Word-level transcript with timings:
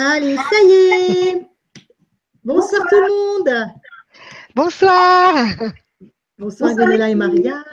Allez, 0.00 0.36
ça 0.36 0.62
y 0.64 0.72
est. 0.72 1.46
Bonsoir, 2.44 2.82
tout 2.88 2.94
le 2.94 3.08
monde. 3.08 3.66
Bonsoir. 4.54 5.34
Bonsoir, 6.38 6.74
Gwenola 6.76 7.10
et 7.10 7.16
Maria. 7.16 7.64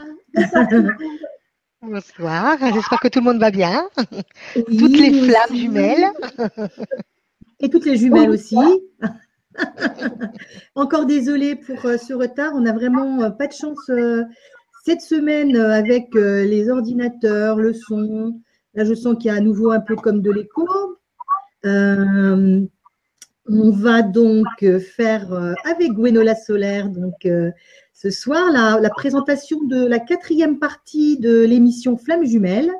Bonsoir. 1.83 2.57
J'espère 2.73 2.99
que 2.99 3.09
tout 3.09 3.19
le 3.19 3.25
monde 3.25 3.39
va 3.39 3.51
bien. 3.51 3.88
toutes 4.55 4.97
les 4.97 5.21
flammes 5.21 5.55
jumelles. 5.55 6.07
Et 7.59 7.70
toutes 7.70 7.86
les 7.86 7.96
jumelles 7.96 8.32
aussi. 8.32 8.57
Encore 10.76 11.05
désolée 11.05 11.55
pour 11.55 11.86
euh, 11.86 11.98
ce 11.98 12.16
retard. 12.16 12.54
On 12.55 12.62
n'a 12.62 12.73
vraiment 12.73 13.21
euh, 13.21 13.30
pas 13.30 13.46
de 13.46 13.54
chance 13.54 13.88
euh, 13.89 14.23
cette 14.84 15.02
semaine 15.02 15.55
avec 15.55 16.16
les 16.16 16.71
ordinateurs, 16.71 17.57
le 17.57 17.73
son. 17.73 18.42
Là, 18.73 18.84
je 18.84 18.96
sens 18.96 19.16
qu'il 19.16 19.28
y 19.28 19.30
a 19.30 19.38
à 19.38 19.42
nouveau 19.42 19.70
un 19.70 19.80
peu 19.80 19.96
comme 19.96 20.23
de 20.23 20.32
l'écho. 20.32 20.95
On 21.66 22.69
va 23.71 24.01
donc 24.01 24.46
faire 24.79 25.55
avec 25.65 25.91
Gwenola 25.91 26.36
Solaire 26.36 26.89
donc, 26.89 27.28
ce 27.93 28.10
soir 28.10 28.51
la, 28.51 28.89
présentation 28.89 29.64
de 29.64 29.86
la 29.86 30.00
quatrième 30.00 30.60
partie 30.60 31.18
de 31.18 31.41
l'émission 31.41 31.97
Flamme 31.97 32.25
Jumelle, 32.25 32.72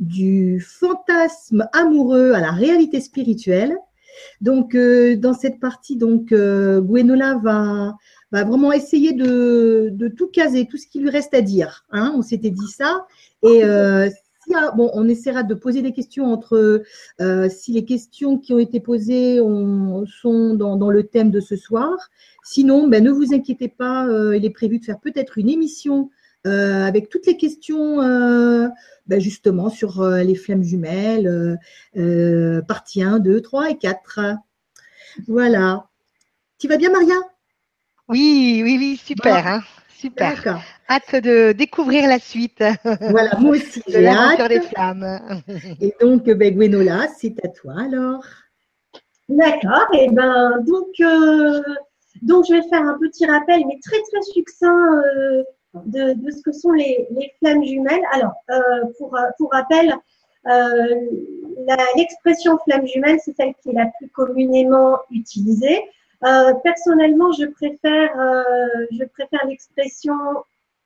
du 0.00 0.60
fantasme 0.60 1.68
amoureux 1.72 2.32
à 2.32 2.40
la 2.40 2.52
réalité 2.52 3.00
spirituelle. 3.00 3.76
Donc, 4.40 4.74
euh, 4.74 5.16
dans 5.16 5.34
cette 5.34 5.60
partie, 5.60 5.96
donc, 5.96 6.32
euh, 6.32 6.80
Gwenola 6.80 7.38
va, 7.42 7.94
va, 8.32 8.44
vraiment 8.44 8.72
essayer 8.72 9.12
de, 9.12 9.90
de, 9.92 10.08
tout 10.08 10.28
caser, 10.28 10.66
tout 10.66 10.78
ce 10.78 10.86
qui 10.86 11.00
lui 11.00 11.10
reste 11.10 11.34
à 11.34 11.42
dire. 11.42 11.84
Hein, 11.90 12.14
on 12.16 12.22
s'était 12.22 12.50
dit 12.50 12.68
ça. 12.68 13.06
Et 13.42 13.62
euh, 13.64 14.08
bon, 14.76 14.90
on 14.94 15.08
essaiera 15.08 15.42
de 15.42 15.54
poser 15.54 15.82
des 15.82 15.92
questions 15.92 16.32
entre 16.32 16.84
euh, 17.20 17.48
si 17.48 17.72
les 17.72 17.84
questions 17.84 18.38
qui 18.38 18.52
ont 18.52 18.58
été 18.58 18.80
posées 18.80 19.38
sont 19.38 20.54
dans, 20.54 20.76
dans, 20.76 20.90
le 20.90 21.04
thème 21.04 21.30
de 21.30 21.40
ce 21.40 21.56
soir. 21.56 21.96
Sinon, 22.44 22.88
ben, 22.88 23.02
ne 23.02 23.10
vous 23.10 23.34
inquiétez 23.34 23.68
pas, 23.68 24.06
il 24.34 24.44
est 24.44 24.50
prévu 24.50 24.78
de 24.78 24.84
faire 24.84 25.00
peut-être 25.00 25.38
une 25.38 25.48
émission 25.48 26.10
avec 26.44 27.08
toutes 27.08 27.26
les 27.26 27.36
questions 27.36 28.00
ben 29.06 29.20
justement 29.20 29.70
sur 29.70 30.00
euh, 30.00 30.22
les 30.22 30.34
flammes 30.34 30.62
jumelles, 30.62 31.28
euh, 31.28 31.56
euh, 31.96 32.62
partie 32.62 33.02
1, 33.02 33.18
2, 33.20 33.40
3 33.40 33.70
et 33.70 33.78
4. 33.78 34.20
Voilà. 35.28 35.88
Tu 36.58 36.68
vas 36.68 36.76
bien, 36.76 36.90
Maria? 36.90 37.14
Oui, 38.08 38.60
oui, 38.64 38.76
oui, 38.78 39.00
super. 39.02 39.46
Hein, 39.46 39.62
super. 39.96 40.62
Hâte 40.88 41.16
de 41.16 41.52
découvrir 41.52 42.08
la 42.08 42.18
suite. 42.18 42.62
Voilà, 42.84 43.36
moi 43.38 43.56
aussi. 43.56 43.82
de 43.88 43.98
l'aventure 43.98 44.48
des 44.48 44.60
flammes. 44.60 45.20
Et 45.80 45.94
donc, 46.00 46.24
ben, 46.24 46.54
Gwenola, 46.54 47.08
c'est 47.18 47.34
à 47.44 47.48
toi 47.48 47.74
alors. 47.80 48.24
D'accord. 49.28 49.86
Et 49.94 50.08
ben, 50.10 50.62
donc, 50.66 50.94
donc, 52.22 52.44
je 52.48 52.54
vais 52.54 52.68
faire 52.68 52.82
un 52.82 52.98
petit 52.98 53.26
rappel, 53.26 53.62
mais 53.66 53.78
très, 53.84 54.00
très 54.10 54.22
succinct 54.32 55.02
de, 55.84 56.14
ce 56.30 56.42
que 56.42 56.52
sont 56.52 56.72
les, 56.72 57.08
flammes 57.38 57.64
jumelles. 57.64 58.04
Alors, 58.12 58.34
euh, 58.50 58.84
pour, 58.98 59.18
pour 59.38 59.50
rappel, 59.52 59.94
euh, 60.48 60.94
l'expression 61.96 62.58
flamme 62.64 62.86
jumelle, 62.86 63.18
c'est 63.24 63.34
celle 63.36 63.54
qui 63.62 63.70
est 63.70 63.74
la 63.74 63.90
plus 63.98 64.08
communément 64.10 64.98
utilisée. 65.10 65.82
Euh, 66.24 66.54
personnellement, 66.62 67.32
je 67.32 67.46
préfère, 67.46 68.10
je 68.90 69.04
préfère 69.04 69.46
l'expression 69.46 70.14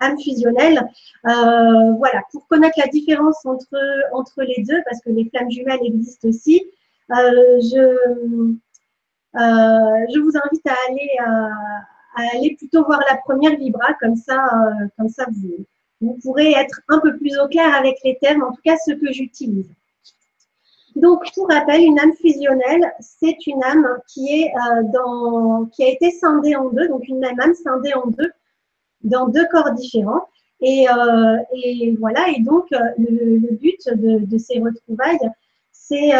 âme 0.01 0.19
fusionnelle. 0.19 0.89
voilà, 1.25 2.23
pour 2.33 2.47
connaître 2.49 2.79
la 2.79 2.89
différence 2.89 3.45
entre, 3.45 4.43
les 4.43 4.63
deux, 4.65 4.83
parce 4.85 5.01
que 5.03 5.11
les 5.11 5.29
flammes 5.31 5.51
jumelles 5.51 5.85
existent 5.85 6.29
aussi, 6.29 6.65
je, 7.11 8.57
vous 9.35 10.37
invite 10.37 10.67
à 10.67 10.77
aller 12.33 12.57
plutôt 12.57 12.85
voir 12.85 13.01
la 13.09 13.17
première 13.17 13.57
vibra, 13.57 13.95
comme 14.01 14.17
ça, 14.17 14.45
euh, 14.45 14.87
comme 14.99 15.09
ça 15.09 15.27
vous, 15.31 15.65
vous 16.01 16.19
pourrez 16.23 16.53
être 16.53 16.81
un 16.89 16.99
peu 17.01 17.17
plus 17.17 17.39
au 17.39 17.49
clair 17.49 17.75
avec 17.75 17.97
les 18.05 18.19
termes, 18.21 18.43
en 18.43 18.53
tout 18.53 18.63
cas 18.65 18.77
ceux 18.85 18.97
que 18.97 19.13
j'utilise. 19.13 19.71
Donc, 20.97 21.23
pour 21.35 21.49
rappel, 21.49 21.83
une 21.83 21.99
âme 21.99 22.13
fusionnelle, 22.15 22.93
c'est 23.01 23.47
une 23.47 23.63
âme 23.63 23.87
qui, 24.09 24.43
est, 24.43 24.53
euh, 24.55 24.83
dans, 24.93 25.67
qui 25.67 25.85
a 25.85 25.89
été 25.89 26.11
scindée 26.11 26.57
en 26.57 26.69
deux, 26.71 26.89
donc 26.89 27.07
une 27.09 27.19
même 27.19 27.39
âme 27.41 27.55
scindée 27.55 27.95
en 27.95 28.07
deux, 28.07 28.31
dans 29.03 29.29
deux 29.29 29.47
corps 29.47 29.73
différents. 29.73 30.27
Et, 30.61 30.87
euh, 30.89 31.37
et 31.55 31.97
voilà, 31.99 32.29
et 32.29 32.43
donc 32.43 32.67
le, 32.71 33.39
le 33.39 33.57
but 33.57 33.79
de, 33.89 34.19
de, 34.19 34.39
ces 34.39 34.59
retrouvailles, 34.59 35.19
c'est 35.73 36.13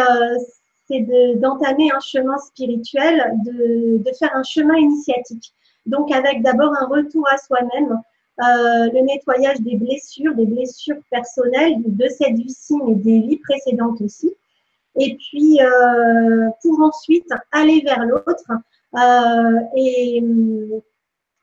d'entamer 1.35 1.91
un 1.91 1.99
chemin 1.99 2.37
spirituel, 2.39 3.37
de, 3.45 3.97
de, 3.97 4.11
faire 4.17 4.35
un 4.35 4.43
chemin 4.43 4.75
initiatique. 4.77 5.53
Donc 5.85 6.11
avec 6.11 6.41
d'abord 6.41 6.73
un 6.79 6.87
retour 6.87 7.27
à 7.31 7.37
soi-même, 7.37 7.99
euh, 8.39 8.89
le 8.91 9.01
nettoyage 9.01 9.59
des 9.61 9.75
blessures, 9.75 10.33
des 10.33 10.45
blessures 10.45 10.97
personnelles 11.11 11.75
de 11.85 12.07
cette 12.07 12.33
vie-ci, 12.33 12.75
mais 12.85 12.95
des 12.95 13.19
vies 13.19 13.37
précédentes 13.37 14.01
aussi. 14.01 14.33
Et 14.99 15.15
puis 15.15 15.59
euh, 15.61 16.49
pour 16.61 16.81
ensuite 16.81 17.29
aller 17.51 17.81
vers 17.81 18.05
l'autre 18.05 18.51
euh, 18.95 19.59
et, 19.75 20.23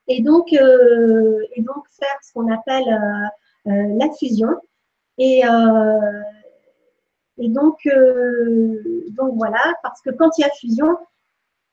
et, 0.07 0.21
donc, 0.21 0.53
et 0.53 1.61
donc 1.61 1.83
faire 1.99 2.17
ce 2.21 2.33
qu'on 2.33 2.51
appelle 2.51 2.99
la 3.65 4.11
fusion. 4.17 4.49
Et, 5.17 5.41
et 7.37 7.49
donc, 7.49 7.77
donc 9.17 9.33
voilà, 9.35 9.73
parce 9.83 10.01
que 10.01 10.11
quand 10.11 10.37
il 10.37 10.41
y 10.41 10.45
a 10.45 10.51
fusion, 10.51 10.97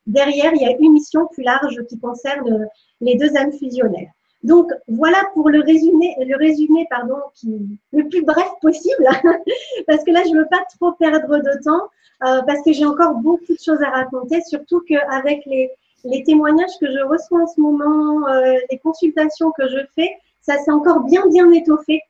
derrière, 0.06 0.52
il 0.54 0.62
y 0.62 0.66
a 0.66 0.76
une 0.78 0.94
mission 0.94 1.26
plus 1.28 1.42
large 1.42 1.84
qui 1.88 1.98
concerne 1.98 2.68
les 3.00 3.16
deux 3.16 3.36
âmes 3.36 3.52
fusionnelles. 3.52 4.12
Donc 4.46 4.70
voilà 4.86 5.18
pour 5.34 5.50
le 5.50 5.60
résumé, 5.60 6.14
le 6.20 6.36
résumé 6.36 6.86
pardon, 6.88 7.16
qui, 7.34 7.80
le 7.92 8.08
plus 8.08 8.22
bref 8.22 8.48
possible, 8.62 9.04
parce 9.88 10.04
que 10.04 10.12
là 10.12 10.22
je 10.24 10.30
ne 10.30 10.38
veux 10.38 10.48
pas 10.48 10.64
trop 10.78 10.92
perdre 10.92 11.38
de 11.38 11.62
temps, 11.64 11.88
euh, 12.24 12.42
parce 12.46 12.62
que 12.62 12.72
j'ai 12.72 12.86
encore 12.86 13.14
beaucoup 13.14 13.52
de 13.52 13.58
choses 13.58 13.82
à 13.82 13.90
raconter, 13.90 14.40
surtout 14.42 14.80
qu'avec 14.88 15.44
les, 15.46 15.72
les 16.04 16.22
témoignages 16.22 16.78
que 16.80 16.86
je 16.86 17.02
reçois 17.12 17.42
en 17.42 17.46
ce 17.48 17.60
moment, 17.60 18.28
euh, 18.28 18.54
les 18.70 18.78
consultations 18.78 19.50
que 19.50 19.68
je 19.68 19.80
fais, 19.96 20.10
ça 20.42 20.58
s'est 20.58 20.70
encore 20.70 21.00
bien 21.00 21.26
bien 21.26 21.50
étoffé. 21.50 22.00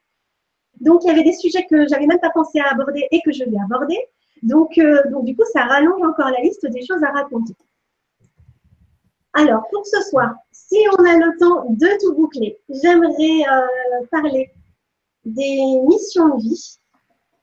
Donc 0.82 1.04
il 1.04 1.06
y 1.06 1.10
avait 1.10 1.24
des 1.24 1.32
sujets 1.32 1.64
que 1.70 1.88
j'avais 1.88 2.06
même 2.06 2.20
pas 2.20 2.32
pensé 2.34 2.60
à 2.60 2.70
aborder 2.70 3.08
et 3.12 3.22
que 3.24 3.32
je 3.32 3.44
vais 3.44 3.56
aborder. 3.64 3.98
Donc, 4.42 4.76
euh, 4.76 5.02
donc 5.10 5.24
du 5.24 5.34
coup, 5.34 5.44
ça 5.54 5.64
rallonge 5.64 6.02
encore 6.02 6.30
la 6.30 6.40
liste 6.40 6.66
des 6.66 6.84
choses 6.84 7.02
à 7.02 7.12
raconter. 7.12 7.54
Alors, 9.38 9.68
pour 9.70 9.86
ce 9.86 10.00
soir, 10.08 10.34
si 10.50 10.78
on 10.98 11.04
a 11.04 11.14
le 11.14 11.38
temps 11.38 11.66
de 11.68 11.88
tout 12.00 12.14
boucler, 12.14 12.58
j'aimerais 12.70 13.42
euh, 13.52 14.06
parler 14.10 14.50
des 15.26 15.60
missions 15.86 16.36
de 16.36 16.40
vie, 16.40 16.78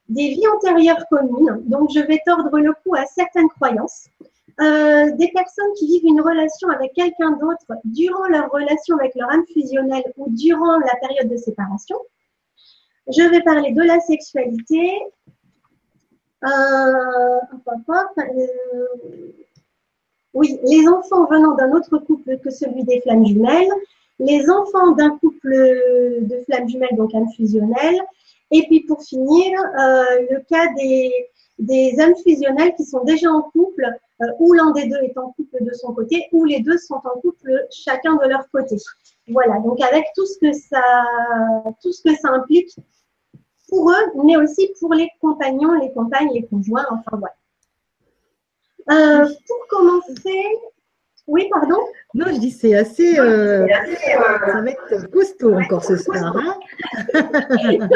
des 0.08 0.30
vies 0.30 0.48
antérieures 0.56 1.06
communes. 1.08 1.62
Donc, 1.66 1.90
je 1.94 2.00
vais 2.00 2.20
tordre 2.26 2.58
le 2.58 2.72
cou 2.82 2.96
à 2.96 3.06
certaines 3.06 3.48
croyances. 3.48 4.08
Euh, 4.60 5.12
des 5.12 5.30
personnes 5.32 5.72
qui 5.78 5.86
vivent 5.86 6.06
une 6.06 6.20
relation 6.20 6.68
avec 6.68 6.94
quelqu'un 6.94 7.30
d'autre 7.32 7.80
durant 7.84 8.26
leur 8.26 8.50
relation 8.50 8.96
avec 8.98 9.14
leur 9.14 9.30
âme 9.30 9.44
fusionnelle 9.52 10.12
ou 10.16 10.26
durant 10.30 10.78
la 10.78 10.96
période 11.00 11.28
de 11.28 11.36
séparation. 11.36 11.96
Je 13.06 13.22
vais 13.22 13.42
parler 13.42 13.72
de 13.72 13.82
la 13.82 14.00
sexualité. 14.00 14.98
Euh, 16.44 17.40
oui, 20.34 20.58
les 20.64 20.86
enfants 20.88 21.26
venant 21.26 21.54
d'un 21.54 21.72
autre 21.72 21.98
couple 21.98 22.38
que 22.38 22.50
celui 22.50 22.84
des 22.84 23.00
flammes 23.00 23.24
jumelles, 23.24 23.70
les 24.18 24.48
enfants 24.50 24.92
d'un 24.92 25.16
couple 25.18 25.50
de 25.50 26.42
flammes 26.44 26.68
jumelles, 26.68 26.96
donc 26.96 27.14
âmes 27.14 27.30
fusionnelles, 27.36 28.00
et 28.50 28.62
puis 28.66 28.80
pour 28.80 29.02
finir, 29.02 29.58
euh, 29.60 30.04
le 30.30 30.40
cas 30.48 30.72
des, 30.76 31.10
des 31.58 32.00
âmes 32.00 32.14
fusionnelles 32.22 32.74
qui 32.76 32.84
sont 32.84 33.04
déjà 33.04 33.30
en 33.30 33.42
couple, 33.42 33.86
euh, 34.22 34.26
où 34.38 34.52
l'un 34.52 34.72
des 34.72 34.88
deux 34.88 35.02
est 35.02 35.16
en 35.18 35.32
couple 35.32 35.64
de 35.64 35.72
son 35.72 35.92
côté, 35.92 36.26
ou 36.32 36.44
les 36.44 36.60
deux 36.60 36.78
sont 36.78 37.00
en 37.04 37.20
couple 37.20 37.66
chacun 37.70 38.14
de 38.16 38.28
leur 38.28 38.48
côté. 38.50 38.76
Voilà, 39.28 39.58
donc 39.60 39.80
avec 39.80 40.04
tout 40.14 40.26
ce 40.26 40.38
que 40.38 40.52
ça, 40.52 40.82
tout 41.82 41.92
ce 41.92 42.02
que 42.02 42.14
ça 42.16 42.28
implique 42.30 42.76
pour 43.68 43.90
eux, 43.90 44.24
mais 44.24 44.36
aussi 44.36 44.70
pour 44.78 44.92
les 44.94 45.08
compagnons, 45.20 45.72
les 45.80 45.92
compagnes, 45.92 46.30
les 46.32 46.44
conjoints, 46.44 46.86
enfin 46.90 47.16
voilà. 47.18 47.34
Euh, 48.90 49.26
pour 49.46 49.66
commencer, 49.68 50.58
oui, 51.26 51.48
pardon 51.50 51.78
Non, 52.12 52.26
je 52.28 52.38
dis 52.38 52.50
c'est 52.50 52.74
assez, 52.74 53.18
euh, 53.18 53.66
ça 53.66 54.60
va 54.60 54.70
être 54.70 55.10
costaud 55.10 55.54
encore 55.54 55.82
ce 55.82 55.96
soir. 55.96 56.36
Hein 56.36 56.58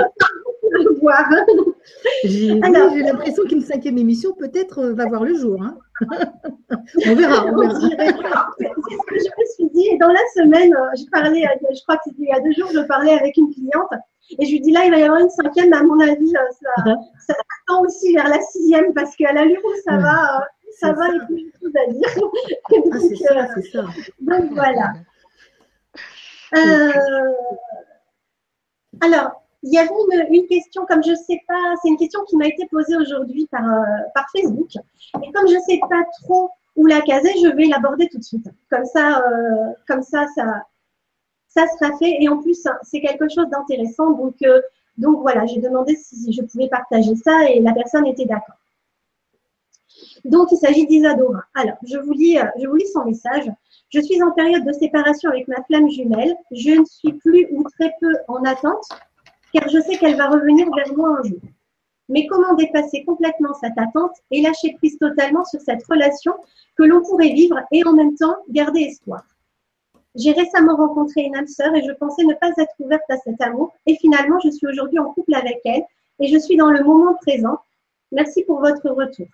j'ai 2.24 2.54
l'impression 2.54 3.44
qu'une 3.44 3.60
cinquième 3.60 3.98
émission 3.98 4.32
peut-être 4.32 4.78
euh, 4.78 4.94
va 4.94 5.06
voir 5.06 5.24
le 5.24 5.34
jour. 5.34 5.62
Hein 5.62 5.76
on 7.06 7.14
verra. 7.14 7.44
On 7.46 7.56
verra. 7.58 8.48
C'est 8.58 8.64
ce 8.66 9.06
que 9.06 9.18
je 9.18 9.28
me 9.38 9.44
suis 9.56 9.70
dit. 9.74 9.88
Et 9.88 9.98
dans 9.98 10.08
la 10.08 10.26
semaine, 10.34 10.74
je 10.96 11.04
parlais, 11.10 11.42
je 11.42 11.82
crois 11.82 11.96
que 11.96 12.04
c'était 12.06 12.22
il 12.22 12.28
y 12.28 12.32
a 12.32 12.40
deux 12.40 12.52
jours, 12.52 12.70
je 12.72 12.80
parlais 12.86 13.12
avec 13.12 13.36
une 13.36 13.52
cliente. 13.52 13.92
Et 14.38 14.46
je 14.46 14.52
lui 14.52 14.60
dis 14.60 14.72
là, 14.72 14.84
il 14.84 14.90
va 14.90 14.98
y 14.98 15.02
avoir 15.02 15.20
une 15.20 15.30
cinquième, 15.30 15.70
mais 15.70 15.76
à 15.76 15.82
mon 15.82 16.00
avis, 16.00 16.30
ça, 16.30 16.40
ça 17.26 17.34
attend 17.34 17.82
aussi 17.82 18.14
vers 18.14 18.28
la 18.28 18.40
sixième 18.40 18.94
parce 18.94 19.16
qu'à 19.16 19.32
l'allure 19.32 19.60
où 19.64 19.72
ça 19.84 19.96
va, 19.98 20.46
ça 20.78 20.92
va 20.92 21.08
et 21.08 21.18
plus 21.26 21.44
de 21.44 21.52
choses 21.60 21.76
à 21.76 21.90
dire. 21.92 22.08
ah, 22.92 22.98
ça, 23.48 23.54
c'est 23.54 23.70
ça. 23.70 23.84
Donc 24.20 24.52
voilà. 24.52 24.92
Euh, 26.56 26.92
alors, 29.00 29.42
il 29.62 29.72
y 29.72 29.78
avait 29.78 29.90
une, 30.30 30.46
question, 30.46 30.86
comme 30.86 31.02
je 31.02 31.10
ne 31.10 31.16
sais 31.16 31.40
pas, 31.46 31.74
c'est 31.82 31.88
une 31.88 31.96
question 31.96 32.22
qui 32.24 32.36
m'a 32.36 32.46
été 32.46 32.66
posée 32.70 32.96
aujourd'hui 32.96 33.46
par, 33.50 33.64
euh, 33.64 33.84
par 34.14 34.26
Facebook. 34.34 34.70
Et 34.76 35.32
comme 35.32 35.48
je 35.48 35.56
ne 35.56 35.60
sais 35.60 35.80
pas 35.88 36.04
trop 36.22 36.50
où 36.76 36.86
la 36.86 37.00
caser, 37.00 37.32
je 37.42 37.48
vais 37.48 37.66
l'aborder 37.66 38.08
tout 38.08 38.18
de 38.18 38.24
suite. 38.24 38.48
Comme 38.70 38.84
ça, 38.84 39.18
euh, 39.18 39.72
comme 39.88 40.02
ça, 40.02 40.26
ça, 40.36 40.62
ça 41.48 41.66
sera 41.66 41.96
fait. 41.98 42.18
Et 42.20 42.28
en 42.28 42.40
plus, 42.40 42.62
c'est 42.82 43.00
quelque 43.00 43.28
chose 43.28 43.48
d'intéressant. 43.50 44.12
Donc, 44.12 44.36
donc 44.96 45.20
voilà, 45.22 45.44
j'ai 45.46 45.60
demandé 45.60 45.96
si 45.96 46.32
je 46.32 46.42
pouvais 46.42 46.68
partager 46.68 47.16
ça 47.16 47.50
et 47.50 47.60
la 47.60 47.72
personne 47.72 48.06
était 48.06 48.26
d'accord. 48.26 48.56
Donc, 50.24 50.48
il 50.52 50.56
s'agit 50.56 50.86
d'Isadora. 50.86 51.44
Alors, 51.54 51.76
je 51.84 51.98
vous, 51.98 52.12
lis, 52.12 52.38
je 52.60 52.66
vous 52.66 52.76
lis 52.76 52.88
son 52.92 53.04
message. 53.04 53.50
Je 53.90 54.00
suis 54.00 54.22
en 54.22 54.32
période 54.32 54.64
de 54.64 54.72
séparation 54.72 55.30
avec 55.30 55.48
ma 55.48 55.62
flamme 55.64 55.88
jumelle. 55.90 56.34
Je 56.52 56.80
ne 56.80 56.84
suis 56.84 57.12
plus 57.14 57.46
ou 57.52 57.64
très 57.78 57.92
peu 58.00 58.12
en 58.28 58.42
attente, 58.44 58.84
car 59.52 59.68
je 59.68 59.80
sais 59.80 59.96
qu'elle 59.96 60.16
va 60.16 60.28
revenir 60.28 60.68
vers 60.74 60.94
moi 60.96 61.18
un 61.18 61.22
jour. 61.22 61.40
Mais 62.08 62.26
comment 62.26 62.54
dépasser 62.54 63.04
complètement 63.04 63.54
cette 63.54 63.78
attente 63.78 64.12
et 64.30 64.40
lâcher 64.40 64.74
prise 64.78 64.98
totalement 64.98 65.44
sur 65.44 65.60
cette 65.60 65.84
relation 65.86 66.34
que 66.76 66.82
l'on 66.82 67.02
pourrait 67.02 67.32
vivre 67.32 67.58
et 67.70 67.84
en 67.84 67.92
même 67.92 68.14
temps 68.14 68.36
garder 68.48 68.80
espoir? 68.80 69.22
J'ai 70.14 70.32
récemment 70.32 70.76
rencontré 70.76 71.22
une 71.22 71.36
âme 71.36 71.46
sœur 71.46 71.74
et 71.74 71.82
je 71.82 71.92
pensais 71.92 72.24
ne 72.24 72.34
pas 72.34 72.50
être 72.56 72.74
ouverte 72.80 73.08
à 73.10 73.18
cet 73.18 73.40
amour. 73.40 73.72
Et 73.86 73.96
finalement, 73.96 74.40
je 74.40 74.50
suis 74.50 74.66
aujourd'hui 74.66 74.98
en 74.98 75.12
couple 75.12 75.34
avec 75.34 75.60
elle 75.64 75.84
et 76.18 76.28
je 76.28 76.38
suis 76.38 76.56
dans 76.56 76.70
le 76.70 76.82
moment 76.82 77.14
présent. 77.14 77.58
Merci 78.10 78.42
pour 78.44 78.60
votre 78.60 78.88
retour. 78.90 79.26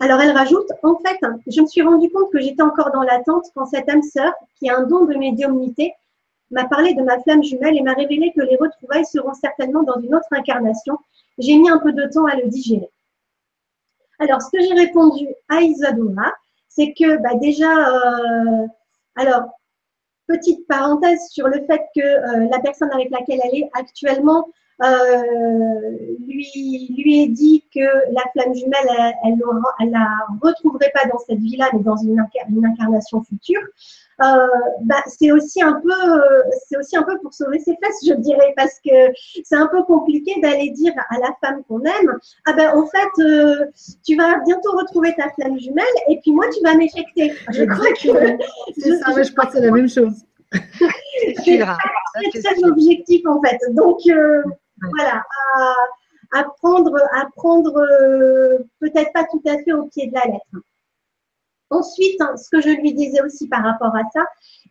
Alors 0.00 0.20
elle 0.20 0.30
rajoute, 0.30 0.68
en 0.82 0.96
fait, 0.98 1.18
je 1.48 1.60
me 1.60 1.66
suis 1.66 1.82
rendu 1.82 2.08
compte 2.10 2.30
que 2.30 2.38
j'étais 2.38 2.62
encore 2.62 2.92
dans 2.92 3.02
l'attente 3.02 3.46
quand 3.54 3.66
cette 3.66 3.88
âme 3.88 4.02
sœur, 4.02 4.32
qui 4.58 4.70
a 4.70 4.78
un 4.78 4.84
don 4.84 5.06
de 5.06 5.14
médiumnité, 5.14 5.92
m'a 6.50 6.66
parlé 6.66 6.94
de 6.94 7.02
ma 7.02 7.20
flamme 7.20 7.42
jumelle 7.42 7.76
et 7.76 7.82
m'a 7.82 7.94
révélé 7.94 8.32
que 8.34 8.42
les 8.42 8.56
retrouvailles 8.56 9.04
seront 9.04 9.34
certainement 9.34 9.82
dans 9.82 10.00
une 10.00 10.14
autre 10.14 10.28
incarnation. 10.30 10.98
J'ai 11.38 11.56
mis 11.56 11.68
un 11.68 11.78
peu 11.78 11.92
de 11.92 12.06
temps 12.06 12.26
à 12.26 12.36
le 12.36 12.48
digérer. 12.48 12.90
Alors, 14.20 14.40
ce 14.42 14.50
que 14.50 14.62
j'ai 14.62 14.74
répondu 14.74 15.28
à 15.48 15.62
Isadora, 15.62 16.32
c'est 16.68 16.92
que 16.92 17.16
bah, 17.18 17.34
déjà, 17.34 17.70
euh, 17.88 18.66
alors, 19.16 19.50
petite 20.26 20.66
parenthèse 20.66 21.28
sur 21.30 21.48
le 21.48 21.64
fait 21.66 21.82
que 21.94 22.00
euh, 22.00 22.48
la 22.50 22.60
personne 22.60 22.90
avec 22.92 23.10
laquelle 23.10 23.40
elle 23.44 23.58
est 23.60 23.70
actuellement 23.74 24.48
lui, 26.20 26.94
lui 26.96 27.22
est 27.22 27.28
dit 27.28 27.64
que 27.74 27.80
la 28.12 28.22
flamme 28.32 28.54
jumelle, 28.54 29.14
elle 29.24 29.36
ne 29.36 29.90
la 29.92 30.08
retrouverait 30.42 30.92
pas 30.94 31.08
dans 31.08 31.18
cette 31.18 31.40
vie-là, 31.40 31.70
mais 31.72 31.80
dans 31.80 31.96
une, 31.96 32.24
une 32.50 32.66
incarnation 32.66 33.22
future. 33.22 33.62
Euh, 34.20 34.46
bah, 34.82 35.02
c'est 35.06 35.30
aussi 35.30 35.62
un 35.62 35.74
peu, 35.74 36.22
c'est 36.66 36.76
aussi 36.76 36.96
un 36.96 37.04
peu 37.04 37.18
pour 37.20 37.32
sauver 37.32 37.60
ses 37.60 37.76
fesses, 37.82 38.04
je 38.04 38.14
dirais, 38.14 38.52
parce 38.56 38.80
que 38.84 39.12
c'est 39.44 39.54
un 39.54 39.68
peu 39.68 39.84
compliqué 39.84 40.40
d'aller 40.40 40.70
dire 40.70 40.92
à 41.10 41.18
la 41.20 41.30
femme 41.40 41.62
qu'on 41.68 41.80
aime, 41.82 42.18
ah 42.44 42.52
ben 42.52 42.76
en 42.76 42.84
fait, 42.86 43.22
euh, 43.22 43.66
tu 44.04 44.16
vas 44.16 44.40
bientôt 44.44 44.72
retrouver 44.72 45.14
ta 45.14 45.28
flamme 45.30 45.58
jumelle, 45.60 45.84
et 46.08 46.18
puis 46.20 46.32
moi 46.32 46.46
tu 46.52 46.60
vas 46.64 46.74
m'éjecter. 46.74 47.32
Je 47.52 47.62
crois 47.64 47.92
que 47.92 48.38
c'est 48.76 48.96
ça, 48.96 49.22
je 49.22 49.32
crois 49.32 49.46
que 49.46 49.52
c'est 49.52 49.64
la 49.64 49.70
même 49.70 49.88
chose. 49.88 50.24
c'est 51.44 52.42
très 52.42 52.64
objectif 52.64 53.24
en 53.24 53.40
fait. 53.40 53.58
Donc 53.70 54.00
voilà, 54.80 55.22
à, 56.32 56.44
prendre, 56.44 57.78
euh, 57.78 58.58
peut-être 58.80 59.12
pas 59.12 59.24
tout 59.24 59.42
à 59.46 59.58
fait 59.62 59.72
au 59.72 59.84
pied 59.86 60.08
de 60.08 60.14
la 60.14 60.24
lettre. 60.24 60.64
Ensuite, 61.70 62.20
hein, 62.20 62.34
ce 62.36 62.48
que 62.50 62.60
je 62.62 62.70
lui 62.70 62.94
disais 62.94 63.20
aussi 63.22 63.46
par 63.48 63.62
rapport 63.62 63.94
à 63.94 64.02
ça, 64.12 64.24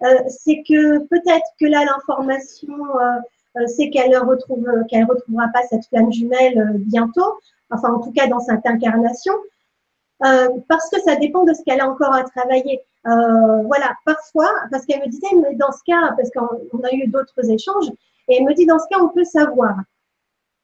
euh, 0.04 0.24
c'est 0.28 0.64
que 0.68 1.00
peut-être 1.08 1.46
que 1.60 1.66
là, 1.66 1.86
l'information, 1.86 2.74
euh, 3.00 3.68
c'est 3.68 3.90
qu'elle 3.90 4.18
retrouve, 4.18 4.68
qu'elle 4.90 5.06
retrouvera 5.06 5.48
pas 5.54 5.64
cette 5.70 5.86
flamme 5.88 6.12
jumelle 6.12 6.74
bientôt, 6.80 7.40
enfin 7.72 7.94
en 7.94 8.00
tout 8.00 8.12
cas 8.12 8.28
dans 8.28 8.40
cette 8.40 8.66
incarnation, 8.66 9.34
parce 10.20 10.90
que 10.90 11.00
ça 11.02 11.16
dépend 11.16 11.44
de 11.44 11.54
ce 11.54 11.64
qu'elle 11.64 11.82
a 11.82 11.90
encore 11.90 12.14
à 12.14 12.24
travailler. 12.24 12.82
voilà, 13.04 13.96
parfois, 14.06 14.50
parce 14.72 14.86
qu'elle 14.86 15.02
me 15.02 15.08
disait, 15.08 15.28
mais 15.42 15.56
dans 15.56 15.72
ce 15.72 15.84
cas, 15.86 16.14
parce 16.18 16.30
qu'on 16.32 16.84
a 16.84 16.92
eu 16.94 17.08
d'autres 17.08 17.50
échanges, 17.50 17.90
et 18.28 18.38
elle 18.38 18.46
me 18.46 18.54
dit, 18.54 18.66
dans 18.66 18.80
ce 18.80 18.88
cas, 18.90 19.00
on 19.02 19.10
peut 19.10 19.24
savoir. 19.24 19.76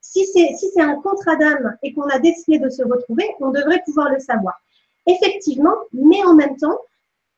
Si 0.06 0.26
c'est 0.26 0.80
un 0.82 0.96
contrat 1.00 1.34
d'âme 1.36 1.76
et 1.82 1.94
qu'on 1.94 2.08
a 2.08 2.18
décidé 2.18 2.58
de 2.58 2.68
se 2.68 2.82
retrouver, 2.82 3.24
on 3.40 3.50
devrait 3.50 3.82
pouvoir 3.86 4.10
le 4.10 4.20
savoir. 4.20 4.54
Effectivement, 5.06 5.74
mais 5.92 6.22
en 6.24 6.34
même 6.34 6.56
temps, 6.56 6.78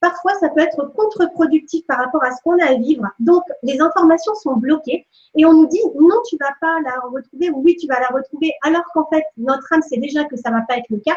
parfois 0.00 0.34
ça 0.40 0.48
peut 0.48 0.60
être 0.60 0.92
contre-productif 0.94 1.86
par 1.86 1.98
rapport 1.98 2.24
à 2.24 2.32
ce 2.32 2.42
qu'on 2.42 2.58
a 2.58 2.66
à 2.66 2.74
vivre. 2.74 3.06
Donc, 3.20 3.44
les 3.62 3.80
informations 3.80 4.34
sont 4.34 4.56
bloquées 4.56 5.06
et 5.36 5.46
on 5.46 5.52
nous 5.52 5.68
dit 5.68 5.80
non, 5.94 6.20
tu 6.28 6.36
vas 6.38 6.52
pas 6.60 6.80
la 6.84 6.98
retrouver 7.08 7.50
ou 7.50 7.62
oui, 7.62 7.76
tu 7.76 7.86
vas 7.86 8.00
la 8.00 8.08
retrouver, 8.08 8.52
alors 8.62 8.84
qu'en 8.92 9.06
fait, 9.06 9.24
notre 9.36 9.72
âme 9.72 9.82
sait 9.82 9.98
déjà 9.98 10.24
que 10.24 10.36
ça 10.36 10.50
va 10.50 10.62
pas 10.68 10.76
être 10.76 10.90
le 10.90 10.98
cas 10.98 11.16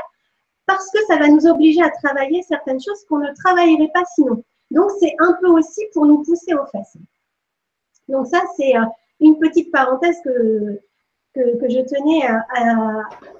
parce 0.67 0.89
que 0.91 0.99
ça 1.07 1.17
va 1.17 1.27
nous 1.27 1.47
obliger 1.47 1.81
à 1.81 1.89
travailler 1.89 2.43
certaines 2.43 2.79
choses 2.79 3.03
qu'on 3.09 3.17
ne 3.17 3.33
travaillerait 3.43 3.91
pas 3.91 4.03
sinon. 4.15 4.43
Donc, 4.69 4.91
c'est 4.99 5.15
un 5.17 5.33
peu 5.41 5.47
aussi 5.47 5.81
pour 5.93 6.05
nous 6.05 6.21
pousser 6.23 6.53
aux 6.53 6.65
fesses. 6.67 6.97
Donc, 8.07 8.27
ça, 8.27 8.41
c'est 8.55 8.77
euh, 8.77 8.85
une 9.19 9.39
petite 9.39 9.71
parenthèse 9.71 10.17
que, 10.23 10.79
que, 11.33 11.69
je 11.69 11.79
tenais 11.81 12.25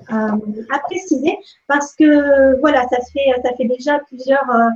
à, 0.09 0.80
préciser 0.80 1.38
parce 1.68 1.95
que 1.95 2.59
voilà, 2.59 2.88
ça 2.88 2.97
fait, 3.13 3.41
ça 3.44 3.56
fait 3.56 3.65
déjà 3.65 4.00
plusieurs, 4.00 4.50
euh, 4.50 4.69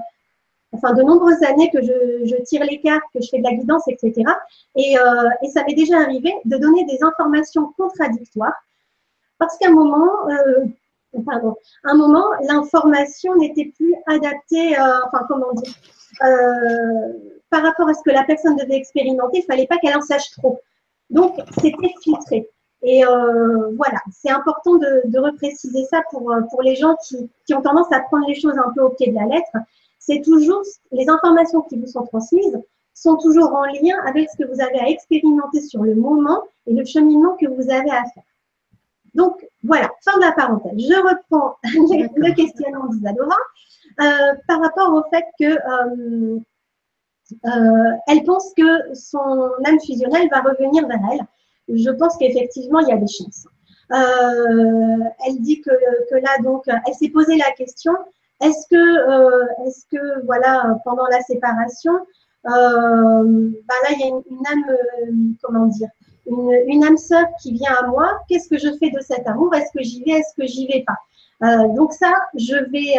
enfin 0.74 0.94
de 0.94 1.04
nombreuses 1.04 1.42
années 1.44 1.70
que 1.72 1.82
je, 1.82 2.42
tire 2.44 2.64
les 2.64 2.80
cartes, 2.82 3.04
que 3.14 3.22
je 3.22 3.30
fais 3.30 3.40
de 3.40 3.44
la 3.44 3.54
guidance, 3.54 3.84
etc. 3.88 4.24
Et, 4.76 4.98
euh, 4.98 5.30
et 5.42 5.50
ça 5.50 5.64
m'est 5.64 5.76
déjà 5.76 5.98
arrivé 6.00 6.34
de 6.46 6.58
donner 6.58 6.86
des 6.86 7.04
informations 7.04 7.74
contradictoires 7.78 8.56
parce 9.38 9.58
qu'à 9.58 9.70
un 9.70 9.74
moment, 9.74 10.30
euh, 10.30 10.66
pardon, 11.26 11.56
un 11.84 11.96
moment, 11.96 12.26
l'information 12.48 13.36
n'était 13.36 13.72
plus 13.76 13.96
adaptée, 14.08 14.78
enfin 15.08 15.26
comment 15.28 15.54
dire, 15.54 15.74
par 17.50 17.62
rapport 17.62 17.90
à 17.90 17.94
ce 17.94 18.02
que 18.04 18.12
la 18.12 18.24
personne 18.24 18.56
devait 18.56 18.78
expérimenter, 18.78 19.40
il 19.40 19.42
ne 19.42 19.46
fallait 19.46 19.68
pas 19.68 19.78
qu'elle 19.78 19.96
en 19.98 20.02
sache 20.02 20.32
trop. 20.32 20.60
Donc, 21.10 21.38
c'était 21.62 21.94
filtré. 22.02 22.50
Et 22.84 23.06
euh, 23.06 23.72
voilà, 23.78 24.00
c'est 24.12 24.30
important 24.30 24.76
de, 24.76 25.04
de, 25.06 25.20
repréciser 25.20 25.86
ça 25.86 26.02
pour, 26.12 26.32
euh, 26.32 26.42
pour 26.50 26.62
les 26.62 26.76
gens 26.76 26.96
qui, 27.08 27.30
qui, 27.46 27.54
ont 27.54 27.62
tendance 27.62 27.92
à 27.92 28.02
prendre 28.02 28.28
les 28.28 28.36
choses 28.36 28.58
un 28.58 28.72
peu 28.74 28.82
au 28.82 28.90
pied 28.90 29.10
de 29.10 29.16
la 29.16 29.26
lettre. 29.26 29.52
C'est 30.00 30.22
toujours 30.22 30.62
les 30.92 31.08
informations 31.10 31.62
qui 31.62 31.80
vous 31.80 31.88
sont 31.88 32.06
transmises 32.06 32.60
sont 32.94 33.16
toujours 33.18 33.54
en 33.54 33.66
lien 33.66 33.98
avec 34.06 34.30
ce 34.30 34.38
que 34.38 34.48
vous 34.48 34.62
avez 34.62 34.80
à 34.80 34.90
expérimenter 34.90 35.62
sur 35.62 35.84
le 35.84 35.96
moment 35.96 36.44
et 36.68 36.74
le 36.74 36.86
cheminement 36.86 37.36
que 37.36 37.48
vous 37.48 37.70
avez 37.72 37.90
à 37.90 38.04
faire. 38.14 38.24
Donc 39.16 39.46
voilà, 39.64 39.90
fin 40.04 40.18
de 40.18 40.22
la 40.22 40.32
parenthèse. 40.32 40.74
Je 40.78 40.96
reprends 40.96 41.58
le 41.64 42.34
questionnement 42.34 42.88
d'Isadora 42.88 43.38
euh, 44.02 44.34
par 44.48 44.60
rapport 44.62 44.94
au 44.94 45.04
fait 45.10 45.26
que 45.40 46.40
euh, 47.46 47.92
elle 48.08 48.24
pense 48.24 48.54
que 48.56 48.94
son 48.94 49.52
âme 49.66 49.80
fusionnelle 49.86 50.30
va 50.30 50.42
revenir 50.42 50.88
vers 50.88 51.00
elle 51.12 51.26
je 51.68 51.90
pense 51.92 52.18
qu'effectivement, 52.18 52.80
il 52.80 52.90
y 52.90 52.92
a 52.92 52.98
des 52.98 53.08
chances. 53.08 53.46
Euh, 53.92 55.06
elle 55.28 55.40
dit 55.40 55.62
que, 55.62 55.72
que, 56.10 56.16
là, 56.16 56.38
donc, 56.44 56.64
elle 56.68 56.94
s'est 56.94 57.10
posé 57.10 57.38
la 57.38 57.52
question 57.52 57.94
est-ce 58.44 58.68
que, 58.70 58.76
euh, 58.76 59.46
est-ce 59.66 59.86
que, 59.92 60.26
voilà, 60.26 60.78
pendant 60.84 61.06
la 61.08 61.22
séparation, 61.22 61.94
euh, 61.94 63.52
bah 63.68 63.76
là, 63.84 63.90
il 63.92 64.00
y 64.00 64.04
a 64.04 64.08
une, 64.08 64.48
âme, 64.48 64.64
euh, 64.70 65.12
comment 65.42 65.68
dire, 65.68 65.88
une, 66.26 66.84
âme 66.84 66.98
sœur 66.98 67.26
qui 67.42 67.54
vient 67.54 67.74
à 67.74 67.88
moi. 67.88 68.20
Qu'est-ce 68.28 68.50
que 68.50 68.58
je 68.58 68.76
fais 68.80 68.90
de 68.90 69.00
cet 69.00 69.28
amour? 69.28 69.56
Est-ce 69.56 69.72
que 69.72 69.84
j'y 69.84 70.04
vais? 70.04 70.20
Est-ce 70.20 70.36
que 70.36 70.46
j'y 70.46 70.68
vais 70.68 70.84
pas? 70.86 70.98
Euh, 71.48 71.70
Donc 71.76 71.94
ça, 71.94 72.12
je 72.36 72.56
vais, 72.56 72.96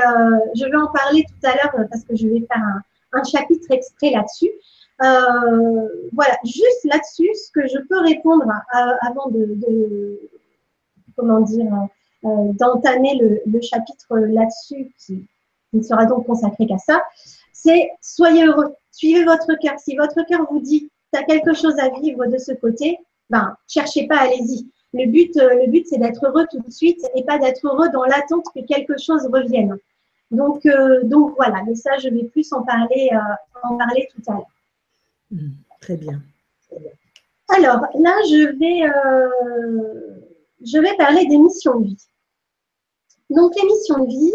je 0.54 0.64
vais 0.64 0.76
en 0.76 0.88
parler 0.88 1.25
tout 1.25 1.47
à 1.47 1.54
l'heure 1.54 1.87
parce 1.90 2.04
que 2.04 2.16
je 2.16 2.26
vais 2.26 2.40
faire 2.40 2.64
un 3.12 3.23
chapitre 3.25 3.66
exprès 3.71 4.11
là-dessus. 4.11 4.50
Euh, 5.02 5.88
voilà, 6.12 6.38
juste 6.44 6.84
là-dessus, 6.84 7.28
ce 7.34 7.50
que 7.52 7.66
je 7.66 7.78
peux 7.88 7.98
répondre 8.00 8.46
avant 9.02 9.28
de, 9.30 10.20
comment 11.16 11.40
dire, 11.40 11.72
euh, 12.24 12.52
d'entamer 12.52 13.42
le, 13.46 13.60
chapitre 13.60 14.16
là-dessus 14.18 14.92
qui, 14.98 15.26
ne 15.72 15.82
sera 15.82 16.06
donc 16.06 16.26
consacré 16.26 16.66
qu'à 16.66 16.78
ça, 16.78 17.02
c'est 17.52 17.90
soyez 18.00 18.46
heureux, 18.46 18.72
suivez 18.92 19.24
votre 19.24 19.52
cœur. 19.60 19.76
Si 19.80 19.96
votre 19.96 20.24
cœur 20.24 20.46
vous 20.48 20.60
dit 20.60 20.88
tu 21.12 21.18
as 21.18 21.24
quelque 21.24 21.52
chose 21.52 21.76
à 21.80 21.88
vivre 22.00 22.26
de 22.26 22.38
ce 22.38 22.52
côté, 22.52 22.98
ben 23.28 23.56
cherchez 23.66 24.06
pas, 24.06 24.18
allez-y. 24.18 24.70
Le 24.92 25.06
but, 25.06 25.36
euh, 25.36 25.64
le 25.64 25.70
but 25.70 25.84
c'est 25.88 25.98
d'être 25.98 26.24
heureux 26.24 26.46
tout 26.48 26.60
de 26.60 26.70
suite 26.70 27.04
et 27.16 27.24
pas 27.24 27.38
d'être 27.38 27.66
heureux 27.66 27.88
dans 27.88 28.04
l'attente 28.04 28.46
que 28.54 28.64
quelque 28.64 28.96
chose 28.96 29.28
revienne. 29.32 29.76
Donc, 30.30 30.66
donc 31.04 31.34
voilà, 31.36 31.62
mais 31.66 31.74
ça, 31.74 31.98
je 31.98 32.08
vais 32.08 32.24
plus 32.24 32.52
en 32.52 32.62
parler, 32.62 33.10
en 33.62 33.76
parler 33.76 34.08
tout 34.12 34.22
à 34.28 34.34
l'heure. 34.34 34.53
Hmm, 35.34 35.50
très 35.80 35.96
bien. 35.96 36.22
Alors 37.48 37.86
là, 37.98 38.16
je 38.28 38.56
vais, 38.56 38.88
euh, 38.88 40.20
je 40.64 40.78
vais 40.78 40.96
parler 40.96 41.26
des 41.26 41.38
missions 41.38 41.80
de 41.80 41.86
vie. 41.86 42.06
Donc 43.30 43.52
les 43.56 43.64
missions 43.64 44.04
de 44.04 44.06
vie, 44.06 44.32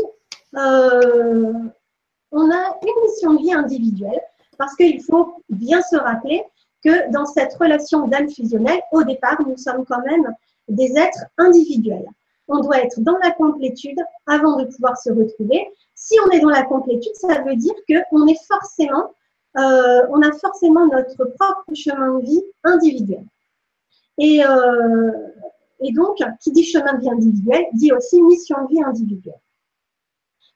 euh, 0.58 1.53
on 2.32 2.51
a 2.51 2.77
une 2.84 3.10
mission 3.10 3.34
de 3.36 3.39
vie 3.39 3.53
individuelle 3.53 4.22
parce 4.58 4.75
qu'il 4.75 5.01
faut 5.01 5.41
bien 5.48 5.82
se 5.82 5.96
rappeler 5.96 6.44
que 6.84 7.10
dans 7.12 7.25
cette 7.25 7.53
relation 7.53 8.08
d'âme 8.08 8.29
fusionnelle, 8.29 8.82
au 8.91 9.03
départ, 9.03 9.41
nous 9.48 9.56
sommes 9.56 9.86
quand 9.86 10.01
même 10.01 10.27
des 10.68 10.98
êtres 10.98 11.25
individuels. 11.38 12.10
On 12.50 12.60
doit 12.60 12.82
être 12.82 13.00
dans 13.00 13.18
la 13.24 13.32
complétude 13.32 14.00
avant 14.27 14.58
de 14.58 14.65
pouvoir 14.65 14.98
se 14.98 15.12
retrouver. 15.12 15.65
Si 15.96 16.15
on 16.25 16.29
est 16.32 16.41
dans 16.41 16.50
la 16.50 16.63
complétude, 16.63 17.15
ça 17.15 17.41
veut 17.41 17.56
dire 17.56 17.74
qu'on 17.88 18.27
est 18.27 18.39
forcément, 18.48 19.13
euh, 19.58 20.01
on 20.10 20.22
a 20.22 20.32
forcément 20.34 20.86
notre 20.88 21.25
propre 21.25 21.74
chemin 21.74 22.20
de 22.20 22.25
vie 22.25 22.44
individuel. 22.63 23.25
Et, 24.18 24.44
euh, 24.46 25.12
et 25.79 25.91
donc, 25.94 26.18
qui 26.41 26.51
dit 26.51 26.63
chemin 26.63 26.94
de 26.94 27.01
vie 27.01 27.10
individuel, 27.10 27.65
dit 27.74 27.91
aussi 27.91 28.22
mission 28.22 28.63
de 28.65 28.70
vie 28.70 28.84
individuelle. 28.84 29.39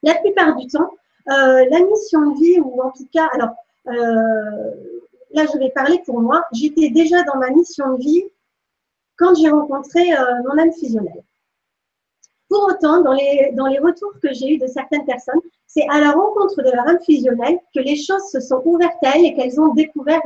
La 0.03 0.15
plupart 0.15 0.55
du 0.55 0.67
temps, 0.67 0.91
euh, 1.29 1.65
la 1.69 1.79
mission 1.79 2.31
de 2.31 2.39
vie, 2.39 2.59
ou 2.59 2.81
en 2.81 2.91
tout 2.91 3.07
cas, 3.11 3.29
alors 3.33 3.55
là 3.85 5.45
je 5.51 5.57
vais 5.57 5.71
parler 5.71 6.01
pour 6.05 6.21
moi, 6.21 6.45
j'étais 6.53 6.89
déjà 6.89 7.23
dans 7.23 7.37
ma 7.37 7.49
mission 7.49 7.93
de 7.95 8.01
vie 8.01 8.23
quand 9.17 9.35
j'ai 9.35 9.49
rencontré 9.49 10.01
mon 10.45 10.57
âme 10.57 10.71
fusionnelle. 10.71 11.23
Pour 12.53 12.67
autant, 12.69 13.01
dans 13.01 13.13
les, 13.13 13.79
retours 13.79 14.13
que 14.21 14.31
j'ai 14.31 14.53
eus 14.53 14.57
de 14.59 14.67
certaines 14.67 15.05
personnes, 15.05 15.39
c'est 15.65 15.87
à 15.89 15.99
la 15.99 16.11
rencontre 16.11 16.61
de 16.61 16.69
leur 16.69 16.87
âme 16.87 16.99
fusionnelle 17.03 17.57
que 17.73 17.79
les 17.79 17.95
choses 17.95 18.21
se 18.31 18.39
sont 18.39 18.61
ouvertes 18.63 19.03
à 19.03 19.13
elles 19.15 19.25
et 19.25 19.33
qu'elles 19.33 19.59
ont 19.59 19.73
découvert 19.73 20.21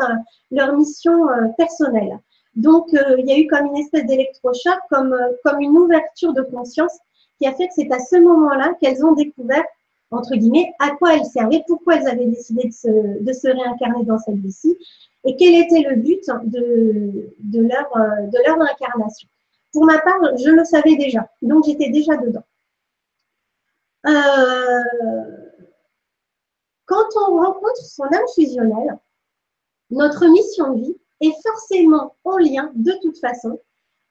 leur 0.51 0.75
mission 0.75 1.25
personnelle. 1.57 2.19
Donc, 2.57 2.89
il 2.91 3.25
y 3.25 3.31
a 3.31 3.37
eu 3.37 3.47
comme 3.47 3.67
une 3.67 3.77
espèce 3.77 4.05
d'électrochoc, 4.07 4.77
comme, 4.89 5.15
une 5.61 5.77
ouverture 5.77 6.33
de 6.33 6.41
conscience 6.41 6.91
qui 7.39 7.47
a 7.47 7.53
fait 7.53 7.67
que 7.67 7.73
c'est 7.75 7.89
à 7.93 7.99
ce 7.99 8.17
moment-là 8.17 8.73
qu'elles 8.81 9.05
ont 9.05 9.13
découvert 9.13 9.63
entre 10.11 10.35
guillemets, 10.35 10.73
à 10.79 10.91
quoi 10.97 11.15
elles 11.15 11.25
servaient, 11.25 11.63
pourquoi 11.65 11.95
elles 11.95 12.07
avaient 12.07 12.25
décidé 12.25 12.67
de 12.67 13.33
se, 13.33 13.47
réincarner 13.47 14.03
dans 14.03 14.19
cette 14.19 14.35
vie-ci, 14.35 14.77
et 15.23 15.37
quel 15.37 15.55
était 15.55 15.87
le 15.89 15.95
but 15.95 16.27
euh, 16.27 17.09
de 17.39 17.67
leur 18.45 18.61
incarnation. 18.61 19.29
Pour 19.73 19.85
ma 19.85 19.99
part, 19.99 20.19
je 20.37 20.49
le 20.49 20.63
savais 20.65 20.95
déjà, 20.95 21.29
donc 21.41 21.65
j'étais 21.65 21.89
déjà 21.89 22.15
dedans. 22.17 22.43
Euh, 24.07 24.83
quand 26.85 27.05
on 27.15 27.37
rencontre 27.37 27.77
son 27.77 28.05
âme 28.05 28.27
fusionnelle, 28.33 28.97
notre 29.89 30.25
mission 30.27 30.73
de 30.73 30.81
vie 30.83 30.97
est 31.21 31.35
forcément 31.45 32.15
en 32.23 32.37
lien, 32.37 32.71
de 32.75 32.93
toute 33.01 33.19
façon, 33.19 33.59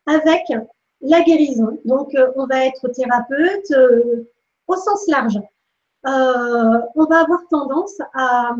avec 0.06 0.52
la 1.00 1.22
guérison. 1.22 1.78
Donc, 1.84 2.14
euh, 2.14 2.32
on 2.36 2.46
va 2.46 2.66
être 2.66 2.88
thérapeute 2.88 3.72
au 4.66 4.76
sens 4.76 5.06
large. 5.08 5.38
Euh, 6.06 6.80
on 6.94 7.04
va 7.04 7.20
avoir 7.20 7.40
tendance 7.50 7.98
à, 8.14 8.54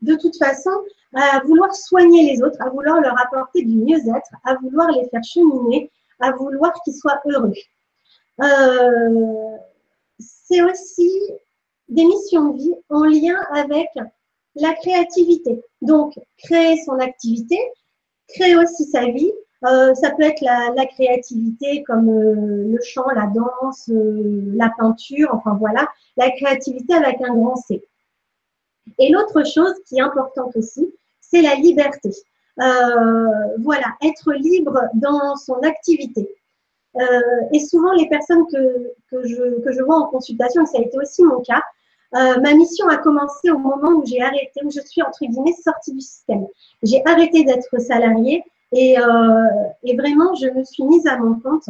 de 0.00 0.14
toute 0.14 0.36
façon, 0.38 0.70
à 1.14 1.40
vouloir 1.40 1.74
soigner 1.74 2.32
les 2.32 2.42
autres, 2.42 2.60
à 2.60 2.70
vouloir 2.70 3.00
leur 3.00 3.20
apporter 3.20 3.62
du 3.62 3.76
mieux-être, 3.76 4.30
à 4.44 4.54
vouloir 4.56 4.90
les 4.90 5.08
faire 5.08 5.24
cheminer, 5.24 5.90
à 6.20 6.32
vouloir 6.32 6.72
qu'ils 6.82 6.94
soient 6.94 7.20
heureux. 7.26 7.52
Euh, 8.42 9.56
c'est 10.18 10.62
aussi 10.62 11.10
des 11.88 12.04
missions 12.04 12.50
de 12.50 12.58
vie 12.58 12.74
en 12.88 13.04
lien 13.04 13.36
avec 13.52 13.88
la 14.54 14.74
créativité. 14.74 15.62
Donc, 15.82 16.18
créer 16.38 16.76
son 16.84 16.98
activité, 16.98 17.58
créer 18.28 18.56
aussi 18.56 18.84
sa 18.84 19.06
vie, 19.06 19.32
euh, 19.66 19.94
ça 19.94 20.10
peut 20.12 20.22
être 20.22 20.40
la, 20.40 20.86
créativité 20.86 21.82
comme 21.82 22.08
euh, 22.08 22.72
le 22.72 22.78
chant, 22.82 23.06
la 23.14 23.26
danse, 23.26 23.88
la 23.88 24.72
peinture, 24.78 25.28
enfin 25.32 25.54
voilà, 25.54 25.86
la 26.16 26.30
créativité 26.30 26.94
avec 26.94 27.20
un 27.20 27.34
grand 27.34 27.56
C. 27.56 27.82
Et 28.98 29.10
l'autre 29.10 29.44
chose 29.46 29.74
qui 29.86 29.98
est 29.98 30.02
importante 30.02 30.56
aussi, 30.56 30.90
c'est 31.20 31.42
la 31.42 31.54
liberté. 31.56 32.10
Voilà, 33.58 33.86
être 34.02 34.32
libre 34.32 34.80
dans 34.94 35.36
son 35.36 35.58
activité. 35.62 36.28
et 37.52 37.60
souvent, 37.60 37.92
les 37.92 38.08
personnes 38.08 38.46
que, 38.52 38.92
que, 39.10 39.26
je, 39.26 39.60
que 39.62 39.72
je 39.72 39.82
vois 39.82 39.96
en 39.96 40.06
consultation, 40.06 40.62
et 40.62 40.66
ça 40.66 40.78
a 40.78 40.82
été 40.82 40.98
aussi 40.98 41.24
mon 41.24 41.40
cas, 41.40 41.62
ma 42.12 42.54
mission 42.54 42.88
a 42.88 42.96
commencé 42.96 43.50
au 43.50 43.58
moment 43.58 43.90
où 43.90 44.04
j'ai 44.04 44.20
arrêté, 44.20 44.60
où 44.64 44.70
je 44.70 44.80
suis 44.80 45.02
entre 45.02 45.24
guillemets 45.24 45.54
sortie 45.64 45.92
du 45.92 46.00
système. 46.00 46.46
J'ai 46.82 47.02
arrêté 47.06 47.44
d'être 47.44 47.80
salariée 47.80 48.44
et, 48.72 48.98
euh, 48.98 49.46
et, 49.82 49.96
vraiment, 49.96 50.34
je 50.34 50.48
me 50.48 50.64
suis 50.64 50.84
mise 50.84 51.06
à 51.06 51.16
mon 51.16 51.40
compte 51.40 51.68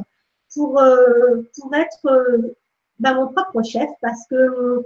pour, 0.54 0.80
euh, 0.80 1.42
pour 1.58 1.74
être 1.74 2.06
euh, 2.06 2.54
bah, 2.98 3.14
mon 3.14 3.28
propre 3.28 3.62
chef 3.62 3.88
parce 4.02 4.26
que 4.28 4.84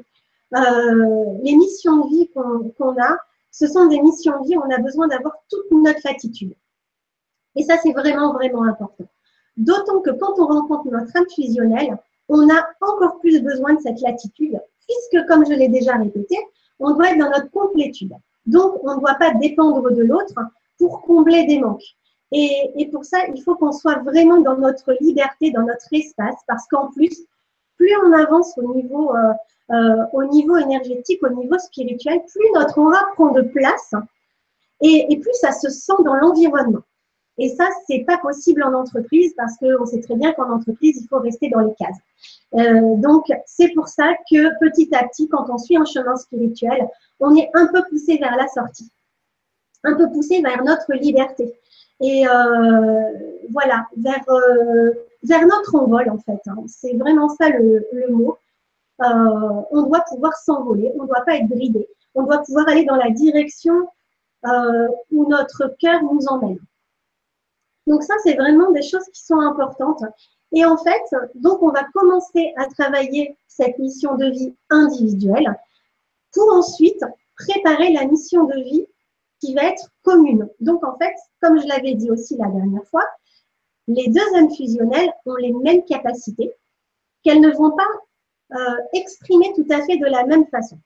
les 0.53 1.57
missions 1.57 2.05
de 2.05 2.09
vie 2.11 2.31
qu'on 2.77 2.97
a, 3.01 3.19
ce 3.55 3.69
sont 3.69 3.87
des 3.87 4.01
missions 4.01 4.43
vie 4.43 4.57
on 4.59 4.69
a 4.69 4.79
besoin 4.79 5.07
d'avoir 5.07 5.37
toute 5.49 5.71
notre 5.71 6.01
latitude. 6.05 6.55
Et 7.55 7.63
ça, 7.63 7.77
c'est 7.81 7.93
vraiment, 7.93 8.33
vraiment 8.33 8.65
important. 8.65 9.05
D'autant 9.57 10.01
que 10.01 10.11
quand 10.11 10.41
on 10.41 10.47
rencontre 10.47 10.91
notre 10.91 11.17
âme 11.17 11.27
fusionnelle, 11.33 11.97
on 12.29 12.51
a 12.51 12.67
encore 12.81 13.21
plus 13.21 13.41
besoin 13.41 13.75
de 13.75 13.81
cette 13.81 14.01
latitude, 14.01 14.61
puisque, 14.89 15.25
comme 15.29 15.47
je 15.47 15.53
l'ai 15.53 15.69
déjà 15.69 15.95
répété, 15.95 16.37
on 16.81 16.95
doit 16.95 17.11
être 17.11 17.19
dans 17.19 17.31
notre 17.31 17.49
complétude. 17.53 18.13
Donc, 18.47 18.83
on 18.83 18.97
ne 18.97 19.01
doit 19.01 19.15
pas 19.15 19.33
dépendre 19.35 19.89
de 19.89 20.03
l'autre 20.03 20.35
pour 20.79 21.03
combler 21.03 21.47
des 21.47 21.61
manques. 21.61 21.95
Et, 22.33 22.89
pour 22.91 23.05
ça, 23.05 23.19
il 23.33 23.41
faut 23.41 23.55
qu'on 23.55 23.71
soit 23.71 24.01
vraiment 24.01 24.41
dans 24.41 24.57
notre 24.57 24.97
liberté, 25.01 25.53
dans 25.53 25.63
notre 25.63 25.87
espace, 25.93 26.41
parce 26.49 26.67
qu'en 26.67 26.91
plus, 26.91 27.25
plus 27.77 27.93
on 28.05 28.13
avance 28.13 28.59
au 28.59 28.75
niveau, 28.75 29.15
euh, 29.15 29.33
euh, 29.71 30.04
au 30.12 30.25
niveau 30.25 30.56
énergétique, 30.56 31.23
au 31.23 31.30
niveau 31.30 31.59
spirituel, 31.59 32.21
plus 32.26 32.50
notre 32.54 32.78
aura 32.78 33.06
prend 33.14 33.33
de 33.33 33.42
place 33.42 33.94
et, 34.83 35.18
plus 35.21 35.33
ça 35.35 35.52
se 35.52 35.71
sent 35.71 36.02
dans 36.04 36.14
l'environnement. 36.14 36.83
Et 37.38 37.49
ça, 37.49 37.68
c'est 37.88 38.04
pas 38.06 38.18
possible 38.18 38.62
en 38.62 38.75
entreprise 38.75 39.35
parce 39.37 39.56
qu'on 39.56 39.87
sait 39.87 40.00
très 40.00 40.14
bien 40.14 40.33
qu'en 40.35 40.50
entreprise, 40.52 41.00
il 41.02 41.09
faut 41.09 41.18
rester 41.18 41.49
dans 41.49 41.61
les 41.61 41.75
cases. 41.75 41.97
Euh, 42.54 42.97
donc, 42.97 43.26
c'est 43.47 43.71
pour 43.71 43.88
ça 43.88 44.12
que 44.30 44.59
petit 44.61 44.88
à 44.94 45.09
petit, 45.09 45.28
quand 45.28 45.47
on 45.49 45.59
suit 45.59 45.76
un 45.76 45.85
chemin 45.85 46.16
spirituel, 46.16 46.87
on 47.18 47.35
est 47.35 47.50
un 47.54 47.66
peu 47.68 47.83
poussé 47.88 48.18
vers 48.18 48.37
la 48.37 48.47
sortie, 48.49 48.88
un 49.83 49.97
peu 49.97 50.11
poussé 50.12 50.42
vers 50.42 50.62
notre 50.62 50.92
liberté 50.92 51.52
et 52.00 52.26
euh, 52.26 53.12
voilà, 53.50 53.87
vers, 53.97 54.28
euh, 54.28 54.92
vers 55.23 55.47
notre 55.47 55.75
envol 55.75 56.09
en 56.11 56.18
fait. 56.18 56.40
Hein. 56.47 56.56
C'est 56.66 56.94
vraiment 56.94 57.28
ça 57.28 57.49
le, 57.49 57.85
mot. 58.11 58.37
Euh, 59.03 59.63
on 59.71 59.83
doit 59.83 60.05
pouvoir 60.09 60.35
s'envoler, 60.37 60.93
on 60.99 61.03
ne 61.03 61.09
doit 61.09 61.25
pas 61.25 61.37
être 61.37 61.49
bridé, 61.49 61.89
on 62.15 62.23
doit 62.23 62.39
pouvoir 62.39 62.69
aller 62.69 62.85
dans 62.85 62.97
la 62.97 63.11
direction 63.11 63.89
où 65.11 65.27
notre 65.27 65.75
cœur 65.81 66.03
nous 66.03 66.27
emmène. 66.27 66.59
Donc 67.87 68.03
ça, 68.03 68.13
c'est 68.23 68.35
vraiment 68.35 68.73
des 68.73 68.83
choses 68.83 69.07
qui 69.15 69.23
sont 69.23 69.41
importantes. 69.41 70.03
Et 70.53 70.67
en 70.67 70.77
fait, 70.77 71.03
donc 71.35 71.63
on 71.63 71.71
va 71.71 71.85
commencer 71.95 72.53
à 72.57 72.67
travailler 72.67 73.39
cette 73.49 73.79
mission 73.79 74.17
de 74.17 74.27
vie 74.27 74.55
individuelle 74.69 75.59
pour 76.35 76.53
ensuite 76.53 77.03
préparer 77.37 77.93
la 77.93 78.05
mission 78.05 78.45
de 78.45 78.55
vie 78.55 78.87
qui 79.41 79.55
va 79.55 79.65
être 79.65 79.91
commune. 80.03 80.49
Donc, 80.61 80.85
en 80.85 80.97
fait, 80.97 81.15
comme 81.41 81.61
je 81.61 81.67
l'avais 81.67 81.95
dit 81.95 82.11
aussi 82.11 82.37
la 82.37 82.49
dernière 82.49 82.85
fois, 82.87 83.05
les 83.87 84.09
deux 84.09 84.35
âmes 84.37 84.55
fusionnelles 84.55 85.13
ont 85.27 85.37
les 85.37 85.53
mêmes 85.53 85.85
capacités, 85.85 86.53
qu'elles 87.23 87.41
ne 87.41 87.51
vont 87.51 87.73
pas 87.73 87.87
euh, 88.53 88.77
exprimer 88.93 89.53
tout 89.55 89.67
à 89.71 89.83
fait 89.85 89.97
de 89.97 90.07
la 90.07 90.25
même 90.27 90.47
façon. 90.47 90.79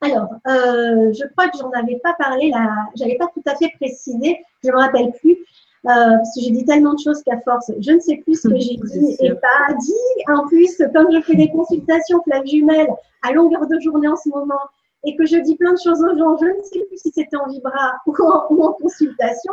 Alors, 0.00 0.28
euh, 0.46 1.12
je 1.12 1.26
crois 1.32 1.48
que 1.48 1.58
j'en 1.58 1.70
avais 1.70 1.98
pas 1.98 2.14
parlé, 2.14 2.50
là, 2.50 2.68
j'avais 2.94 3.16
pas 3.16 3.26
tout 3.34 3.42
à 3.46 3.56
fait 3.56 3.72
précisé, 3.80 4.38
je 4.62 4.70
me 4.70 4.76
rappelle 4.76 5.10
plus, 5.20 5.32
euh, 5.32 5.36
parce 5.84 6.34
que 6.36 6.40
j'ai 6.42 6.50
dit 6.50 6.64
tellement 6.64 6.94
de 6.94 7.00
choses 7.00 7.22
qu'à 7.24 7.40
force, 7.40 7.72
je 7.80 7.90
ne 7.90 7.98
sais 7.98 8.16
plus 8.18 8.40
ce 8.40 8.48
que 8.48 8.56
j'ai 8.58 8.76
dit 8.82 9.16
et 9.20 9.34
pas 9.34 9.74
dit. 9.74 10.32
En 10.32 10.46
plus, 10.46 10.80
comme 10.94 11.10
je 11.12 11.20
fais 11.22 11.34
des 11.34 11.50
consultations 11.50 12.22
flamme 12.22 12.46
jumelles 12.46 12.90
à 13.22 13.32
longueur 13.32 13.66
de 13.66 13.80
journée 13.80 14.08
en 14.08 14.16
ce 14.16 14.28
moment, 14.28 14.60
et 15.04 15.16
que 15.16 15.26
je 15.26 15.36
dis 15.36 15.56
plein 15.56 15.72
de 15.72 15.78
choses 15.78 16.02
aux 16.02 16.16
gens, 16.18 16.36
je 16.38 16.46
ne 16.46 16.62
sais 16.62 16.84
plus 16.86 16.98
si 16.98 17.10
c'était 17.14 17.36
en 17.36 17.46
vibra 17.46 18.00
ou 18.06 18.62
en, 18.62 18.72
consultation. 18.72 19.52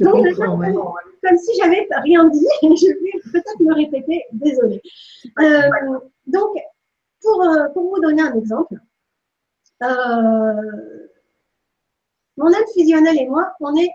Donc, 0.00 0.26
comme 0.36 1.38
si 1.38 1.56
j'avais 1.58 1.86
rien 2.02 2.28
dit, 2.28 2.46
je 2.62 2.86
vais 2.86 3.32
peut-être 3.32 3.60
me 3.60 3.74
répéter, 3.74 4.24
désolée. 4.32 4.80
Euh, 5.40 5.98
donc, 6.26 6.56
pour, 7.20 7.42
euh, 7.42 7.68
pour, 7.70 7.90
vous 7.90 8.00
donner 8.00 8.22
un 8.22 8.34
exemple, 8.34 8.76
euh, 9.82 11.08
mon 12.36 12.46
âme 12.46 12.64
fusionnelle 12.74 13.18
et 13.18 13.26
moi, 13.26 13.52
on, 13.60 13.74
est, 13.76 13.90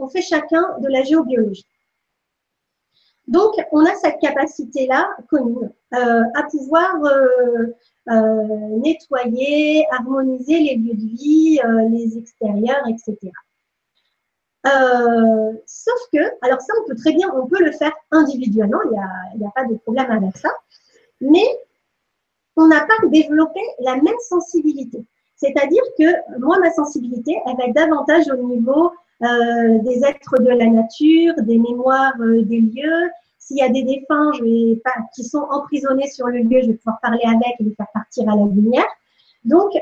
on 0.00 0.08
fait 0.08 0.22
chacun 0.22 0.78
de 0.80 0.88
la 0.88 1.02
géobiologie. 1.02 1.66
Donc, 3.26 3.54
on 3.70 3.84
a 3.86 3.94
cette 3.94 4.18
capacité-là 4.20 5.08
commune 5.30 5.72
à 5.92 6.42
pouvoir 6.50 6.96
euh, 8.10 8.78
nettoyer, 8.82 9.86
harmoniser 9.92 10.58
les 10.58 10.76
lieux 10.76 10.94
de 10.94 11.16
vie, 11.16 11.60
euh, 11.64 11.88
les 11.88 12.18
extérieurs, 12.18 12.82
etc. 12.88 13.16
Euh, 14.66 15.52
sauf 15.66 15.98
que, 16.12 16.18
alors 16.42 16.60
ça, 16.60 16.72
on 16.80 16.88
peut 16.88 16.96
très 16.96 17.12
bien, 17.12 17.28
on 17.34 17.46
peut 17.46 17.62
le 17.62 17.72
faire 17.72 17.92
individuellement, 18.10 18.78
il 18.86 19.38
n'y 19.38 19.44
a, 19.44 19.48
a, 19.48 19.52
pas 19.52 19.64
de 19.64 19.76
problème 19.78 20.10
avec 20.10 20.36
ça. 20.36 20.50
Mais 21.20 21.46
on 22.56 22.66
n'a 22.66 22.80
pas 22.80 23.06
développé 23.08 23.60
la 23.80 23.96
même 23.96 24.18
sensibilité. 24.28 25.04
C'est-à-dire 25.36 25.82
que 25.98 26.38
moi, 26.40 26.58
ma 26.58 26.72
sensibilité, 26.72 27.36
elle 27.46 27.56
va 27.56 27.72
davantage 27.72 28.28
au 28.28 28.36
niveau 28.36 28.92
euh, 29.22 29.78
des 29.78 30.04
êtres 30.04 30.40
de 30.40 30.50
la 30.50 30.66
nature, 30.66 31.34
des 31.38 31.58
mémoires 31.58 32.14
euh, 32.20 32.42
des 32.42 32.60
lieux. 32.60 33.10
S'il 33.44 33.56
y 33.56 33.62
a 33.62 33.68
des 33.68 33.82
défunts 33.82 34.30
qui 35.14 35.24
sont 35.24 35.46
emprisonnés 35.50 36.08
sur 36.08 36.28
le 36.28 36.38
lieu, 36.38 36.60
je 36.62 36.68
vais 36.68 36.74
pouvoir 36.74 37.00
parler 37.00 37.22
avec 37.24 37.56
et 37.58 37.64
les 37.64 37.74
faire 37.74 37.88
partir 37.92 38.28
à 38.28 38.36
la 38.36 38.44
lumière. 38.44 38.86
Donc, 39.44 39.72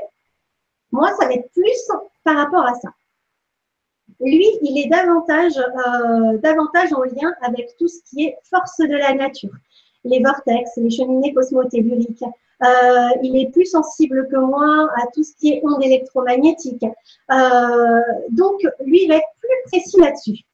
moi, 0.90 1.10
ça 1.20 1.26
va 1.26 1.34
être 1.34 1.52
plus 1.52 1.90
par 2.24 2.36
rapport 2.36 2.64
à 2.64 2.74
ça. 2.74 2.88
Lui, 4.18 4.46
il 4.62 4.82
est 4.82 4.88
davantage, 4.88 5.58
euh, 5.58 6.94
en 6.96 7.02
lien 7.02 7.34
avec 7.42 7.76
tout 7.78 7.88
ce 7.88 7.98
qui 8.08 8.24
est 8.24 8.38
force 8.48 8.78
de 8.78 8.96
la 8.96 9.12
nature. 9.12 9.52
Les 10.04 10.22
vortex, 10.22 10.70
les 10.76 10.90
cheminées 10.90 11.34
cosmotelluriques, 11.34 12.24
euh, 12.62 13.08
il 13.22 13.36
est 13.36 13.50
plus 13.52 13.66
sensible 13.66 14.26
que 14.28 14.36
moi 14.36 14.88
à 14.96 15.06
tout 15.14 15.22
ce 15.22 15.34
qui 15.36 15.52
est 15.52 15.62
ondes 15.64 15.82
électromagnétiques. 15.82 16.86
Euh, 17.30 18.00
donc, 18.30 18.60
lui, 18.84 19.04
il 19.04 19.08
va 19.08 19.16
être 19.16 19.28
plus 19.38 19.70
précis 19.70 20.00
là-dessus. 20.00 20.44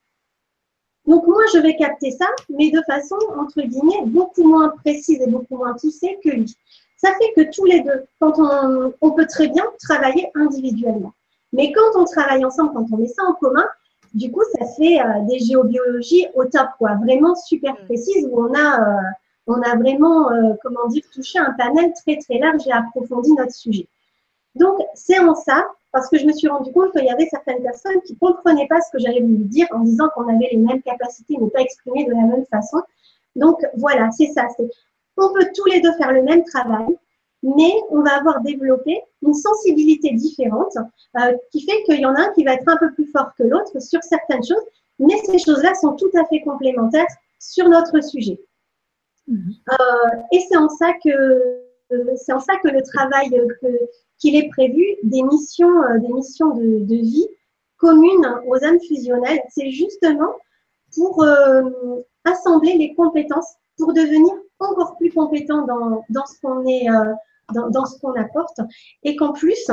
Donc, 1.06 1.26
moi, 1.26 1.42
je 1.54 1.58
vais 1.58 1.76
capter 1.76 2.10
ça, 2.10 2.26
mais 2.48 2.70
de 2.70 2.82
façon, 2.82 3.16
entre 3.38 3.62
guillemets, 3.62 4.06
beaucoup 4.06 4.44
moins 4.44 4.70
précise 4.70 5.20
et 5.20 5.30
beaucoup 5.30 5.56
moins 5.56 5.74
poussée 5.74 6.18
que 6.22 6.30
lui. 6.30 6.56
Ça 6.96 7.10
fait 7.18 7.32
que 7.36 7.50
tous 7.54 7.64
les 7.64 7.80
deux, 7.80 8.04
quand 8.20 8.38
on, 8.38 8.92
on 9.00 9.10
peut 9.12 9.26
très 9.26 9.48
bien 9.48 9.64
travailler 9.80 10.30
individuellement. 10.34 11.12
Mais 11.52 11.72
quand 11.72 12.00
on 12.00 12.04
travaille 12.04 12.44
ensemble, 12.44 12.72
quand 12.74 12.86
on 12.92 12.96
met 12.96 13.08
ça 13.08 13.22
en 13.24 13.34
commun, 13.34 13.66
du 14.14 14.32
coup, 14.32 14.42
ça 14.58 14.66
fait 14.76 15.00
euh, 15.00 15.26
des 15.28 15.38
géobiologies 15.38 16.26
au 16.34 16.44
top, 16.46 16.68
quoi, 16.78 16.94
vraiment 16.94 17.34
super 17.34 17.74
mm. 17.74 17.84
précises 17.84 18.26
où 18.30 18.40
on 18.40 18.54
a 18.54 18.80
euh, 18.80 19.02
on 19.46 19.60
a 19.62 19.76
vraiment, 19.76 20.32
euh, 20.32 20.54
comment 20.62 20.88
dire, 20.88 21.04
touché 21.12 21.38
un 21.38 21.52
panel 21.52 21.92
très 22.04 22.16
très 22.16 22.38
large 22.38 22.66
et 22.66 22.72
approfondi 22.72 23.32
notre 23.32 23.52
sujet. 23.52 23.86
Donc, 24.56 24.78
c'est 24.94 25.18
en 25.18 25.34
ça, 25.34 25.66
parce 25.92 26.08
que 26.08 26.18
je 26.18 26.26
me 26.26 26.32
suis 26.32 26.48
rendu 26.48 26.72
compte 26.72 26.92
qu'il 26.92 27.04
y 27.04 27.10
avait 27.10 27.28
certaines 27.30 27.62
personnes 27.62 28.00
qui 28.06 28.14
ne 28.14 28.18
comprenaient 28.18 28.66
pas 28.68 28.80
ce 28.80 28.90
que 28.90 28.98
j'allais 28.98 29.20
vous 29.20 29.36
dire 29.44 29.66
en 29.72 29.80
disant 29.80 30.08
qu'on 30.14 30.28
avait 30.28 30.48
les 30.50 30.58
mêmes 30.58 30.82
capacités, 30.82 31.36
mais 31.40 31.50
pas 31.50 31.60
exprimées 31.60 32.04
de 32.04 32.12
la 32.12 32.22
même 32.22 32.44
façon. 32.46 32.78
Donc, 33.34 33.60
voilà, 33.76 34.10
c'est 34.10 34.28
ça. 34.28 34.46
On 35.18 35.32
peut 35.32 35.46
tous 35.54 35.66
les 35.66 35.80
deux 35.80 35.92
faire 35.94 36.12
le 36.12 36.22
même 36.22 36.44
travail, 36.44 36.86
mais 37.42 37.72
on 37.90 38.02
va 38.02 38.16
avoir 38.16 38.40
développé 38.40 39.00
une 39.22 39.34
sensibilité 39.34 40.12
différente 40.12 40.76
euh, 41.18 41.36
qui 41.52 41.62
fait 41.64 41.82
qu'il 41.84 42.00
y 42.00 42.06
en 42.06 42.14
a 42.14 42.20
un 42.20 42.32
qui 42.32 42.44
va 42.44 42.54
être 42.54 42.68
un 42.68 42.76
peu 42.78 42.92
plus 42.92 43.06
fort 43.06 43.30
que 43.38 43.42
l'autre 43.42 43.78
sur 43.80 44.02
certaines 44.02 44.44
choses, 44.44 44.64
mais 44.98 45.16
ces 45.24 45.38
choses-là 45.38 45.74
sont 45.74 45.92
tout 45.92 46.10
à 46.14 46.24
fait 46.26 46.40
complémentaires 46.40 47.06
sur 47.38 47.68
notre 47.68 48.02
sujet. 48.02 48.40
Mhm. 49.28 49.52
Euh, 49.70 50.16
et 50.32 50.40
c'est 50.48 50.56
en 50.56 50.68
ça 50.68 50.92
que 51.04 51.62
c'est 52.16 52.32
en 52.32 52.40
ça 52.40 52.54
que 52.62 52.68
le 52.68 52.82
travail 52.82 53.30
qu'il 54.18 54.36
est 54.36 54.48
prévu 54.48 54.84
des 55.02 55.22
missions, 55.22 55.82
euh, 55.84 55.98
des 55.98 56.08
missions 56.08 56.54
de, 56.54 56.94
vie 56.94 57.26
communes 57.78 58.26
aux 58.46 58.64
âmes 58.64 58.80
fusionnelles, 58.80 59.40
c'est 59.50 59.70
justement 59.70 60.34
pour 60.94 61.22
euh, 61.22 61.62
assembler 62.24 62.74
les 62.78 62.94
compétences 62.94 63.54
pour 63.76 63.92
devenir 63.92 64.32
encore 64.58 64.96
plus 64.96 65.12
compétent 65.12 65.66
dans, 65.66 66.02
dans 66.08 66.24
ce 66.24 66.40
qu'on 66.40 66.66
est, 66.66 66.86
dans, 67.52 67.68
dans, 67.68 67.84
ce 67.84 68.00
qu'on 68.00 68.14
apporte, 68.14 68.58
et 69.02 69.14
qu'en 69.16 69.34
plus, 69.34 69.70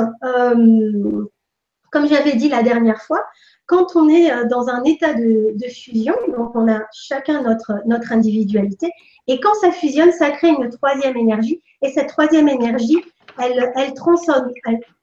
comme 1.94 2.08
j'avais 2.08 2.34
dit 2.34 2.48
la 2.48 2.64
dernière 2.64 3.00
fois, 3.00 3.24
quand 3.66 3.94
on 3.94 4.08
est 4.08 4.46
dans 4.48 4.68
un 4.68 4.82
état 4.82 5.14
de, 5.14 5.52
de, 5.54 5.68
fusion, 5.68 6.14
donc 6.36 6.54
on 6.56 6.68
a 6.68 6.80
chacun 6.92 7.40
notre, 7.42 7.80
notre 7.86 8.12
individualité, 8.12 8.90
et 9.28 9.38
quand 9.38 9.54
ça 9.54 9.70
fusionne, 9.70 10.10
ça 10.10 10.32
crée 10.32 10.48
une 10.48 10.68
troisième 10.70 11.16
énergie. 11.16 11.62
Et 11.82 11.90
cette 11.92 12.08
troisième 12.08 12.48
énergie, 12.48 12.98
elle, 13.40 13.72
elle 13.76 13.94
transcende, 13.94 14.52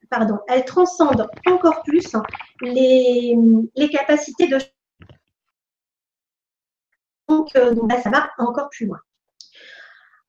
pardon, 0.10 0.38
elle 0.50 0.66
transcende 0.66 1.28
encore 1.48 1.82
plus 1.84 2.14
les, 2.62 3.38
les 3.76 3.90
capacités 3.90 4.48
de 4.48 4.58
donc, 7.30 7.56
euh, 7.56 7.74
donc 7.74 7.90
ça 8.04 8.10
va 8.10 8.30
encore 8.38 8.70
plus 8.70 8.88
loin. 8.88 9.00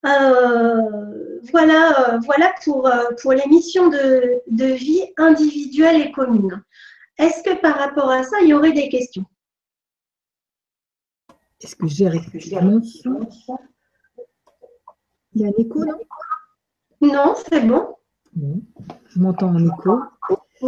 Euh, 0.04 1.40
voilà, 1.52 2.14
euh, 2.14 2.18
voilà 2.24 2.52
pour, 2.64 2.90
pour 3.20 3.32
les 3.32 3.46
missions 3.46 3.88
de, 3.88 4.42
de 4.48 4.64
vie 4.64 5.04
individuelle 5.16 6.00
et 6.00 6.12
commune. 6.12 6.62
Est-ce 7.18 7.42
que 7.42 7.54
par 7.60 7.76
rapport 7.78 8.10
à 8.10 8.22
ça, 8.24 8.40
il 8.40 8.48
y 8.48 8.54
aurait 8.54 8.72
des 8.72 8.88
questions? 8.88 9.24
Est-ce 11.60 11.76
que 11.76 11.86
j'ai 11.86 12.08
récupéré 12.08 12.44
il 15.34 15.40
y 15.40 15.44
a 15.44 15.48
un 15.48 15.52
écho, 15.58 15.84
non? 15.84 15.98
Non, 17.00 17.34
c'est 17.48 17.60
bon. 17.60 17.96
Je 18.34 19.18
m'entends 19.18 19.54
en 19.54 19.64
écho. 19.64 20.00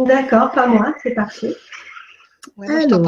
D'accord, 0.05 0.51
pas 0.51 0.67
moi, 0.67 0.93
c'est 1.03 1.13
parfait. 1.13 1.55
Alors, 2.61 3.01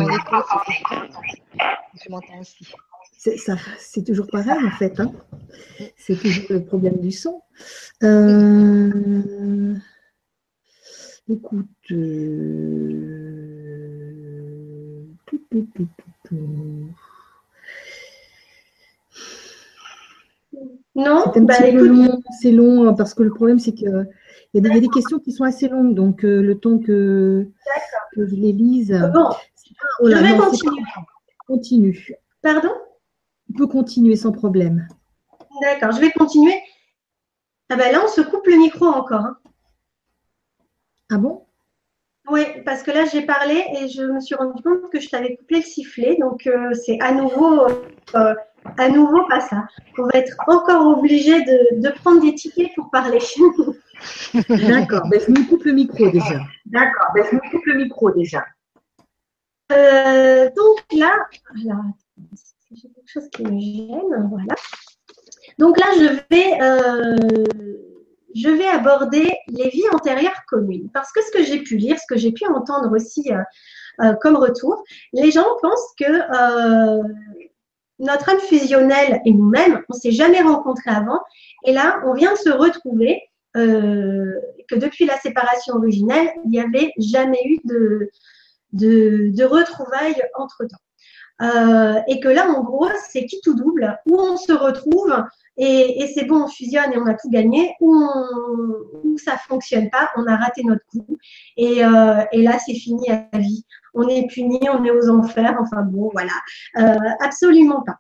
je 1.94 2.10
m'entends 2.10 2.40
aussi. 2.40 2.74
C'est 3.18 4.04
toujours 4.06 4.28
pareil 4.28 4.64
en 4.66 4.72
fait. 4.72 5.00
Hein. 5.00 5.12
c'est 5.98 6.16
toujours 6.16 6.46
le 6.50 6.64
problème 6.64 7.00
du 7.00 7.12
son. 7.12 7.42
Euh, 8.04 9.76
écoute. 11.28 11.66
Euh, 11.92 12.78
non, 20.96 21.24
c'est 21.34 21.42
bah, 21.42 21.72
long, 22.52 22.88
hein, 22.88 22.94
parce 22.94 23.14
que 23.14 23.24
le 23.24 23.34
problème 23.34 23.60
c'est 23.60 23.72
qu'il 23.72 23.88
y, 24.54 24.58
a 24.58 24.80
des 24.80 24.88
questions 24.90 25.20
qui 25.20 25.32
sont 25.32 25.44
assez 25.44 25.68
longues, 25.68 25.96
donc 25.96 26.24
euh, 26.24 26.42
le 26.42 26.60
temps 26.60 26.78
que, 26.78 27.48
je 28.16 28.36
les 28.36 28.52
lise. 28.52 28.92
Bon, 29.14 29.30
je 30.04 30.16
vais 30.16 30.38
continuer. 30.38 30.82
Continue. 31.48 32.16
Pardon? 32.42 32.70
Tu 33.48 33.54
peux 33.54 33.68
continuer 33.68 34.16
sans 34.16 34.32
problème. 34.32 34.88
D'accord, 35.62 35.92
je 35.92 36.02
vais 36.02 36.12
continuer. 36.12 36.56
Ah 37.70 37.76
ben 37.76 37.92
là, 37.92 38.02
on 38.04 38.08
se 38.08 38.22
coupe 38.22 38.46
le 38.48 38.58
micro 38.58 38.86
encore. 38.86 39.22
Hein. 39.22 39.38
Ah 41.12 41.18
bon? 41.18 41.46
Oui, 42.30 42.44
parce 42.66 42.84
que 42.84 42.92
là, 42.92 43.06
j'ai 43.06 43.22
parlé 43.22 43.64
et 43.80 43.88
je 43.88 44.04
me 44.04 44.20
suis 44.20 44.36
rendu 44.36 44.62
compte 44.62 44.90
que 44.92 45.00
je 45.00 45.10
t'avais 45.10 45.38
coupé 45.38 45.56
le 45.58 45.62
sifflet. 45.62 46.18
Donc, 46.20 46.46
euh, 46.46 46.74
c'est 46.74 47.00
à 47.00 47.14
nouveau 47.14 47.68
euh, 48.16 48.36
à 48.78 48.90
nouveau 48.90 49.26
pas 49.28 49.40
ça. 49.42 49.68
On 49.98 50.04
va 50.04 50.12
être 50.20 50.36
encore 50.48 50.98
obligé 50.98 51.42
de, 51.42 51.90
prendre 51.92 52.22
des 52.22 52.36
tickets 52.36 52.74
pour 52.76 52.90
parler. 52.92 53.20
D'accord, 54.50 55.08
ben, 55.10 55.20
je 55.26 55.32
me 55.32 55.48
coupe 55.48 55.64
le 55.64 55.74
micro 55.74 56.10
déjà. 56.10 56.40
D'accord, 56.66 57.12
ben, 57.16 57.26
je 57.30 57.36
me 57.36 57.42
coupe 57.50 57.66
le 57.66 57.76
micro 57.76 58.12
déjà. 58.12 58.46
Euh, 59.72 60.50
donc 60.56 60.84
là, 60.98 61.14
j'ai 62.72 62.90
quelque 62.90 63.10
chose 63.10 63.30
qui 63.32 63.44
me 63.44 63.60
gêne, 63.60 64.30
voilà. 64.30 64.56
Donc 65.58 65.80
là, 65.80 65.86
je 65.96 66.20
vais, 66.30 66.62
euh, 66.62 67.46
je 68.36 68.50
vais 68.50 68.68
aborder 68.68 69.32
les 69.48 69.70
vies 69.70 69.90
antérieures 69.94 70.42
communes. 70.48 70.90
Parce 70.94 71.12
que 71.12 71.22
ce 71.24 71.32
que 71.32 71.44
j'ai 71.44 71.60
pu 71.60 71.78
lire, 71.78 71.98
ce 71.98 72.06
que 72.08 72.18
j'ai 72.18 72.32
pu 72.32 72.46
entendre 72.46 72.94
aussi 72.94 73.32
euh, 74.02 74.14
comme 74.22 74.36
retour, 74.36 74.84
les 75.14 75.32
gens 75.32 75.48
pensent 75.62 75.94
que 75.98 77.02
notre 78.00 78.30
âme 78.30 78.40
fusionnelle 78.40 79.22
et 79.26 79.32
nous-mêmes, 79.32 79.82
on 79.90 79.94
s'est 79.94 80.12
jamais 80.12 80.42
rencontrés 80.42 80.92
avant. 80.92 81.20
Et 81.66 81.74
là, 81.74 82.02
on 82.06 82.14
vient 82.14 82.34
de 82.34 82.38
se 82.38 82.50
retrouver 82.50 83.22
euh, 83.56 84.34
que 84.68 84.76
depuis 84.76 85.06
la 85.06 85.18
séparation 85.18 85.76
originelle, 85.76 86.30
il 86.46 86.52
n'y 86.52 86.60
avait 86.60 86.92
jamais 87.00 87.40
eu 87.46 87.58
de, 87.64 88.10
de, 88.74 89.32
de 89.36 89.44
retrouvailles 89.44 90.22
entre-temps. 90.36 90.78
Euh, 91.42 92.00
et 92.08 92.20
que 92.20 92.30
là, 92.30 92.50
en 92.50 92.64
gros, 92.64 92.88
c'est 93.10 93.26
qui 93.26 93.40
tout 93.42 93.54
double, 93.54 94.00
où 94.08 94.20
on 94.20 94.38
se 94.38 94.52
retrouve 94.52 95.16
et, 95.58 96.02
et 96.02 96.08
c'est 96.08 96.26
bon, 96.26 96.44
on 96.44 96.48
fusionne 96.48 96.94
et 96.94 96.98
on 96.98 97.06
a 97.06 97.14
tout 97.14 97.30
gagné, 97.30 97.76
ou, 97.80 97.96
on, 97.96 99.18
ça 99.18 99.38
fonctionne 99.38 99.90
pas, 99.90 100.10
on 100.16 100.26
a 100.26 100.36
raté 100.36 100.64
notre 100.64 100.86
coup 100.86 101.06
et, 101.58 101.84
euh, 101.86 102.24
et 102.32 102.42
là, 102.42 102.58
c'est 102.60 102.74
fini 102.74 103.10
à 103.10 103.28
la 103.34 103.40
vie. 103.40 103.66
On 103.94 104.08
est 104.08 104.28
puni, 104.28 104.60
on 104.72 104.84
est 104.84 104.92
aux 104.92 105.10
enfers, 105.10 105.58
enfin 105.60 105.84
bon, 105.84 106.10
voilà, 106.12 106.34
euh, 106.78 107.10
absolument 107.20 107.82
pas. 107.84 107.98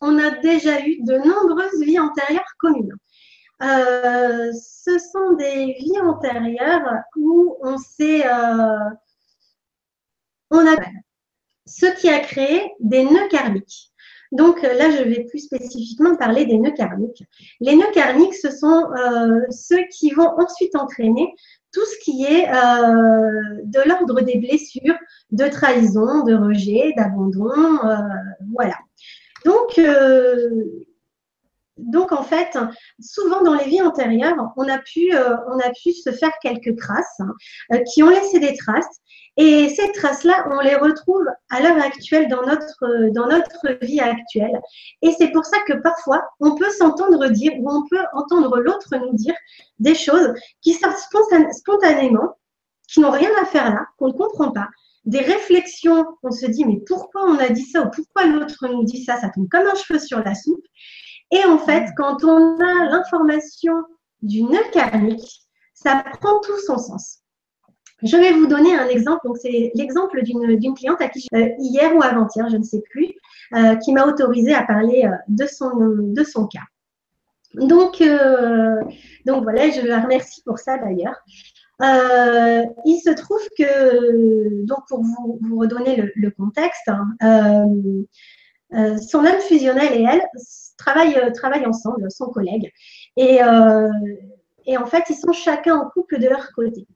On 0.00 0.18
a 0.18 0.30
déjà 0.30 0.80
eu 0.80 1.02
de 1.02 1.16
nombreuses 1.18 1.82
vies 1.82 1.98
antérieures 1.98 2.54
communes. 2.58 2.94
Euh, 3.62 4.50
ce 4.54 4.98
sont 4.98 5.32
des 5.36 5.76
vies 5.78 6.00
antérieures 6.00 7.02
où 7.16 7.56
on 7.60 7.76
s'est, 7.76 8.26
euh, 8.26 8.90
on 10.50 10.66
a 10.66 10.76
ce 11.70 11.86
qui 11.98 12.08
a 12.08 12.18
créé 12.18 12.72
des 12.80 13.04
nœuds 13.04 13.28
karmiques. 13.30 13.92
Donc 14.32 14.62
là, 14.62 14.90
je 14.90 15.02
vais 15.02 15.24
plus 15.24 15.40
spécifiquement 15.40 16.16
parler 16.16 16.44
des 16.44 16.58
nœuds 16.58 16.72
karmiques. 16.72 17.24
Les 17.60 17.74
nœuds 17.74 17.90
karmiques, 17.92 18.34
ce 18.34 18.50
sont 18.50 18.90
euh, 18.92 19.40
ceux 19.50 19.82
qui 19.90 20.10
vont 20.10 20.30
ensuite 20.38 20.76
entraîner 20.76 21.34
tout 21.72 21.84
ce 21.84 22.04
qui 22.04 22.24
est 22.24 22.48
euh, 22.48 23.60
de 23.64 23.88
l'ordre 23.88 24.20
des 24.20 24.38
blessures, 24.38 24.96
de 25.30 25.46
trahison, 25.48 26.24
de 26.24 26.34
rejet, 26.34 26.92
d'abandon, 26.96 27.50
euh, 27.84 27.96
voilà. 28.52 28.76
Donc, 29.44 29.80
donc 31.80 32.12
en 32.12 32.22
fait, 32.22 32.58
souvent 33.00 33.42
dans 33.42 33.54
les 33.54 33.64
vies 33.64 33.82
antérieures, 33.82 34.36
on 34.56 34.68
a 34.68 34.78
pu, 34.78 35.14
euh, 35.14 35.36
on 35.48 35.58
a 35.58 35.70
pu 35.82 35.92
se 35.92 36.10
faire 36.12 36.32
quelques 36.42 36.76
traces 36.76 37.20
hein, 37.20 37.78
qui 37.92 38.02
ont 38.02 38.08
laissé 38.08 38.38
des 38.38 38.56
traces. 38.56 39.00
Et 39.36 39.68
ces 39.70 39.90
traces-là, 39.92 40.48
on 40.50 40.60
les 40.60 40.74
retrouve 40.74 41.24
à 41.50 41.60
l'heure 41.60 41.82
actuelle 41.82 42.28
dans 42.28 42.42
notre, 42.42 43.10
dans 43.12 43.26
notre 43.26 43.84
vie 43.84 44.00
actuelle. 44.00 44.60
Et 45.02 45.12
c'est 45.12 45.30
pour 45.30 45.44
ça 45.44 45.58
que 45.66 45.74
parfois, 45.82 46.22
on 46.40 46.56
peut 46.56 46.70
s'entendre 46.70 47.28
dire 47.28 47.52
ou 47.58 47.70
on 47.70 47.86
peut 47.88 48.04
entendre 48.12 48.58
l'autre 48.58 48.94
nous 48.96 49.14
dire 49.14 49.34
des 49.78 49.94
choses 49.94 50.34
qui 50.60 50.74
sortent 50.74 50.98
spontanément, 51.52 52.36
qui 52.92 53.00
n'ont 53.00 53.12
rien 53.12 53.30
à 53.40 53.46
faire 53.46 53.70
là, 53.72 53.86
qu'on 53.96 54.08
ne 54.08 54.12
comprend 54.12 54.50
pas. 54.50 54.68
Des 55.06 55.20
réflexions, 55.20 56.04
on 56.22 56.30
se 56.30 56.46
dit, 56.46 56.64
mais 56.66 56.80
pourquoi 56.86 57.22
on 57.24 57.38
a 57.38 57.48
dit 57.48 57.64
ça 57.64 57.82
ou 57.82 57.90
pourquoi 57.90 58.26
l'autre 58.26 58.68
nous 58.68 58.84
dit 58.84 59.02
ça? 59.04 59.18
Ça 59.18 59.30
tombe 59.30 59.48
comme 59.48 59.66
un 59.66 59.74
cheveu 59.74 59.98
sur 59.98 60.18
la 60.22 60.34
soupe. 60.34 60.64
Et 61.30 61.44
en 61.44 61.58
fait, 61.58 61.88
quand 61.96 62.24
on 62.24 62.58
a 62.60 62.90
l'information 62.90 63.74
du 64.22 64.42
nœud 64.42 64.58
karmique, 64.72 65.46
ça 65.74 66.02
prend 66.20 66.40
tout 66.40 66.58
son 66.66 66.78
sens. 66.78 67.20
Je 68.02 68.16
vais 68.16 68.32
vous 68.32 68.46
donner 68.46 68.74
un 68.74 68.88
exemple. 68.88 69.20
Donc, 69.24 69.38
c'est 69.38 69.70
l'exemple 69.74 70.22
d'une 70.22 70.74
cliente 70.74 71.00
à 71.00 71.08
qui, 71.08 71.26
euh, 71.34 71.48
hier 71.58 71.94
ou 71.94 72.02
avant-hier, 72.02 72.48
je 72.50 72.56
ne 72.56 72.62
sais 72.62 72.82
plus, 72.90 73.08
euh, 73.54 73.76
qui 73.76 73.92
m'a 73.92 74.06
autorisé 74.06 74.54
à 74.54 74.62
parler 74.62 75.04
euh, 75.04 75.14
de, 75.28 75.46
son, 75.46 75.70
de 75.76 76.24
son 76.24 76.46
cas. 76.46 76.64
Donc, 77.54 78.00
donc 79.26 79.42
voilà, 79.42 79.70
je 79.70 79.84
la 79.84 80.00
remercie 80.00 80.40
pour 80.44 80.60
ça 80.60 80.78
d'ailleurs. 80.78 81.16
il 81.80 83.00
se 83.04 83.10
trouve 83.10 83.42
que, 83.58 84.64
donc 84.66 84.78
pour 84.88 85.02
vous, 85.02 85.40
vous 85.42 85.58
redonner 85.58 86.12
le, 86.14 86.30
contexte, 86.30 86.88
hein, 86.88 87.08
son 89.00 89.24
âme 89.24 89.40
fusionnelle 89.40 89.94
et 89.94 90.06
elle 90.08 90.22
travaillent, 90.80 91.32
travaillent 91.34 91.66
ensemble, 91.66 92.10
son 92.10 92.26
collègue. 92.26 92.70
Et, 93.16 93.38
et 94.66 94.76
en 94.76 94.86
fait, 94.86 95.04
ils 95.10 95.16
sont 95.16 95.32
chacun 95.32 95.76
en 95.76 95.88
couple 95.90 96.18
de 96.18 96.28
leur 96.28 96.52
côté. 96.52 96.86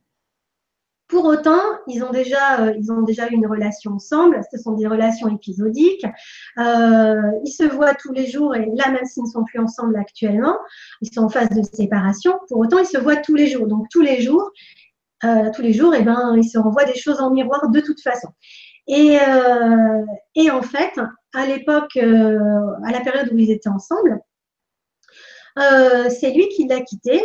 Pour 1.09 1.27
autant, 1.27 1.61
ils 1.87 2.03
ont 2.03 2.11
déjà, 2.11 2.61
euh, 2.61 2.75
ils 2.79 2.91
ont 2.91 3.03
déjà 3.03 3.29
une 3.29 3.47
relation 3.47 3.93
ensemble. 3.93 4.41
Ce 4.51 4.59
sont 4.59 4.73
des 4.73 4.87
relations 4.87 5.29
épisodiques. 5.29 6.05
Euh, 6.59 7.21
ils 7.45 7.53
se 7.53 7.65
voient 7.65 7.95
tous 7.95 8.13
les 8.13 8.27
jours 8.27 8.55
et 8.55 8.67
là, 8.75 8.91
même 8.91 9.05
s'ils 9.05 9.25
ne 9.25 9.29
sont 9.29 9.45
plus 9.45 9.61
ensemble 9.61 9.97
actuellement, 9.97 10.57
ils 11.03 11.13
sont 11.13 11.23
en 11.23 11.29
phase 11.29 11.51
de 11.51 11.63
séparation. 11.63 12.39
Pour 12.49 12.59
autant, 12.59 12.79
ils 12.79 12.87
se 12.87 12.99
voient 12.99 13.17
tous 13.17 13.35
les 13.35 13.49
jours. 13.49 13.67
Donc 13.67 13.87
tous 13.91 14.01
les 14.01 14.23
jours, 14.23 14.51
euh, 15.25 15.51
tous 15.55 15.63
les 15.63 15.75
jours, 15.75 15.95
et 15.95 15.99
eh 16.01 16.05
ben, 16.05 16.35
ils 16.37 16.49
se 16.49 16.59
renvoient 16.59 16.85
des 16.85 16.97
choses 16.97 17.21
en 17.21 17.31
miroir 17.31 17.69
de 17.69 17.81
toute 17.81 18.01
façon. 18.01 18.29
Et, 18.87 19.19
et 20.35 20.51
en 20.51 20.63
fait, 20.63 21.01
à 21.33 21.47
l'époque, 21.47 21.97
à 21.97 22.93
la 22.93 23.01
période 23.03 23.33
où 23.33 23.39
ils 23.39 23.51
étaient 23.51 23.69
ensemble, 23.69 24.21
c'est 25.57 26.33
lui 26.33 26.49
qui 26.49 26.67
l'a 26.69 26.81
quitté. 26.81 27.23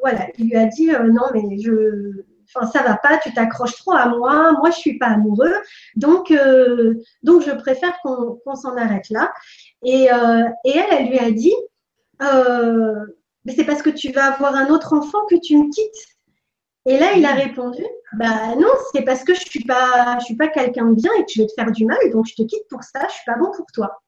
voilà, 0.00 0.28
il 0.38 0.48
lui 0.48 0.56
a 0.56 0.66
dit 0.66 0.88
non, 0.88 1.24
mais 1.34 1.58
je 1.58 2.24
enfin 2.54 2.66
ça 2.70 2.82
va 2.82 2.96
pas, 2.96 3.18
tu 3.18 3.32
t'accroches 3.32 3.76
trop 3.76 3.92
à 3.92 4.08
moi, 4.08 4.52
moi 4.52 4.70
je 4.70 4.78
suis 4.78 4.98
pas 4.98 5.08
amoureux, 5.08 5.54
donc 5.96 6.30
euh, 6.30 6.94
donc 7.22 7.42
je 7.42 7.50
préfère 7.52 7.98
qu'on 8.02 8.54
s'en 8.54 8.76
arrête 8.76 9.08
là. 9.10 9.32
Et, 9.84 10.12
euh, 10.12 10.44
et, 10.64 10.76
elle, 10.76 10.98
elle 10.98 11.08
lui 11.08 11.18
a 11.18 11.30
dit, 11.30 11.54
euh, 12.22 12.94
c'est 13.48 13.64
parce 13.64 13.82
que 13.82 13.90
tu 13.90 14.10
vas 14.12 14.32
avoir 14.32 14.54
un 14.54 14.68
autre 14.68 14.94
enfant 14.94 15.24
que 15.28 15.36
tu 15.36 15.56
me 15.56 15.70
quittes. 15.70 16.15
Et 16.86 16.98
là, 16.98 17.12
il 17.16 17.26
a 17.26 17.32
répondu, 17.32 17.82
bah 18.16 18.54
non, 18.56 18.70
c'est 18.92 19.02
parce 19.02 19.24
que 19.24 19.34
je 19.34 19.40
suis 19.40 19.64
pas, 19.64 20.16
je 20.20 20.24
suis 20.26 20.36
pas 20.36 20.48
quelqu'un 20.48 20.86
de 20.86 20.94
bien 20.94 21.12
et 21.18 21.24
que 21.24 21.32
je 21.34 21.42
vais 21.42 21.48
te 21.48 21.52
faire 21.52 21.72
du 21.72 21.84
mal, 21.84 21.98
donc 22.12 22.26
je 22.26 22.34
te 22.34 22.42
quitte 22.42 22.66
pour 22.70 22.82
ça, 22.84 23.06
je 23.08 23.12
suis 23.14 23.24
pas 23.26 23.36
bon 23.36 23.50
pour 23.50 23.66
toi. 23.74 24.00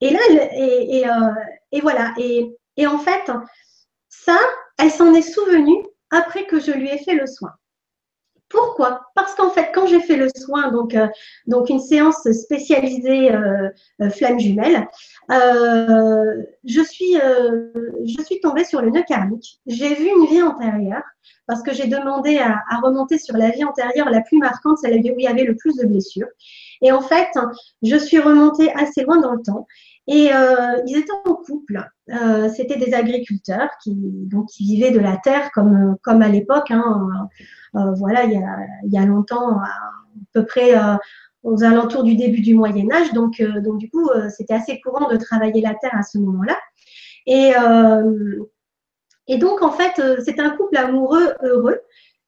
Et 0.00 0.10
là, 0.10 0.18
et, 0.30 0.98
et, 0.98 1.04
et 1.70 1.80
voilà. 1.80 2.12
Et, 2.18 2.56
et 2.76 2.86
en 2.88 2.98
fait, 2.98 3.30
ça, 4.08 4.36
elle 4.78 4.90
s'en 4.90 5.14
est 5.14 5.22
souvenue 5.22 5.86
après 6.10 6.46
que 6.46 6.58
je 6.58 6.72
lui 6.72 6.88
ai 6.88 6.98
fait 6.98 7.14
le 7.14 7.26
soin. 7.26 7.52
Pourquoi? 8.52 9.00
Parce 9.14 9.34
qu'en 9.34 9.50
fait, 9.50 9.70
quand 9.74 9.86
j'ai 9.86 10.00
fait 10.00 10.16
le 10.16 10.28
soin, 10.36 10.70
donc, 10.70 10.94
euh, 10.94 11.08
une 11.68 11.80
séance 11.80 12.30
spécialisée 12.30 13.32
euh, 13.32 13.70
euh, 14.02 14.10
flamme 14.10 14.38
jumelle, 14.38 14.86
je, 15.30 16.82
suis, 16.82 17.14
je 17.14 18.22
suis 18.22 18.40
tombée 18.40 18.64
sur 18.64 18.82
le 18.82 18.90
nœud 18.90 19.04
karmique. 19.08 19.58
J'ai 19.66 19.94
vu 19.94 20.06
une 20.06 20.26
vie 20.26 20.42
antérieure 20.42 21.02
parce 21.46 21.62
que 21.62 21.72
j'ai 21.72 21.86
demandé 21.86 22.38
à, 22.38 22.62
à, 22.68 22.80
remonter 22.80 23.18
sur 23.18 23.36
la 23.36 23.50
vie 23.50 23.64
antérieure 23.64 24.10
la 24.10 24.20
plus 24.20 24.38
marquante, 24.38 24.78
celle 24.78 25.00
où 25.00 25.14
il 25.18 25.24
y 25.24 25.26
avait 25.26 25.44
le 25.44 25.56
plus 25.56 25.74
de 25.76 25.86
blessures. 25.86 26.28
Et 26.82 26.92
en 26.92 27.00
fait, 27.00 27.30
je 27.82 27.96
suis 27.96 28.18
remontée 28.18 28.70
assez 28.74 29.02
loin 29.02 29.18
dans 29.18 29.32
le 29.32 29.42
temps 29.42 29.66
et 30.06 30.32
euh, 30.32 30.82
ils 30.86 30.96
étaient 30.96 31.12
en 31.24 31.34
couple. 31.34 31.84
Euh, 32.10 32.48
C'était 32.48 32.76
des 32.76 32.94
agriculteurs 32.94 33.70
qui, 33.82 33.94
donc, 33.94 34.48
vivaient 34.58 34.90
de 34.90 34.98
la 34.98 35.16
terre 35.16 35.50
comme, 35.52 35.96
comme 36.02 36.22
à 36.22 36.28
l'époque. 36.28 36.70
Hein, 36.70 37.08
euh, 37.76 37.92
voilà, 37.92 38.24
il 38.24 38.32
y, 38.32 38.36
a, 38.36 38.58
y 38.84 38.98
a 38.98 39.06
longtemps, 39.06 39.58
à 39.58 39.68
peu 40.32 40.44
près 40.44 40.72
aux 41.42 41.64
alentours 41.64 42.02
du 42.02 42.16
début 42.16 42.40
du 42.40 42.54
Moyen 42.54 42.90
Âge. 42.92 43.12
Donc, 43.12 43.42
donc 43.62 43.78
du 43.78 43.88
coup, 43.90 44.10
c'était 44.36 44.54
assez 44.54 44.80
courant 44.80 45.08
de 45.10 45.16
travailler 45.16 45.62
la 45.62 45.74
terre 45.74 45.94
à 45.94 46.02
ce 46.02 46.18
moment-là. 46.18 46.56
Et, 47.26 47.52
et 49.28 49.38
donc, 49.38 49.62
en 49.62 49.70
fait, 49.70 50.02
c'est 50.24 50.40
un 50.40 50.50
couple 50.50 50.76
amoureux 50.76 51.32
heureux 51.42 51.80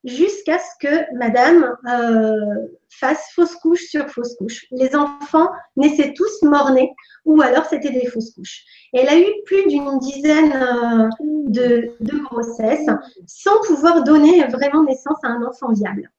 jusqu'à 0.05 0.59
ce 0.59 0.87
que 0.87 1.17
madame 1.17 1.77
euh, 1.89 2.69
fasse 2.91 3.31
fausse 3.35 3.57
couche 3.57 3.85
sur 3.87 4.09
fausse 4.09 4.35
couche. 4.37 4.67
Les 4.71 4.95
enfants 4.95 5.49
naissaient 5.77 6.13
tous 6.15 6.43
morts-nés 6.43 6.93
ou 7.25 7.41
alors 7.43 7.65
c'était 7.67 7.91
des 7.91 8.07
fausses 8.07 8.33
couches. 8.33 8.65
elle 8.93 9.09
a 9.09 9.19
eu 9.19 9.27
plus 9.47 9.67
d'une 9.67 9.99
dizaine 9.99 10.53
euh, 10.53 11.09
de 11.51 12.19
grossesses 12.25 12.87
sans 13.27 13.61
pouvoir 13.63 14.05
donner 14.05 14.45
vraiment 14.45 14.85
naissance 14.85 15.19
à 15.25 15.29
un 15.29 15.43
enfant 15.43 15.73
viable. 15.73 16.11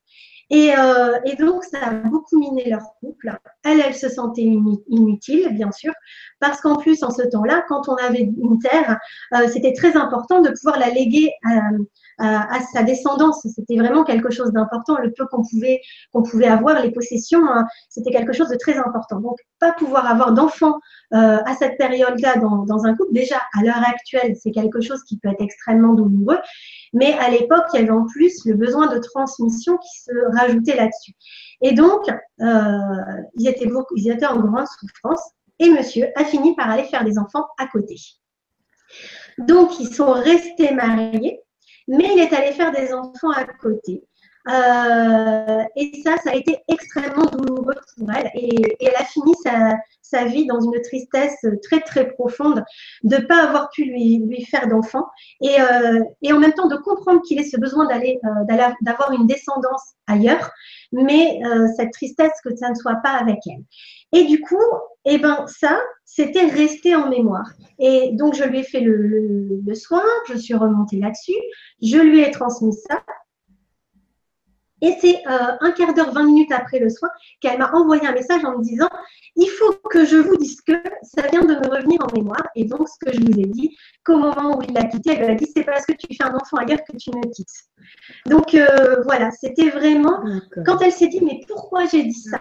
Et, 0.49 0.73
euh, 0.77 1.17
et, 1.25 1.36
donc, 1.36 1.63
ça 1.63 1.79
a 1.81 1.91
beaucoup 1.91 2.38
miné 2.38 2.69
leur 2.69 2.84
couple. 2.99 3.36
Elle, 3.63 3.81
elle 3.81 3.95
se 3.95 4.10
sentait 4.10 4.43
inutile, 4.88 5.49
bien 5.51 5.71
sûr, 5.71 5.91
parce 6.39 6.62
qu'en 6.62 6.75
plus, 6.75 7.01
en 7.03 7.10
ce 7.10 7.23
temps-là, 7.23 7.63
quand 7.67 7.89
on 7.89 7.95
avait 7.95 8.21
une 8.21 8.60
terre, 8.60 8.99
euh, 9.34 9.47
c'était 9.51 9.73
très 9.73 9.97
important 9.97 10.41
de 10.41 10.49
pouvoir 10.49 10.77
la 10.77 10.89
léguer 10.89 11.31
à, 11.43 11.62
à, 12.19 12.58
à 12.58 12.60
sa 12.62 12.84
descendance. 12.84 13.47
C'était 13.55 13.77
vraiment 13.77 14.03
quelque 14.03 14.31
chose 14.31 14.51
d'important. 14.51 14.97
Le 14.97 15.12
peu 15.12 15.25
qu'on 15.25 15.43
pouvait, 15.43 15.81
qu'on 16.13 16.21
pouvait 16.21 16.47
avoir, 16.47 16.81
les 16.81 16.91
possessions, 16.91 17.41
hein, 17.47 17.65
c'était 17.89 18.12
quelque 18.12 18.34
chose 18.34 18.49
de 18.49 18.55
très 18.55 18.77
important. 18.77 19.19
Donc, 19.19 19.38
pas 19.60 19.71
pouvoir 19.71 20.05
avoir 20.08 20.34
d'enfants 20.34 20.79
euh, 21.13 21.39
à 21.43 21.55
cette 21.58 21.77
période-là 21.77 22.38
dans, 22.38 22.65
dans 22.65 22.86
un 22.86 22.95
couple, 22.95 23.13
déjà, 23.13 23.38
à 23.58 23.63
l'heure 23.63 23.84
actuelle, 23.88 24.36
c'est 24.36 24.51
quelque 24.51 24.81
chose 24.81 25.03
qui 25.03 25.17
peut 25.17 25.29
être 25.29 25.41
extrêmement 25.41 25.93
douloureux. 25.93 26.38
Mais 26.95 27.13
à 27.13 27.29
l'époque, 27.29 27.65
il 27.73 27.81
y 27.81 27.84
avait 27.84 27.91
en 27.91 28.05
plus 28.05 28.45
le 28.45 28.55
besoin 28.55 28.88
de 28.88 28.97
transmission 28.99 29.77
qui 29.77 30.01
se 30.01 30.38
rajoutait 30.38 30.77
là-dessus. 30.77 31.13
Et 31.62 31.73
donc, 31.73 32.08
ils, 32.39 33.84
ils 33.95 34.10
étaient 34.10 34.25
en 34.25 34.39
grande 34.39 34.65
souffrance 34.79 35.21
et 35.60 35.69
monsieur 35.69 36.08
a 36.15 36.23
fini 36.23 36.55
par 36.55 36.69
aller 36.69 36.86
faire 36.86 37.03
des 37.03 37.19
enfants 37.19 37.45
à 37.58 37.67
côté. 37.67 37.95
Donc, 39.38 39.79
ils 39.79 39.93
sont 39.93 40.13
restés 40.13 40.73
mariés, 40.73 41.41
mais 41.88 42.10
il 42.13 42.19
est 42.19 42.34
allé 42.34 42.53
faire 42.53 42.71
des 42.71 42.93
enfants 42.93 43.31
à 43.31 43.43
côté. 43.45 44.03
Euh, 44.47 45.63
et 45.75 46.01
ça, 46.03 46.17
ça 46.17 46.31
a 46.31 46.36
été 46.36 46.58
extrêmement 46.67 47.25
douloureux 47.25 47.75
pour 47.97 48.12
elle. 48.12 48.29
Et, 48.36 48.77
elle 48.79 48.95
a 48.95 49.05
fini 49.05 49.34
sa, 49.43 50.25
vie 50.25 50.45
dans 50.45 50.62
une 50.62 50.81
tristesse 50.81 51.45
très, 51.63 51.81
très 51.81 52.08
profonde 52.13 52.63
de 53.03 53.17
ne 53.17 53.21
pas 53.21 53.43
avoir 53.43 53.69
pu 53.71 53.84
lui, 53.84 54.45
faire 54.49 54.67
d'enfant. 54.67 55.05
Et, 55.41 55.60
euh, 55.60 56.01
et, 56.21 56.31
en 56.31 56.39
même 56.39 56.53
temps, 56.53 56.67
de 56.67 56.77
comprendre 56.77 57.21
qu'il 57.23 57.39
ait 57.39 57.43
ce 57.43 57.60
besoin 57.60 57.86
d'aller, 57.88 58.19
euh, 58.23 58.69
d'avoir 58.81 59.12
une 59.12 59.27
descendance 59.27 59.95
ailleurs, 60.08 60.51
mais 60.91 61.41
euh, 61.45 61.67
cette 61.75 61.91
tristesse 61.91 62.34
que 62.43 62.55
ça 62.55 62.69
ne 62.69 62.75
soit 62.75 62.97
pas 63.03 63.12
avec 63.12 63.39
elle. 63.47 63.63
Et 64.13 64.23
du 64.25 64.39
coup, 64.39 64.63
eh 65.03 65.17
ben, 65.17 65.45
ça, 65.47 65.77
c'était 66.05 66.45
resté 66.45 66.95
en 66.95 67.10
mémoire. 67.10 67.51
Et 67.79 68.12
donc, 68.13 68.36
je 68.36 68.43
lui 68.43 68.60
ai 68.60 68.63
fait 68.63 68.79
le, 68.79 68.95
le, 68.95 69.62
le 69.65 69.75
soin, 69.75 70.03
je 70.29 70.38
suis 70.38 70.53
remontée 70.53 70.99
là-dessus, 70.99 71.34
je 71.81 71.97
lui 71.97 72.21
ai 72.21 72.31
transmis 72.31 72.73
ça. 72.73 73.01
Et 74.85 74.95
c'est 75.01 75.15
euh, 75.27 75.57
un 75.61 75.71
quart 75.71 75.95
d'heure, 75.95 76.13
20 76.13 76.25
minutes 76.25 76.51
après 76.51 76.77
le 76.77 76.89
soin 76.89 77.09
qu'elle 77.41 77.57
m'a 77.57 77.71
envoyé 77.71 78.05
un 78.05 78.11
message 78.11 78.45
en 78.45 78.59
me 78.59 78.63
disant 78.63 78.87
il 79.35 79.47
faut 79.47 79.73
que 79.89 80.05
je 80.05 80.15
vous 80.15 80.37
dise 80.37 80.61
que 80.61 80.73
ça 81.01 81.23
vient 81.27 81.41
de 81.41 81.55
me 81.55 81.67
revenir 81.67 81.99
en 82.03 82.15
mémoire. 82.15 82.47
Et 82.55 82.65
donc, 82.65 82.87
ce 82.87 83.03
que 83.03 83.11
je 83.11 83.19
vous 83.19 83.39
ai 83.39 83.47
dit, 83.47 83.75
qu'au 84.05 84.17
moment 84.19 84.55
où 84.57 84.61
il 84.61 84.73
l'a 84.73 84.83
quitté, 84.83 85.13
elle 85.13 85.25
lui 85.25 85.31
a 85.31 85.35
dit 85.35 85.47
c'est 85.55 85.63
parce 85.63 85.87
que 85.87 85.93
tu 85.93 86.15
fais 86.15 86.23
un 86.23 86.35
enfant 86.35 86.57
ailleurs 86.57 86.83
que 86.87 86.95
tu 86.97 87.09
me 87.09 87.33
quittes. 87.33 87.47
Donc, 88.27 88.53
euh, 88.53 89.01
voilà, 89.03 89.31
c'était 89.31 89.69
vraiment. 89.69 90.23
Quand 90.65 90.79
elle 90.81 90.91
s'est 90.91 91.07
dit 91.07 91.21
mais 91.21 91.41
pourquoi 91.47 91.85
j'ai 91.87 92.03
dit 92.03 92.13
ça 92.13 92.39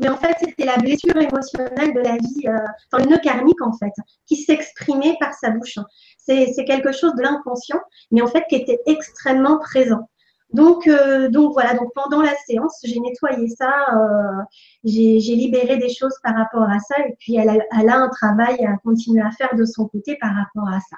Mais 0.00 0.08
en 0.08 0.16
fait, 0.16 0.34
c'était 0.40 0.64
la 0.64 0.78
blessure 0.78 1.16
émotionnelle 1.16 1.92
de 1.92 2.00
la 2.00 2.16
vie, 2.16 2.48
euh, 2.48 2.56
enfin, 2.90 3.04
le 3.04 3.10
nœud 3.10 3.20
karmique 3.22 3.60
en 3.60 3.72
fait, 3.74 3.92
qui 4.26 4.36
s'exprimait 4.36 5.16
par 5.20 5.34
sa 5.34 5.50
bouche. 5.50 5.78
C'est 6.16 6.64
quelque 6.64 6.92
chose 6.92 7.14
de 7.16 7.22
l'inconscient, 7.22 7.80
mais 8.12 8.22
en 8.22 8.28
fait 8.28 8.44
qui 8.48 8.56
était 8.56 8.78
extrêmement 8.86 9.58
présent. 9.58 10.08
Donc, 10.52 10.86
euh, 10.86 11.28
donc 11.28 11.52
voilà, 11.54 11.74
donc 11.74 11.90
pendant 11.94 12.20
la 12.20 12.34
séance, 12.46 12.78
j'ai 12.84 13.00
nettoyé 13.00 13.48
ça, 13.48 13.86
euh, 13.94 14.42
j'ai 14.84 15.18
libéré 15.18 15.78
des 15.78 15.92
choses 15.92 16.14
par 16.22 16.34
rapport 16.34 16.68
à 16.68 16.78
ça, 16.78 16.98
et 17.06 17.16
puis 17.18 17.36
elle 17.36 17.48
a, 17.48 17.56
elle 17.78 17.88
a, 17.88 17.96
un 17.96 18.08
travail 18.10 18.64
à 18.66 18.76
continuer 18.84 19.22
à 19.22 19.30
faire 19.30 19.54
de 19.54 19.64
son 19.64 19.88
côté 19.88 20.16
par 20.20 20.34
rapport 20.34 20.68
à 20.68 20.80
ça. 20.80 20.96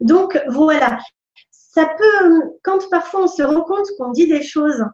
Donc 0.00 0.38
voilà, 0.48 0.98
ça 1.50 1.86
peut, 1.86 2.42
quand 2.62 2.88
parfois 2.90 3.22
on 3.22 3.28
se 3.28 3.42
rend 3.42 3.62
compte 3.62 3.86
qu'on 3.98 4.10
dit 4.10 4.26
des 4.26 4.42
choses, 4.42 4.84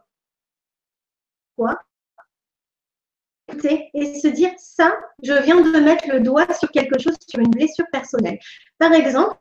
quoi, 1.57 1.77
et 3.93 4.19
se 4.19 4.27
dire 4.27 4.51
ça, 4.57 4.95
je 5.23 5.33
viens 5.43 5.59
de 5.59 5.79
mettre 5.79 6.07
le 6.07 6.19
doigt 6.21 6.53
sur 6.53 6.69
quelque 6.71 6.99
chose, 6.99 7.15
sur 7.27 7.39
une 7.39 7.49
blessure 7.49 7.85
personnelle. 7.91 8.39
Par 8.77 8.93
exemple, 8.93 9.37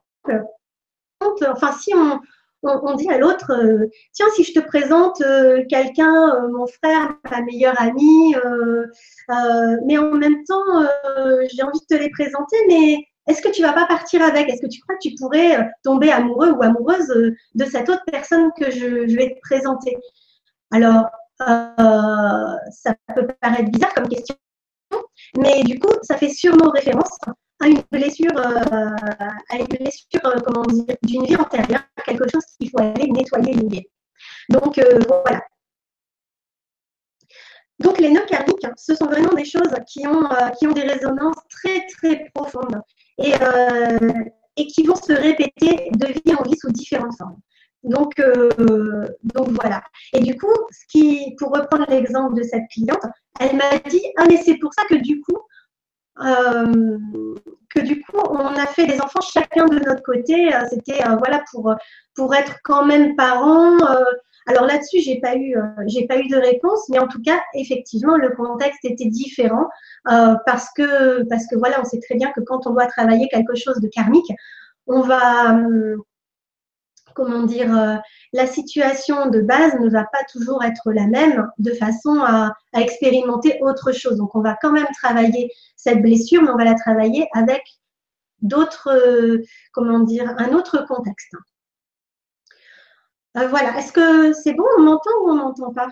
enfin 1.47 1.73
si 1.73 1.95
on, 1.95 2.21
on, 2.63 2.95
dit 2.95 3.09
à 3.11 3.19
l'autre, 3.19 3.53
euh, 3.53 3.87
tiens, 4.13 4.27
si 4.35 4.45
je 4.45 4.53
te 4.53 4.61
présente 4.61 5.21
euh, 5.21 5.65
quelqu'un, 5.69 6.35
euh, 6.35 6.49
mon 6.49 6.67
frère, 6.67 7.15
ma 7.31 7.43
meilleure 7.43 7.81
amie, 7.81 8.35
mais 9.87 9.99
en 9.99 10.13
même 10.13 10.45
temps, 10.45 10.87
j'ai 11.51 11.63
envie 11.63 11.81
de 11.81 11.87
te 11.89 11.95
les 11.95 12.11
présenter, 12.11 12.57
mais 12.69 12.99
est-ce 13.29 13.43
que 13.43 13.51
tu 13.51 13.63
vas 13.63 13.73
pas 13.73 13.87
partir 13.87 14.23
avec? 14.23 14.49
Est-ce 14.49 14.63
que 14.63 14.71
tu 14.71 14.81
crois 14.81 14.97
que 14.97 15.09
tu 15.09 15.15
pourrais 15.15 15.71
tomber 15.85 16.11
amoureux 16.11 16.51
ou 16.51 16.63
amoureuse 16.63 17.09
de 17.55 17.65
cette 17.65 17.89
autre 17.89 18.03
personne 18.11 18.51
que 18.59 18.71
je, 18.71 19.07
je 19.07 19.17
vais 19.17 19.35
te 19.35 19.41
présenter? 19.43 19.97
Alors, 20.73 21.07
ça 21.39 22.95
peut 23.15 23.27
paraître 23.41 23.71
bizarre 23.71 23.95
comme 23.95 24.09
question, 24.09 24.37
mais 25.37 25.63
du 25.63 25.79
coup, 25.79 25.93
ça 26.03 26.17
fait 26.17 26.31
sûrement 26.31 26.71
référence 26.71 27.19
à 27.61 27.67
une 27.69 27.83
blessure, 27.91 28.37
euh, 28.37 28.91
à 29.51 29.57
une 29.59 29.67
blessure, 29.67 30.25
euh, 30.25 30.41
comment 30.47 30.63
dire, 30.65 30.97
d'une 31.03 31.25
vie 31.25 31.37
antérieure, 31.37 31.83
quelque 32.05 32.29
chose 32.31 32.45
qu'il 32.59 32.71
faut 32.71 32.81
aller 32.81 33.09
nettoyer, 33.09 33.55
lier. 33.55 33.91
Donc 34.49 34.79
euh, 34.79 35.01
voilà. 35.09 35.43
Donc 37.79 37.99
les 37.99 38.11
nœuds 38.11 38.27
karmiques, 38.27 38.67
ce 38.77 38.95
sont 38.95 39.07
vraiment 39.07 39.33
des 39.35 39.45
choses 39.45 39.73
qui 39.87 40.07
ont, 40.07 40.29
qui 40.59 40.67
ont 40.67 40.73
des 40.73 40.83
résonances 40.83 41.37
très 41.49 41.87
très 41.87 42.29
profondes 42.35 42.81
et, 43.19 43.33
et 44.57 44.67
qui 44.67 44.83
vont 44.83 44.97
se 44.97 45.13
répéter 45.13 45.89
de 45.93 46.07
vie 46.07 46.35
en 46.35 46.43
vie 46.43 46.57
sous 46.57 46.73
différentes 46.73 47.17
formes. 47.17 47.39
Donc, 47.85 48.21
donc 49.23 49.49
voilà. 49.63 49.85
Et 50.13 50.19
du 50.19 50.37
coup, 50.37 50.53
pour 51.39 51.53
reprendre 51.53 51.87
l'exemple 51.89 52.35
de 52.35 52.43
cette 52.43 52.67
cliente, 52.73 53.05
elle 53.39 53.55
m'a 53.55 53.79
dit 53.89 54.03
ah 54.17 54.25
mais 54.29 54.39
c'est 54.39 54.57
pour 54.57 54.75
ça 54.75 54.85
que 54.87 54.97
du 54.97 55.21
coup 55.21 55.39
euh, 56.21 56.99
que 57.75 57.81
du 57.81 58.01
coup, 58.03 58.19
on 58.31 58.57
a 58.57 58.67
fait 58.67 58.87
des 58.87 59.01
enfants 59.01 59.21
chacun 59.21 59.67
de 59.67 59.79
notre 59.79 60.03
côté. 60.03 60.55
Euh, 60.55 60.61
c'était 60.71 61.07
euh, 61.07 61.17
voilà 61.17 61.43
pour 61.51 61.75
pour 62.15 62.35
être 62.35 62.57
quand 62.65 62.85
même 62.85 63.15
parents. 63.17 63.79
alors 64.47 64.67
là-dessus, 64.67 65.01
j'ai 65.01 65.21
pas 65.21 65.37
eu 65.37 65.55
j'ai 65.87 66.07
pas 66.07 66.19
eu 66.19 66.29
de 66.29 66.37
réponse, 66.37 66.89
mais 66.89 66.99
en 66.99 67.07
tout 67.07 67.23
cas, 67.23 67.41
effectivement, 67.55 68.17
le 68.17 68.31
contexte 68.31 68.85
était 68.85 69.09
différent 69.09 69.69
parce 70.05 70.69
que 70.77 71.23
parce 71.29 71.47
que 71.47 71.57
voilà, 71.57 71.81
on 71.81 71.85
sait 71.85 72.01
très 72.01 72.17
bien 72.17 72.31
que 72.33 72.41
quand 72.41 72.67
on 72.67 72.71
doit 72.71 72.87
travailler 72.87 73.29
quelque 73.29 73.55
chose 73.55 73.81
de 73.81 73.89
karmique, 73.89 74.31
on 74.87 75.03
va 75.03 75.51
hum, 75.51 76.03
comment 77.19 77.43
dire, 77.43 77.77
euh, 77.77 77.97
la 78.33 78.47
situation 78.47 79.29
de 79.29 79.41
base 79.41 79.75
ne 79.81 79.91
va 79.91 80.05
pas 80.05 80.23
toujours 80.31 80.63
être 80.63 80.93
la 80.93 81.09
même 81.09 81.51
de 81.59 81.73
façon 81.73 82.21
à, 82.23 82.55
expérimenter 82.75 83.59
autre 83.61 83.91
chose. 83.91 84.19
Donc, 84.19 84.37
on 84.37 84.41
va 84.41 84.57
quand 84.63 84.71
même 84.71 84.87
travailler 85.03 85.51
cette 85.75 86.01
blessure, 86.01 86.43
mais 86.43 86.51
on 86.51 86.57
va 86.57 86.65
la 86.65 86.77
travailler 86.77 87.29
avec 87.35 87.63
d'autres, 88.41 88.91
euh, 88.93 89.43
comment 89.73 89.99
dire, 89.99 90.33
un 90.39 90.53
autre 90.53 90.87
contexte. 90.87 91.35
Euh, 93.37 93.49
voilà. 93.49 93.77
Est-ce 93.79 93.93
que 93.93 94.33
c'est 94.33 94.55
bon? 94.55 94.65
On 94.79 94.83
m'entend 94.83 95.11
ou 95.25 95.31
on 95.31 95.35
m'entend 95.35 95.73
pas? 95.73 95.89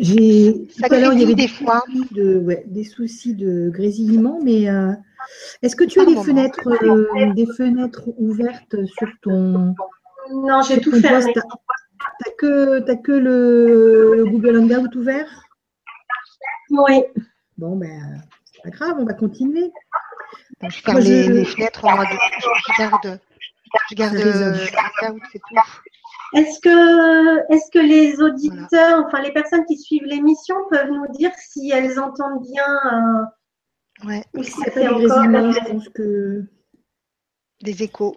J'ai 0.00 0.66
tout 0.76 0.94
à 0.94 1.00
l'heure, 1.00 1.12
il 1.12 1.20
y 1.20 1.24
avait 1.24 1.34
des, 1.34 1.48
fois. 1.48 1.82
De, 2.12 2.62
des 2.66 2.84
soucis 2.84 3.34
de 3.34 3.70
grésillement, 3.70 4.38
mais 4.42 4.68
est-ce 5.62 5.76
que 5.76 5.84
tu 5.84 6.00
as 6.00 6.04
des 6.04 6.16
fenêtres, 6.16 6.68
euh, 6.68 7.32
des 7.34 7.46
fenêtres 7.46 8.08
ouvertes 8.18 8.76
sur 8.86 9.08
ton. 9.22 9.74
Non, 10.30 10.62
j'ai 10.62 10.80
tout 10.80 10.92
fermé. 11.00 11.32
Tu 11.32 11.40
n'as 11.40 12.32
que, 12.36 12.90
as 12.90 12.96
que 12.96 13.12
le, 13.12 14.24
Google 14.26 14.58
Hangout 14.58 14.94
ouvert? 14.96 15.28
Oui. 16.70 17.04
Bon, 17.58 17.76
ben, 17.76 18.22
c'est 18.52 18.62
pas 18.62 18.70
grave, 18.70 18.96
on 18.98 19.04
va 19.04 19.14
continuer. 19.14 19.70
je 20.62 20.80
ferme 20.80 20.98
les, 21.00 21.44
fenêtres, 21.44 21.82
moi, 21.82 22.04
je 22.04 22.78
garde, 22.78 23.20
je 23.90 23.94
garde 23.94 24.16
Hangout, 25.02 25.20
c'est 25.32 25.38
tout. 25.38 25.54
Est-ce 26.34 26.60
que, 26.60 27.52
est 27.52 27.70
que 27.72 27.78
les 27.78 28.20
auditeurs, 28.20 29.04
enfin 29.06 29.22
les 29.22 29.32
personnes 29.32 29.64
qui 29.66 29.78
suivent 29.78 30.04
l'émission 30.04 30.56
peuvent 30.70 30.90
nous 30.90 31.06
dire 31.12 31.30
si 31.38 31.70
elles 31.70 31.98
entendent 31.98 32.42
bien 32.42 32.64
euh, 32.92 33.24
Ouais. 34.04 34.22
c'est 34.42 34.74
pas 34.74 34.80
des 34.80 34.86
je 34.86 35.72
pense 35.72 35.88
que. 35.88 36.44
Des 37.62 37.82
échos. 37.82 38.16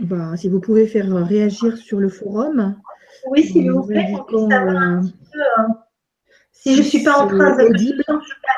Bah, 0.00 0.36
si 0.36 0.48
vous 0.48 0.60
pouvez 0.60 0.86
faire 0.86 1.10
réagir 1.26 1.78
sur 1.78 1.98
le 1.98 2.10
forum. 2.10 2.78
Oui, 3.30 3.44
s'il 3.44 3.70
vous 3.72 3.86
plaît, 3.86 4.12
un 4.12 5.02
petit 5.02 5.16
peu. 5.32 5.40
Hein. 5.56 5.78
Si, 6.60 6.74
je 6.74 6.78
ne 6.78 6.86
suis 6.86 7.04
pas 7.04 7.18
en 7.18 7.28
train 7.28 7.56
de 7.56 7.78
faire 7.78 8.16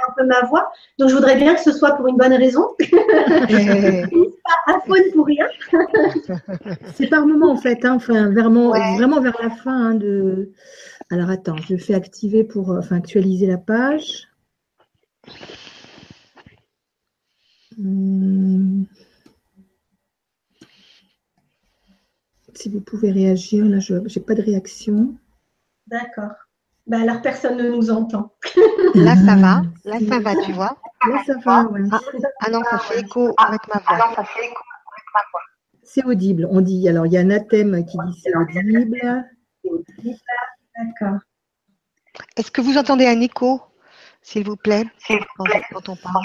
un 0.09 0.13
peu 0.17 0.25
ma 0.25 0.41
voix, 0.47 0.73
donc 0.99 1.11
je 1.11 1.15
voudrais 1.15 1.37
bien 1.37 1.55
que 1.55 1.61
ce 1.61 1.71
soit 1.73 1.93
pour 1.93 2.09
une 2.09 2.17
bonne 2.17 2.33
raison. 2.33 2.69
pas 2.79 4.73
à 4.73 4.81
faune 4.87 5.03
pour 5.13 5.27
rien. 5.27 5.47
c'est 6.95 7.09
par 7.09 7.27
moment 7.27 7.53
en 7.53 7.57
fait, 7.59 7.85
hein, 7.85 7.95
enfin, 7.95 8.31
vraiment, 8.31 8.71
vraiment 8.97 9.21
vers 9.21 9.37
la 9.43 9.51
fin 9.51 9.91
hein, 9.91 9.95
de, 9.95 10.51
alors 11.11 11.29
attends, 11.29 11.57
je 11.59 11.77
fais 11.77 11.95
activer 11.95 12.43
pour 12.43 12.71
euh, 12.71 12.79
enfin, 12.79 12.97
actualiser 12.97 13.47
la 13.47 13.59
page. 13.59 14.29
Hmm. 17.77 18.85
Si 22.55 22.69
vous 22.71 22.81
pouvez 22.81 23.11
réagir, 23.11 23.67
là 23.67 23.79
je 23.79 23.95
n'ai 23.95 24.25
pas 24.25 24.35
de 24.35 24.43
réaction. 24.43 25.15
D'accord. 25.87 26.50
Ben 26.91 27.03
alors 27.03 27.23
personne 27.23 27.57
ne 27.57 27.69
nous 27.71 27.89
entend. 27.93 28.33
Là 28.97 29.15
ça 29.15 29.37
va, 29.37 29.63
là 29.85 29.99
ça 30.09 30.19
va, 30.19 30.35
tu 30.45 30.51
vois. 30.51 30.77
Là 31.09 31.23
ça 31.25 31.35
va, 31.45 31.63
ouais. 31.67 31.83
Ah, 31.93 32.01
ah 32.41 32.51
non, 32.51 32.65
ça 32.69 32.79
fait 32.79 32.99
écho 32.99 33.33
avec 33.39 33.61
ma 33.69 33.81
voix. 33.81 34.13
Ah 34.17 34.25
c'est 35.85 36.05
audible, 36.05 36.49
on 36.51 36.61
dit. 36.61 36.89
Alors 36.89 37.07
il 37.07 37.13
y 37.13 37.17
a 37.17 37.23
Nathème 37.23 37.85
qui 37.87 37.97
dit 37.97 38.21
c'est 38.25 38.37
audible. 38.37 39.25
D'accord. 39.65 41.21
Est-ce 42.37 42.51
que 42.51 42.61
vous 42.61 42.77
entendez 42.77 43.07
un 43.07 43.21
écho, 43.21 43.61
s'il 44.21 44.45
vous 44.45 44.57
plaît, 44.57 44.85
quand, 45.07 45.89
on 45.91 45.95
parle? 45.95 46.25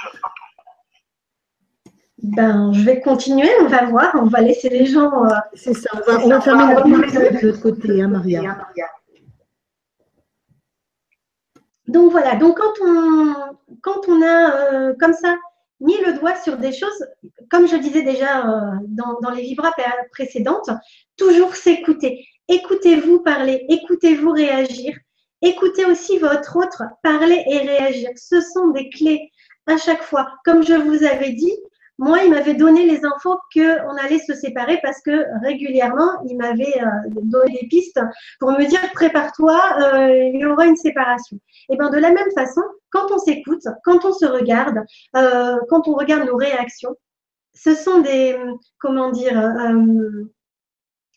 Ben, 2.24 2.74
je 2.74 2.82
vais 2.82 3.02
continuer, 3.02 3.50
on 3.62 3.68
va 3.68 3.86
voir, 3.86 4.16
on 4.16 4.26
va 4.26 4.42
laisser 4.42 4.70
les 4.70 4.88
gens. 4.88 5.26
Euh, 5.26 5.36
C'est 5.54 5.76
ça, 5.76 5.92
on 5.94 6.28
va, 6.28 6.42
fermer 6.42 6.74
la 6.74 6.82
de 6.82 7.48
l'autre 7.48 7.62
côté, 7.62 8.02
hein, 8.02 8.08
Maria. 8.08 8.58
Donc 11.88 12.12
voilà, 12.12 12.36
donc 12.36 12.58
quand 12.58 12.74
on, 12.82 13.36
quand 13.82 14.08
on 14.08 14.22
a 14.22 14.74
euh, 14.74 14.94
comme 15.00 15.14
ça 15.14 15.36
mis 15.80 15.98
le 15.98 16.14
doigt 16.14 16.36
sur 16.36 16.58
des 16.58 16.74
choses, 16.74 17.06
comme 17.50 17.68
je 17.68 17.76
disais 17.76 18.02
déjà 18.02 18.48
euh, 18.48 18.72
dans, 18.88 19.20
dans, 19.22 19.30
les 19.30 19.44
vibras 19.44 19.72
précédentes, 20.12 20.70
toujours 21.18 21.56
s'écouter. 21.56 22.26
Écoutez-vous 22.48 23.20
parler, 23.20 23.66
écoutez-vous 23.70 24.32
réagir, 24.32 24.96
écoutez 25.42 25.86
aussi 25.86 26.18
votre 26.18 26.58
autre 26.58 26.84
parler 27.04 27.44
et 27.48 27.60
réagir. 27.60 28.10
Ce 28.16 28.42
sont 28.42 28.70
des 28.70 28.90
clés 28.90 29.32
à 29.68 29.78
chaque 29.78 30.04
fois. 30.04 30.28
Comme 30.44 30.64
je 30.64 30.74
vous 30.74 31.04
avais 31.04 31.32
dit, 31.32 31.54
moi, 31.98 32.24
il 32.24 32.30
m'avait 32.30 32.56
donné 32.56 32.86
les 32.86 33.06
infos 33.06 33.38
qu'on 33.54 33.98
allait 33.98 34.20
se 34.20 34.34
séparer 34.34 34.80
parce 34.84 35.02
que 35.02 35.26
régulièrement, 35.44 36.22
il 36.28 36.38
m'avait 36.38 36.82
euh, 36.82 37.22
donné 37.24 37.60
des 37.62 37.68
pistes 37.68 38.00
pour 38.40 38.52
me 38.52 38.66
dire 38.66 38.82
prépare-toi, 38.94 39.60
euh, 39.80 40.30
il 40.34 40.40
y 40.40 40.46
aura 40.46 40.66
une 40.66 40.76
séparation. 40.76 41.40
Et 41.70 41.78
bien 41.78 41.90
de 41.90 41.98
la 41.98 42.12
même 42.12 42.32
façon, 42.36 42.62
quand 42.90 43.12
on 43.12 43.18
s'écoute, 43.18 43.64
quand 43.84 44.04
on 44.04 44.14
se 44.14 44.26
regarde, 44.26 44.80
euh, 45.16 45.58
quand 45.70 45.88
on 45.88 45.94
regarde 45.94 46.28
nos 46.28 46.36
réactions, 46.36 46.96
ce 47.54 47.74
sont 47.74 48.02
des 48.02 48.38
comment 48.80 49.12
dire 49.12 49.42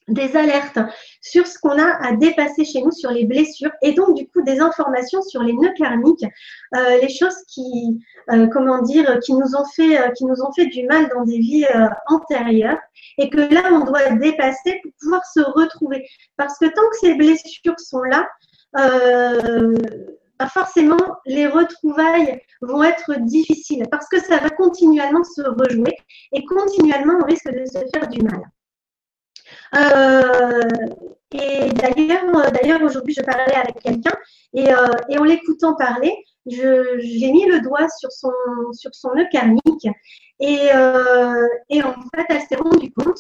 des 0.09 0.37
alertes 0.37 0.79
sur 1.21 1.47
ce 1.47 1.59
qu'on 1.59 1.79
a 1.79 2.07
à 2.07 2.13
dépasser 2.13 2.65
chez 2.65 2.83
nous, 2.83 2.91
sur 2.91 3.11
les 3.11 3.25
blessures, 3.25 3.71
et 3.83 3.93
donc 3.93 4.17
du 4.17 4.27
coup 4.29 4.43
des 4.43 4.61
informations 4.61 5.23
sur 5.23 5.43
les 5.43 5.53
nœuds 5.53 5.73
karmiques, 5.77 6.25
euh, 6.77 6.99
les 7.01 7.09
choses 7.09 7.37
qui, 7.49 8.01
euh, 8.33 8.47
comment 8.49 8.83
dire, 8.83 9.19
qui 9.21 9.35
nous 9.35 9.55
ont 9.55 9.65
fait, 9.75 10.01
euh, 10.01 10.11
qui 10.11 10.25
nous 10.25 10.43
ont 10.43 10.53
fait 10.53 10.67
du 10.67 10.85
mal 10.87 11.09
dans 11.15 11.25
des 11.25 11.39
vies 11.39 11.67
antérieures, 12.07 12.79
et 13.19 13.31
que 13.31 13.39
là 13.39 13.71
on 13.73 13.85
doit 13.85 14.11
dépasser 14.11 14.81
pour 14.83 14.93
pouvoir 15.01 15.25
se 15.27 15.41
retrouver. 15.41 16.07
Parce 16.37 16.59
que 16.59 16.67
tant 16.67 16.89
que 16.91 16.97
ces 17.01 17.15
blessures 17.15 17.79
sont 17.79 18.03
là, 18.03 18.29
bah, 20.39 20.47
forcément, 20.47 21.17
les 21.27 21.49
retrouvailles 21.49 22.41
vont 22.63 22.85
être 22.85 23.19
difficiles 23.21 23.87
parce 23.91 24.09
que 24.09 24.21
ça 24.21 24.39
va 24.39 24.51
continuellement 24.51 25.25
se 25.25 25.43
rejouer 25.43 25.97
et 26.33 26.45
continuellement, 26.45 27.15
on 27.21 27.25
risque 27.25 27.51
de 27.51 27.65
se 27.65 27.79
faire 27.93 28.09
du 28.09 28.23
mal. 28.23 28.43
Euh, 29.77 30.63
et 31.33 31.71
d'ailleurs, 31.73 32.51
d'ailleurs 32.53 32.83
aujourd'hui, 32.83 33.15
je 33.15 33.23
parlais 33.23 33.55
avec 33.55 33.81
quelqu'un 33.81 34.15
et, 34.55 34.73
euh, 34.73 34.87
et 35.11 35.19
en 35.19 35.25
l'écoutant 35.25 35.75
parler, 35.75 36.15
j'ai 36.47 37.33
mis 37.33 37.45
le 37.45 37.61
doigt 37.61 37.87
sur 37.99 38.11
son, 38.11 38.33
sur 38.73 38.95
son 38.95 39.15
nœud 39.15 39.27
karmique 39.31 39.87
et, 40.41 40.71
euh, 40.75 41.47
et 41.69 41.83
en 41.83 41.95
fait, 42.15 42.27
elle 42.31 42.43
s'est 42.43 42.57
rendue 42.57 42.93
compte 42.93 43.19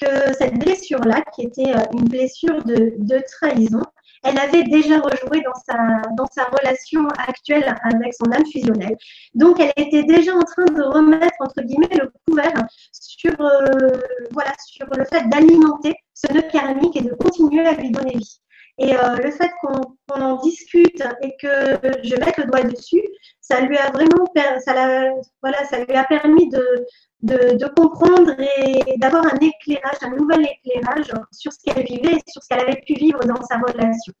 que 0.00 0.32
cette 0.34 0.58
blessure-là, 0.58 1.24
qui 1.34 1.42
était 1.42 1.74
euh, 1.74 1.82
une 1.92 2.04
blessure 2.04 2.62
de, 2.64 2.92
de, 2.98 3.22
trahison, 3.26 3.82
elle 4.24 4.38
avait 4.38 4.64
déjà 4.64 5.00
rejoué 5.00 5.42
dans 5.42 5.54
sa, 5.66 6.02
dans 6.16 6.26
sa 6.26 6.44
relation 6.44 7.06
actuelle 7.26 7.74
avec 7.82 8.14
son 8.14 8.30
âme 8.32 8.46
fusionnelle. 8.46 8.96
Donc, 9.34 9.60
elle 9.60 9.72
était 9.76 10.04
déjà 10.04 10.34
en 10.34 10.42
train 10.42 10.64
de 10.64 10.82
remettre, 10.82 11.36
entre 11.40 11.62
guillemets, 11.62 11.88
le 11.98 12.10
couvert 12.26 12.66
sur, 12.92 13.40
euh, 13.40 14.00
voilà, 14.32 14.52
sur 14.66 14.86
le 14.96 15.04
fait 15.04 15.28
d'alimenter 15.28 15.94
ce 16.14 16.32
nœud 16.32 16.44
karmique 16.52 16.96
et 16.96 17.02
de 17.02 17.14
continuer 17.14 17.66
à 17.66 17.74
lui 17.74 17.90
donner 17.90 18.16
vie. 18.16 18.40
Et 18.80 18.94
euh, 18.94 19.16
le 19.16 19.30
fait 19.32 19.50
qu'on 19.60 19.96
en 20.14 20.36
discute 20.36 21.02
et 21.20 21.34
que 21.40 21.78
je 22.04 22.14
mette 22.16 22.36
le 22.38 22.44
doigt 22.44 22.62
dessus, 22.62 23.02
ça 23.40 23.60
lui 23.60 23.76
a 23.76 23.90
vraiment, 23.90 24.24
ça, 24.36 25.10
voilà, 25.42 25.64
ça 25.64 25.84
lui 25.84 25.96
a 25.96 26.04
permis 26.04 26.48
de, 26.48 26.86
de, 27.22 27.66
comprendre 27.74 28.32
et 28.38 28.96
d'avoir 28.98 29.26
un 29.26 29.38
éclairage, 29.40 29.98
un 30.02 30.10
nouvel 30.10 30.46
éclairage 30.46 31.12
sur 31.32 31.52
ce 31.52 31.58
qu'elle 31.64 31.84
vivait 31.84 32.18
sur 32.26 32.42
ce 32.42 32.48
qu'elle 32.48 32.60
avait 32.60 32.80
pu 32.86 32.94
vivre 32.94 33.20
dans 33.24 33.42
sa 33.42 33.58
relation. 33.58 34.12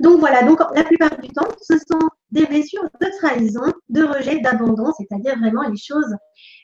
Donc 0.00 0.18
voilà, 0.18 0.42
donc 0.42 0.60
la 0.74 0.84
plupart 0.84 1.18
du 1.18 1.28
temps, 1.28 1.48
ce 1.60 1.76
sont 1.76 2.08
des 2.30 2.46
blessures 2.46 2.88
de 3.00 3.06
trahison, 3.18 3.72
de 3.90 4.02
rejet, 4.02 4.40
d'abandon, 4.40 4.92
c'est-à-dire 4.96 5.38
vraiment 5.38 5.68
les 5.68 5.76
choses 5.76 6.16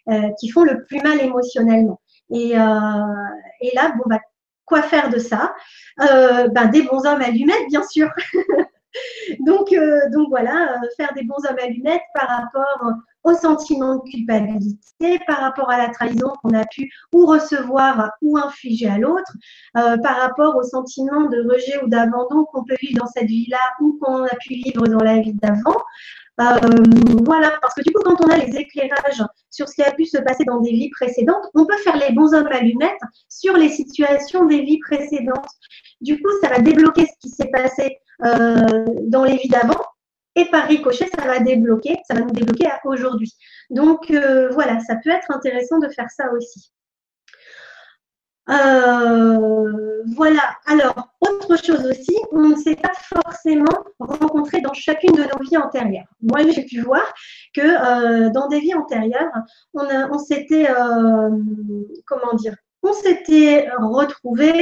euh, 0.08 0.30
qui 0.40 0.48
font 0.48 0.64
le 0.64 0.84
plus 0.84 1.00
mal 1.00 1.20
émotionnellement. 1.20 2.00
Et, 2.30 2.58
euh, 2.58 3.24
et 3.60 3.74
là, 3.74 3.92
bon, 3.96 4.04
bah, 4.06 4.20
quoi 4.64 4.82
faire 4.82 5.10
de 5.10 5.18
ça? 5.18 5.54
Euh, 6.00 6.48
ben, 6.48 6.66
Des 6.66 6.82
bons 6.82 7.04
hommes 7.06 7.20
allumettes, 7.20 7.68
bien 7.68 7.82
sûr. 7.82 8.08
donc, 9.40 9.72
euh, 9.72 10.08
donc 10.10 10.28
voilà, 10.28 10.74
euh, 10.74 10.86
faire 10.96 11.12
des 11.14 11.24
bons 11.24 11.44
hommes 11.48 11.58
allumettes 11.62 12.02
par 12.14 12.28
rapport 12.28 12.92
au 13.24 13.34
sentiment 13.34 13.96
de 13.96 14.10
culpabilité, 14.10 15.18
par 15.26 15.40
rapport 15.40 15.70
à 15.70 15.78
la 15.78 15.88
trahison 15.88 16.32
qu'on 16.42 16.54
a 16.54 16.64
pu 16.64 16.90
ou 17.12 17.26
recevoir 17.26 18.10
ou 18.22 18.38
infliger 18.38 18.88
à 18.88 18.98
l'autre, 18.98 19.32
par 19.74 20.16
rapport 20.20 20.54
au 20.54 20.62
sentiment 20.62 21.22
de 21.22 21.38
rejet 21.52 21.82
ou 21.82 21.88
d'abandon 21.88 22.44
qu'on 22.44 22.62
peut 22.62 22.76
vivre 22.80 23.00
dans 23.00 23.08
cette 23.08 23.26
vie-là 23.26 23.58
ou 23.80 23.98
qu'on 24.00 24.22
a 24.22 24.36
pu 24.36 24.54
vivre 24.54 24.86
dans 24.86 25.02
la 25.02 25.18
vie 25.18 25.34
d'avant, 25.34 25.82
euh, 26.38 26.58
voilà, 27.24 27.56
parce 27.62 27.74
que 27.74 27.82
du 27.82 27.92
coup, 27.92 28.02
quand 28.04 28.22
on 28.22 28.28
a 28.28 28.36
les 28.36 28.54
éclairages 28.56 29.22
sur 29.50 29.68
ce 29.68 29.74
qui 29.74 29.82
a 29.82 29.92
pu 29.92 30.04
se 30.04 30.18
passer 30.18 30.44
dans 30.44 30.60
des 30.60 30.70
vies 30.70 30.90
précédentes, 30.90 31.44
on 31.54 31.64
peut 31.64 31.78
faire 31.78 31.96
les 31.96 32.14
bons 32.14 32.34
hommes 32.34 32.48
allumettes 32.48 33.00
sur 33.28 33.56
les 33.56 33.70
situations 33.70 34.44
des 34.44 34.60
vies 34.60 34.78
précédentes. 34.80 35.48
Du 36.02 36.20
coup, 36.20 36.30
ça 36.42 36.50
va 36.50 36.58
débloquer 36.58 37.06
ce 37.06 37.12
qui 37.20 37.30
s'est 37.30 37.50
passé 37.50 37.98
euh, 38.24 38.84
dans 39.02 39.24
les 39.24 39.36
vies 39.36 39.48
d'avant. 39.48 39.80
Et 40.34 40.44
par 40.46 40.66
ricochet, 40.66 41.08
ça 41.18 41.26
va 41.26 41.38
débloquer, 41.38 41.98
ça 42.06 42.14
va 42.14 42.20
nous 42.20 42.30
débloquer 42.30 42.66
à 42.66 42.80
aujourd'hui. 42.84 43.32
Donc 43.70 44.10
euh, 44.10 44.48
voilà, 44.50 44.80
ça 44.80 44.96
peut 45.02 45.10
être 45.10 45.30
intéressant 45.30 45.78
de 45.78 45.88
faire 45.88 46.10
ça 46.10 46.30
aussi. 46.32 46.72
Euh, 48.48 50.02
voilà. 50.14 50.56
Alors, 50.66 51.08
autre 51.20 51.56
chose 51.56 51.84
aussi, 51.86 52.16
on 52.32 52.50
ne 52.50 52.56
s'est 52.56 52.76
pas 52.76 52.92
forcément 52.94 53.84
rencontré 53.98 54.60
dans 54.60 54.74
chacune 54.74 55.12
de 55.12 55.22
nos 55.22 55.42
vies 55.42 55.56
antérieures. 55.56 56.06
Moi, 56.20 56.48
j'ai 56.50 56.64
pu 56.64 56.80
voir 56.80 57.02
que 57.54 58.30
dans 58.32 58.46
des 58.48 58.60
vies 58.60 58.74
antérieures, 58.74 59.32
on, 59.74 60.18
s'était, 60.18 60.68
comment 62.06 62.34
dire, 62.34 62.54
on 62.86 62.92
s'était 62.92 63.68
retrouvé, 63.78 64.52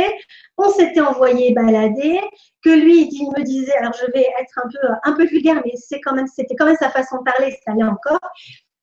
on 0.59 0.71
s'était 0.71 1.01
envoyé 1.01 1.53
balader, 1.53 2.21
que 2.63 2.71
lui, 2.71 3.09
il 3.11 3.31
me 3.37 3.43
disait, 3.43 3.77
alors 3.77 3.93
je 3.93 4.11
vais 4.13 4.27
être 4.41 4.59
un 4.65 4.69
peu, 4.69 4.95
un 5.05 5.13
peu 5.13 5.27
vulgaire, 5.27 5.61
mais 5.65 5.73
c'est 5.77 6.01
quand 6.01 6.15
même, 6.15 6.27
c'était 6.27 6.55
quand 6.57 6.67
même 6.67 6.77
sa 6.77 6.91
façon 6.91 7.19
de 7.19 7.25
parler, 7.25 7.51
ça 7.65 7.73
allait 7.73 7.85
encore 7.85 8.21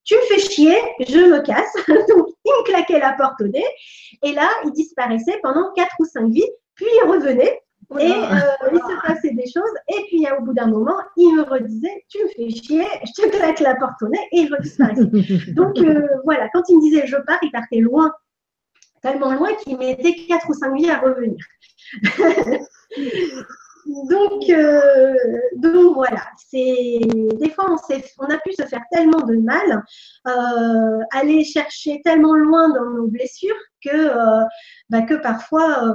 tu 0.04 0.14
me 0.16 0.20
fais 0.22 0.38
chier, 0.38 0.76
je 1.00 1.18
me 1.18 1.40
casse. 1.42 1.72
Donc, 1.88 2.26
il 2.44 2.50
me 2.50 2.64
claquait 2.64 2.98
la 2.98 3.12
porte 3.12 3.40
au 3.40 3.48
nez. 3.48 3.64
Et 4.22 4.32
là, 4.32 4.48
il 4.64 4.72
disparaissait 4.72 5.38
pendant 5.42 5.72
quatre 5.74 5.94
ou 5.98 6.04
cinq 6.04 6.30
vies, 6.30 6.48
puis 6.74 6.86
il 7.02 7.08
revenait. 7.08 7.60
Et 7.98 8.10
euh, 8.10 8.70
il 8.72 8.78
se 8.78 9.06
passait 9.06 9.34
des 9.34 9.44
choses. 9.44 9.74
Et 9.88 10.04
puis, 10.08 10.26
au 10.38 10.42
bout 10.42 10.54
d'un 10.54 10.68
moment, 10.68 10.96
il 11.16 11.36
me 11.36 11.42
redisait 11.42 12.04
Tu 12.08 12.18
me 12.22 12.28
fais 12.28 12.48
chier, 12.48 12.86
je 13.04 13.22
te 13.22 13.36
claque 13.36 13.60
la 13.60 13.74
porte 13.74 14.00
au 14.02 14.08
nez, 14.08 14.28
et 14.32 14.40
il 14.40 14.52
redisparaissait. 14.52 15.52
Donc, 15.52 15.78
euh, 15.78 16.06
voilà, 16.24 16.48
quand 16.54 16.62
il 16.68 16.76
me 16.76 16.82
disait 16.82 17.06
Je 17.06 17.16
pars, 17.26 17.38
il 17.42 17.50
partait 17.50 17.80
loin, 17.80 18.10
tellement 19.02 19.32
loin 19.32 19.54
qu'il 19.56 19.78
mettait 19.78 20.14
quatre 20.28 20.48
ou 20.48 20.54
cinq 20.54 20.74
vies 20.74 20.90
à 20.90 21.00
revenir. 21.00 21.44
Donc, 23.86 24.48
euh, 24.48 25.14
donc 25.56 25.94
voilà, 25.94 26.22
des 26.52 27.50
fois 27.54 27.66
on, 27.68 27.76
on, 28.18 28.24
a 28.26 28.38
pu 28.38 28.52
se 28.52 28.62
faire 28.62 28.82
tellement 28.92 29.22
de 29.22 29.36
mal, 29.36 29.82
euh, 30.28 31.04
aller 31.10 31.42
chercher 31.42 32.00
tellement 32.04 32.34
loin 32.34 32.68
dans 32.68 32.90
nos 32.90 33.08
blessures 33.08 33.56
que, 33.84 33.90
euh, 33.90 34.44
bah, 34.88 35.02
que 35.02 35.14
parfois, 35.14 35.92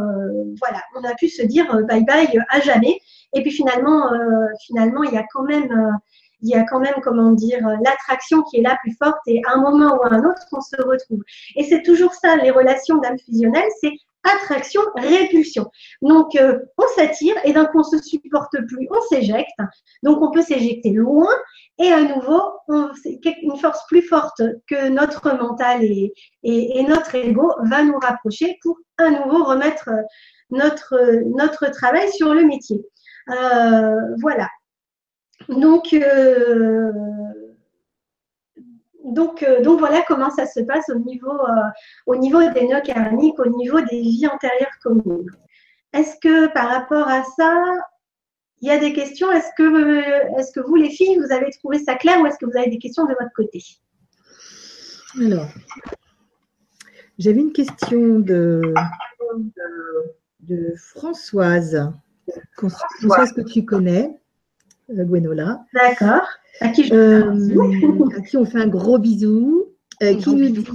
voilà, 0.59 0.83
on 0.95 1.03
a 1.05 1.13
pu 1.15 1.29
se 1.29 1.43
dire 1.43 1.65
bye 1.87 2.03
bye 2.03 2.27
à 2.49 2.59
jamais. 2.59 2.99
Et 3.33 3.41
puis 3.41 3.51
finalement, 3.51 4.11
finalement, 4.65 5.03
il 5.03 5.13
y 5.13 5.17
a 5.17 5.25
quand 5.33 5.43
même 5.43 5.97
il 6.41 6.49
y 6.49 6.55
a 6.55 6.63
quand 6.63 6.79
même, 6.79 6.95
comment 7.03 7.31
dire, 7.31 7.67
l'attraction 7.83 8.43
qui 8.43 8.57
est 8.57 8.61
là 8.61 8.77
plus 8.81 8.95
forte 9.01 9.19
et 9.27 9.41
à 9.47 9.53
un 9.53 9.61
moment 9.61 9.95
ou 9.95 10.03
à 10.03 10.13
un 10.13 10.23
autre, 10.23 10.41
on 10.51 10.61
se 10.61 10.75
retrouve. 10.81 11.21
Et 11.55 11.63
c'est 11.63 11.81
toujours 11.83 12.13
ça, 12.13 12.35
les 12.37 12.51
relations 12.51 12.97
d'âme 12.97 13.17
fusionnelle, 13.19 13.69
c'est 13.81 13.93
attraction, 14.23 14.81
répulsion. 14.95 15.69
Donc, 16.01 16.35
euh, 16.35 16.59
on 16.77 16.87
s'attire 16.95 17.35
et 17.43 17.53
d'un 17.53 17.65
coup, 17.65 17.79
on 17.79 17.83
se 17.83 18.01
supporte 18.01 18.55
plus, 18.67 18.87
on 18.91 19.01
s'éjecte. 19.09 19.59
Donc, 20.03 20.21
on 20.21 20.31
peut 20.31 20.41
s'éjecter 20.41 20.91
loin 20.91 21.29
et 21.79 21.91
à 21.91 22.01
nouveau, 22.01 22.41
une 22.69 23.57
force 23.57 23.85
plus 23.87 24.01
forte 24.01 24.41
que 24.67 24.89
notre 24.89 25.35
mental 25.37 25.83
et, 25.83 26.13
et, 26.43 26.83
notre 26.83 27.15
ego 27.15 27.53
va 27.69 27.83
nous 27.83 27.97
rapprocher 27.99 28.57
pour 28.63 28.77
à 28.97 29.09
nouveau 29.09 29.43
remettre 29.43 29.89
notre, 30.49 30.95
notre 31.35 31.71
travail 31.71 32.11
sur 32.11 32.33
le 32.33 32.45
métier. 32.45 32.83
Euh, 33.29 34.15
voilà. 34.21 34.47
Donc, 35.49 35.93
euh, 35.93 36.91
donc, 39.07 39.41
euh, 39.43 39.61
donc 39.61 39.79
voilà 39.79 40.03
comment 40.07 40.29
ça 40.29 40.45
se 40.45 40.59
passe 40.59 40.89
au 40.89 40.99
niveau, 40.99 41.31
euh, 41.31 42.51
des 42.53 42.67
nœuds 42.67 42.81
karmiques, 42.81 43.39
au 43.39 43.49
niveau 43.49 43.79
des 43.81 44.01
vies 44.01 44.27
antérieures 44.27 44.77
communes. 44.81 45.31
Est-ce 45.93 46.17
que 46.21 46.51
par 46.53 46.69
rapport 46.69 47.07
à 47.07 47.23
ça, 47.23 47.63
il 48.61 48.67
y 48.67 48.71
a 48.71 48.77
des 48.77 48.91
questions? 48.91 49.31
Est-ce 49.31 49.47
que, 49.57 50.61
vous, 50.61 50.75
les 50.75 50.89
filles, 50.89 51.17
vous 51.17 51.31
avez 51.31 51.49
trouvé 51.51 51.79
ça 51.79 51.95
clair 51.95 52.19
ou 52.21 52.25
est-ce 52.25 52.37
que 52.37 52.45
vous 52.45 52.57
avez 52.57 52.69
des 52.69 52.79
questions 52.79 53.05
de 53.05 53.15
votre 53.19 53.33
côté? 53.33 53.63
Alors, 55.19 55.47
j'avais 57.17 57.39
une 57.39 57.53
question 57.53 58.19
de, 58.19 58.73
de, 60.41 60.73
Françoise. 60.75 61.91
Françoise 62.57 63.31
que 63.31 63.41
tu 63.41 63.63
connais, 63.63 64.19
Gwenola. 64.89 65.65
D'accord. 65.73 66.27
À 66.59 66.69
qui, 66.69 66.91
euh, 66.91 67.33
à 68.17 68.21
qui 68.21 68.37
on 68.37 68.45
fait 68.45 68.59
un 68.61 68.67
gros 68.67 68.97
bisou. 68.97 69.65
Euh, 70.03 70.15
qui 70.15 70.35
nous 70.35 70.49
dit 70.49 70.65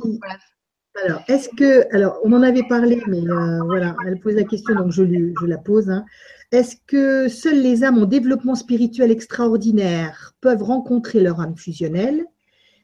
alors, 1.04 1.22
est-ce 1.26 1.48
que, 1.48 1.86
alors, 1.96 2.18
on 2.22 2.32
en 2.34 2.42
avait 2.42 2.64
parlé, 2.68 3.02
mais 3.06 3.26
euh, 3.26 3.62
voilà, 3.64 3.96
elle 4.06 4.20
pose 4.20 4.34
la 4.34 4.44
question, 4.44 4.74
donc 4.74 4.92
je, 4.92 5.02
lui, 5.02 5.32
je 5.40 5.46
la 5.46 5.56
pose. 5.56 5.88
Hein. 5.88 6.04
Est-ce 6.50 6.76
que 6.86 7.28
seules 7.28 7.62
les 7.62 7.82
âmes 7.82 7.96
en 7.96 8.04
développement 8.04 8.54
spirituel 8.54 9.10
extraordinaire 9.10 10.34
peuvent 10.42 10.62
rencontrer 10.62 11.20
leur 11.20 11.40
âme 11.40 11.56
fusionnelle? 11.56 12.26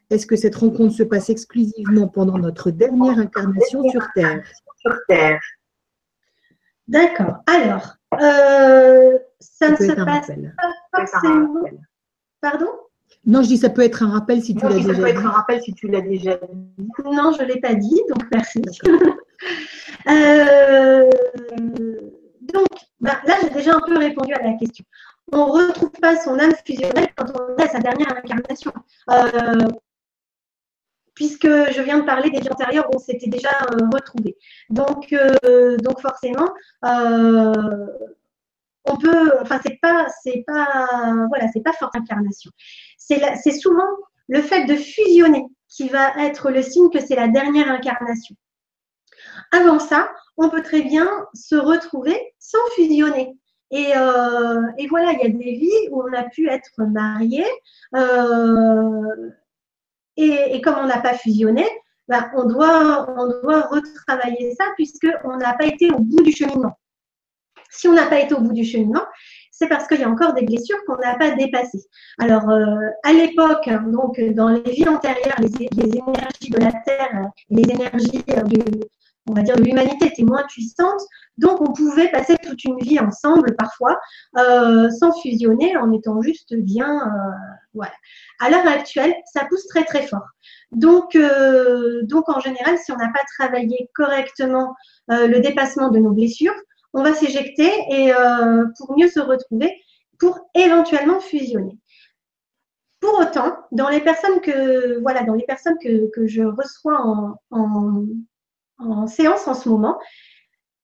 Est-ce 0.09 0.27
que 0.27 0.37
cette 0.37 0.55
rencontre 0.55 0.95
se 0.95 1.03
passe 1.03 1.29
exclusivement 1.29 2.09
pendant 2.09 2.39
notre 2.39 2.71
dernière 2.71 3.19
incarnation 3.19 3.87
sur 3.91 4.07
Terre? 4.15 4.43
Sur 4.79 4.97
Terre. 5.07 5.41
D'accord. 6.87 7.43
Alors, 7.47 7.97
ça, 9.39 9.71
ne 9.71 9.77
se 9.77 9.93
passe 9.93 10.29
pas 10.29 10.33
forcément. 10.95 11.63
Pardon? 12.41 12.69
Non, 13.27 13.43
je 13.43 13.49
dis 13.49 13.59
ça 13.59 13.71
peut 13.71 13.83
être 13.83 14.03
un 14.03 14.11
rappel 14.11 14.43
si 14.43 14.55
tu 14.55 14.65
l'as 14.65 14.75
déjà 14.75 14.93
dit. 14.93 14.95
Ça 14.95 15.03
peut 15.03 15.09
être 15.09 15.27
un 15.27 15.31
rappel 15.31 15.63
si 15.63 15.75
tu 15.75 15.89
l'as 15.89 16.01
déjà 16.01 16.37
dit. 16.37 16.87
Non, 17.05 17.33
je 17.33 17.43
ne 17.43 17.49
l'ai 17.49 17.61
pas 17.61 17.75
dit, 17.75 18.01
donc 18.09 18.25
merci. 18.33 18.63
euh, 20.09 21.11
donc, 22.53 22.67
bah, 23.01 23.21
là, 23.27 23.35
j'ai 23.43 23.51
déjà 23.51 23.75
un 23.77 23.81
peu 23.81 23.99
répondu 23.99 24.33
à 24.35 24.43
la 24.43 24.55
question. 24.55 24.85
On 25.33 25.47
ne 25.47 25.67
retrouve 25.69 25.91
pas 26.01 26.17
son 26.17 26.39
âme 26.39 26.55
fusionnelle 26.65 27.09
quand 27.17 27.27
on 27.35 27.63
a 27.63 27.69
sa 27.69 27.81
dernière 27.81 28.17
incarnation. 28.17 28.73
Euh, 29.11 29.69
puisque 31.15 31.49
je 31.49 31.83
viens 31.83 31.99
de 31.99 32.05
parler 32.05 32.31
des 32.31 32.41
vies 32.41 32.51
antérieures 32.51 32.89
où 32.91 32.97
on 32.97 33.01
s'était 33.01 33.29
déjà 33.29 33.51
euh, 33.51 33.87
retrouvé. 33.93 34.37
Donc, 34.71 35.13
euh, 35.13 35.77
donc 35.79 36.01
forcément, 36.01 36.49
on 38.89 38.97
peut, 38.97 39.33
enfin, 39.41 39.61
c'est 39.65 39.79
pas, 39.81 40.07
c'est 40.23 40.45
pas, 40.47 40.89
voilà, 41.29 41.47
c'est 41.53 41.63
pas 41.63 41.73
forte 41.73 41.95
incarnation. 41.97 42.51
C'est 42.99 43.53
souvent 43.53 43.89
le 44.29 44.43
fait 44.43 44.67
de 44.67 44.75
fusionner 44.75 45.47
qui 45.69 45.89
va 45.89 46.17
être 46.25 46.51
le 46.51 46.63
signe 46.63 46.91
que 46.91 47.01
c'est 47.01 47.17
la 47.17 47.29
dernière 47.29 47.71
incarnation. 47.71 48.35
Avant 49.53 49.79
ça, 49.79 50.11
on 50.37 50.49
peut 50.49 50.63
très 50.63 50.83
bien 50.83 51.09
se 51.35 51.57
retrouver 51.57 52.19
sans 52.39 52.59
fusionner. 52.75 53.37
Et, 53.71 53.93
euh, 53.97 54.63
voilà, 54.89 55.13
il 55.13 55.21
y 55.21 55.27
a 55.27 55.29
des 55.29 55.57
vies 55.57 55.89
où 55.91 56.03
on 56.03 56.13
a 56.13 56.25
pu 56.25 56.49
être 56.49 56.71
marié 56.79 57.45
euh, 57.95 59.31
et, 60.17 60.61
comme 60.63 60.77
on 60.79 60.87
n'a 60.87 61.01
pas 61.01 61.15
fusionné, 61.15 61.65
ben, 62.09 62.31
on, 62.35 62.45
doit, 62.45 63.09
on 63.17 63.27
doit 63.43 63.63
retravailler 63.63 64.55
ça 64.55 64.65
puisqu'on 64.75 65.37
n'a 65.37 65.55
pas 65.55 65.67
été 65.67 65.91
au 65.91 65.99
bout 65.99 66.23
du 66.23 66.33
cheminement. 66.33 66.79
Si 67.71 67.89
on 67.89 67.93
n'a 67.93 68.07
pas 68.07 68.21
été 68.21 68.35
au 68.35 68.41
bout 68.41 68.53
du 68.53 68.65
cheminement, 68.65 69.05
c'est 69.51 69.69
parce 69.69 69.87
qu'il 69.89 70.01
y 70.01 70.05
a 70.05 70.09
encore 70.09 70.35
des 70.35 70.45
blessures 70.45 70.79
qu'on 70.87 70.97
n'a 70.97 71.17
pas 71.17 71.33
dépassées. 71.33 71.85
Alors, 72.19 72.49
euh, 72.49 72.65
à 73.03 73.13
l'époque, 73.13 73.69
donc 73.91 74.21
dans 74.35 74.49
les 74.49 74.71
vies 74.71 74.89
antérieures, 74.89 75.37
les, 75.41 75.97
énergies 75.97 76.51
de 76.51 76.59
la 76.59 76.73
Terre, 76.85 77.31
les 77.51 77.63
énergies 77.63 78.23
de, 78.27 78.89
on 79.29 79.35
va 79.35 79.43
dire, 79.43 79.57
l'humanité 79.57 80.07
était 80.07 80.23
moins 80.23 80.45
puissante, 80.49 81.01
donc 81.37 81.61
on 81.61 81.73
pouvait 81.73 82.11
passer 82.11 82.37
toute 82.37 82.63
une 82.65 82.79
vie 82.79 82.99
ensemble 82.99 83.55
parfois, 83.57 83.99
euh, 84.39 84.91
sans 84.91 85.13
fusionner, 85.21 85.77
en 85.77 85.93
étant 85.93 86.21
juste 86.23 86.55
bien. 86.55 87.01
Euh, 87.07 87.31
voilà. 87.75 87.93
À 88.41 88.51
l'heure 88.51 88.67
actuelle, 88.67 89.15
ça 89.33 89.45
pousse 89.49 89.67
très 89.69 89.85
très 89.85 90.07
fort. 90.07 90.27
Donc, 90.73 91.15
euh, 91.15 92.03
donc 92.05 92.29
en 92.29 92.41
général, 92.41 92.79
si 92.79 92.93
on 92.93 92.97
n'a 92.97 93.09
pas 93.09 93.25
travaillé 93.39 93.89
correctement 93.95 94.75
le 95.09 95.39
dépassement 95.39 95.89
de 95.89 95.99
nos 95.99 96.11
blessures, 96.11 96.55
on 96.99 97.03
va 97.03 97.15
s'éjecter 97.15 97.71
et 97.89 98.13
pour 98.77 98.97
mieux 98.97 99.09
se 99.09 99.21
retrouver, 99.21 99.81
pour 100.19 100.39
éventuellement 100.55 101.21
fusionner. 101.21 101.79
Pour 103.01 103.19
autant, 103.21 103.57
dans 103.71 103.89
les 103.89 104.01
personnes 104.01 104.41
que 104.41 105.01
voilà, 105.01 105.23
dans 105.23 105.35
les 105.35 105.45
personnes 105.45 105.79
que, 105.81 106.11
que 106.11 106.27
je 106.27 106.43
reçois 106.43 107.01
en 107.51 109.07
séance 109.07 109.47
en 109.47 109.55
ce 109.55 109.69
moment, 109.69 109.99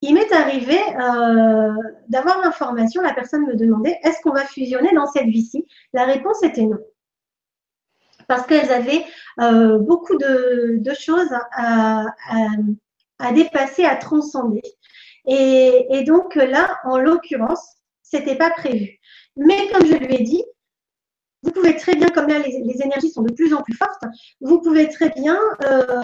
il 0.07 0.13
m'est 0.13 0.33
arrivé 0.33 0.79
euh, 1.01 1.73
d'avoir 2.09 2.39
l'information, 2.43 3.01
la 3.01 3.15
personne 3.15 3.47
me 3.47 3.57
demandait 3.57 3.99
est-ce 4.03 4.21
qu'on 4.21 4.33
va 4.33 4.45
fusionner 4.45 4.93
dans 4.95 5.07
cette 5.07 5.29
vie-ci? 5.29 5.67
La 5.95 6.05
réponse 6.05 6.43
était 6.43 6.67
non. 6.67 6.77
Parce 8.29 8.47
qu'elles 8.47 8.71
avaient 8.71 9.03
euh, 9.41 9.79
beaucoup 9.79 10.19
de, 10.19 10.83
choses 10.99 11.35
à, 11.53 12.05
dépasser, 13.33 13.87
à 13.87 13.97
transcender. 13.97 14.61
Et, 15.27 16.05
donc 16.07 16.35
là, 16.35 16.79
en 16.85 16.99
l'occurrence, 16.99 17.65
c'était 18.03 18.37
pas 18.37 18.51
prévu. 18.51 18.99
Mais 19.37 19.69
comme 19.73 19.87
je 19.87 19.95
lui 19.95 20.15
ai 20.15 20.23
dit, 20.23 20.45
vous 21.43 21.51
pouvez 21.51 21.77
très 21.77 21.95
bien, 21.95 22.09
comme 22.09 22.29
là 22.29 22.39
les, 22.39 22.83
énergies 22.83 23.11
sont 23.11 23.23
de 23.23 23.33
plus 23.33 23.53
en 23.53 23.63
plus 23.63 23.75
fortes, 23.75 24.03
vous 24.41 24.61
pouvez 24.61 24.89
très 24.89 25.11
bien 25.11 25.39
euh, 25.65 26.03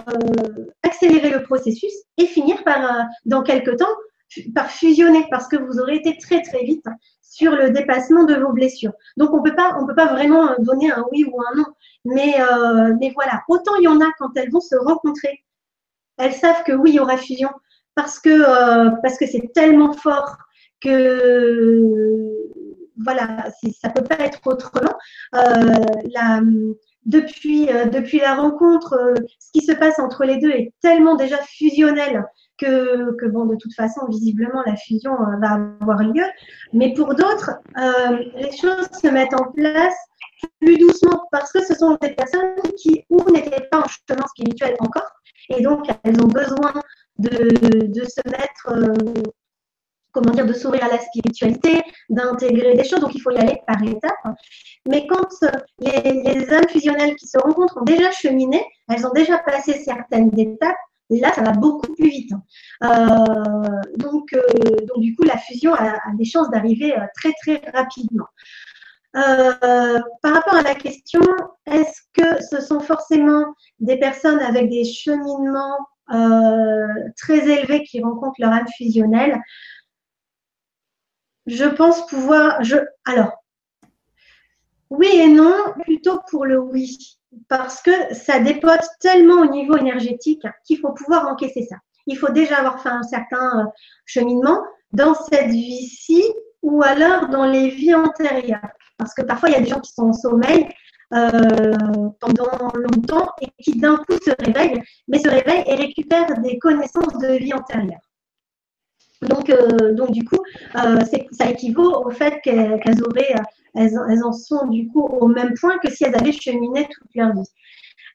accélérer 0.83 1.31
le 1.31 1.43
processus 1.43 1.93
et 2.17 2.25
finir 2.25 2.63
par, 2.63 2.83
euh, 2.83 3.03
dans 3.25 3.41
quelques 3.41 3.77
temps, 3.77 3.95
par 4.53 4.69
fusionner 4.69 5.25
parce 5.29 5.47
que 5.47 5.57
vous 5.57 5.79
aurez 5.79 5.95
été 5.95 6.17
très 6.17 6.41
très 6.41 6.63
vite 6.63 6.85
sur 7.21 7.51
le 7.53 7.71
dépassement 7.71 8.23
de 8.23 8.35
vos 8.35 8.51
blessures. 8.51 8.93
Donc 9.17 9.33
on 9.33 9.41
peut 9.41 9.55
pas, 9.55 9.77
on 9.79 9.87
peut 9.87 9.95
pas 9.95 10.13
vraiment 10.13 10.55
donner 10.59 10.91
un 10.91 11.03
oui 11.11 11.25
ou 11.25 11.41
un 11.41 11.55
non, 11.55 11.65
mais 12.05 12.35
euh, 12.39 12.93
mais 12.99 13.11
voilà, 13.15 13.43
autant 13.47 13.75
il 13.75 13.83
y 13.83 13.87
en 13.87 14.01
a 14.01 14.11
quand 14.19 14.29
elles 14.35 14.51
vont 14.51 14.61
se 14.61 14.75
rencontrer, 14.75 15.43
elles 16.17 16.33
savent 16.33 16.63
que 16.63 16.73
oui 16.73 16.91
il 16.91 16.95
y 16.95 16.99
aura 16.99 17.17
fusion 17.17 17.49
parce 17.95 18.19
que 18.19 18.99
parce 19.01 19.17
que 19.17 19.25
c'est 19.27 19.51
tellement 19.53 19.93
fort 19.93 20.37
que 20.81 22.31
voilà, 23.03 23.45
ça 23.81 23.89
peut 23.89 24.03
pas 24.03 24.19
être 24.19 24.39
autrement. 24.45 24.93
Euh, 25.35 26.73
depuis, 27.05 27.69
euh, 27.69 27.85
depuis 27.85 28.19
la 28.19 28.35
rencontre, 28.35 28.93
euh, 28.93 29.15
ce 29.39 29.51
qui 29.53 29.65
se 29.65 29.71
passe 29.71 29.97
entre 29.97 30.23
les 30.23 30.37
deux 30.37 30.51
est 30.51 30.71
tellement 30.81 31.15
déjà 31.15 31.37
fusionnel 31.37 32.23
que, 32.59 33.15
que 33.17 33.25
bon, 33.25 33.45
de 33.45 33.55
toute 33.55 33.73
façon, 33.73 34.05
visiblement, 34.07 34.61
la 34.67 34.75
fusion 34.75 35.15
va 35.39 35.59
avoir 35.81 36.03
lieu. 36.03 36.25
Mais 36.73 36.93
pour 36.93 37.15
d'autres, 37.15 37.51
les 38.35 38.55
choses 38.55 38.87
se 39.01 39.07
mettent 39.07 39.33
en 39.33 39.51
place 39.51 39.95
plus 40.59 40.77
doucement 40.77 41.23
parce 41.31 41.51
que 41.51 41.63
ce 41.63 41.73
sont 41.73 41.97
des 42.01 42.11
personnes 42.11 42.53
qui 42.77 43.03
ou 43.09 43.23
n'étaient 43.31 43.67
pas 43.71 43.79
en 43.79 43.87
chemin 43.87 44.27
spirituel 44.27 44.75
encore 44.79 45.09
et 45.49 45.61
donc 45.61 45.87
elles 46.03 46.21
ont 46.21 46.27
besoin 46.27 46.73
de, 47.21 48.03
se 48.03 48.21
mettre 48.29 48.93
comment 50.11 50.31
dire, 50.31 50.45
de 50.45 50.53
s'ouvrir 50.53 50.83
à 50.83 50.89
la 50.89 50.99
spiritualité, 50.99 51.81
d'intégrer 52.09 52.75
des 52.75 52.83
choses. 52.83 52.99
Donc, 52.99 53.15
il 53.15 53.21
faut 53.21 53.31
y 53.31 53.37
aller 53.37 53.61
par 53.65 53.81
étapes. 53.83 54.35
Mais 54.87 55.07
quand 55.07 55.27
les, 55.79 56.53
âmes 56.53 56.67
fusionnelles 56.69 57.15
qui 57.15 57.27
se 57.27 57.37
rencontrent 57.37 57.77
ont 57.77 57.85
déjà 57.85 58.11
cheminé, 58.11 58.63
elles 58.89 59.05
ont 59.05 59.13
déjà 59.13 59.37
passé 59.39 59.73
certaines 59.83 60.37
étapes, 60.37 60.75
là, 61.09 61.33
ça 61.33 61.41
va 61.41 61.51
beaucoup 61.51 61.93
plus 61.93 62.09
vite. 62.09 62.31
Euh, 62.83 62.87
donc, 63.97 64.33
euh, 64.33 64.41
donc, 64.87 64.99
du 64.99 65.15
coup, 65.15 65.23
la 65.23 65.37
fusion 65.37 65.73
a, 65.73 65.99
des 66.17 66.25
chances 66.25 66.49
d'arriver 66.49 66.95
euh, 66.97 67.05
très, 67.15 67.33
très 67.41 67.61
rapidement. 67.71 68.27
par 69.13 70.33
rapport 70.33 70.55
à 70.55 70.61
la 70.61 70.75
question, 70.75 71.21
est-ce 71.65 72.01
que 72.13 72.43
ce 72.43 72.61
sont 72.61 72.79
forcément 72.79 73.53
des 73.79 73.97
personnes 73.97 74.39
avec 74.39 74.69
des 74.69 74.85
cheminements 74.85 75.77
très 77.17 77.47
élevés 77.47 77.83
qui 77.83 78.01
rencontrent 78.01 78.39
leur 78.39 78.51
âme 78.51 78.67
fusionnelle 78.77 79.41
je 81.45 81.65
pense 81.65 82.05
pouvoir. 82.07 82.63
Je, 82.63 82.77
alors, 83.05 83.31
oui 84.89 85.09
et 85.13 85.27
non, 85.27 85.55
plutôt 85.83 86.19
pour 86.29 86.45
le 86.45 86.59
oui, 86.59 86.97
parce 87.47 87.81
que 87.81 88.13
ça 88.13 88.39
dépote 88.39 88.85
tellement 88.99 89.41
au 89.41 89.49
niveau 89.49 89.77
énergétique 89.77 90.45
qu'il 90.65 90.79
faut 90.79 90.91
pouvoir 90.93 91.27
encaisser 91.27 91.65
ça. 91.69 91.77
Il 92.07 92.17
faut 92.17 92.31
déjà 92.31 92.57
avoir 92.57 92.81
fait 92.81 92.89
un 92.89 93.03
certain 93.03 93.59
euh, 93.59 93.65
cheminement 94.05 94.61
dans 94.91 95.13
cette 95.13 95.47
vie-ci 95.47 96.23
ou 96.61 96.83
alors 96.83 97.29
dans 97.29 97.45
les 97.45 97.69
vies 97.69 97.93
antérieures. 97.93 98.67
Parce 98.97 99.13
que 99.13 99.21
parfois, 99.21 99.49
il 99.49 99.53
y 99.53 99.55
a 99.55 99.61
des 99.61 99.69
gens 99.69 99.79
qui 99.79 99.93
sont 99.93 100.09
en 100.09 100.13
sommeil 100.13 100.65
euh, 100.65 100.69
pendant 101.11 102.71
longtemps 102.73 103.29
et 103.41 103.47
qui 103.61 103.79
d'un 103.79 103.97
coup 103.97 104.17
se 104.25 104.31
réveillent, 104.43 104.81
mais 105.07 105.19
se 105.19 105.29
réveillent 105.29 105.63
et 105.67 105.75
récupèrent 105.75 106.39
des 106.41 106.57
connaissances 106.57 107.17
de 107.19 107.37
vie 107.37 107.53
antérieure. 107.53 107.99
Donc, 109.21 109.49
euh, 109.49 109.93
donc 109.93 110.11
du 110.11 110.23
coup, 110.23 110.39
euh, 110.75 110.99
ça 111.31 111.49
équivaut 111.49 112.05
au 112.05 112.09
fait 112.09 112.41
qu'elles 112.41 113.03
auraient, 113.03 113.35
elles, 113.75 113.93
elles, 114.09 114.23
en 114.23 114.33
sont 114.33 114.67
du 114.67 114.87
coup 114.87 115.01
au 115.01 115.27
même 115.27 115.53
point 115.59 115.77
que 115.77 115.91
si 115.91 116.03
elles 116.03 116.15
avaient 116.15 116.31
cheminé 116.31 116.87
toute 116.91 117.09
leur 117.13 117.33
vie. 117.33 117.47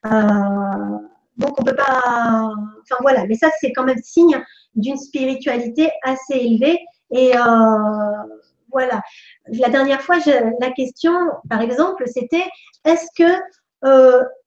Euh, 0.05 0.97
donc 1.37 1.59
on 1.59 1.63
peut 1.63 1.75
pas, 1.75 2.51
enfin 2.81 2.97
voilà, 3.01 3.25
mais 3.25 3.35
ça 3.35 3.47
c'est 3.59 3.71
quand 3.71 3.85
même 3.85 4.01
signe 4.03 4.43
d'une 4.75 4.97
spiritualité 4.97 5.89
assez 6.03 6.35
élevée 6.35 6.79
et 7.11 7.31
voilà. 8.71 9.01
La 9.47 9.69
dernière 9.69 10.01
fois, 10.01 10.17
la 10.59 10.71
question, 10.71 11.13
par 11.49 11.61
exemple, 11.61 12.03
c'était 12.07 12.45
est-ce 12.85 13.07
que 13.17 13.31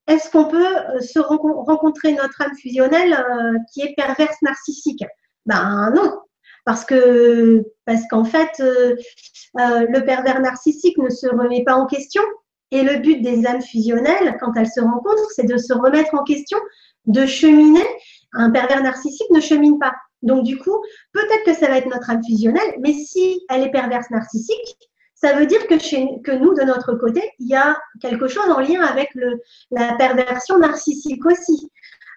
est-ce 0.07 0.31
qu'on 0.31 0.47
peut 0.47 1.01
se 1.01 1.19
rencontrer 1.19 2.13
notre 2.13 2.41
âme 2.43 2.57
fusionnelle 2.61 3.25
qui 3.73 3.83
est 3.83 3.95
perverse 3.97 4.37
narcissique? 4.43 5.05
Ben 5.47 5.93
non, 5.95 6.21
parce 6.65 6.85
que 6.85 7.65
parce 7.85 8.07
qu'en 8.09 8.25
fait, 8.25 8.51
euh, 8.61 8.95
euh, 9.59 9.87
le 9.89 10.05
pervers 10.05 10.41
narcissique 10.41 10.99
ne 10.99 11.11
se 11.11 11.27
remet 11.27 11.65
pas 11.65 11.75
en 11.75 11.87
question. 11.87 12.23
Et 12.73 12.83
le 12.83 12.99
but 12.99 13.21
des 13.21 13.47
âmes 13.47 13.63
fusionnelles, 13.63 14.37
quand 14.41 14.53
elles 14.57 14.71
se 14.71 14.81
rencontrent, 14.81 15.29
c'est 15.35 15.47
de 15.47 15.57
se 15.57 15.73
remettre 15.73 16.15
en 16.15 16.23
question, 16.23 16.59
de 17.07 17.27
cheminer. 17.27 17.85
Un 18.33 18.51
pervers 18.51 18.83
narcissique 18.83 19.31
ne 19.31 19.41
chemine 19.41 19.79
pas. 19.81 19.93
Donc 20.23 20.45
du 20.45 20.59
coup, 20.59 20.83
peut-être 21.13 21.45
que 21.45 21.55
ça 21.55 21.69
va 21.69 21.79
être 21.79 21.89
notre 21.89 22.11
âme 22.11 22.23
fusionnelle, 22.25 22.75
mais 22.81 22.93
si 22.93 23.41
elle 23.49 23.63
est 23.63 23.71
perverse 23.71 24.11
narcissique, 24.11 24.77
ça 25.15 25.35
veut 25.35 25.47
dire 25.47 25.67
que, 25.67 25.79
chez, 25.79 26.09
que 26.25 26.33
nous, 26.33 26.55
de 26.55 26.63
notre 26.63 26.95
côté, 26.95 27.23
il 27.39 27.49
y 27.49 27.55
a 27.55 27.79
quelque 28.01 28.27
chose 28.27 28.49
en 28.49 28.61
lien 28.61 28.81
avec 28.83 29.11
le, 29.15 29.41
la 29.71 29.95
perversion 29.95 30.59
narcissique 30.59 31.25
aussi. 31.27 31.71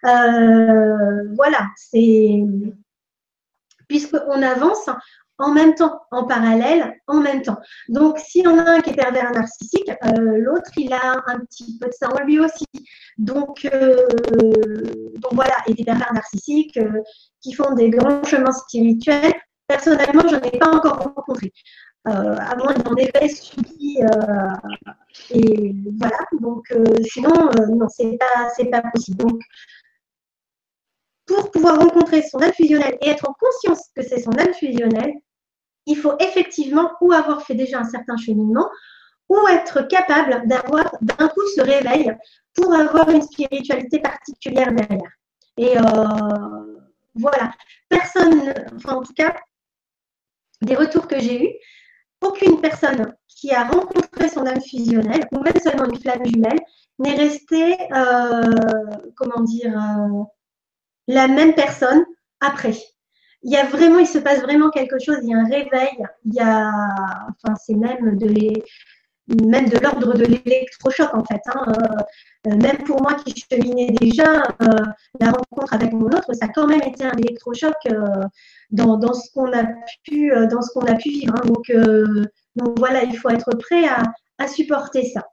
Euh, 0.06 1.24
voilà, 1.36 1.68
c'est 1.76 2.44
puisqu'on 3.88 4.42
avance 4.42 4.90
en 5.40 5.54
même 5.54 5.74
temps, 5.76 6.00
en 6.12 6.26
parallèle, 6.26 6.96
en 7.08 7.20
même 7.20 7.42
temps. 7.42 7.58
Donc, 7.90 8.20
s'il 8.20 8.44
y 8.44 8.48
en 8.48 8.58
a 8.58 8.70
un 8.70 8.82
qui 8.82 8.92
est 8.92 8.96
pervers 8.96 9.32
narcissique, 9.32 9.92
euh, 10.06 10.38
l'autre, 10.40 10.72
il 10.78 10.94
a 10.94 11.24
un 11.28 11.40
petit 11.40 11.78
peu 11.80 11.88
de 11.88 11.94
ça 11.94 12.10
en 12.10 12.24
lui 12.24 12.40
aussi. 12.40 12.66
Donc, 13.18 13.66
euh, 13.66 14.08
donc 15.16 15.34
voilà, 15.34 15.56
et 15.68 15.74
des 15.74 15.84
pervers 15.84 16.14
narcissiques 16.14 16.78
euh, 16.78 17.02
qui 17.42 17.54
font 17.54 17.74
des 17.74 17.90
grands 17.90 18.24
chemins 18.24 18.52
spirituels. 18.52 19.34
Personnellement, 19.68 20.24
je 20.28 20.36
n'en 20.36 20.42
ai 20.42 20.58
pas 20.58 20.70
encore 20.70 21.00
rencontré. 21.00 21.52
à 22.06 22.56
moins 22.58 22.74
d'en 22.74 22.92
avoir 22.92 23.30
subi. 23.30 24.00
et 25.32 25.76
voilà, 26.00 26.18
donc 26.42 26.74
sinon, 27.04 27.50
non, 27.70 27.88
c'est 27.88 28.18
pas, 28.18 28.82
pas 28.82 28.90
possible. 28.92 29.18
Donc, 29.18 29.40
pour 31.26 31.52
pouvoir 31.52 31.80
rencontrer 31.80 32.22
son 32.22 32.40
âme 32.40 32.54
fusionnelle 32.54 32.98
et 33.02 33.10
être 33.10 33.30
en 33.30 33.34
conscience 33.34 33.90
que 33.96 34.02
c'est 34.02 34.22
son 34.22 34.32
âme 34.32 34.54
fusionnelle, 34.54 35.14
il 35.86 35.98
faut 35.98 36.14
effectivement 36.20 36.92
ou 37.02 37.12
avoir 37.12 37.44
fait 37.44 37.56
déjà 37.56 37.80
un 37.80 37.90
certain 37.90 38.18
cheminement 38.18 38.70
ou 39.30 39.48
être 39.48 39.82
capable 39.88 40.48
d'avoir 40.48 40.96
d'un 41.02 41.28
coup 41.28 41.42
ce 41.56 41.62
réveil 41.62 42.14
pour 42.54 42.74
avoir 42.74 43.10
une 43.10 43.22
spiritualité 43.22 44.00
particulière 44.00 44.72
derrière. 44.74 45.12
Et 45.58 45.78
euh, 45.78 46.80
voilà, 47.16 47.54
personne, 47.90 48.54
enfin 48.76 48.96
en 48.96 49.04
tout 49.04 49.14
cas, 49.14 49.36
des 50.62 50.76
retours 50.76 51.08
que 51.08 51.20
j'ai 51.20 51.46
eus, 51.46 51.54
aucune 52.22 52.62
personne 52.62 53.14
qui 53.28 53.52
a 53.52 53.66
rencontré 53.66 54.30
son 54.30 54.46
âme 54.46 54.62
fusionnelle, 54.62 55.28
ou 55.32 55.40
même 55.40 55.60
seulement 55.62 55.86
une 55.86 56.00
flamme 56.00 56.26
jumelle, 56.26 56.60
n'est 57.00 57.16
restée, 57.16 57.76
euh, 57.92 58.56
comment 59.16 59.42
dire, 59.42 59.74
euh, 59.78 60.24
la 61.08 61.28
même 61.28 61.54
personne 61.54 62.06
après. 62.40 62.74
Il 63.44 63.52
y 63.52 63.58
a 63.58 63.66
vraiment, 63.66 64.00
il 64.00 64.08
se 64.08 64.20
passe 64.20 64.42
vraiment 64.42 64.70
quelque 64.70 65.00
chose, 65.00 65.18
il 65.24 65.30
y 65.30 65.34
a 65.34 65.38
un 65.38 65.46
réveil, 65.46 65.98
il 66.26 66.34
y 66.34 66.40
a, 66.40 66.72
enfin 67.30 67.56
c'est 67.56 67.76
même 67.76 68.18
de 68.18 68.28
les, 68.28 68.64
même 69.28 69.70
de 69.70 69.78
l'ordre 69.80 70.14
de 70.14 70.26
l'électrochoc 70.26 71.14
en 71.14 71.24
fait. 71.24 71.42
Hein. 71.48 71.64
Euh, 71.68 72.52
euh, 72.52 72.56
même 72.58 72.78
pour 72.86 73.02
moi 73.02 73.14
qui 73.16 73.34
cheminais 73.50 73.92
déjà, 73.92 74.44
euh, 74.62 74.68
la 75.20 75.32
rencontre 75.32 75.74
avec 75.74 75.94
mon 75.94 76.08
autre, 76.08 76.34
ça 76.34 76.46
a 76.46 76.50
quand 76.50 76.68
même 76.68 76.82
été 76.82 77.06
un 77.06 77.18
électrochoc 77.18 77.76
dans, 78.72 78.98
dans, 78.98 79.14
ce 79.14 79.32
qu'on 79.32 79.52
a 79.54 79.64
pu 80.04 80.32
dans 80.52 80.62
ce 80.62 80.74
qu'on 80.74 80.86
a 80.86 80.96
pu 80.96 81.10
vivre. 81.10 81.34
Hein. 81.36 81.42
Donc, 81.46 81.72
donc 82.56 82.80
voilà, 82.80 83.04
il 83.04 83.18
faut 83.18 83.30
être 83.30 83.56
prêt 83.58 83.88
à, 83.88 84.04
à 84.40 84.48
supporter 84.48 85.06
ça. 85.06 85.28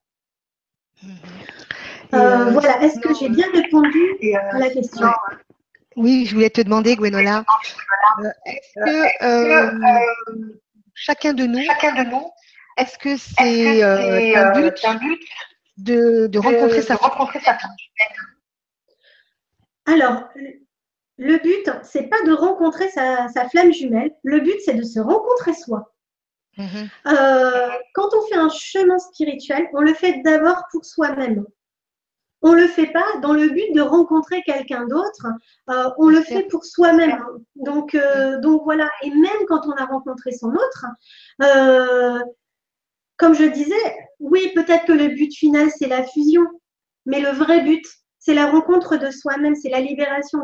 voilà, 2.12 2.83
est-ce 2.83 3.01
que 3.01 3.14
j'ai 3.18 3.29
bien 3.29 3.47
répondu 3.53 4.01
à 4.53 4.59
la 4.59 4.71
question? 4.71 5.09
Oui, 6.01 6.26
je 6.26 6.34
voulais 6.34 6.51
te 6.51 6.61
demander, 6.61 6.96
Gwenola, 6.96 7.44
est-ce 8.46 8.84
que 8.84 9.70
chacun 10.94 11.34
de 11.34 11.44
nous, 11.44 11.62
chacun 11.62 12.05
de 12.05 12.11
nous 12.11 12.26
est-ce 12.80 12.96
que 12.98 13.16
c'est 13.16 13.82
euh, 13.82 14.36
un 14.36 14.57
euh, 14.57 14.61
but, 14.98 15.20
de, 15.76 16.38
rencontrer, 16.38 16.80
sa, 16.80 16.96
femme? 16.96 17.11
Alors, 19.86 20.28
le 21.18 21.36
but, 21.38 21.70
c'est 21.82 22.05
pas 22.05 22.22
de 22.24 22.32
rencontrer 22.32 22.88
sa, 22.90 23.28
flamme 23.51 23.72
jumelle. 23.72 24.14
Le 24.22 24.40
but, 24.40 24.57
c'est 24.64 24.74
de 24.74 24.82
se 24.82 24.98
rencontrer 24.98 25.53
soi. 25.53 25.92
Mhm. 26.57 26.88
Euh, 27.07 27.68
quand 27.94 28.09
on 28.14 28.26
fait 28.28 28.38
un 28.38 28.48
chemin 28.48 28.98
spirituel, 28.98 29.68
on 29.74 29.82
le 29.82 29.94
fait 29.94 30.22
d'abord 30.24 30.64
pour 30.72 30.84
soi-même. 30.84 31.44
On 32.43 32.53
ne 32.53 32.62
le 32.62 32.68
fait 32.68 32.86
pas 32.86 33.05
dans 33.22 33.32
le 33.32 33.49
but 33.49 33.72
de 33.74 33.80
rencontrer 33.80 34.43
quelqu'un 34.43 34.86
d'autre. 34.86 35.26
on 35.99 36.09
le 36.09 36.22
fait 36.22 36.45
pour 36.45 36.64
soi-même. 36.64 37.22
Donc, 37.57 37.97
donc 38.43 38.62
voilà. 38.64 38.88
Et 39.03 39.11
même 39.11 39.47
quand 39.49 39.66
on 39.66 39.72
a 39.72 39.84
rencontré 39.84 40.32
son 40.32 40.49
autre, 40.49 40.86
comme 43.20 43.34
je 43.34 43.45
disais, 43.45 43.74
oui, 44.18 44.51
peut-être 44.55 44.86
que 44.86 44.93
le 44.93 45.09
but 45.09 45.32
final, 45.34 45.68
c'est 45.78 45.88
la 45.88 46.05
fusion, 46.05 46.43
mais 47.05 47.20
le 47.20 47.28
vrai 47.28 47.61
but, 47.62 47.84
c'est 48.18 48.34
la 48.34 48.51
rencontre 48.51 48.97
de 48.97 49.11
soi-même, 49.11 49.55
c'est 49.55 49.70
la 49.70 49.80
libération 49.80 50.38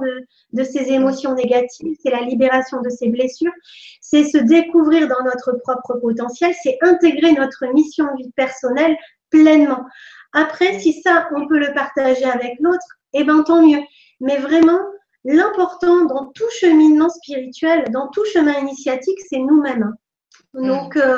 de, 0.52 0.62
ses 0.62 0.90
émotions 0.90 1.34
négatives, 1.34 1.96
c'est 2.02 2.10
la 2.10 2.22
libération 2.22 2.80
de 2.82 2.88
ses 2.90 3.08
blessures, 3.08 3.52
c'est 4.00 4.24
se 4.24 4.38
découvrir 4.38 5.08
dans 5.08 5.22
notre 5.24 5.52
propre 5.62 5.98
potentiel, 6.00 6.54
c'est 6.62 6.78
intégrer 6.82 7.32
notre 7.32 7.66
mission 7.72 8.06
vie 8.16 8.30
personnelle 8.32 8.96
pleinement. 9.30 9.84
Après, 10.32 10.78
si 10.78 11.00
ça, 11.02 11.28
on 11.34 11.46
peut 11.46 11.58
le 11.58 11.72
partager 11.72 12.24
avec 12.24 12.54
l'autre, 12.60 12.86
eh 13.14 13.24
bien, 13.24 13.42
tant 13.42 13.66
mieux. 13.66 13.82
Mais 14.20 14.36
vraiment, 14.38 14.80
l'important 15.24 16.04
dans 16.04 16.26
tout 16.34 16.48
cheminement 16.60 17.08
spirituel, 17.08 17.90
dans 17.90 18.08
tout 18.08 18.24
chemin 18.32 18.58
initiatique, 18.58 19.18
c'est 19.28 19.38
nous-mêmes. 19.38 19.94
Donc, 20.54 20.96
euh, 20.96 21.16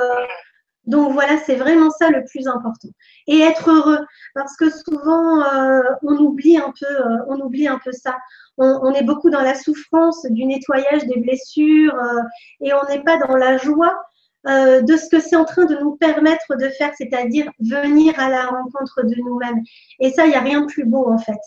donc 0.85 1.13
voilà, 1.13 1.39
c'est 1.39 1.57
vraiment 1.57 1.91
ça 1.91 2.09
le 2.11 2.25
plus 2.25 2.49
important. 2.49 2.89
Et 3.27 3.41
être 3.41 3.71
heureux, 3.71 4.01
parce 4.35 4.57
que 4.57 4.71
souvent 4.71 5.43
euh, 5.43 5.83
on 6.03 6.17
oublie 6.17 6.57
un 6.57 6.73
peu, 6.79 6.87
euh, 6.87 7.25
on 7.29 7.41
oublie 7.41 7.69
un 7.69 7.79
peu 7.79 7.93
ça. 7.93 8.17
On, 8.61 8.93
est 8.93 9.05
beaucoup 9.05 9.31
dans 9.31 9.43
la 9.43 9.55
souffrance 9.55 10.27
du 10.31 10.45
nettoyage 10.45 11.07
des 11.07 11.21
blessures 11.21 11.95
et 12.61 12.73
on 12.73 12.85
n'est 12.89 13.05
pas 13.05 13.17
dans 13.19 13.37
la 13.37 13.57
joie 13.57 13.97
de 14.49 14.97
ce 14.97 15.09
que 15.09 15.21
c'est 15.21 15.37
en 15.37 15.45
train 15.45 15.67
de 15.67 15.77
nous 15.77 15.97
permettre 15.97 16.57
de 16.57 16.69
faire, 16.71 16.93
c'est-à-dire 16.97 17.51
venir 17.61 18.19
à 18.19 18.31
la 18.31 18.47
rencontre 18.47 19.03
de 19.05 19.15
nous-mêmes. 19.17 19.63
Et 20.01 20.11
ça, 20.11 20.25
il 20.27 20.31
n'y 20.31 20.37
a 20.37 20.41
rien 20.41 20.63
de 20.63 20.67
plus 20.67 20.85
beau 20.85 21.11
en 21.11 21.19
fait. 21.19 21.39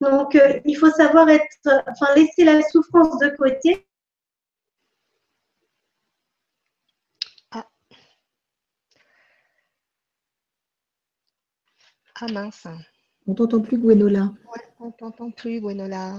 Donc 0.00 0.38
il 0.64 0.74
faut 0.76 0.90
savoir 0.90 1.28
être, 1.28 1.44
enfin 1.66 2.14
laisser 2.14 2.44
la 2.44 2.62
souffrance 2.62 3.18
de 3.18 3.28
côté 3.36 3.86
Ah 12.18 12.32
mince. 12.32 12.66
On 13.26 13.34
t'entend 13.34 13.60
plus, 13.60 13.78
Gwenola. 13.78 14.32
Ouais, 14.50 14.62
on 14.80 14.90
t'entend 14.90 15.30
plus, 15.30 15.60
Gwenola. 15.60 16.14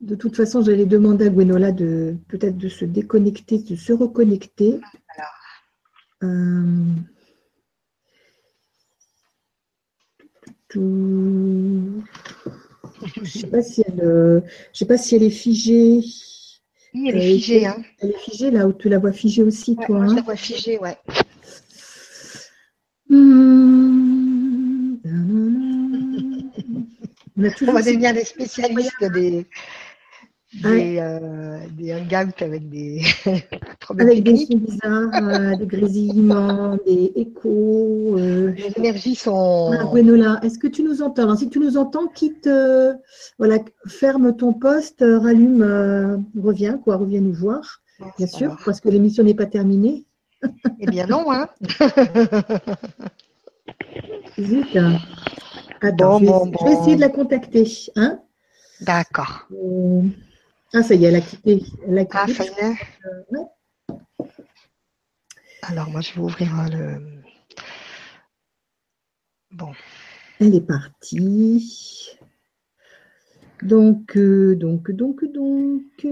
De 0.00 0.14
toute 0.14 0.36
façon, 0.36 0.62
j'allais 0.62 0.86
demander 0.86 1.26
à 1.26 1.28
Gwenola 1.28 1.72
de 1.72 2.16
peut-être 2.28 2.56
de 2.56 2.68
se 2.68 2.84
déconnecter, 2.84 3.58
de 3.58 3.74
se 3.74 3.92
reconnecter. 3.92 4.80
Euh, 6.22 6.74
je 10.74 10.80
ne 13.20 13.24
sais 13.24 13.46
pas 13.46 13.62
si 13.62 13.82
elle, 13.86 14.00
euh, 14.02 14.40
sais 14.72 14.86
pas 14.86 14.98
si 14.98 15.16
elle 15.16 15.22
est 15.22 15.30
figée. 15.30 16.00
Oui, 16.94 17.08
elle 17.08 17.16
est 17.16 17.34
figée. 17.34 17.66
Hein. 17.66 17.82
Elle 18.00 18.10
est 18.10 18.18
figée 18.18 18.50
là 18.50 18.66
où 18.66 18.72
tu 18.72 18.88
la 18.88 18.98
vois 18.98 19.12
figée 19.12 19.42
aussi, 19.42 19.76
toi. 19.76 19.98
Moi, 19.98 20.06
je 20.08 20.14
la 20.14 20.20
hein. 20.20 20.24
vois 20.24 20.36
figée, 20.36 20.78
ouais. 20.78 20.96
On, 27.40 27.72
va 27.72 27.82
devenir 27.82 28.12
des 28.12 28.24
spécialistes 28.24 29.04
des, 29.12 29.46
des, 30.54 30.98
euh, 30.98 31.58
des 31.72 31.94
hangouts 31.94 32.32
avec 32.40 32.68
des 32.70 33.02
problèmes 33.80 34.08
Avec 34.08 34.22
des 34.24 34.36
sons 34.36 34.56
bizarres, 34.56 35.10
euh, 35.14 35.56
des 35.56 35.66
grésillements, 35.66 36.78
des 36.86 37.12
échos. 37.16 38.16
Euh. 38.18 38.52
Les 38.52 38.72
énergies 38.76 39.14
sont. 39.14 39.72
Ah, 39.72 40.40
est-ce 40.42 40.58
que 40.58 40.66
tu 40.66 40.82
nous 40.82 41.02
entends? 41.02 41.36
Si 41.36 41.50
tu 41.50 41.58
nous 41.60 41.76
entends, 41.76 42.06
quitte, 42.06 42.48
voilà, 43.38 43.58
ferme 43.86 44.34
ton 44.36 44.54
poste, 44.54 45.04
rallume, 45.06 46.24
reviens, 46.40 46.78
quoi, 46.78 46.96
reviens 46.96 47.20
nous 47.20 47.34
voir, 47.34 47.82
bien 48.16 48.26
sûr, 48.26 48.56
parce 48.64 48.80
que 48.80 48.88
l'émission 48.88 49.22
n'est 49.24 49.34
pas 49.34 49.46
terminée. 49.46 50.06
Eh 50.80 50.86
bien 50.86 51.06
non, 51.06 51.30
hein 51.32 51.48
Zut. 54.38 54.78
Attends, 55.80 56.18
je, 56.20 56.24
vais, 56.64 56.72
essayer 56.72 56.96
de 56.96 57.00
la 57.00 57.08
contacter. 57.08 57.68
Hein 57.96 58.20
D'accord. 58.80 59.48
Euh, 59.52 60.02
ah, 60.74 60.82
ça 60.82 60.94
y 60.94 61.04
est, 61.04 61.08
elle 61.08 61.16
a 61.16 61.20
quitté. 61.20 61.62
Ah, 62.12 62.26
ça 62.28 62.44
y 62.44 62.48
est. 62.48 62.76
Euh, 63.06 63.94
Alors, 65.62 65.88
moi, 65.90 66.00
je 66.00 66.12
vais 66.12 66.20
ouvrir 66.20 66.50
le. 66.70 67.22
Bon. 69.50 69.72
Elle 70.40 70.54
est 70.54 70.66
partie. 70.66 72.18
Donc, 73.62 74.16
euh, 74.16 74.54
donc, 74.56 74.90
donc, 74.90 75.24
donc. 75.32 76.06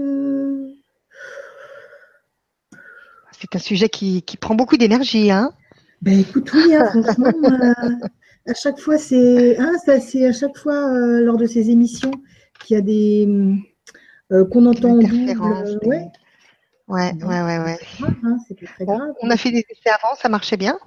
C'est 3.39 3.55
un 3.55 3.59
sujet 3.59 3.89
qui, 3.89 4.23
prend 4.41 4.55
beaucoup 4.55 4.77
d'énergie, 4.77 5.29
hein 5.29 5.53
Ben 6.01 6.19
écoute, 6.19 6.51
oui, 6.53 6.75
hein, 6.75 6.89
franchement, 6.89 7.27
euh, 7.43 8.07
à 8.47 8.53
chaque 8.55 8.79
fois, 8.79 8.97
c'est 8.97 9.57
hein, 9.59 9.73
c'est 9.85 10.25
à 10.25 10.33
chaque 10.33 10.57
fois 10.57 10.91
euh, 10.91 11.21
lors 11.21 11.37
de 11.37 11.45
ces 11.45 11.69
émissions 11.69 12.11
qu'il 12.59 12.75
y 12.75 12.77
a 12.77 12.81
des 12.81 13.27
euh, 14.31 14.45
qu'on 14.45 14.65
entend 14.65 14.91
en 14.91 14.97
double. 14.97 15.33
Ouais. 15.85 16.11
Ouais, 16.87 17.11
ouais, 17.21 17.41
ouais, 17.41 17.59
ouais. 17.59 17.77
Hein, 18.23 18.37
très 18.75 18.85
grave. 18.85 19.13
On 19.21 19.29
a 19.29 19.37
fait 19.37 19.51
des 19.51 19.65
essais 19.69 19.89
avant, 19.89 20.15
ça 20.15 20.29
marchait 20.29 20.57
bien. 20.57 20.77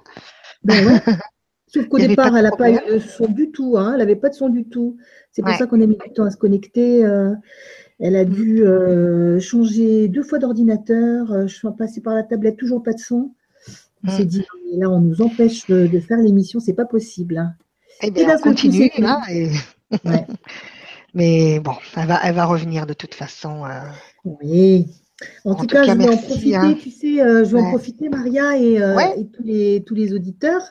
Ben 0.63 0.87
ouais. 0.87 0.99
Sauf 1.67 1.87
qu'au 1.87 1.99
départ, 1.99 2.35
elle 2.35 2.43
n'a 2.43 2.51
pas 2.51 2.69
eu 2.69 2.79
de 2.89 2.99
son 2.99 3.27
du 3.27 3.51
tout. 3.51 3.77
Hein, 3.77 3.91
elle 3.93 3.99
n'avait 3.99 4.15
pas 4.15 4.29
de 4.29 4.33
son 4.33 4.49
du 4.49 4.65
tout. 4.65 4.97
C'est 5.31 5.41
pour 5.41 5.53
ça 5.53 5.67
qu'on 5.67 5.79
a 5.81 5.85
mis 5.85 5.97
du 5.97 6.13
temps 6.13 6.25
à 6.25 6.31
se 6.31 6.37
connecter. 6.37 7.05
Elle 8.01 8.15
a 8.15 8.25
dû 8.25 8.63
euh, 8.63 9.39
changer 9.39 10.07
deux 10.07 10.23
fois 10.23 10.39
d'ordinateur, 10.39 11.31
euh, 11.31 11.45
je 11.45 11.55
suis 11.55 11.67
passée 11.77 12.01
par 12.01 12.15
la 12.15 12.23
tablette, 12.23 12.57
toujours 12.57 12.81
pas 12.81 12.93
de 12.93 12.99
son. 12.99 13.31
On 14.03 14.09
s'est 14.09 14.23
mm. 14.23 14.27
dit, 14.27 14.45
là, 14.73 14.89
on 14.89 14.99
nous 14.99 15.21
empêche 15.21 15.67
de 15.67 15.99
faire 15.99 16.17
l'émission, 16.17 16.59
c'est 16.59 16.73
pas 16.73 16.85
possible. 16.85 17.37
Hein. 17.37 17.53
Eh 18.01 18.09
bien, 18.09 18.35
on 18.35 18.41
continue. 18.41 18.89
Hein, 18.97 19.21
Mais 21.13 21.59
bon, 21.59 21.73
elle 21.97 22.07
va, 22.07 22.19
elle 22.23 22.35
va 22.35 22.45
revenir 22.45 22.85
de 22.85 22.93
toute 22.93 23.13
façon. 23.13 23.65
Euh. 23.65 23.81
Oui. 24.23 24.87
En, 25.45 25.53
tout, 25.53 25.67
cas, 25.67 25.83
je 25.83 25.91
vais 25.91 26.09
en 26.09 26.17
profiter, 26.17 26.55
hein. 26.55 26.75
tu 26.81 26.89
sais, 26.89 27.17
je 27.17 27.43
vais 27.43 27.61
en 27.61 27.69
profiter, 27.69 28.09
Maria, 28.09 28.57
et, 28.57 28.79
tous, 29.31 29.43
les, 29.43 29.83
tous 29.85 29.93
les 29.93 30.13
auditeurs 30.13 30.63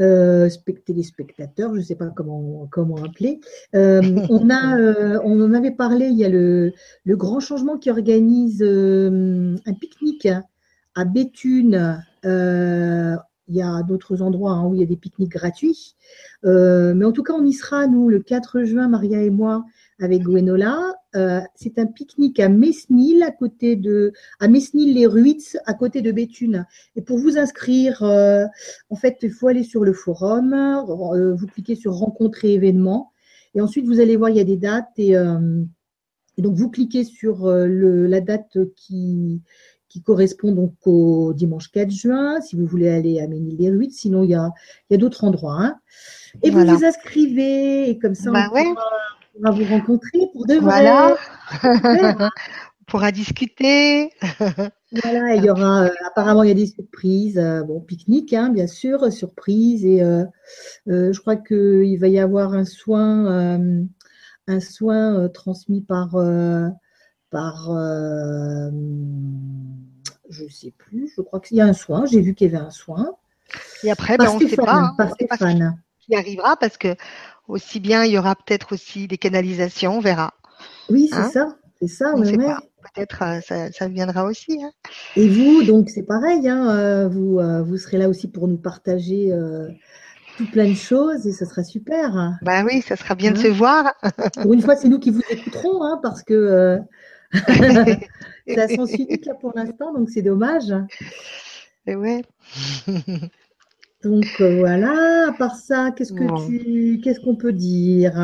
euh, 0.00 0.48
téléspectateurs, 0.84 1.72
je 1.72 1.78
ne 1.78 1.84
sais 1.84 1.94
pas 1.94 2.08
comment, 2.08 2.66
comment 2.70 2.96
appeler. 2.96 3.40
Euh, 3.74 4.02
on, 4.30 4.50
a, 4.50 4.76
euh, 4.76 5.20
on 5.24 5.40
en 5.40 5.54
avait 5.54 5.70
parlé, 5.70 6.06
il 6.06 6.18
y 6.18 6.24
a 6.24 6.28
le, 6.28 6.72
le 7.04 7.16
grand 7.16 7.40
changement 7.40 7.78
qui 7.78 7.90
organise 7.90 8.62
un 8.62 9.72
pique-nique 9.80 10.28
à 10.94 11.04
Béthune. 11.04 12.02
Il 13.48 13.56
y 13.56 13.62
a 13.62 13.82
d'autres 13.82 14.22
endroits 14.22 14.52
hein, 14.52 14.66
où 14.66 14.74
il 14.74 14.80
y 14.80 14.84
a 14.84 14.86
des 14.86 14.96
pique-niques 14.96 15.32
gratuits. 15.32 15.96
mais 16.42 17.04
en 17.04 17.12
tout 17.12 17.22
cas, 17.22 17.34
on 17.34 17.44
y 17.44 17.52
sera, 17.52 17.86
nous, 17.86 18.08
le 18.08 18.20
4 18.20 18.64
juin, 18.64 18.88
Maria 18.88 19.22
et 19.22 19.30
moi, 19.30 19.64
avec 20.00 20.22
Gwenola. 20.22 20.94
Euh, 21.14 21.40
c'est 21.54 21.78
un 21.78 21.86
pique-nique 21.86 22.40
à 22.40 22.48
Mesnil, 22.48 23.22
à 23.22 23.30
côté 23.30 23.76
de, 23.76 24.12
à 24.40 24.48
Mesnil-les-Ruitz, 24.48 25.56
à 25.66 25.74
côté 25.74 26.02
de 26.02 26.12
Béthune. 26.12 26.66
Et 26.96 27.02
pour 27.02 27.18
vous 27.18 27.38
inscrire, 27.38 28.02
euh, 28.02 28.44
en 28.90 28.96
fait, 28.96 29.18
il 29.22 29.30
faut 29.30 29.48
aller 29.48 29.64
sur 29.64 29.84
le 29.84 29.92
forum, 29.92 30.52
euh, 30.52 31.34
vous 31.34 31.46
cliquez 31.46 31.76
sur 31.76 31.94
rencontrer 31.94 32.54
événements, 32.54 33.12
et 33.54 33.60
ensuite 33.60 33.86
vous 33.86 34.00
allez 34.00 34.16
voir, 34.16 34.30
il 34.30 34.36
y 34.36 34.40
a 34.40 34.44
des 34.44 34.56
dates, 34.56 34.98
et, 34.98 35.14
donc 36.38 36.56
vous 36.56 36.68
cliquez 36.68 37.04
sur 37.04 37.46
la 37.46 38.20
date 38.20 38.58
qui, 38.74 39.40
qui 39.94 40.02
correspond 40.02 40.50
donc 40.50 40.74
au 40.86 41.32
dimanche 41.34 41.70
4 41.70 41.88
juin, 41.88 42.40
si 42.40 42.56
vous 42.56 42.66
voulez 42.66 42.88
aller 42.88 43.20
à 43.20 43.28
Mesnil-les-Ruitz, 43.28 43.96
sinon 43.96 44.24
il 44.24 44.30
y 44.30 44.34
a, 44.34 44.50
il 44.90 44.94
y 44.94 44.96
a 44.96 44.98
d'autres 44.98 45.22
endroits. 45.22 45.54
Hein. 45.56 45.76
Et 46.42 46.50
vous 46.50 46.66
vous 46.66 46.84
inscrivez, 46.84 47.88
et 47.88 47.96
comme 48.00 48.16
ça, 48.16 48.32
bah 48.32 48.50
on, 48.52 48.74
on 49.38 49.42
va 49.42 49.50
vous 49.52 49.62
rencontrer 49.62 50.18
pour 50.32 50.48
de 50.48 50.54
vrai. 50.54 50.82
Voilà. 50.82 51.16
on 52.80 52.84
pourra 52.88 53.12
discuter. 53.12 54.10
voilà, 55.04 55.36
il 55.36 55.44
y 55.44 55.48
aura, 55.48 55.84
euh, 55.84 55.90
apparemment, 56.04 56.42
il 56.42 56.48
y 56.48 56.50
a 56.50 56.54
des 56.54 56.66
surprises. 56.66 57.38
Euh, 57.38 57.62
bon, 57.62 57.80
pique-nique, 57.80 58.32
hein, 58.32 58.48
bien 58.48 58.66
sûr, 58.66 59.12
surprise. 59.12 59.84
Et 59.84 60.02
euh, 60.02 60.24
je 60.88 61.20
crois 61.20 61.36
qu'il 61.36 62.00
va 62.00 62.08
y 62.08 62.18
avoir 62.18 62.52
un 62.52 62.64
soin, 62.64 63.60
un 64.48 64.60
soin 64.60 65.28
transmis 65.28 65.82
par, 65.82 66.16
par 67.34 67.68
je 70.30 70.44
ne 70.44 70.48
sais 70.48 70.72
plus, 70.76 71.12
je 71.16 71.22
crois 71.22 71.40
qu'il 71.40 71.56
y 71.56 71.60
a 71.60 71.66
un 71.66 71.72
soin. 71.72 72.06
J'ai 72.06 72.20
vu 72.20 72.34
qu'il 72.34 72.50
y 72.50 72.54
avait 72.54 72.64
un 72.64 72.70
soin. 72.70 73.12
Et 73.82 73.90
après, 73.90 74.16
ben, 74.16 74.28
on 74.30 74.40
ne 74.40 74.48
sait 74.48 74.56
pas. 74.56 74.72
Hein, 74.72 74.94
par 74.96 75.10
Stéphane. 75.12 75.78
Qui 76.00 76.14
arrivera 76.14 76.56
parce 76.56 76.76
que 76.76 76.96
aussi 77.48 77.80
bien, 77.80 78.04
il 78.04 78.12
y 78.12 78.18
aura 78.18 78.34
peut-être 78.34 78.74
aussi 78.74 79.06
des 79.08 79.18
canalisations, 79.18 79.98
on 79.98 80.00
verra. 80.00 80.34
Oui, 80.90 81.08
c'est 81.10 81.16
hein? 81.16 81.30
ça, 81.32 81.56
c'est 81.80 81.88
ça. 81.88 82.12
Peut-être 82.14 83.22
euh, 83.22 83.40
ça, 83.40 83.72
ça, 83.72 83.88
viendra 83.88 84.24
aussi. 84.24 84.62
Hein. 84.62 84.70
Et 85.16 85.26
vous, 85.26 85.62
donc 85.62 85.88
c'est 85.88 86.02
pareil, 86.02 86.46
hein, 86.46 86.68
euh, 86.68 87.08
vous, 87.08 87.38
euh, 87.38 87.62
vous 87.62 87.78
serez 87.78 87.96
là 87.96 88.10
aussi 88.10 88.28
pour 88.28 88.46
nous 88.46 88.58
partager 88.58 89.32
tout 90.36 90.50
plein 90.50 90.68
de 90.68 90.74
choses 90.74 91.26
et 91.26 91.32
ça 91.32 91.46
sera 91.46 91.64
super. 91.64 92.36
Bah 92.42 92.62
oui, 92.66 92.82
ça 92.82 92.96
sera 92.96 93.14
bien 93.14 93.30
de 93.30 93.38
se 93.38 93.48
voir. 93.48 93.94
pour 94.42 94.52
une 94.52 94.60
fois, 94.60 94.76
c'est 94.76 94.88
nous 94.88 94.98
qui 94.98 95.10
vous 95.10 95.22
écouterons, 95.30 95.98
parce 96.02 96.22
que 96.22 96.78
c'est 98.46 98.58
à 98.58 98.68
sens 98.68 98.92
unique 98.92 99.26
là 99.26 99.34
pour 99.34 99.52
l'instant, 99.54 99.92
donc 99.92 100.10
c'est 100.10 100.22
dommage. 100.22 100.72
Et 101.86 101.96
ouais. 101.96 102.22
Donc 104.04 104.26
euh, 104.40 104.58
voilà, 104.58 105.28
à 105.28 105.32
part 105.32 105.56
ça, 105.56 105.90
qu'est-ce 105.96 106.12
que 106.12 106.46
tu 106.46 107.00
qu'est-ce 107.02 107.20
qu'on 107.20 107.36
peut 107.36 107.54
dire? 107.54 108.18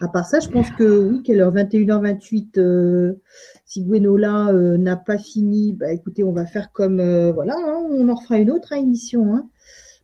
À 0.00 0.08
part 0.08 0.26
ça, 0.26 0.40
je 0.40 0.48
pense 0.48 0.70
que 0.72 1.08
oui, 1.08 1.22
quelle 1.22 1.40
heure 1.40 1.54
21h28 1.54 2.58
euh, 2.58 3.14
si 3.64 3.82
Gwenola 3.84 4.48
euh, 4.48 4.76
n'a 4.76 4.96
pas 4.96 5.18
fini, 5.18 5.72
bah 5.72 5.92
écoutez, 5.92 6.24
on 6.24 6.32
va 6.32 6.46
faire 6.46 6.72
comme 6.72 7.00
voilà, 7.30 7.54
hein, 7.56 7.86
on 7.90 8.08
en 8.08 8.16
fera 8.16 8.38
une 8.38 8.50
autre 8.50 8.72
hein, 8.72 8.78
émission 8.78 9.34
hein, 9.34 9.48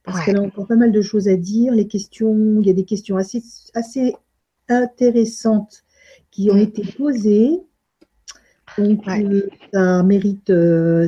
parce 0.05 0.25
qu'elle 0.25 0.37
a 0.37 0.43
encore 0.43 0.69
pas 0.69 0.77
mal 0.77 0.93
de 0.93 1.03
choses 1.03 1.27
à 1.27 1.37
dire, 1.37 1.75
les 1.75 1.89
questions, 1.89 2.61
il 2.61 2.67
y 2.67 2.71
a 2.71 2.75
des 2.75 2.85
questions 2.85 3.17
assez 3.17 3.43
assez 3.75 4.15
intéressantes 4.69 5.83
qui 6.31 6.51
ont 6.53 6.55
mm. 6.55 6.59
été 6.59 6.83
posées. 6.97 7.61
Donc 8.79 9.05
ça 9.73 10.03
mérite, 10.03 10.53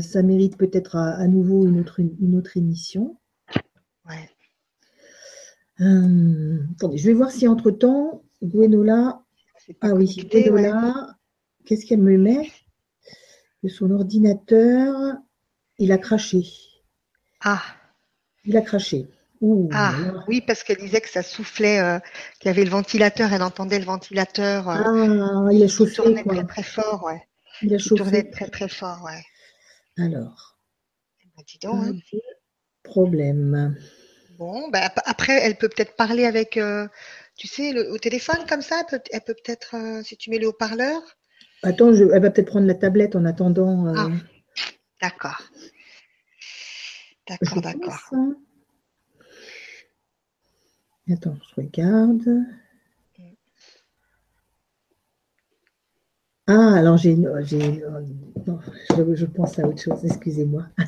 ça 0.00 0.22
mérite 0.22 0.56
peut-être 0.56 0.96
à, 0.96 1.26
nouveau 1.26 1.66
une 1.66 1.80
autre, 1.80 2.00
une 2.00 2.36
autre 2.36 2.56
émission. 2.56 3.16
Ouais. 4.08 4.28
Euh, 5.80 6.58
attendez, 6.76 6.98
je 6.98 7.06
vais 7.06 7.14
voir 7.14 7.30
si 7.30 7.48
entre-temps, 7.48 8.22
Gwenola. 8.42 9.22
Ah 9.80 9.94
oui, 9.94 10.14
Gwenola, 10.30 11.16
qu'est-ce 11.64 11.86
qu'elle 11.86 12.02
me 12.02 12.16
met? 12.16 12.50
De 13.62 13.68
son 13.68 13.90
ordinateur, 13.90 14.94
il 15.78 15.90
a 15.90 15.98
craché. 15.98 16.42
Ah. 17.42 17.62
Il 18.44 18.56
a 18.56 18.60
craché. 18.60 19.08
ah, 19.72 19.94
oui, 20.28 20.42
parce 20.42 20.62
qu'elle 20.62 20.78
disait 20.78 21.00
que 21.00 21.08
ça 21.08 21.22
soufflait, 21.22 21.80
euh, 21.80 21.98
qu'il 22.38 22.48
y 22.48 22.50
avait 22.50 22.64
le 22.64 22.70
ventilateur, 22.70 23.32
elle 23.32 23.42
entendait 23.42 23.78
le 23.78 23.86
ventilateur. 23.86 24.68
Euh, 24.68 24.82
ah, 24.84 25.48
il 25.50 25.62
a 25.62 25.68
chauffé. 25.68 26.02
Il 26.06 26.22
tournait 26.22 26.24
très 26.24 26.44
très 26.44 26.62
fort, 26.62 27.04
ouais. 27.04 27.22
Il 27.62 27.74
a 27.74 27.78
chauffé. 27.78 28.02
tournait 28.02 28.30
très 28.30 28.48
très 28.48 28.68
fort, 28.68 29.02
ouais. 29.04 29.22
Alors. 29.98 30.58
Bah, 31.36 31.42
dis 31.46 31.58
donc, 31.58 31.84
hein. 31.84 32.18
Problème. 32.82 33.76
Bon, 34.38 34.68
bah, 34.68 34.92
après, 35.06 35.40
elle 35.42 35.56
peut 35.56 35.68
peut-être 35.68 35.96
parler 35.96 36.24
avec, 36.24 36.56
euh, 36.56 36.86
tu 37.36 37.46
sais, 37.46 37.88
au 37.88 37.98
téléphone 37.98 38.44
comme 38.48 38.62
ça. 38.62 38.82
Elle 39.12 39.20
peut 39.22 39.34
peut-être, 39.34 39.76
euh, 39.76 40.02
si 40.02 40.16
tu 40.16 40.30
mets 40.30 40.38
le 40.38 40.48
haut-parleur. 40.48 41.00
Attends, 41.62 41.94
elle 41.94 42.20
va 42.20 42.30
peut-être 42.30 42.48
prendre 42.48 42.66
la 42.66 42.74
tablette 42.74 43.16
en 43.16 43.24
attendant. 43.24 43.86
Euh. 43.86 43.94
Ah, 43.96 44.08
d'accord. 45.00 45.40
D'accord, 47.28 47.62
d'accord. 47.62 48.10
Attends, 51.10 51.36
je 51.48 51.54
regarde. 51.60 52.44
Ah, 56.46 56.74
alors 56.74 56.98
j'ai, 56.98 57.16
j'ai 57.44 57.82
je, 58.96 59.14
je, 59.14 59.24
pense 59.26 59.58
à 59.58 59.66
autre 59.66 59.80
chose, 59.80 60.04
excusez-moi. 60.04 60.66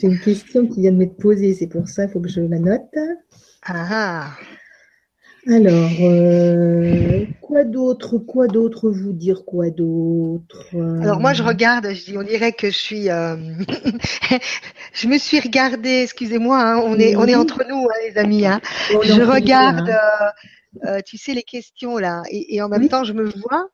J'ai 0.00 0.06
une 0.06 0.20
question 0.20 0.66
qui 0.68 0.82
vient 0.82 0.92
de 0.92 0.96
m'être 0.96 1.16
posée, 1.16 1.54
c'est 1.54 1.66
pour 1.66 1.88
ça, 1.88 2.04
il 2.04 2.10
faut 2.10 2.20
que 2.20 2.28
je 2.28 2.40
la 2.40 2.60
note. 2.60 2.94
Ah. 3.66 4.30
Alors, 5.48 5.90
euh, 6.00 7.24
quoi 7.40 7.64
d'autre 7.64 8.18
Quoi 8.18 8.46
d'autre 8.46 8.90
vous 8.90 9.12
dire 9.12 9.44
Quoi 9.44 9.70
d'autre 9.70 10.66
Alors 11.02 11.18
moi, 11.18 11.32
je 11.32 11.42
regarde, 11.42 11.88
je 11.92 12.04
dis, 12.04 12.16
on 12.16 12.22
dirait 12.22 12.52
que 12.52 12.70
je 12.70 12.76
suis. 12.76 13.10
Euh, 13.10 13.34
je 14.92 15.08
me 15.08 15.18
suis 15.18 15.40
regardée, 15.40 16.02
excusez-moi, 16.04 16.60
hein, 16.60 16.82
on, 16.84 16.96
est, 16.96 17.16
on 17.16 17.24
est 17.24 17.34
entre 17.34 17.64
nous, 17.68 17.84
hein, 17.86 18.08
les 18.08 18.18
amis. 18.18 18.46
Hein. 18.46 18.60
je 18.90 19.22
regarde, 19.22 19.90
euh, 20.84 21.00
tu 21.04 21.16
sais, 21.16 21.34
les 21.34 21.42
questions 21.42 21.98
là, 21.98 22.22
et, 22.30 22.60
en 22.62 22.68
même 22.68 22.88
temps, 22.88 23.04
je 23.04 23.12
me 23.12 23.24
vois. 23.24 23.68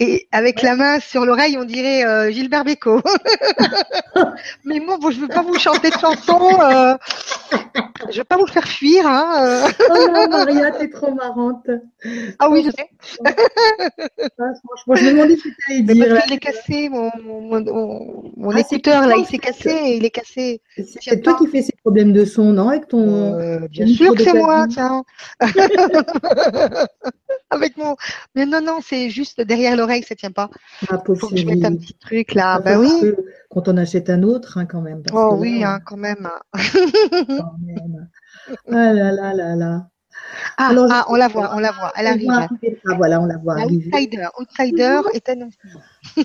Et 0.00 0.28
avec 0.30 0.62
la 0.62 0.76
main 0.76 1.00
sur 1.00 1.24
l'oreille, 1.24 1.56
on 1.58 1.64
dirait 1.64 2.04
euh, 2.04 2.30
Gilbert 2.30 2.64
Bécaud. 2.64 3.02
Mais 4.64 4.78
moi, 4.78 4.96
bon, 5.00 5.10
je 5.10 5.16
ne 5.16 5.22
veux 5.22 5.28
pas 5.28 5.42
vous 5.42 5.58
chanter 5.58 5.90
de 5.90 5.98
chansons. 5.98 6.60
Euh, 6.60 6.96
je 8.02 8.06
ne 8.06 8.18
veux 8.18 8.24
pas 8.24 8.36
vous 8.36 8.46
faire 8.46 8.66
fuir. 8.66 9.04
Hein, 9.06 9.34
euh. 9.40 9.68
oh 9.90 10.06
non, 10.14 10.28
Maria, 10.28 10.70
t'es 10.70 10.88
trop 10.88 11.12
marrante. 11.12 11.68
Ah 12.38 12.48
oui, 12.48 12.62
je 12.64 12.70
sais. 12.70 12.88
Ah, 13.24 13.32
franchement, 14.64 14.94
je 14.94 15.04
me 15.04 15.10
demandais 15.10 15.36
ce 15.36 15.42
que 15.42 15.48
tu 15.48 15.72
allais 15.72 15.82
dire. 15.82 16.14
Parce 16.14 16.24
qu'il 16.26 16.34
est 16.34 16.38
cassé, 16.38 16.88
mon, 16.88 17.10
mon, 17.24 17.40
mon, 17.40 18.32
mon 18.36 18.50
ah, 18.50 18.60
écouteur, 18.60 19.04
là, 19.06 19.16
il 19.18 19.26
s'est 19.26 19.38
cassé 19.38 19.98
il 19.98 20.04
est 20.04 20.10
cassé. 20.10 20.60
C'est 20.76 21.20
toi 21.22 21.36
qui 21.38 21.46
fais 21.48 21.62
ces 21.62 21.74
problèmes 21.82 22.12
de 22.12 22.24
son, 22.24 22.52
non 22.52 22.68
Avec 22.68 22.88
ton. 22.88 23.34
Euh, 23.34 23.66
bien 23.68 23.86
sûr 23.86 24.14
que 24.14 24.22
c'est 24.22 24.32
moi, 24.32 24.66
tiens. 24.68 25.04
Avec 27.50 27.76
mon. 27.76 27.96
Mais 28.34 28.46
non, 28.46 28.60
non, 28.60 28.78
c'est 28.82 29.10
juste 29.10 29.40
derrière 29.40 29.76
l'oreille, 29.76 29.87
ça 30.06 30.14
tient 30.14 30.30
pas. 30.30 30.50
Ah, 30.88 30.98
Faut 31.04 31.14
que 31.28 31.36
je 31.36 31.46
mette 31.46 31.64
un 31.64 31.76
petit 31.76 31.94
truc 31.94 32.34
là. 32.34 32.60
bah 32.60 32.78
oui. 32.78 32.88
Quand 33.50 33.68
on 33.68 33.76
achète 33.76 34.10
un 34.10 34.22
autre, 34.22 34.58
hein, 34.58 34.66
quand 34.66 34.80
même. 34.80 35.02
oh 35.12 35.36
oui, 35.38 35.64
hein, 35.64 35.80
quand 35.84 35.96
même. 35.96 36.28
quand 36.52 37.56
même. 37.64 38.08
Ah 38.72 38.94
là 38.94 39.12
là 39.12 39.34
là 39.34 39.56
là. 39.56 39.88
Ah, 40.56 40.68
Alors, 40.68 40.88
ah, 40.90 41.04
on 41.08 41.16
la 41.16 41.28
voit, 41.28 41.50
on 41.54 41.58
la 41.58 41.70
voit, 41.72 41.92
elle 41.96 42.06
arrive. 42.06 42.30
Ah 42.30 42.48
voilà, 42.96 43.20
on 43.20 43.26
la 43.26 43.36
voit 43.36 43.54
arriver. 43.54 43.90
Outsider, 43.92 44.26
Outsider 44.38 45.00
est 45.12 45.28
annoncé. 45.28 45.58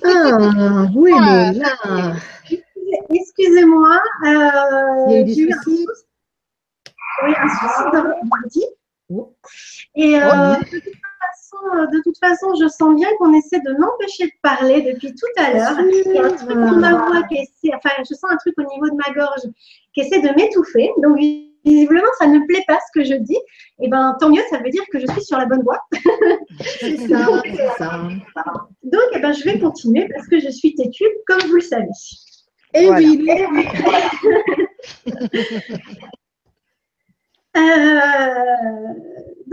Ah, 0.03 0.88
oui, 0.95 1.11
mais 1.20 1.53
là. 1.53 2.16
Excusez-moi. 3.09 3.99
Euh, 4.26 5.05
Il 5.09 5.14
y 5.14 5.16
a 5.16 5.22
eu 5.22 5.24
des 5.26 5.34
soucis. 5.34 5.86
Oui, 7.24 7.34
un 7.38 7.47
souci 7.47 7.84
de 7.93 8.61
oh. 9.09 9.36
Et 9.95 10.22
euh, 10.22 10.30
oh, 10.32 10.64
toute 10.70 10.84
façon, 11.54 11.91
de 11.91 12.01
toute 12.01 12.18
façon, 12.18 12.56
je 12.56 12.68
sens 12.68 12.95
bien 12.95 13.10
qu'on 13.18 13.34
essaie 13.34 13.60
de 13.60 13.78
m'empêcher 13.78 14.26
de 14.26 14.32
parler 14.41 14.82
depuis 14.82 15.14
tout 15.14 15.28
à 15.38 15.54
l'heure. 15.54 15.78
Il 15.80 16.14
y 16.14 16.18
a 16.18 16.26
un 16.26 16.32
truc 16.32 16.49
dans 16.49 16.76
ma 16.78 16.93
voix 16.93 17.24
qui 17.24 17.36
essaie, 17.36 17.74
enfin, 17.76 17.89
je 17.99 18.14
sens 18.14 18.30
un 18.30 18.38
truc 18.38 18.54
au 18.58 18.64
niveau 18.74 18.89
de 18.89 18.95
ma 18.95 19.14
gorge 19.14 19.41
qui 19.93 20.01
essaie 20.01 20.22
de 20.22 20.30
m'étouffer. 20.36 20.91
Donc, 21.01 21.18
visiblement, 21.66 22.08
ça 22.20 22.28
ne 22.28 22.39
plaît 22.45 22.64
pas 22.68 22.78
ce 22.80 22.99
que 22.99 23.06
je 23.06 23.16
dis. 23.16 23.38
Et 23.80 23.86
eh 23.86 23.89
ben, 23.89 24.16
tant 24.20 24.30
mieux, 24.30 24.43
ça 24.49 24.58
veut 24.58 24.70
dire 24.70 24.84
que 24.91 24.99
je 24.99 25.08
suis 25.08 25.24
sur 25.24 25.38
la 25.38 25.45
bonne 25.45 25.64
voie. 25.64 25.80
c'est 26.80 26.97
ça, 27.08 27.28
ça. 27.78 27.99
Donc, 28.84 29.04
eh 29.14 29.20
ben, 29.20 29.34
je 29.34 29.43
vais 29.43 29.60
continuer 29.60 30.08
parce 30.14 30.28
que 30.28 30.39
je 30.39 30.49
suis 30.49 30.76
têtue, 30.76 31.06
comme 31.28 31.41
vous 31.47 31.56
le 31.56 31.62
savez. 31.62 31.88
Eh 32.76 32.89
oui, 32.89 33.26
oui. 33.51 33.68
Euh, 37.56 38.93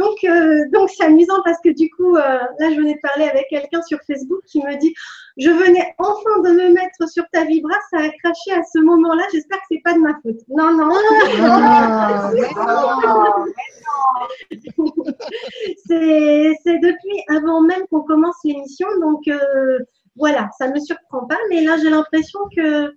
donc, 0.01 0.25
euh, 0.25 0.65
donc 0.73 0.89
c'est 0.89 1.05
amusant 1.05 1.43
parce 1.45 1.59
que 1.63 1.69
du 1.69 1.91
coup, 1.91 2.17
euh, 2.17 2.39
là, 2.59 2.71
je 2.71 2.77
venais 2.77 2.95
de 2.95 3.01
parler 3.01 3.25
avec 3.29 3.49
quelqu'un 3.51 3.83
sur 3.83 3.99
Facebook 4.07 4.41
qui 4.47 4.63
me 4.65 4.77
dit 4.79 4.95
Je 5.37 5.51
venais 5.51 5.95
enfin 5.99 6.41
de 6.43 6.51
me 6.53 6.73
mettre 6.73 7.07
sur 7.09 7.25
ta 7.33 7.45
vibra, 7.45 7.75
ça 7.91 7.99
a 7.99 8.09
craché 8.09 8.53
à 8.53 8.63
ce 8.63 8.79
moment-là, 8.79 9.23
j'espère 9.31 9.59
que 9.59 9.65
c'est 9.71 9.83
pas 9.85 9.93
de 9.93 9.99
ma 9.99 10.15
faute. 10.23 10.41
Non, 10.49 10.73
non, 10.73 10.91
Ah, 11.39 12.33
c'est 15.87 16.79
depuis 16.79 17.23
avant 17.29 17.61
même 17.61 17.87
qu'on 17.91 18.03
commence 18.03 18.37
l'émission, 18.45 18.89
donc 19.01 19.29
euh, 19.29 19.79
voilà, 20.17 20.49
ça 20.57 20.69
ne 20.69 20.75
me 20.75 20.81
surprend 20.81 21.27
pas, 21.27 21.39
mais 21.51 21.63
là, 21.63 21.77
j'ai 21.77 21.91
l'impression 21.91 22.41
que 22.57 22.95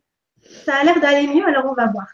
ça 0.65 0.75
a 0.75 0.83
l'air 0.85 0.99
d'aller 1.01 1.27
mieux, 1.27 1.45
alors 1.45 1.65
on 1.69 1.73
va 1.73 1.87
voir. 1.87 2.07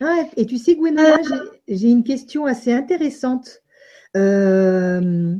Ah, 0.00 0.22
et 0.36 0.46
tu 0.46 0.58
sais, 0.58 0.74
Gwenola, 0.76 1.16
j'ai- 1.22 1.76
j'ai 1.76 1.88
une 1.90 2.04
question 2.04 2.46
assez 2.46 2.72
intéressante. 2.72 3.60
Euh, 4.16 5.34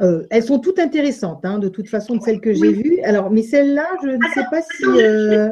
euh, 0.00 0.26
elles 0.30 0.42
sont 0.42 0.58
toutes 0.58 0.78
intéressantes, 0.78 1.44
hein, 1.44 1.58
de 1.58 1.68
toute 1.68 1.88
façon, 1.88 2.16
de 2.16 2.22
celles 2.22 2.40
que 2.40 2.52
j'ai 2.52 2.72
vues. 2.72 3.00
Alors, 3.02 3.30
mais 3.30 3.42
celle-là, 3.42 3.86
je 4.02 4.08
ne 4.08 4.22
sais 4.34 4.44
pas 4.50 4.62
si. 4.62 4.84
euh, 4.86 5.50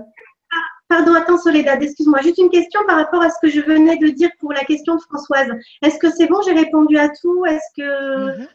Pardon, 0.89 1.15
attends 1.15 1.39
Soledad, 1.39 1.83
excuse-moi. 1.83 2.21
Juste 2.23 2.39
une 2.39 2.51
question 2.51 2.81
par 2.87 2.97
rapport 2.97 3.23
à 3.23 3.31
ce 3.31 3.37
que 3.43 3.49
je 3.49 3.61
venais 3.61 3.97
de 3.97 4.09
dire 4.09 4.31
pour 4.39 4.53
la 4.53 4.65
question 4.65 4.95
de 4.97 5.01
Françoise. 5.01 5.49
Est-ce 5.83 5.99
que 5.99 6.11
c'est 6.11 6.27
bon 6.29 6.41
J'ai 6.47 6.53
répondu 6.53 6.97
à 6.99 7.09
tout? 7.09 7.45
Est-ce 7.47 7.83
que 7.83 8.39
Mhm. 8.39 8.47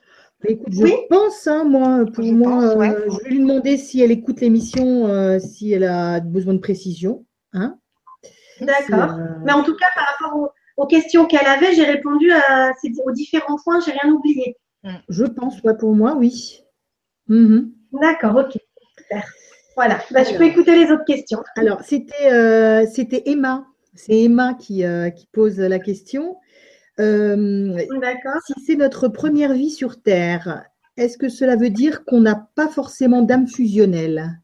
écoute, 0.48 0.74
je 0.74 0.84
Oui. 0.84 0.94
pense, 1.10 1.48
hein, 1.48 1.64
moi, 1.66 2.06
pour 2.14 2.24
Je 2.24 2.32
moi, 2.34 2.62
pense, 2.70 2.76
ouais. 2.76 2.92
euh, 2.92 3.10
je 3.10 3.24
vais 3.24 3.30
lui 3.32 3.40
demander 3.40 3.78
si 3.78 4.00
elle 4.02 4.12
écoute 4.12 4.40
l'émission, 4.42 5.08
euh, 5.08 5.40
si 5.40 5.72
elle 5.74 5.84
a 5.84 6.20
besoin 6.22 6.54
de 6.54 6.60
précision. 6.60 7.26
Hein, 7.52 7.78
D'accord. 8.62 9.14
Euh, 9.14 9.26
Mais 9.46 9.52
en 9.54 9.64
tout 9.64 9.76
cas, 9.76 9.88
par 9.96 10.06
rapport 10.08 10.40
aux, 10.40 10.50
aux 10.84 10.88
questions 10.88 11.26
qu'elle 11.26 11.48
avait, 11.48 11.74
j'ai 11.74 11.84
répondu 11.86 12.32
à, 12.32 12.72
aux 13.06 13.12
différents 13.12 13.58
points. 13.64 13.80
J'ai 13.82 13.92
rien 13.92 14.12
oublié. 14.12 14.58
je 15.10 15.26
pense, 15.26 15.62
ouais, 15.64 15.78
pour 15.78 15.96
moi, 15.96 16.16
oui. 16.18 16.62
Mhm. 17.28 17.72
D'accord, 17.94 18.36
ok. 18.36 18.58
Super. 18.98 19.26
Voilà. 19.76 20.00
Bah, 20.12 20.24
je 20.24 20.36
peux 20.36 20.44
écouter 20.44 20.76
les 20.76 20.92
autres 20.92 21.06
questions. 21.06 21.42
Alors, 21.56 21.82
c'était 21.84 22.32
euh, 22.32 22.86
c'était 22.92 23.24
Emma. 23.26 23.66
C'est 23.96 24.24
Emma 24.24 24.54
qui, 24.54 24.84
euh, 24.86 25.10
qui 25.10 25.28
pose 25.32 25.60
la 25.60 25.80
question. 25.80 26.38
Euh, 27.00 27.76
D'accord. 28.02 28.42
Si 28.46 28.54
c'est 28.66 28.76
notre 28.76 29.08
première 29.08 29.54
vie 29.54 29.72
sur 29.72 30.02
Terre, 30.02 30.66
est-ce 30.98 31.18
que 31.18 31.30
cela 31.30 31.56
veut 31.56 31.70
dire 31.70 32.04
qu'on 32.04 32.20
n'a 32.22 32.50
pas 32.56 32.68
forcément 32.68 33.22
d'âme 33.22 33.48
fusionnelle? 33.48 34.40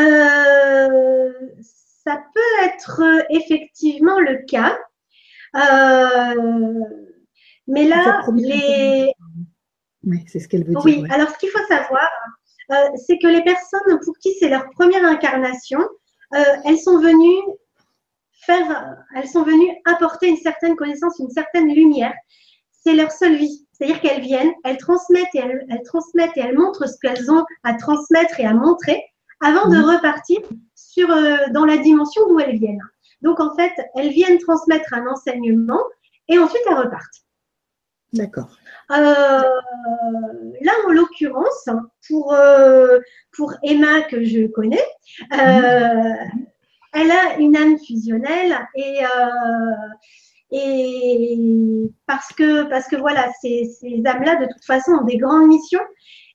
Euh, 0.00 1.32
ça 2.04 2.22
peut 2.34 2.64
être 2.64 3.02
euh, 3.02 3.22
effectivement 3.30 4.18
le 4.20 4.38
cas. 4.46 4.78
Euh, 5.56 6.84
mais 7.66 7.84
là, 7.84 8.22
les, 8.34 9.12
Oui, 10.04 10.24
c'est 10.26 10.40
ce 10.40 10.48
qu'elle 10.48 10.64
veut 10.64 10.70
dire. 10.70 10.84
Oui, 10.84 11.02
ouais. 11.02 11.12
alors 11.12 11.28
ce 11.30 11.38
qu'il 11.38 11.50
faut 11.50 11.64
savoir, 11.68 12.08
euh, 12.72 12.88
c'est 13.06 13.18
que 13.18 13.26
les 13.26 13.42
personnes 13.42 14.00
pour 14.04 14.16
qui 14.18 14.32
c'est 14.38 14.48
leur 14.48 14.68
première 14.70 15.04
incarnation, 15.04 15.80
elles 16.64 16.78
sont 16.78 16.98
venues 16.98 17.42
faire, 18.46 18.96
elles 19.16 19.28
sont 19.28 19.42
venues 19.42 19.70
apporter 19.84 20.28
une 20.28 20.36
certaine 20.36 20.76
connaissance, 20.76 21.18
une 21.18 21.30
certaine 21.30 21.74
lumière. 21.74 22.14
C'est 22.70 22.94
leur 22.94 23.10
seule 23.10 23.34
vie. 23.34 23.66
C'est-à-dire 23.72 24.00
qu'elles 24.00 24.20
viennent, 24.20 24.52
elles 24.64 24.76
transmettent 24.76 25.34
et 25.34 25.38
elles, 25.38 25.66
elles 25.68 25.82
transmettent 25.82 26.36
et 26.36 26.40
elles 26.40 26.56
montrent 26.56 26.88
ce 26.88 26.98
qu'elles 27.02 27.30
ont 27.32 27.44
à 27.64 27.74
transmettre 27.74 28.38
et 28.38 28.46
à 28.46 28.54
montrer 28.54 29.02
avant 29.40 29.68
de 29.68 29.76
Mhm. 29.76 29.84
repartir 29.96 30.40
sur, 30.74 31.10
euh, 31.10 31.36
dans 31.52 31.64
la 31.64 31.78
dimension 31.78 32.26
d'où 32.28 32.40
elles 32.40 32.58
viennent. 32.58 32.82
Donc 33.22 33.40
en 33.40 33.54
fait, 33.54 33.72
elles 33.96 34.10
viennent 34.10 34.38
transmettre 34.38 34.92
un 34.94 35.06
enseignement 35.06 35.82
et 36.28 36.38
ensuite 36.38 36.62
elles 36.68 36.76
repartent. 36.76 37.24
D'accord. 38.12 38.48
Euh, 38.90 39.42
là, 40.62 40.72
en 40.86 40.90
l'occurrence, 40.90 41.68
pour, 42.08 42.32
euh, 42.32 42.98
pour 43.36 43.54
Emma 43.62 44.02
que 44.02 44.24
je 44.24 44.46
connais, 44.48 44.84
euh, 45.32 46.14
elle 46.92 47.10
a 47.12 47.36
une 47.38 47.56
âme 47.56 47.78
fusionnelle 47.78 48.58
et, 48.74 49.04
euh, 49.04 49.88
et 50.50 51.38
parce 52.06 52.32
que, 52.32 52.64
parce 52.64 52.88
que 52.88 52.96
voilà, 52.96 53.28
ces, 53.40 53.70
ces 53.80 54.02
âmes-là, 54.04 54.36
de 54.36 54.46
toute 54.52 54.64
façon, 54.64 54.92
ont 54.92 55.04
des 55.04 55.18
grandes 55.18 55.46
missions 55.46 55.84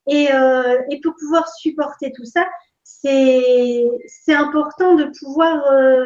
et, 0.07 0.33
euh, 0.33 0.77
et 0.89 1.01
pour 1.01 1.13
pouvoir 1.19 1.49
supporter 1.49 2.13
tout 2.15 2.25
ça, 2.25 2.47
c'est 3.05 4.33
important 4.33 4.95
de 4.95 5.11
pouvoir, 5.19 5.65
euh, 5.71 6.03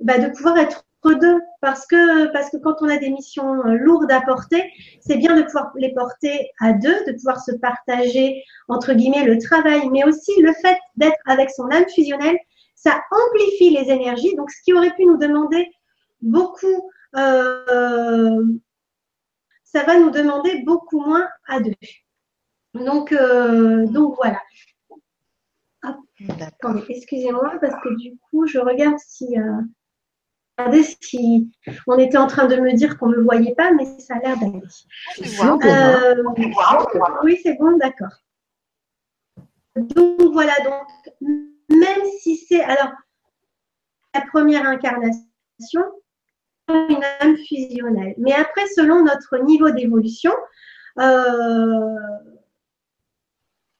bah, 0.00 0.18
de 0.18 0.28
pouvoir 0.28 0.58
être 0.58 0.84
deux 1.12 1.40
parce 1.60 1.86
que, 1.86 2.32
parce 2.32 2.50
que 2.50 2.56
quand 2.56 2.76
on 2.80 2.88
a 2.88 2.96
des 2.96 3.10
missions 3.10 3.54
euh, 3.66 3.74
lourdes 3.74 4.10
à 4.10 4.22
porter, 4.22 4.72
c'est 5.00 5.16
bien 5.16 5.36
de 5.36 5.42
pouvoir 5.42 5.72
les 5.76 5.92
porter 5.92 6.50
à 6.60 6.72
deux, 6.72 7.04
de 7.06 7.12
pouvoir 7.12 7.42
se 7.42 7.52
partager, 7.52 8.42
entre 8.68 8.94
guillemets, 8.94 9.24
le 9.24 9.38
travail, 9.38 9.88
mais 9.90 10.04
aussi 10.04 10.40
le 10.40 10.52
fait 10.54 10.78
d'être 10.96 11.18
avec 11.26 11.50
son 11.50 11.68
âme 11.70 11.84
fusionnelle, 11.94 12.38
ça 12.74 13.02
amplifie 13.10 13.70
les 13.70 13.90
énergies. 13.90 14.34
Donc, 14.36 14.50
ce 14.50 14.62
qui 14.62 14.72
aurait 14.72 14.94
pu 14.94 15.04
nous 15.04 15.18
demander 15.18 15.70
beaucoup, 16.22 16.90
euh, 17.16 18.42
ça 19.64 19.82
va 19.84 19.98
nous 19.98 20.10
demander 20.10 20.62
beaucoup 20.64 21.00
moins 21.00 21.28
à 21.46 21.60
deux. 21.60 21.74
Donc, 22.74 23.12
euh, 23.12 23.86
donc 23.86 24.16
voilà. 24.16 24.40
Attendez, 26.40 26.84
excusez-moi, 26.88 27.54
parce 27.60 27.74
que 27.82 27.94
du 27.96 28.16
coup, 28.30 28.46
je 28.46 28.58
regarde 28.58 28.98
si. 28.98 29.38
Euh, 29.38 29.60
regardez 30.58 30.84
si 31.00 31.50
on 31.86 31.98
était 31.98 32.16
en 32.16 32.26
train 32.26 32.46
de 32.46 32.56
me 32.56 32.72
dire 32.72 32.98
qu'on 32.98 33.08
ne 33.08 33.16
me 33.16 33.22
voyait 33.22 33.54
pas, 33.54 33.72
mais 33.72 33.84
ça 33.98 34.14
a 34.14 34.18
l'air 34.20 34.38
d'aller. 34.38 34.62
Euh, 35.64 36.22
oui, 37.24 37.38
c'est 37.42 37.58
bon, 37.58 37.76
d'accord. 37.76 38.16
Donc 39.76 40.32
voilà, 40.32 40.54
donc 40.64 40.86
même 41.68 42.04
si 42.20 42.36
c'est 42.36 42.62
alors 42.62 42.92
la 44.14 44.20
première 44.20 44.66
incarnation, 44.68 45.82
une 46.68 47.02
âme 47.20 47.36
fusionnelle. 47.48 48.14
Mais 48.18 48.32
après, 48.32 48.66
selon 48.76 49.04
notre 49.04 49.38
niveau 49.38 49.70
d'évolution, 49.70 50.32
euh, 50.98 51.96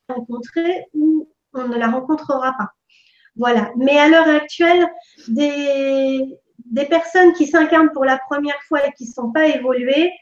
rencontrer 0.09 0.87
ou 0.95 1.29
on 1.55 1.69
ne 1.69 1.77
la 1.77 1.89
rencontrera 1.89 2.53
pas. 2.59 2.71
Voilà. 3.37 3.71
Mais 3.77 3.99
à 3.99 4.09
l'heure 4.09 4.29
actuelle, 4.29 4.87
des, 5.29 6.39
des 6.67 6.85
personnes 6.87 7.33
qui 7.33 7.47
s'incarnent 7.47 7.91
pour 7.93 8.05
la 8.05 8.19
première 8.31 8.61
fois 8.69 8.87
et 8.87 8.93
qui 8.93 9.05
ne 9.07 9.13
sont 9.13 9.33
pas 9.33 9.47
évoluées, 9.47 10.13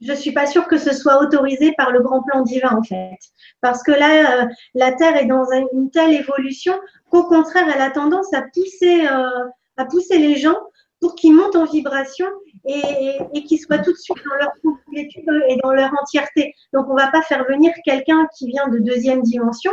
je 0.00 0.10
ne 0.10 0.16
suis 0.16 0.32
pas 0.32 0.46
sûre 0.46 0.66
que 0.66 0.76
ce 0.76 0.92
soit 0.92 1.22
autorisé 1.22 1.72
par 1.78 1.90
le 1.90 2.00
grand 2.00 2.22
plan 2.22 2.42
divin, 2.42 2.76
en 2.76 2.82
fait. 2.82 3.16
Parce 3.60 3.82
que 3.82 3.92
là, 3.92 4.42
euh, 4.42 4.46
la 4.74 4.92
Terre 4.92 5.16
est 5.16 5.24
dans 5.26 5.50
un- 5.52 5.66
une 5.72 5.90
telle 5.90 6.12
évolution 6.12 6.74
qu'au 7.10 7.24
contraire, 7.24 7.66
elle 7.74 7.80
a 7.80 7.90
tendance 7.90 8.32
à 8.34 8.42
pousser, 8.52 9.06
euh, 9.06 9.48
à 9.76 9.84
pousser 9.86 10.18
les 10.18 10.36
gens 10.36 10.56
pour 11.00 11.14
qu'ils 11.14 11.34
montent 11.34 11.56
en 11.56 11.64
vibration 11.64 12.26
et, 12.66 13.18
et 13.34 13.44
qu'ils 13.44 13.60
soient 13.60 13.78
tout 13.78 13.92
de 13.92 13.96
suite 13.96 14.18
dans 14.28 14.36
leur 14.36 14.52
complétude 14.62 15.24
et 15.48 15.56
dans 15.62 15.72
leur 15.72 15.90
entièreté. 16.00 16.54
Donc, 16.72 16.86
on 16.90 16.94
ne 16.94 17.00
va 17.00 17.08
pas 17.08 17.22
faire 17.22 17.44
venir 17.48 17.72
quelqu'un 17.84 18.26
qui 18.36 18.48
vient 18.48 18.68
de 18.68 18.78
deuxième 18.78 19.22
dimension 19.22 19.72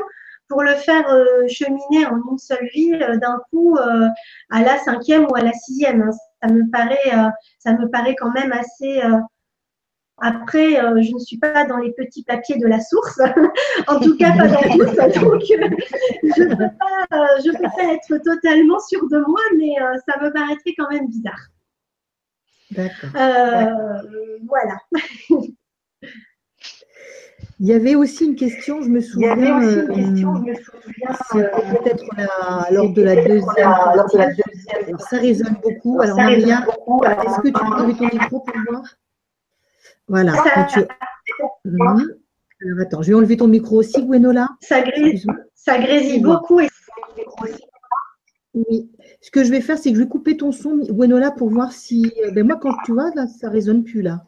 pour 0.52 0.64
le 0.64 0.76
faire 0.76 1.08
euh, 1.10 1.48
cheminer 1.48 2.06
en 2.08 2.18
une 2.30 2.38
seule 2.38 2.68
vie 2.74 2.94
euh, 2.94 3.16
d'un 3.16 3.40
coup 3.50 3.78
euh, 3.78 4.08
à 4.50 4.62
la 4.62 4.78
cinquième 4.80 5.24
ou 5.24 5.36
à 5.36 5.42
la 5.42 5.54
sixième. 5.54 6.02
hein. 6.02 6.12
Ça 6.44 6.50
me 6.52 6.70
paraît, 6.70 7.12
ça 7.60 7.74
me 7.74 7.90
paraît 7.90 8.16
quand 8.16 8.32
même 8.34 8.52
assez. 8.52 9.00
après, 10.18 10.84
euh, 10.84 11.02
je 11.02 11.14
ne 11.14 11.20
suis 11.20 11.38
pas 11.38 11.66
dans 11.66 11.78
les 11.78 11.94
petits 11.94 12.24
papiers 12.24 12.58
de 12.58 12.68
la 12.68 12.80
source, 12.82 13.20
en 13.88 14.00
tout 14.00 14.18
cas 14.18 14.36
pas 14.36 14.48
dans 14.48 14.62
tout 14.78 14.96
ça. 14.96 15.08
Donc, 15.08 15.44
euh, 15.52 15.70
je 16.24 16.44
ne 16.44 16.56
peux, 16.56 16.64
euh, 16.64 17.54
peux 17.54 17.70
pas 17.78 17.94
être 17.94 18.18
totalement 18.24 18.80
sûre 18.80 19.08
de 19.08 19.20
moi, 19.20 19.42
mais 19.58 19.76
ça 20.08 20.20
me 20.20 20.34
paraîtrait 20.34 20.74
quand 20.78 20.90
même 20.90 21.08
bizarre. 21.08 21.48
D'accord. 22.72 23.12
Voilà. 24.48 24.78
Il 27.64 27.68
y 27.68 27.74
avait 27.74 27.94
aussi 27.94 28.26
une 28.26 28.36
question, 28.36 28.82
je 28.82 28.90
me 28.90 29.00
Il 29.00 29.04
y 29.06 29.08
souviens. 29.08 29.32
avait 29.34 29.52
aussi 29.52 29.76
une 29.76 29.80
euh, 29.80 29.94
question, 29.94 30.36
je 30.36 30.42
me 30.50 30.56
souviens, 30.56 31.18
c'est 31.32 31.52
peut-être 31.78 32.04
lors 32.72 32.90
de 32.92 33.02
la 33.04 33.16
deuxième 33.16 33.70
lors 33.96 34.12
de 34.12 34.18
la 34.18 34.28
deuxième 34.30 34.86
Alors, 34.88 35.02
ça 35.02 35.18
résonne 35.18 35.56
beaucoup. 35.64 36.02
Alors, 36.02 36.16
Ça 36.18 36.24
Maria, 36.24 36.66
est-ce 36.66 37.38
que 37.42 37.48
tu 37.48 37.54
peux 37.54 37.60
enlever 37.60 37.94
ton 37.94 38.06
micro 38.18 38.40
pour 38.40 38.56
voir 38.68 38.84
Voilà. 40.08 40.34
Ça- 40.34 40.50
quand 40.56 40.66
tu- 40.66 40.80
Mhm. 41.66 42.16
Alors, 42.64 42.80
attends, 42.82 43.02
je 43.04 43.10
vais 43.10 43.14
enlever 43.14 43.38
ton 43.38 43.48
micro 43.48 43.78
aussi, 43.78 44.04
Gwenola. 44.06 44.50
Ça, 44.62 44.82
grésille, 44.82 45.24
ça 45.54 45.78
grésille 45.78 46.20
beaucoup 46.22 46.60
et 46.62 46.68
Oui. 48.56 48.92
Ce 49.22 49.30
que 49.32 49.44
je 49.44 49.52
vais 49.52 49.62
faire, 49.62 49.78
c'est 49.78 49.92
que 49.92 49.98
je 49.98 50.02
vais 50.02 50.10
couper 50.10 50.36
ton 50.36 50.52
son, 50.52 50.78
Gwenola, 50.78 51.30
pour 51.32 51.50
voir 51.52 51.72
si. 51.72 52.12
euh, 52.26 52.32
Ben 52.32 52.46
moi, 52.46 52.58
quand 52.60 52.74
tu 52.86 52.92
vois, 52.94 53.12
là, 53.16 53.28
ça 53.28 53.50
résonne 53.50 53.84
plus, 53.84 54.02
là. 54.02 54.26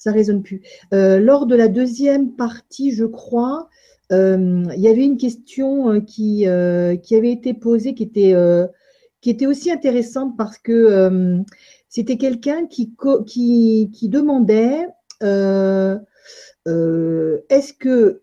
Ça 0.00 0.12
résonne 0.12 0.42
plus. 0.42 0.62
Euh, 0.94 1.20
lors 1.20 1.44
de 1.44 1.54
la 1.54 1.68
deuxième 1.68 2.32
partie, 2.32 2.92
je 2.92 3.04
crois, 3.04 3.68
euh, 4.12 4.64
il 4.74 4.80
y 4.80 4.88
avait 4.88 5.04
une 5.04 5.18
question 5.18 5.92
euh, 5.92 6.00
qui, 6.00 6.46
avait 6.46 7.30
été 7.30 7.52
posée 7.52 7.92
qui 7.92 8.04
était, 8.04 8.34
qui 9.20 9.28
était 9.28 9.44
aussi 9.44 9.70
intéressante 9.70 10.38
parce 10.38 10.56
que 10.56 11.42
c'était 11.90 12.16
quelqu'un 12.16 12.66
qui, 12.66 12.94
qui, 13.26 13.90
qui, 13.92 14.08
demandait 14.08 14.86
est-ce 15.20 15.98
que 17.74 18.22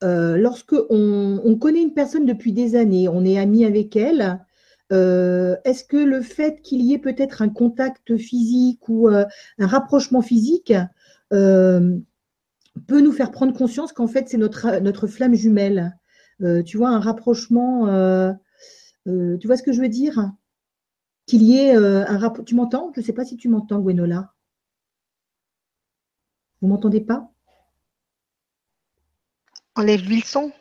lorsque 0.00 0.76
on, 0.88 1.42
on, 1.44 1.56
connaît 1.56 1.82
une 1.82 1.92
personne 1.92 2.24
depuis 2.24 2.54
des 2.54 2.74
années, 2.74 3.06
on 3.06 3.26
est 3.26 3.38
ami 3.38 3.66
avec 3.66 3.96
elle, 3.96 4.40
est-ce 4.90 5.84
que 5.84 5.98
le 5.98 6.22
fait 6.22 6.62
qu'il 6.62 6.80
y 6.80 6.94
ait 6.94 6.98
peut-être 6.98 7.42
un 7.42 7.50
contact 7.50 8.16
physique 8.16 8.88
ou 8.88 9.08
un 9.08 9.26
rapprochement 9.58 10.22
physique 10.22 10.72
peut 11.30 13.00
nous 13.00 13.12
faire 13.12 13.30
prendre 13.30 13.56
conscience 13.56 13.92
qu'en 13.92 14.06
fait, 14.06 14.28
c'est 14.28 14.38
notre, 14.38 14.78
notre 14.80 15.06
flamme 15.06 15.34
jumelle. 15.34 15.98
Euh, 16.42 16.62
tu 16.62 16.76
vois, 16.76 16.90
un 16.90 17.00
rapprochement. 17.00 17.88
Euh, 17.88 18.32
euh, 19.06 19.36
tu 19.38 19.46
vois 19.46 19.56
ce 19.56 19.62
que 19.62 19.72
je 19.72 19.80
veux 19.80 19.88
dire? 19.88 20.32
Qu'il 21.26 21.42
y 21.42 21.58
ait 21.58 21.74
un 21.74 22.18
rapport. 22.18 22.44
Tu 22.44 22.54
m'entends? 22.54 22.92
Je 22.94 23.00
ne 23.00 23.04
sais 23.04 23.12
pas 23.12 23.24
si 23.24 23.36
tu 23.36 23.48
m'entends, 23.48 23.80
Gwenola. 23.80 24.32
Vous 26.60 26.68
m'entendez 26.68 27.00
pas? 27.00 27.30
Enlève-lui 29.74 30.16
le 30.16 30.26
son. 30.26 30.52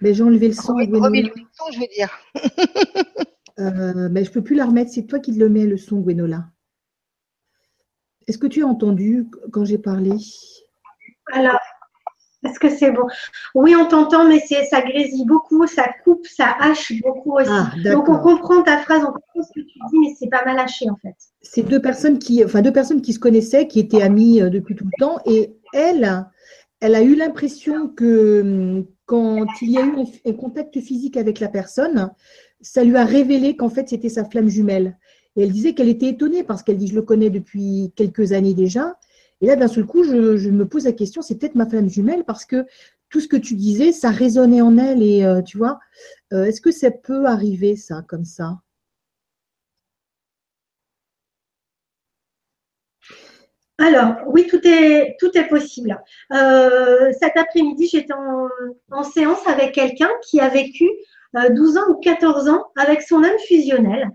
Mais 0.00 0.14
j'ai 0.14 0.22
enlevé 0.22 0.48
le 0.48 0.54
son. 0.54 0.74
Remets 0.74 1.22
le 1.22 1.32
son, 1.52 1.72
je 1.72 1.80
veux 1.80 1.86
dire. 1.94 2.10
mais 4.10 4.24
je 4.24 4.30
ne 4.30 4.34
peux 4.34 4.42
plus 4.42 4.56
la 4.56 4.66
remettre. 4.66 4.92
C'est 4.92 5.06
toi 5.06 5.18
qui 5.18 5.32
le 5.32 5.48
mets, 5.48 5.66
le 5.66 5.76
son, 5.76 6.00
Gwenola. 6.00 6.48
Est-ce 8.26 8.38
que 8.38 8.46
tu 8.46 8.62
as 8.62 8.66
entendu 8.66 9.26
quand 9.52 9.64
j'ai 9.64 9.78
parlé? 9.78 10.12
Alors, 11.32 11.58
est-ce 12.44 12.60
que 12.60 12.68
c'est 12.68 12.90
bon? 12.90 13.06
Oui, 13.54 13.74
on 13.74 13.86
t'entend, 13.86 14.28
mais 14.28 14.40
ça 14.40 14.82
grésille 14.82 15.24
beaucoup, 15.24 15.66
ça 15.66 15.86
coupe, 16.04 16.26
ça 16.26 16.54
hache 16.60 16.92
beaucoup 17.02 17.38
aussi. 17.38 17.48
Ah, 17.50 17.72
Donc, 17.84 18.08
on 18.08 18.18
comprend 18.18 18.62
ta 18.62 18.78
phrase, 18.78 19.02
on 19.02 19.12
comprend 19.12 19.42
ce 19.42 19.52
que 19.60 19.66
tu 19.66 19.78
dis, 19.78 19.98
mais 19.98 20.14
c'est 20.18 20.28
pas 20.28 20.44
mal 20.44 20.58
haché 20.58 20.90
en 20.90 20.96
fait. 20.96 21.14
C'est 21.40 21.62
deux 21.62 21.80
personnes 21.80 22.18
qui, 22.18 22.44
enfin, 22.44 22.60
deux 22.60 22.72
personnes 22.72 23.00
qui 23.00 23.14
se 23.14 23.18
connaissaient, 23.18 23.66
qui 23.66 23.80
étaient 23.80 24.02
amies 24.02 24.42
euh, 24.42 24.50
depuis 24.50 24.74
tout 24.74 24.84
le 24.84 24.98
temps, 24.98 25.18
et 25.24 25.54
elle, 25.72 26.26
elle 26.80 26.94
a 26.94 27.02
eu 27.02 27.14
l'impression 27.14 27.88
que 27.88 28.42
hum, 28.42 28.86
quand 29.06 29.46
il 29.62 29.70
y 29.70 29.78
a 29.78 29.84
eu 29.84 29.94
un 30.26 30.32
contact 30.32 30.80
physique 30.80 31.16
avec 31.16 31.40
la 31.40 31.48
personne, 31.48 32.10
ça 32.60 32.84
lui 32.84 32.96
a 32.96 33.04
révélé 33.04 33.56
qu'en 33.56 33.68
fait 33.68 33.88
c'était 33.88 34.08
sa 34.08 34.24
flamme 34.24 34.48
jumelle. 34.48 34.98
Et 35.36 35.42
elle 35.42 35.52
disait 35.52 35.74
qu'elle 35.74 35.88
était 35.88 36.08
étonnée 36.08 36.44
parce 36.44 36.62
qu'elle 36.62 36.78
dit 36.78 36.88
je 36.88 36.94
le 36.94 37.02
connais 37.02 37.30
depuis 37.30 37.92
quelques 37.96 38.32
années 38.32 38.54
déjà 38.54 38.94
et 39.40 39.46
là, 39.46 39.56
d'un 39.56 39.68
seul 39.68 39.84
coup, 39.84 40.04
je, 40.04 40.48
me 40.48 40.66
pose 40.66 40.84
la 40.84 40.92
question, 40.92 41.20
c'est 41.20 41.38
peut-être 41.38 41.54
ma 41.54 41.68
flamme 41.68 41.88
jumelle 41.90 42.24
parce 42.24 42.44
que 42.44 42.64
tout 43.10 43.20
ce 43.20 43.28
que 43.28 43.36
tu 43.36 43.54
disais, 43.54 43.92
ça 43.92 44.10
résonnait 44.10 44.62
en 44.62 44.78
elle. 44.78 45.02
Et 45.02 45.24
euh, 45.24 45.42
tu 45.42 45.58
vois, 45.58 45.78
euh, 46.32 46.44
est-ce 46.44 46.60
que 46.60 46.70
ça 46.70 46.90
peut 46.90 47.26
arriver, 47.26 47.76
ça, 47.76 48.02
comme 48.08 48.24
ça? 48.24 48.58
Alors, 53.78 54.14
oui, 54.28 54.46
tout 54.48 54.60
est, 54.66 55.16
tout 55.18 55.36
est 55.36 55.48
possible. 55.48 56.00
Euh, 56.32 57.12
cet 57.20 57.36
après-midi, 57.36 57.88
j'étais 57.88 58.14
en, 58.14 59.02
séance 59.02 59.46
avec 59.46 59.72
quelqu'un 59.72 60.10
qui 60.22 60.40
a 60.40 60.48
vécu 60.48 60.88
12 61.34 61.76
ans 61.76 61.88
ou 61.90 61.96
14 61.96 62.48
ans 62.48 62.64
avec 62.76 63.02
son 63.02 63.22
âme 63.22 63.38
fusionnelle. 63.46 64.08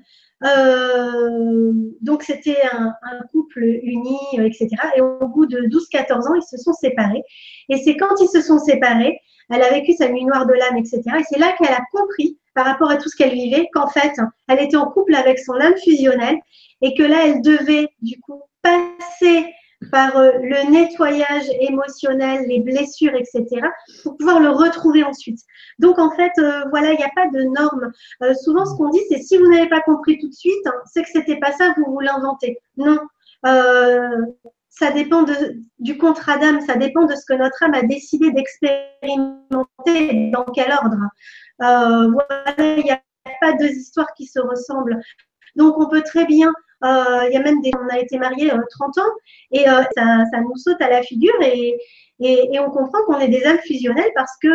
Euh, 0.45 1.73
donc 2.01 2.23
c'était 2.23 2.61
un, 2.71 2.93
couple 3.31 3.63
uni, 3.63 4.17
etc. 4.37 4.69
Et 4.95 5.01
au 5.01 5.27
bout 5.27 5.45
de 5.45 5.59
12-14 5.61 6.29
ans, 6.29 6.35
ils 6.35 6.41
se 6.43 6.57
sont 6.57 6.73
séparés. 6.73 7.23
Et 7.69 7.77
c'est 7.77 7.97
quand 7.97 8.15
ils 8.19 8.29
se 8.29 8.41
sont 8.41 8.59
séparés, 8.59 9.19
elle 9.51 9.63
a 9.63 9.69
vécu 9.71 9.93
sa 9.93 10.09
nuit 10.09 10.25
noire 10.25 10.45
de 10.45 10.53
l'âme, 10.53 10.77
etc. 10.77 11.01
Et 11.19 11.23
c'est 11.29 11.39
là 11.39 11.53
qu'elle 11.57 11.73
a 11.73 11.81
compris, 11.91 12.37
par 12.53 12.65
rapport 12.65 12.89
à 12.89 12.97
tout 12.97 13.09
ce 13.09 13.15
qu'elle 13.15 13.33
vivait, 13.33 13.67
qu'en 13.73 13.87
fait, 13.87 14.13
elle 14.47 14.59
était 14.59 14.77
en 14.77 14.89
couple 14.91 15.15
avec 15.15 15.39
son 15.39 15.53
âme 15.53 15.77
fusionnelle 15.83 16.37
et 16.81 16.93
que 16.93 17.03
là, 17.03 17.25
elle 17.25 17.41
devait 17.41 17.89
du 18.01 18.19
coup 18.21 18.41
passer 18.61 19.45
par 19.91 20.15
euh, 20.17 20.31
le 20.41 20.71
nettoyage 20.71 21.45
émotionnel, 21.61 22.45
les 22.47 22.59
blessures, 22.59 23.15
etc., 23.15 23.45
pour 24.03 24.17
pouvoir 24.17 24.39
le 24.39 24.49
retrouver 24.49 25.03
ensuite. 25.03 25.39
Donc, 25.79 25.99
en 25.99 26.11
fait, 26.11 26.31
euh, 26.37 26.63
voilà, 26.69 26.91
il 26.91 26.97
n'y 26.97 27.03
a 27.03 27.11
pas 27.15 27.27
de 27.27 27.43
normes. 27.43 27.91
Euh, 28.21 28.33
souvent, 28.33 28.65
ce 28.65 28.75
qu'on 28.75 28.89
dit, 28.89 29.01
c'est 29.09 29.21
si 29.21 29.37
vous 29.37 29.47
n'avez 29.49 29.69
pas 29.69 29.81
compris 29.81 30.19
tout 30.19 30.27
de 30.27 30.33
suite, 30.33 30.67
hein, 30.67 30.73
c'est 30.91 31.03
que 31.03 31.09
c'était 31.09 31.39
pas 31.39 31.53
ça, 31.53 31.73
vous 31.77 31.85
vous 31.91 31.99
l'inventez. 31.99 32.59
Non. 32.77 32.97
ça 34.69 34.91
dépend 34.91 35.23
de, 35.23 35.33
du 35.79 35.97
contrat 35.97 36.37
d'âme, 36.37 36.61
ça 36.61 36.75
dépend 36.75 37.05
de 37.05 37.15
ce 37.15 37.25
que 37.25 37.33
notre 37.33 37.63
âme 37.63 37.73
a 37.73 37.83
décidé 37.83 38.31
d'expérimenter, 38.31 40.29
dans 40.31 40.45
quel 40.45 40.71
ordre. 40.71 40.97
voilà, 41.59 42.75
il 42.77 42.83
n'y 42.83 42.91
a 42.91 43.01
pas 43.41 43.53
deux 43.53 43.69
histoires 43.69 44.13
qui 44.15 44.25
se 44.25 44.39
ressemblent. 44.39 44.99
Donc, 45.55 45.79
on 45.79 45.89
peut 45.89 46.03
très 46.03 46.25
bien 46.25 46.49
euh, 46.49 46.53
il 46.83 47.29
y 47.33 47.37
a 47.37 47.41
même 47.41 47.61
des, 47.61 47.71
on 47.75 47.87
a 47.93 47.99
été 47.99 48.17
mariés 48.17 48.49
30 48.49 48.97
euh, 48.97 49.01
ans 49.01 49.13
et 49.51 49.69
euh, 49.69 49.81
ça, 49.95 50.23
ça, 50.31 50.41
nous 50.41 50.55
saute 50.55 50.81
à 50.81 50.89
la 50.89 51.01
figure 51.01 51.33
et, 51.41 51.77
et, 52.19 52.49
et 52.53 52.59
on 52.59 52.69
comprend 52.69 53.03
qu'on 53.05 53.19
est 53.19 53.27
des 53.27 53.45
âmes 53.45 53.59
fusionnelles 53.59 54.11
parce 54.15 54.33
que 54.41 54.49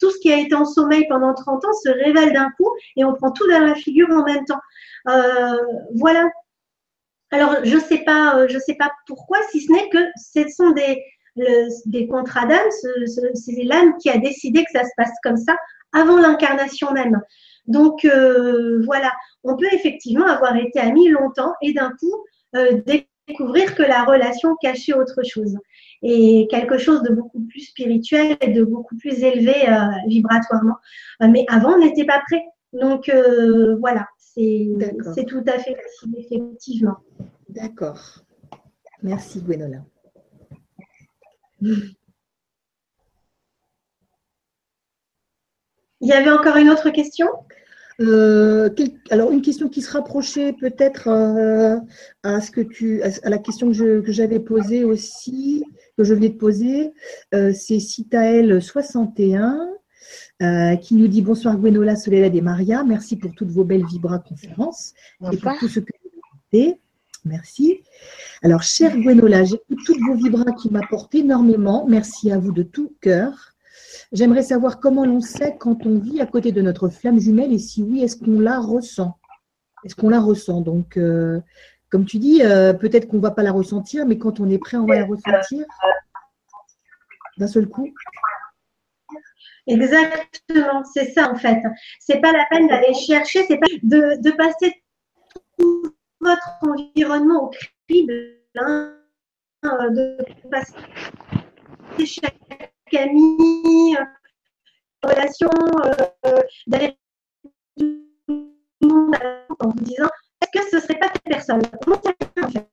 tout 0.00 0.10
ce 0.10 0.18
qui 0.20 0.32
a 0.32 0.38
été 0.38 0.54
en 0.54 0.64
sommeil 0.64 1.06
pendant 1.08 1.34
30 1.34 1.64
ans 1.64 1.72
se 1.84 1.90
révèle 1.90 2.32
d'un 2.32 2.50
coup 2.56 2.70
et 2.96 3.04
on 3.04 3.14
prend 3.14 3.30
tout 3.30 3.48
dans 3.50 3.60
la 3.60 3.74
figure 3.74 4.08
en 4.10 4.24
même 4.24 4.44
temps. 4.44 4.60
voilà. 5.96 6.28
Alors 7.30 7.56
je 7.62 7.78
sais 7.78 7.98
pas, 7.98 8.46
je 8.48 8.58
sais 8.58 8.74
pas 8.74 8.90
pourquoi, 9.06 9.38
si 9.50 9.60
ce 9.60 9.70
n'est 9.70 9.88
que 9.90 9.98
ce 10.16 10.48
sont 10.48 10.70
des 10.70 11.02
des 11.86 12.08
contrats 12.08 12.46
d'âme, 12.46 12.68
c'est 13.34 13.64
l'âme 13.64 13.96
qui 13.98 14.10
a 14.10 14.18
décidé 14.18 14.64
que 14.64 14.70
ça 14.72 14.84
se 14.84 14.90
passe 14.96 15.12
comme 15.22 15.36
ça 15.36 15.56
avant 15.92 16.18
l'incarnation 16.18 16.92
même. 16.92 17.20
Donc 17.68 18.04
euh, 18.04 18.82
voilà, 18.84 19.12
on 19.44 19.56
peut 19.56 19.68
effectivement 19.72 20.26
avoir 20.26 20.56
été 20.56 20.80
amis 20.80 21.08
longtemps 21.08 21.52
et 21.62 21.72
d'un 21.72 21.90
coup 21.90 22.24
euh, 22.56 22.80
découvrir 23.28 23.74
que 23.74 23.82
la 23.82 24.04
relation 24.04 24.56
cachait 24.60 24.94
autre 24.94 25.22
chose 25.22 25.56
et 26.02 26.48
quelque 26.50 26.78
chose 26.78 27.02
de 27.02 27.14
beaucoup 27.14 27.44
plus 27.46 27.60
spirituel 27.60 28.36
et 28.40 28.52
de 28.52 28.64
beaucoup 28.64 28.96
plus 28.96 29.22
élevé 29.22 29.68
euh, 29.68 29.90
vibratoirement. 30.08 30.76
mais 31.20 31.44
avant, 31.48 31.74
on 31.74 31.78
n'était 31.78 32.06
pas 32.06 32.22
prêt. 32.26 32.42
Donc 32.72 33.10
voilà, 33.80 34.06
c'est 34.16 35.26
tout 35.26 35.44
à 35.46 35.58
fait 35.58 35.76
possible, 35.76 36.16
effectivement. 36.18 36.96
D'accord. 37.48 38.24
Merci 39.02 39.40
Gwenola. 39.40 39.84
Il 46.00 46.08
y 46.08 46.12
avait 46.12 46.30
encore 46.30 46.56
une 46.56 46.70
autre 46.70 46.90
question? 46.90 47.26
Euh, 48.00 48.70
alors, 49.10 49.32
une 49.32 49.42
question 49.42 49.68
qui 49.68 49.82
se 49.82 49.90
rapprochait 49.90 50.52
peut-être 50.52 51.08
euh, 51.08 51.76
à, 52.22 52.40
ce 52.40 52.50
que 52.50 52.60
tu, 52.60 53.02
à 53.02 53.28
la 53.28 53.38
question 53.38 53.72
que 53.72 54.12
j'avais 54.12 54.38
posée 54.38 54.84
aussi, 54.84 55.64
que 55.96 56.04
je 56.04 56.14
venais 56.14 56.28
de 56.28 56.36
poser, 56.36 56.92
euh, 57.34 57.52
c'est 57.52 57.78
Citael61 57.78 59.56
qui 60.80 60.94
nous 60.94 61.08
dit 61.08 61.20
bonsoir 61.20 61.58
Gwenola, 61.58 61.96
Soledad 61.96 62.34
et 62.34 62.40
Maria, 62.40 62.84
merci 62.84 63.16
pour 63.16 63.34
toutes 63.34 63.50
vos 63.50 63.64
belles 63.64 63.84
vibra 63.84 64.20
conférences 64.20 64.94
et 65.32 65.36
pour 65.36 65.58
tout 65.58 65.68
ce 65.68 65.80
que 65.80 65.92
vous 66.02 66.58
avez 66.58 66.80
Merci. 67.24 67.80
Alors, 68.42 68.62
chère 68.62 68.96
Gwenola, 68.96 69.44
j'écoute 69.44 69.78
toutes 69.84 70.00
vos 70.00 70.14
vibras 70.14 70.52
qui 70.52 70.70
m'apportent 70.70 71.14
énormément. 71.14 71.86
Merci 71.88 72.30
à 72.30 72.38
vous 72.38 72.52
de 72.52 72.62
tout 72.62 72.94
cœur. 73.00 73.54
J'aimerais 74.12 74.42
savoir 74.42 74.80
comment 74.80 75.04
l'on 75.04 75.20
sait 75.20 75.56
quand 75.58 75.84
on 75.84 75.98
vit 75.98 76.20
à 76.20 76.26
côté 76.26 76.50
de 76.50 76.62
notre 76.62 76.88
flamme 76.88 77.20
jumelle 77.20 77.52
et 77.52 77.58
si 77.58 77.82
oui, 77.82 78.02
est-ce 78.02 78.16
qu'on 78.16 78.40
la 78.40 78.58
ressent? 78.58 79.18
Est-ce 79.84 79.94
qu'on 79.94 80.08
la 80.08 80.20
ressent? 80.20 80.62
Donc, 80.62 80.96
euh, 80.96 81.40
comme 81.90 82.06
tu 82.06 82.18
dis, 82.18 82.42
euh, 82.42 82.72
peut-être 82.72 83.06
qu'on 83.06 83.18
ne 83.18 83.22
va 83.22 83.30
pas 83.30 83.42
la 83.42 83.52
ressentir, 83.52 84.06
mais 84.06 84.16
quand 84.16 84.40
on 84.40 84.48
est 84.48 84.58
prêt, 84.58 84.78
on 84.78 84.86
va 84.86 84.96
la 84.96 85.04
ressentir 85.04 85.66
d'un 87.36 87.46
seul 87.46 87.68
coup. 87.68 87.92
Exactement, 89.66 90.82
c'est 90.84 91.12
ça 91.12 91.30
en 91.30 91.36
fait. 91.36 91.62
C'est 92.00 92.20
pas 92.20 92.32
la 92.32 92.46
peine 92.50 92.68
d'aller 92.68 92.94
chercher, 92.94 93.44
c'est 93.46 93.58
pas 93.58 93.66
de, 93.82 94.30
passer 94.36 94.82
tout 95.58 95.94
votre 96.20 96.58
environnement 96.62 97.44
au 97.44 97.50
crible, 97.86 98.14
hein, 98.56 98.96
euh, 99.66 99.90
de 99.90 100.18
passer 100.50 100.72
Camille, 102.90 103.96
euh, 103.96 104.04
relation, 105.08 105.50
euh, 106.26 106.40
d'aller 106.66 106.98
en 109.60 109.68
vous 109.68 109.80
disant 109.80 110.08
est-ce 110.40 110.50
que 110.52 110.70
ce 110.70 110.76
ne 110.76 110.80
serait 110.80 110.98
pas 110.98 111.08
cette 111.08 111.24
personne? 111.24 111.62
Comment 111.84 112.00
ça 112.02 112.12
en 112.42 112.50
fait 112.50 112.68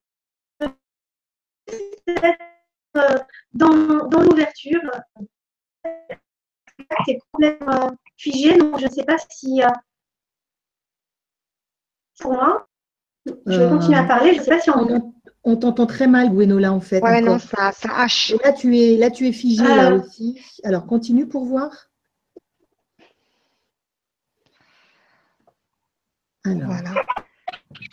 euh, 2.97 3.17
dans, 3.53 4.07
dans 4.07 4.21
l'ouverture, 4.21 4.81
c'est 7.05 7.19
complètement 7.31 7.91
figé, 8.17 8.57
donc 8.57 8.79
je 8.79 8.85
ne 8.85 8.91
sais 8.91 9.03
pas 9.03 9.17
si 9.29 9.61
pour 12.19 12.33
moi, 12.33 12.67
je 13.25 13.59
vais 13.59 13.69
continuer 13.69 13.97
à 13.97 14.05
parler, 14.05 14.33
je 14.33 14.39
ne 14.39 14.43
sais 14.43 14.51
pas 14.51 14.59
si 14.61 14.69
on 14.69 15.14
on 15.45 15.55
t'entend 15.55 15.85
très 15.85 16.07
mal, 16.07 16.29
Gwenola, 16.31 16.73
en 16.73 16.81
fait. 16.81 17.01
Ouais, 17.01 17.21
encore. 17.21 17.33
non, 17.33 17.39
ça, 17.39 17.71
ça 17.71 17.89
hache. 17.95 18.33
Là, 18.43 18.51
tu 18.51 18.77
es, 18.77 18.97
là, 18.97 19.11
tu 19.11 19.27
es 19.27 19.31
figé, 19.31 19.63
ah. 19.65 19.75
là 19.75 19.95
aussi. 19.95 20.41
Alors, 20.63 20.87
continue 20.87 21.27
pour 21.27 21.45
voir. 21.45 21.69
Alors. 26.45 26.67
Voilà. 26.67 26.91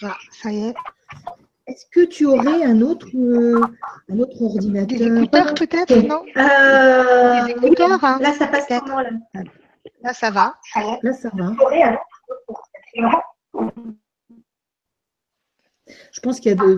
Ah, 0.03 0.17
ça 0.31 0.51
y 0.51 0.65
est. 0.65 0.75
Est-ce 1.67 1.87
que 1.93 2.05
tu 2.07 2.27
aurais 2.27 2.65
un 2.65 2.81
autre, 2.81 3.07
euh, 3.15 3.61
un 4.11 4.19
autre 4.19 4.43
ordinateur? 4.43 4.99
Des 4.99 5.07
écouteurs, 5.07 5.55
peut-être, 5.55 5.95
non? 6.09 6.25
euh... 6.37 7.45
Des 7.47 7.53
écouteurs, 7.53 8.03
hein. 8.05 8.17
hein, 8.17 8.19
Là, 8.21 8.33
ça 8.33 8.49
passe 8.49 8.67
comment, 8.69 9.01
là? 9.01 9.11
Là, 10.03 10.13
ça 10.13 10.31
va. 10.31 10.55
Là, 11.03 11.13
ça 11.13 11.31
va. 11.35 11.53
Je 16.13 16.21
pense 16.21 16.41
qu'il 16.41 16.51
y 16.51 16.55
a 16.55 16.57
de. 16.57 16.77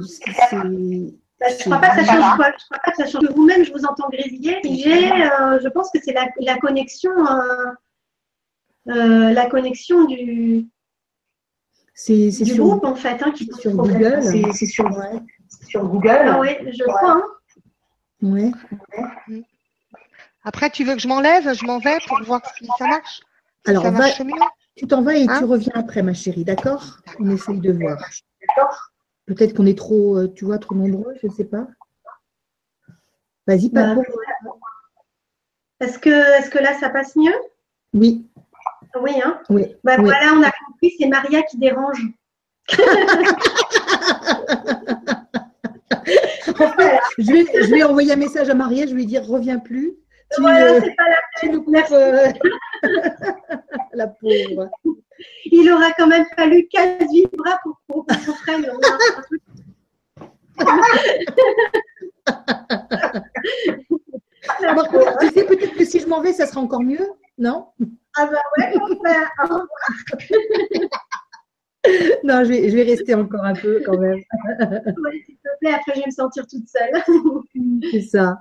Bah, 1.41 1.47
je 1.49 1.55
ne 1.57 1.63
crois 1.65 1.79
pas 1.79 1.91
que 1.97 2.05
ça 2.05 2.13
change 2.15 2.37
quoi. 2.37 2.47
Je 2.59 2.65
crois 2.65 2.79
pas 2.85 2.91
que 2.93 2.97
ça 2.97 3.07
change. 3.07 3.25
Vous-même, 3.35 3.65
je 3.65 3.73
vous 3.73 3.85
entends 3.85 4.09
grésiller. 4.09 4.61
J'ai, 4.65 5.13
euh, 5.13 5.59
je 5.63 5.69
pense 5.69 5.91
que 5.91 5.99
c'est 6.03 6.13
la, 6.13 6.29
la 6.41 6.57
connexion, 6.59 7.11
euh, 7.27 7.67
euh, 8.89 9.31
la 9.33 9.47
connexion 9.51 10.05
du, 10.05 10.67
C'est 11.93 12.29
du 12.31 12.47
sur, 12.55 12.65
groupe 12.67 12.85
en 12.85 12.95
fait, 12.95 13.23
hein, 13.23 13.33
qui 13.33 13.51
sur. 13.61 13.73
Google. 13.73 14.23
C'est 14.55 14.67
sur, 14.67 14.85
Ouais. 14.87 15.21
sur 15.69 15.85
Google. 15.87 16.23
Ah 16.27 16.41
oui, 16.41 16.51
je 16.67 16.85
crois. 16.85 17.13
hein. 17.13 17.25
Ouais. 18.23 18.51
Après, 20.45 20.71
tu 20.71 20.85
veux 20.85 20.95
que 20.95 21.01
je 21.01 21.09
m'enlève? 21.09 21.53
Je 21.55 21.65
m'en 21.67 21.79
vais 21.79 21.99
pour 22.07 22.23
voir 22.25 22.41
si 22.57 22.67
ça 22.79 22.87
marche. 22.87 23.21
Si 23.65 23.71
Alors, 23.71 23.83
ça 23.83 23.91
va- 23.91 23.99
marche 23.99 24.21
mieux. 24.21 24.33
tu 24.77 24.87
t'en 24.87 25.03
vas 25.03 25.15
et 25.17 25.27
Hein? 25.29 25.39
tu 25.39 25.45
reviens 25.45 25.73
après, 25.75 26.03
ma 26.03 26.15
chérie, 26.15 26.45
d'accord? 26.45 26.99
On 27.19 27.29
essaye 27.31 27.59
de 27.61 27.73
voir. 27.73 27.97
D'accord 28.57 28.91
Peut-être 29.27 29.55
qu'on 29.55 29.67
est 29.67 29.77
trop, 29.79 30.19
euh, 30.19 30.29
tu 30.29 30.45
vois, 30.45 30.59
trop 30.59 30.75
nombreux, 30.75 31.15
je 31.23 31.27
ne 31.27 31.33
sais 31.33 31.45
pas. 31.45 31.67
Vas-y, 33.47 33.71
Bah, 33.71 33.95
Paco. 33.95 34.03
Est-ce 35.81 35.99
que, 35.99 36.39
est-ce 36.39 36.51
que 36.51 36.59
là, 36.59 36.79
ça 36.79 36.89
passe 36.91 37.17
mieux? 37.17 37.35
Oui, 37.93 38.27
Oui, 39.01 39.13
hein? 39.25 39.41
oui. 39.51 39.77
Bah, 39.85 39.97
oui. 39.99 40.05
Voilà, 40.05 40.33
on 40.35 40.43
a 40.43 40.51
compris, 40.67 40.95
c'est 40.99 41.09
Maria 41.09 41.43
qui 41.43 41.59
dérange. 41.59 42.01
Je 47.19 47.33
vais, 47.33 47.45
je 47.65 47.71
vais 47.71 47.83
envoyer 47.83 48.13
un 48.13 48.17
message 48.17 48.51
à 48.51 48.55
Maria, 48.55 48.83
je 48.87 48.91
vais 48.91 48.97
lui 48.97 49.07
dire 49.07 49.25
reviens 49.25 49.59
plus. 49.59 49.95
Tu, 50.35 50.41
Voilà, 50.41 50.73
euh, 50.75 50.81
c'est 50.83 50.95
pas 50.95 51.09
la 51.09 51.17
tu 51.41 51.49
nous 51.51 51.63
coupes, 51.63 51.77
euh, 51.93 52.29
la 53.93 54.09
pauvre. 54.09 54.71
Il 55.47 55.71
aura 55.73 55.93
quand 55.93 56.07
même 56.07 56.27
fallu 56.37 56.67
15 56.69 57.09
vibras 57.13 57.59
pour 57.63 57.81
pour 57.89 58.07
qu'on 58.07 58.15
comprenne. 58.33 58.71
On 58.73 58.79
a 58.79 58.93
un 58.95 59.23
peu- 59.29 59.39
Par 64.61 64.89
contre, 64.89 65.19
tu 65.21 65.29
sais, 65.31 65.45
peut-être 65.45 65.75
que 65.75 65.85
si 65.85 66.01
je 66.01 66.07
m'en 66.07 66.21
vais, 66.21 66.33
ça 66.33 66.47
sera 66.47 66.61
encore 66.61 66.83
mieux, 66.83 67.07
non? 67.39 67.69
Ah 68.17 68.27
bah 68.27 68.39
ouais, 68.59 68.73
enfin, 68.81 69.27
hein. 69.39 69.67
Non, 72.25 72.43
je 72.45 72.49
vais, 72.49 72.71
je 72.71 72.77
vais 72.77 72.83
rester 72.83 73.15
encore 73.15 73.45
un 73.45 73.55
peu 73.55 73.83
quand 73.85 73.99
même. 73.99 74.21
Ouais, 74.59 75.23
s'il 75.27 75.37
te 75.37 75.49
plaît, 75.61 75.73
après 75.73 75.93
je 75.95 76.01
vais 76.01 76.07
me 76.07 76.13
sentir 76.13 76.47
toute 76.47 76.67
seule. 76.69 77.03
C'est 77.91 78.01
ça. 78.01 78.39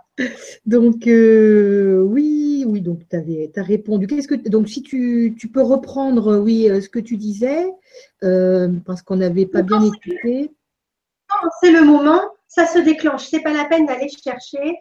Donc, 0.66 1.08
euh, 1.08 2.02
oui, 2.02 2.64
oui, 2.68 2.82
donc 2.82 3.02
tu 3.10 3.16
as 3.16 3.64
répondu. 3.64 4.08
Qu'est-ce 4.08 4.28
que, 4.28 4.36
donc, 4.36 4.70
si 4.70 4.82
tu, 4.82 5.36
tu 5.38 5.48
peux 5.50 5.62
reprendre, 5.62 6.38
oui, 6.38 6.70
euh, 6.70 6.82
ce 6.82 6.90
que 6.90 7.00
tu 7.00 7.18
disais, 7.18 7.66
euh, 8.24 8.70
parce 8.86 9.02
qu'on 9.02 9.18
n'avait 9.18 9.46
pas 9.46 9.62
bien 9.62 9.82
écouté. 9.82 10.52
Quand 11.28 11.50
c'est 11.62 11.72
le 11.72 11.84
moment, 11.84 12.22
ça 12.48 12.66
se 12.68 12.80
déclenche. 12.80 13.26
C'est 13.26 13.42
pas 13.42 13.54
la 13.54 13.66
peine 13.66 13.86
d'aller 13.86 14.08
chercher. 14.10 14.78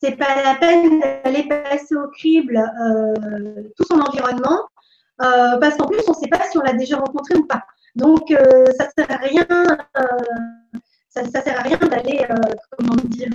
C'est 0.00 0.16
pas 0.16 0.42
la 0.42 0.56
peine 0.56 1.00
d'aller 1.00 1.48
passer 1.48 1.94
au 1.94 2.08
crible 2.08 2.58
euh, 2.58 3.62
tout 3.76 3.84
son 3.90 4.00
environnement, 4.00 4.60
euh, 5.22 5.56
parce 5.58 5.76
qu'en 5.76 5.86
plus 5.86 6.02
on 6.06 6.10
ne 6.10 6.16
sait 6.16 6.28
pas 6.28 6.42
si 6.50 6.58
on 6.58 6.60
l'a 6.60 6.74
déjà 6.74 6.98
rencontré 6.98 7.36
ou 7.36 7.46
pas. 7.46 7.62
Donc 7.94 8.30
euh, 8.30 8.66
ça 8.78 8.88
sert 8.96 9.10
à 9.10 9.16
rien. 9.16 9.46
euh, 9.50 10.02
ça, 11.08 11.24
ça 11.24 11.42
sert 11.42 11.58
à 11.60 11.62
rien 11.62 11.78
d'aller, 11.78 12.26
euh, 12.28 12.34
comment 12.76 12.96
dire, 13.04 13.30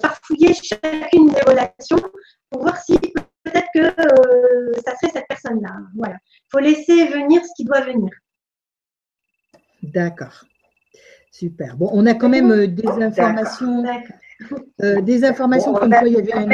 farfouiller 0.00 0.54
chacune 0.54 1.28
des 1.28 1.40
relations 1.42 2.00
pour 2.50 2.62
voir 2.62 2.78
si 2.78 2.98
peut-être 3.42 3.68
que 3.74 4.80
ça 4.86 4.96
serait 4.96 5.12
cette 5.12 5.28
personne-là. 5.28 5.76
Voilà. 5.96 6.16
Il 6.24 6.48
faut 6.50 6.58
laisser 6.60 7.06
venir 7.08 7.42
ce 7.44 7.50
qui 7.56 7.64
doit 7.64 7.82
venir. 7.82 8.08
D'accord. 9.82 10.44
Super. 11.30 11.76
Bon, 11.76 11.90
on 11.92 12.06
a 12.06 12.14
quand 12.14 12.28
même 12.30 12.68
des 12.68 12.88
informations, 12.88 13.82
D'accord. 13.82 14.60
euh, 14.82 15.00
des 15.02 15.24
informations 15.24 15.72
Bon, 15.72 15.80
comme 15.80 15.90
quoi 15.90 16.08
il 16.08 16.14
y 16.14 16.18
avait 16.18 16.32
un 16.32 16.48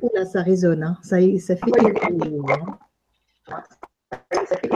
Oh 0.00 0.10
là, 0.14 0.24
ça 0.24 0.42
résonne, 0.42 0.82
hein. 0.82 0.98
ça, 1.02 1.18
ça 1.38 1.54
fait 1.56 1.62
Oui. 1.66 1.92
Ça 4.32 4.56
fait. 4.56 4.70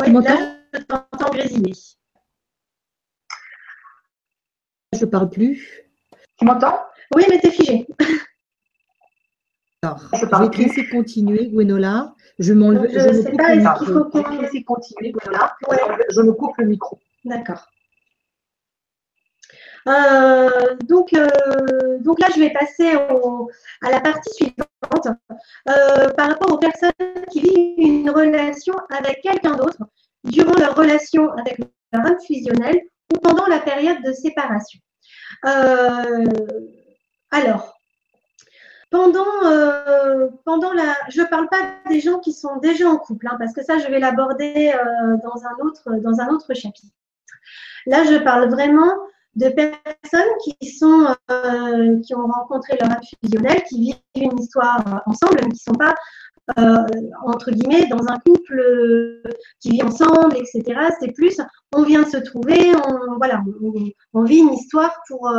Oui, 0.00 0.12
là, 0.22 0.56
je 0.72 0.78
t'entends 0.80 1.30
grésiller. 1.30 1.72
Je 4.92 5.04
ne 5.04 5.10
parle 5.10 5.30
plus. 5.30 5.82
Tu 6.38 6.44
m'entends? 6.44 6.78
Oui, 7.14 7.24
mais 7.28 7.40
t'es 7.40 7.50
figé. 7.50 7.86
Alors, 9.82 10.00
Je 10.14 10.24
vais 10.26 10.50
te 10.50 10.56
laisser 10.58 10.88
continuer, 10.88 11.48
Gwenola. 11.48 12.14
Je 12.38 12.52
m'enlève. 12.52 12.90
Je 12.90 12.98
je 12.98 13.22
sais 13.22 13.32
pas, 13.32 13.54
est-ce 13.54 13.78
qu'il 13.78 13.88
faut 13.92 14.04
qu'on- 14.04 14.22
continuer. 14.74 15.12
Ouais. 15.68 15.78
Je 16.10 16.20
me 16.22 16.32
coupe 16.32 16.56
le 16.58 16.66
micro. 16.66 16.98
D'accord. 17.24 17.68
Euh, 19.86 20.76
donc, 20.84 21.12
euh, 21.12 21.98
donc 22.00 22.18
là, 22.18 22.28
je 22.34 22.40
vais 22.40 22.50
passer 22.52 22.96
au- 23.10 23.50
à 23.82 23.90
la 23.90 24.00
partie 24.00 24.30
suivante. 24.32 24.68
Euh, 25.68 26.08
par 26.10 26.28
rapport 26.28 26.52
aux 26.52 26.58
personnes 26.58 26.92
qui 27.30 27.40
vivent 27.40 27.74
une 27.78 28.10
relation 28.10 28.74
avec 28.90 29.20
quelqu'un 29.22 29.56
d'autre 29.56 29.78
durant 30.24 30.54
leur 30.58 30.74
relation 30.76 31.30
avec 31.32 31.58
leur 31.92 32.06
âme 32.06 32.18
fusionnelle 32.26 32.80
ou 33.12 33.18
pendant 33.18 33.46
la 33.46 33.60
période 33.60 34.02
de 34.02 34.12
séparation. 34.12 34.80
Euh, 35.46 36.24
alors, 37.30 37.74
pendant, 38.90 39.44
euh, 39.44 40.28
pendant 40.44 40.72
la... 40.72 40.94
Je 41.08 41.20
ne 41.20 41.26
parle 41.26 41.48
pas 41.48 41.62
des 41.88 42.00
gens 42.00 42.20
qui 42.20 42.32
sont 42.32 42.56
déjà 42.58 42.88
en 42.88 42.96
couple, 42.96 43.26
hein, 43.28 43.36
parce 43.38 43.52
que 43.52 43.62
ça, 43.62 43.78
je 43.78 43.88
vais 43.88 43.98
l'aborder 43.98 44.72
dans, 45.22 45.34
dans 46.00 46.20
un 46.20 46.28
autre 46.28 46.54
chapitre. 46.54 46.94
Là, 47.86 48.04
je 48.04 48.16
parle 48.16 48.48
vraiment 48.50 48.92
de 49.36 49.48
personnes 49.48 50.22
euh, 51.30 52.00
qui 52.02 52.14
ont 52.14 52.26
rencontré 52.26 52.76
leur 52.80 52.90
âme 52.90 53.00
qui 53.68 53.80
vivent 53.80 53.96
une 54.14 54.38
histoire 54.38 54.80
euh, 54.86 55.10
ensemble, 55.10 55.40
mais 55.42 55.50
qui 55.50 55.68
ne 55.68 55.72
sont 55.72 55.78
pas 55.78 55.94
euh, 56.58 56.84
entre 57.24 57.50
guillemets 57.50 57.86
dans 57.86 58.06
un 58.06 58.18
couple 58.18 59.22
qui 59.60 59.70
vit 59.70 59.82
ensemble, 59.82 60.36
etc. 60.36 60.62
C'est 61.00 61.12
plus 61.12 61.40
on 61.72 61.82
vient 61.82 62.04
se 62.04 62.18
trouver, 62.18 62.72
on 62.76 63.16
voilà, 63.16 63.42
vit 64.24 64.38
une 64.38 64.52
histoire 64.52 64.94
pour 65.08 65.30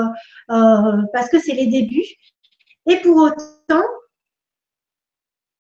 parce 0.48 1.30
que 1.30 1.40
c'est 1.40 1.54
les 1.54 1.68
débuts. 1.68 2.08
Et 2.88 2.98
pour 2.98 3.18
autant, 3.18 3.84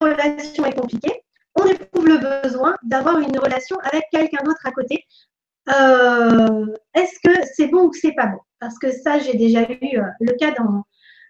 la 0.01 0.09
relation 0.09 0.65
est 0.65 0.75
compliquée. 0.75 1.21
On 1.55 1.65
éprouve 1.65 2.07
le 2.07 2.41
besoin 2.41 2.75
d'avoir 2.83 3.19
une 3.19 3.39
relation 3.39 3.77
avec 3.79 4.03
quelqu'un 4.11 4.43
d'autre 4.43 4.65
à 4.65 4.71
côté 4.71 5.05
euh, 5.69 6.65
est-ce 6.93 7.19
que 7.23 7.45
c'est 7.55 7.67
bon 7.67 7.87
ou 7.87 7.93
c'est 7.93 8.13
pas 8.13 8.27
bon? 8.27 8.39
Parce 8.59 8.77
que 8.77 8.91
ça, 8.91 9.19
j'ai 9.19 9.35
déjà 9.35 9.61
eu 9.69 9.99
euh, 9.99 10.03
le 10.19 10.33
cas 10.33 10.51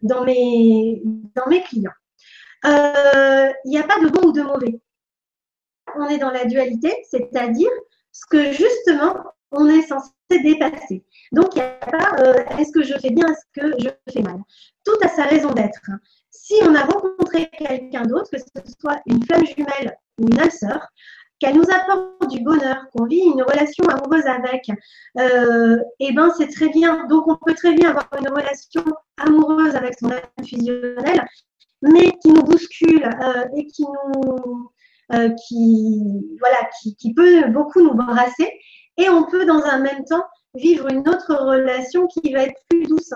dans, 0.01 0.23
mes, 0.23 1.01
clients. 1.63 1.91
Euh, 2.65 3.51
Il 3.65 3.71
n'y 3.71 3.77
a 3.77 3.83
pas 3.83 3.99
de 3.99 4.09
bon 4.09 4.29
ou 4.29 4.31
de 4.31 4.41
mauvais. 4.41 4.79
On 5.95 6.07
est 6.07 6.17
dans 6.17 6.31
la 6.31 6.45
dualité, 6.45 6.93
c'est-à-dire 7.09 7.71
ce 8.11 8.25
que 8.29 8.51
justement 8.51 9.23
on 9.51 9.69
est 9.69 9.83
censé 9.83 10.11
dépasser. 10.29 11.03
Donc, 11.31 11.55
il 11.55 11.59
n'y 11.59 11.63
a 11.63 11.71
pas 11.71 12.15
euh, 12.19 12.57
est-ce 12.57 12.71
que 12.71 12.83
je 12.83 12.97
fais 12.97 13.11
bien, 13.11 13.27
est-ce 13.27 13.61
que 13.61 13.73
je 13.79 13.89
fais 14.11 14.21
mal? 14.21 14.39
Tout 14.83 14.97
a 15.01 15.07
sa 15.07 15.23
raison 15.23 15.51
d'être. 15.51 15.81
Si 16.31 16.55
on 16.63 16.75
a 16.75 16.83
rencontré 16.83 17.49
quelqu'un 17.49 18.03
d'autre, 18.03 18.29
que 18.31 18.39
ce 18.39 18.73
soit 18.79 19.01
une 19.05 19.23
flamme 19.23 19.45
jumelle 19.45 19.97
ou 20.19 20.27
une 20.27 20.39
âme 20.39 20.49
sœur, 20.49 20.87
qu'elle 21.45 21.57
nous 21.57 21.69
apporte 21.69 22.29
du 22.29 22.41
bonheur, 22.41 22.87
qu'on 22.91 23.05
vit 23.05 23.19
une 23.19 23.43
relation 23.43 23.85
amoureuse 23.85 24.25
avec, 24.25 24.67
euh, 25.19 25.77
et 25.99 26.11
ben 26.13 26.31
c'est 26.37 26.47
très 26.47 26.69
bien. 26.69 27.05
Donc 27.07 27.27
on 27.27 27.35
peut 27.35 27.53
très 27.53 27.73
bien 27.73 27.89
avoir 27.89 28.09
une 28.19 28.29
relation 28.29 28.83
amoureuse 29.17 29.75
avec 29.75 29.97
son 29.99 30.09
âme 30.09 30.21
fusionnelle, 30.47 31.25
mais 31.81 32.11
qui 32.21 32.29
nous 32.29 32.43
bouscule 32.43 33.03
euh, 33.03 33.45
et 33.55 33.67
qui 33.67 33.83
nous, 33.83 34.71
euh, 35.13 35.29
qui 35.47 36.01
voilà, 36.39 36.67
qui, 36.81 36.95
qui 36.95 37.13
peut 37.13 37.47
beaucoup 37.49 37.81
nous 37.81 37.93
brasser. 37.93 38.51
Et 38.97 39.09
on 39.09 39.23
peut 39.23 39.45
dans 39.45 39.63
un 39.63 39.79
même 39.79 40.03
temps 40.05 40.23
vivre 40.55 40.87
une 40.89 41.07
autre 41.07 41.35
relation 41.35 42.07
qui 42.07 42.33
va 42.33 42.43
être 42.43 42.59
plus 42.69 42.83
douce. 42.83 43.13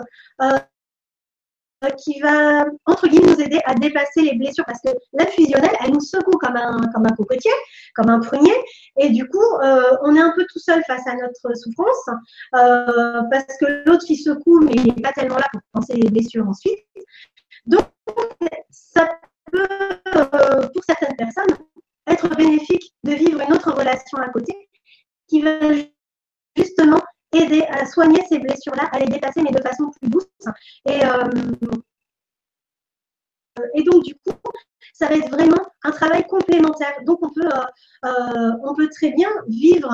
Euh, 1.86 1.90
qui 1.92 2.20
va, 2.20 2.66
entre 2.88 3.08
guillemets, 3.08 3.32
nous 3.32 3.42
aider 3.42 3.62
à 3.64 3.74
dépasser 3.74 4.22
les 4.22 4.36
blessures 4.36 4.66
parce 4.66 4.82
que 4.82 4.90
la 5.14 5.26
fusionnelle, 5.28 5.72
elle 5.82 5.94
nous 5.94 6.02
secoue 6.02 6.38
comme 6.38 6.58
un, 6.58 6.82
comme 6.94 7.06
un 7.06 7.16
cocotier, 7.16 7.54
comme 7.96 8.10
un 8.10 8.20
prunier, 8.20 8.54
et 8.98 9.10
du 9.12 9.26
coup, 9.30 9.46
euh, 9.64 9.96
on 10.04 10.14
est 10.14 10.20
un 10.20 10.34
peu 10.36 10.46
tout 10.52 10.60
seul 10.60 10.84
face 10.86 11.08
à 11.08 11.16
notre 11.16 11.58
souffrance 11.58 12.10
euh, 12.56 13.22
parce 13.32 13.58
que 13.62 13.84
l'autre 13.86 14.06
qui 14.06 14.18
secoue, 14.18 14.60
mais 14.60 14.74
il 14.74 14.94
n'est 14.94 15.02
pas 15.02 15.14
tellement 15.14 15.38
là 15.38 15.48
pour 15.54 15.62
penser 15.72 15.94
les 15.94 16.10
blessures 16.10 16.50
ensuite. 16.50 16.80
Donc, 17.66 17.86
ça 18.70 19.18
peut, 19.50 19.68
pour 20.74 20.84
certaines 20.84 21.16
personnes, 21.16 21.56
être 22.08 22.28
bénéfique 22.36 22.94
de 23.06 23.14
vivre 23.14 23.40
une 23.40 23.54
autre 23.54 23.72
relation 23.72 24.18
à 24.18 24.28
côté 24.28 24.54
qui 25.30 25.42
va 25.42 25.60
justement 26.58 27.00
aider 27.34 27.64
à 27.70 27.86
soigner 27.86 28.22
ces 28.28 28.40
blessures-là, 28.40 28.90
à 28.92 29.00
les 29.00 29.06
dépasser, 29.06 29.42
mais 29.42 29.52
de 29.52 29.62
façon 29.62 29.92
plus 30.00 30.10
douce. 30.10 30.26
Et, 30.88 31.06
euh, 31.06 31.28
donc, 33.86 34.04
du 34.04 34.16
coup, 34.16 34.36
ça 34.94 35.08
va 35.08 35.16
être 35.16 35.30
vraiment 35.30 35.62
un 35.84 35.92
travail 35.92 36.26
complémentaire. 36.28 36.94
Donc, 37.06 37.20
on 37.22 37.30
peut, 37.30 37.46
euh, 37.46 38.06
euh, 38.06 38.52
on 38.64 38.74
peut 38.76 38.90
très 38.90 39.12
bien 39.12 39.30
vivre 39.48 39.92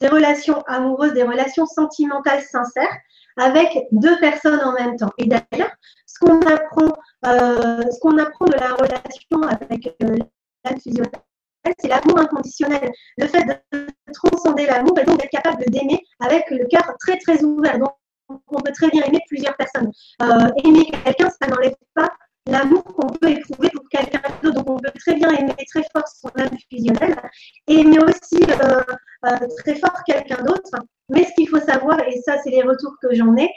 des 0.00 0.08
relations 0.08 0.62
amoureuses, 0.62 1.12
des 1.12 1.22
relations 1.22 1.66
sentimentales 1.66 2.42
sincères 2.42 2.96
avec 3.36 3.86
deux 3.92 4.18
personnes 4.18 4.60
en 4.60 4.72
même 4.72 4.96
temps. 4.96 5.12
Et 5.18 5.26
d'ailleurs, 5.26 5.70
ce 6.06 6.18
qu'on 6.18 6.40
apprend, 6.40 6.92
apprend 7.22 8.46
de 8.46 8.58
la 8.58 8.74
relation 8.74 9.42
avec 9.48 9.96
l'âme 10.00 10.80
fusionnelle, 10.80 11.12
c'est 11.78 11.88
l'amour 11.88 12.18
inconditionnel. 12.18 12.90
Le 13.16 13.26
fait 13.26 13.44
de 13.44 13.86
transcender 14.12 14.66
l'amour 14.66 14.98
et 14.98 15.04
donc 15.04 15.20
d'être 15.20 15.30
capable 15.30 15.64
d'aimer 15.66 16.00
avec 16.20 16.44
le 16.50 16.66
cœur 16.66 16.94
très 17.00 17.18
très 17.18 17.42
ouvert. 17.42 17.78
Donc, 17.78 17.92
on 18.48 18.60
peut 18.60 18.72
très 18.72 18.88
bien 18.88 19.02
aimer 19.04 19.20
plusieurs 19.28 19.56
personnes. 19.56 19.90
Euh, 20.22 20.48
aimer 20.64 20.86
quelqu'un, 21.04 21.30
ça 21.30 21.48
n'enlève 21.48 21.74
pas 21.94 22.10
l'amour 22.46 22.82
qu'on 22.84 23.08
peut 23.08 23.30
éprouver 23.30 23.70
pour 23.70 23.88
quelqu'un 23.88 24.20
d'autre. 24.42 24.54
Donc, 24.54 24.70
on 24.70 24.76
peut 24.76 24.92
très 24.98 25.14
bien 25.14 25.30
aimer 25.30 25.54
très 25.70 25.84
fort 25.92 26.06
son 26.08 26.28
âme 26.38 26.56
fusionnelle 26.70 27.16
aimer 27.68 27.98
aussi 28.00 28.42
euh, 28.48 28.82
euh, 29.26 29.46
très 29.58 29.76
fort 29.76 30.02
quelqu'un 30.06 30.42
d'autre. 30.42 30.70
Mais 31.08 31.24
ce 31.24 31.34
qu'il 31.34 31.48
faut 31.48 31.60
savoir, 31.60 32.00
et 32.00 32.20
ça, 32.22 32.36
c'est 32.42 32.50
les 32.50 32.62
retours 32.62 32.94
que 33.02 33.14
j'en 33.14 33.36
ai, 33.36 33.50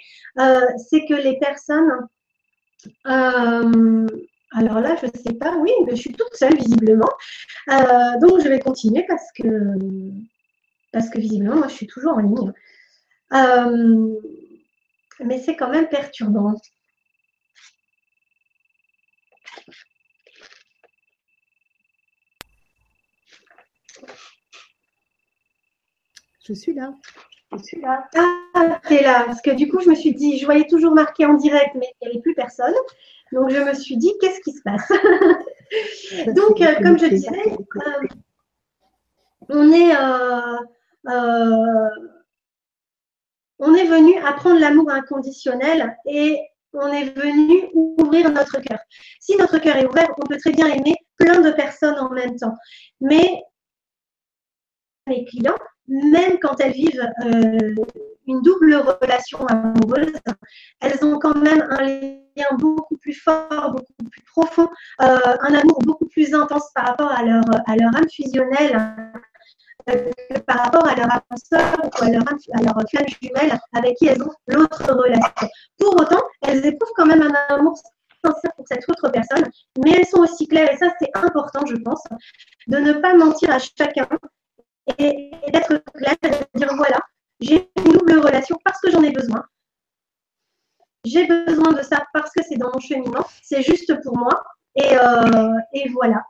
c'est 0.89 1.05
que 1.05 1.13
les 1.13 1.37
personnes 1.39 2.07
alors 4.57 4.79
là, 4.79 4.95
je 5.01 5.07
ne 5.07 5.11
sais 5.11 5.33
pas, 5.33 5.55
oui, 5.57 5.71
mais 5.85 5.95
je 5.95 6.01
suis 6.01 6.13
toute 6.13 6.33
seule 6.33 6.55
visiblement. 6.55 7.09
Donc 8.21 8.41
je 8.41 8.49
vais 8.49 8.59
continuer 8.59 9.05
parce 9.07 9.31
que, 9.33 9.43
parce 10.95 11.09
que 11.09 11.19
visiblement, 11.19 11.57
moi, 11.57 11.67
je 11.67 11.73
suis 11.73 11.87
toujours 11.87 12.13
en 12.13 12.19
ligne. 12.19 12.53
Euh, 13.33 14.15
mais 15.19 15.39
c'est 15.39 15.57
quand 15.57 15.69
même 15.69 15.89
perturbant. 15.89 16.55
Je 26.47 26.53
suis 26.53 26.73
là. 26.73 26.93
Je 27.51 27.57
suis 27.61 27.81
là. 27.81 28.07
Ah, 28.53 28.79
t'es 28.87 29.03
là. 29.03 29.25
Parce 29.25 29.41
que 29.41 29.51
du 29.51 29.67
coup, 29.67 29.81
je 29.81 29.89
me 29.89 29.95
suis 29.95 30.13
dit, 30.13 30.39
je 30.39 30.45
voyais 30.45 30.65
toujours 30.65 30.93
marqué 30.93 31.25
en 31.25 31.33
direct, 31.33 31.75
mais 31.75 31.87
il 31.99 32.05
n'y 32.05 32.11
avait 32.13 32.21
plus 32.21 32.35
personne. 32.35 32.73
Donc, 33.33 33.49
je 33.49 33.59
me 33.59 33.73
suis 33.73 33.97
dit, 33.97 34.13
qu'est-ce 34.21 34.39
qui 34.39 34.53
se 34.53 34.61
passe? 34.61 34.89
Donc, 36.33 36.61
euh, 36.61 36.75
comme 36.81 36.97
je 36.97 37.07
disais, 37.07 37.51
euh, 37.51 38.07
on 39.49 39.73
est, 39.73 39.93
on 43.59 43.75
est 43.75 43.85
venu 43.85 44.17
apprendre 44.19 44.59
l'amour 44.59 44.91
inconditionnel 44.91 45.95
et 46.05 46.39
on 46.73 46.91
est 46.91 47.09
venu 47.17 47.69
ouvrir 47.73 48.31
notre 48.31 48.59
cœur. 48.61 48.79
Si 49.19 49.35
notre 49.37 49.59
cœur 49.59 49.77
est 49.77 49.85
ouvert, 49.85 50.09
on 50.17 50.25
peut 50.27 50.37
très 50.37 50.51
bien 50.51 50.67
aimer 50.67 50.95
plein 51.17 51.39
de 51.39 51.51
personnes 51.51 51.97
en 51.99 52.09
même 52.09 52.35
temps. 52.35 52.55
Mais 52.99 53.41
mes 55.07 55.25
clients, 55.25 55.57
même 55.87 56.39
quand 56.39 56.59
elles 56.59 56.73
vivent 56.73 57.07
une 58.27 58.41
double 58.41 58.75
relation 58.75 59.45
amoureuse, 59.45 60.13
elles 60.81 61.03
ont 61.05 61.19
quand 61.19 61.35
même 61.35 61.61
un 61.69 61.83
lien 61.83 62.57
beaucoup 62.57 62.97
plus 62.97 63.13
fort, 63.13 63.71
beaucoup 63.71 64.09
plus 64.09 64.21
profond, 64.23 64.67
euh, 65.01 65.37
un 65.41 65.53
amour 65.53 65.79
beaucoup 65.85 66.07
plus 66.07 66.33
intense 66.33 66.71
par 66.73 66.87
rapport 66.87 67.11
à 67.11 67.23
leur, 67.23 67.43
âme 67.67 68.09
fusionnelle 68.11 68.75
euh, 68.75 69.19
par 70.45 70.57
rapport 70.57 70.87
à 70.87 70.95
leur 70.95 71.11
âme 71.11 71.21
ou 71.31 72.03
à 72.03 72.09
leur, 72.09 72.23
à 72.23 72.61
leur 72.61 72.75
jumelle 73.21 73.59
avec 73.73 73.97
qui 73.97 74.07
elles 74.07 74.21
ont 74.21 74.31
l'autre 74.47 74.93
relation. 74.93 75.49
Pour 75.79 75.95
autant, 75.99 76.21
elles 76.47 76.65
éprouvent 76.65 76.91
quand 76.95 77.05
même 77.05 77.21
un 77.21 77.55
amour 77.55 77.77
sincère 78.23 78.51
pour 78.55 78.67
cette 78.67 78.89
autre 78.89 79.09
personne, 79.09 79.45
mais 79.83 79.91
elles 79.91 80.07
sont 80.07 80.19
aussi 80.19 80.47
claires, 80.47 80.71
et 80.71 80.77
ça 80.77 80.87
c'est 80.99 81.11
important, 81.13 81.65
je 81.65 81.75
pense, 81.75 82.03
de 82.67 82.77
ne 82.77 82.93
pas 82.93 83.13
mentir 83.15 83.51
à 83.51 83.59
chacun 83.59 84.07
et, 84.97 85.31
et 85.45 85.51
d'être 85.51 85.83
clair, 85.93 86.15
de 86.23 86.59
dire 86.59 86.75
voilà, 86.75 86.99
j'ai 87.39 87.69
une 87.77 87.91
double 87.91 88.19
relation 88.19 88.57
parce 88.63 88.79
que 88.81 88.91
j'en 88.91 89.03
ai 89.03 89.11
besoin. 89.11 89.45
J'ai 91.05 91.27
besoin 91.27 91.73
de 91.73 91.83
ça 91.83 92.03
parce 92.13 92.31
que 92.31 92.41
c'est 92.47 92.57
dans 92.57 92.71
mon 92.73 92.79
cheminement. 92.79 93.25
C'est 93.43 93.61
juste 93.61 93.93
pour 94.01 94.17
moi. 94.17 94.43
Et, 94.75 94.97
euh, 94.97 95.51
voilà. 95.93 96.23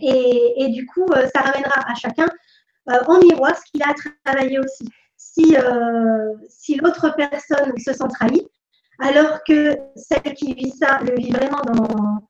Et, 0.00 0.68
du 0.68 0.86
coup, 0.86 1.06
euh, 1.16 1.26
ça 1.34 1.42
ramènera 1.42 1.80
à 1.86 1.94
chacun 1.94 2.28
euh, 2.90 2.98
en 3.06 3.18
miroir 3.18 3.56
ce 3.56 3.70
qu'il 3.70 3.82
a 3.82 3.94
travaillé 4.24 4.58
aussi. 4.58 4.88
Si, 5.16 5.56
si 6.48 6.76
l'autre 6.76 7.12
personne 7.16 7.76
se 7.76 7.92
sent 7.92 8.08
trahie, 8.14 8.46
alors 9.00 9.42
que 9.46 9.76
celle 9.96 10.34
qui 10.34 10.54
vit 10.54 10.70
ça 10.70 11.00
le 11.00 11.16
vit 11.16 11.30
vraiment 11.30 11.60
dans, 11.62 12.20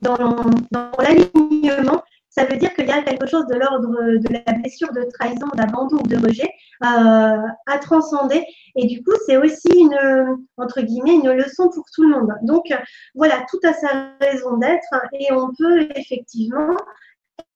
dans, 0.00 0.90
l'alignement, 0.98 2.02
ça 2.30 2.44
veut 2.44 2.56
dire 2.56 2.72
qu'il 2.74 2.86
y 2.86 2.92
a 2.92 3.02
quelque 3.02 3.26
chose 3.26 3.46
de 3.46 3.56
l'ordre 3.56 3.88
de 3.88 4.32
la 4.32 4.52
blessure 4.52 4.92
de 4.92 5.04
trahison, 5.12 5.48
d'abandon 5.54 5.96
ou 5.96 6.06
de 6.06 6.16
rejet 6.16 6.48
euh, 6.84 7.48
à 7.66 7.78
transcender. 7.80 8.44
Et 8.76 8.86
du 8.86 9.02
coup, 9.02 9.12
c'est 9.26 9.36
aussi 9.36 9.68
une, 9.74 10.38
entre 10.56 10.80
guillemets, 10.82 11.14
une 11.14 11.32
leçon 11.32 11.68
pour 11.70 11.84
tout 11.92 12.02
le 12.02 12.10
monde. 12.10 12.32
Donc, 12.42 12.66
voilà, 13.14 13.44
tout 13.50 13.58
a 13.64 13.72
sa 13.72 14.12
raison 14.20 14.56
d'être 14.58 15.02
et 15.12 15.32
on 15.32 15.52
peut 15.58 15.88
effectivement 15.96 16.76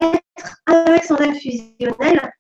être 0.03 0.63
avec 0.67 1.05
son 1.05 1.17
âme 1.17 1.35
fusionnelle 1.35 2.33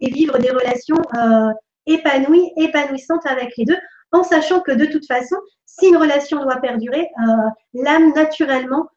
et 0.00 0.10
vivre 0.10 0.38
des 0.38 0.50
relations 0.50 0.96
euh, 1.16 1.52
épanouies, 1.86 2.52
épanouissantes 2.56 3.26
avec 3.26 3.56
les 3.56 3.64
deux, 3.64 3.78
en 4.12 4.22
sachant 4.22 4.60
que 4.60 4.72
de 4.72 4.84
toute 4.86 5.06
façon, 5.06 5.36
si 5.64 5.86
une 5.86 5.96
relation 5.96 6.42
doit 6.42 6.60
perdurer, 6.60 7.08
euh, 7.26 7.48
l'âme 7.74 8.12
naturellement 8.12 8.88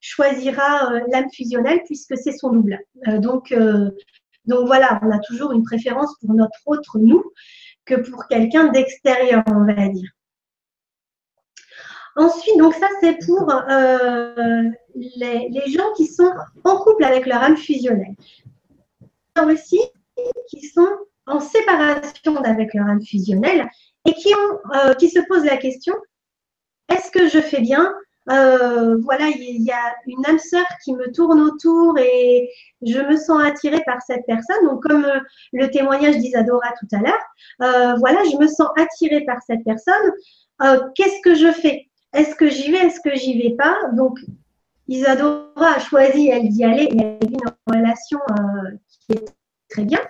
choisira 0.00 0.92
euh, 0.92 1.00
l'âme 1.12 1.30
fusionnelle 1.32 1.80
puisque 1.84 2.16
c'est 2.16 2.32
son 2.32 2.50
double. 2.50 2.78
Donc, 3.18 3.54
donc 4.46 4.66
voilà, 4.66 5.00
on 5.02 5.10
a 5.10 5.18
toujours 5.20 5.52
une 5.52 5.62
préférence 5.62 6.14
pour 6.20 6.34
notre 6.34 6.58
autre 6.66 6.98
nous 6.98 7.22
que 7.84 7.94
pour 7.94 8.26
quelqu'un 8.26 8.68
d'extérieur, 8.68 9.42
on 9.46 9.64
va 9.64 9.88
dire. 9.88 10.10
Ensuite, 12.16 12.58
donc 12.58 12.74
ça 12.74 12.86
c'est 13.00 13.18
pour 13.26 13.52
les, 14.94 15.48
les, 15.50 15.72
gens 15.72 15.92
qui 15.96 16.06
sont 16.06 16.30
en 16.64 16.76
couple 16.78 17.04
avec 17.04 17.26
leur 17.26 17.42
âme 17.42 17.56
fusionnelle. 17.56 18.14
aussi 19.42 19.80
qui 20.48 20.68
sont 20.68 20.88
en 21.26 21.40
séparation 21.40 22.36
avec 22.44 22.72
leur 22.74 22.86
âme 22.86 23.02
fusionnelle 23.02 23.68
et 24.06 24.12
qui, 24.12 24.32
ont, 24.34 24.94
qui 24.94 25.08
se 25.08 25.20
posent 25.28 25.44
la 25.44 25.56
question 25.56 25.94
est-ce 26.88 27.10
que 27.10 27.28
je 27.28 27.40
fais 27.40 27.60
bien? 27.60 27.92
Euh, 28.30 28.96
voilà, 29.02 29.28
il 29.28 29.62
y, 29.62 29.70
a 29.70 29.94
une 30.06 30.24
âme 30.26 30.38
sœur 30.38 30.64
qui 30.82 30.94
me 30.94 31.12
tourne 31.12 31.40
autour 31.40 31.98
et 31.98 32.48
je 32.82 32.98
me 32.98 33.16
sens 33.16 33.42
attirée 33.42 33.82
par 33.84 34.00
cette 34.02 34.24
personne. 34.26 34.64
Donc, 34.66 34.82
comme 34.82 35.04
euh, 35.04 35.20
le 35.52 35.68
témoignage 35.70 36.16
d'Isadora 36.18 36.68
tout 36.80 36.96
à 36.96 37.00
l'heure, 37.00 37.22
euh, 37.62 37.96
voilà, 37.98 38.22
je 38.24 38.36
me 38.38 38.46
sens 38.46 38.68
attirée 38.76 39.24
par 39.24 39.38
cette 39.46 39.64
personne. 39.64 40.12
Qu'est-ce 40.94 41.20
que 41.22 41.34
je 41.34 41.50
fais? 41.52 41.88
Est-ce 42.14 42.34
que 42.36 42.48
j'y 42.48 42.70
vais 42.70 42.78
Est-ce 42.78 43.00
que 43.00 43.14
j'y 43.14 43.42
vais 43.42 43.56
pas? 43.56 43.76
Donc, 43.92 44.18
Isadora 44.88 45.74
a 45.74 45.78
choisi, 45.80 46.28
elle 46.28 46.48
d'y 46.48 46.64
aller 46.64 46.84
et 46.84 47.00
elle 47.00 47.28
vit 47.28 47.34
une 47.34 47.74
relation 47.74 48.20
qui 48.88 49.12
est 49.12 49.34
très 49.68 49.84
bien. 49.84 50.00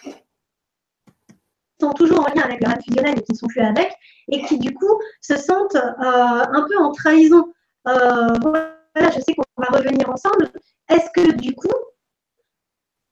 Sont 1.81 1.93
toujours 1.93 2.21
en 2.21 2.35
lien 2.35 2.43
avec 2.43 2.61
leur 2.61 2.73
âme 2.73 2.83
fusionnelle 2.87 3.19
et 3.19 3.23
qui 3.23 3.33
ne 3.33 3.37
sont 3.37 3.47
plus 3.47 3.61
avec, 3.61 3.93
et 4.29 4.43
qui 4.43 4.59
du 4.59 4.75
coup 4.75 5.01
se 5.21 5.37
sentent 5.37 5.77
un 5.77 6.67
peu 6.69 6.79
en 6.79 6.93
trahison. 6.93 7.53
Euh, 7.89 8.29
voilà, 8.43 8.77
je 8.97 9.21
sais 9.21 9.35
qu'on 9.35 9.45
va 9.57 9.77
revenir 9.77 10.09
ensemble. 10.11 10.51
Est-ce 10.89 11.11
que 11.11 11.33
du 11.33 11.55
coup, 11.55 11.69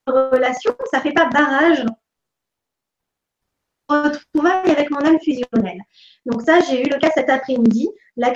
relation, 0.07 0.75
ça 0.91 0.99
ne 0.99 1.03
fait 1.03 1.13
pas 1.13 1.29
barrage 1.31 1.85
retrouvailles 3.89 4.71
avec 4.71 4.91
mon 4.91 4.99
âme 4.99 5.19
fusionnelle. 5.21 5.81
Donc 6.27 6.43
ça, 6.43 6.61
j'ai 6.61 6.83
eu 6.83 6.89
le 6.89 6.99
cas 6.99 7.11
cet 7.15 7.29
après-midi. 7.29 7.89
La, 8.17 8.31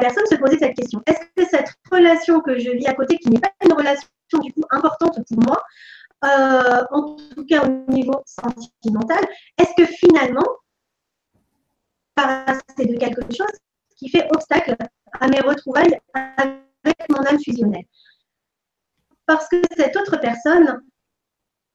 personne 0.00 0.26
se 0.26 0.36
posait 0.36 0.58
cette 0.58 0.76
question. 0.76 1.02
Est-ce 1.06 1.20
que 1.36 1.48
cette 1.48 1.72
relation 1.90 2.40
que 2.40 2.58
je 2.58 2.70
vis 2.70 2.86
à 2.86 2.94
côté, 2.94 3.18
qui 3.18 3.30
n'est 3.30 3.40
pas 3.40 3.52
une 3.64 3.72
relation 3.72 4.08
du 4.40 4.52
coup 4.52 4.64
importante 4.70 5.18
pour 5.28 5.44
moi, 5.44 5.62
euh, 6.24 6.84
en 6.90 7.16
tout 7.16 7.44
cas 7.46 7.64
au 7.64 7.92
niveau 7.92 8.22
sentimental, 8.26 9.24
est-ce 9.58 9.72
que 9.76 9.86
finalement, 9.86 10.46
c'est 12.76 12.86
de 12.86 12.98
quelque 12.98 13.22
chose 13.34 13.58
qui 13.96 14.08
fait 14.08 14.28
obstacle 14.34 14.76
à 15.20 15.28
mes 15.28 15.40
retrouvailles 15.40 15.98
avec 16.14 17.08
mon 17.08 17.24
âme 17.24 17.38
fusionnelle? 17.42 17.84
Parce 19.26 19.48
que 19.48 19.56
cette 19.76 19.96
autre 19.96 20.16
personne 20.18 20.82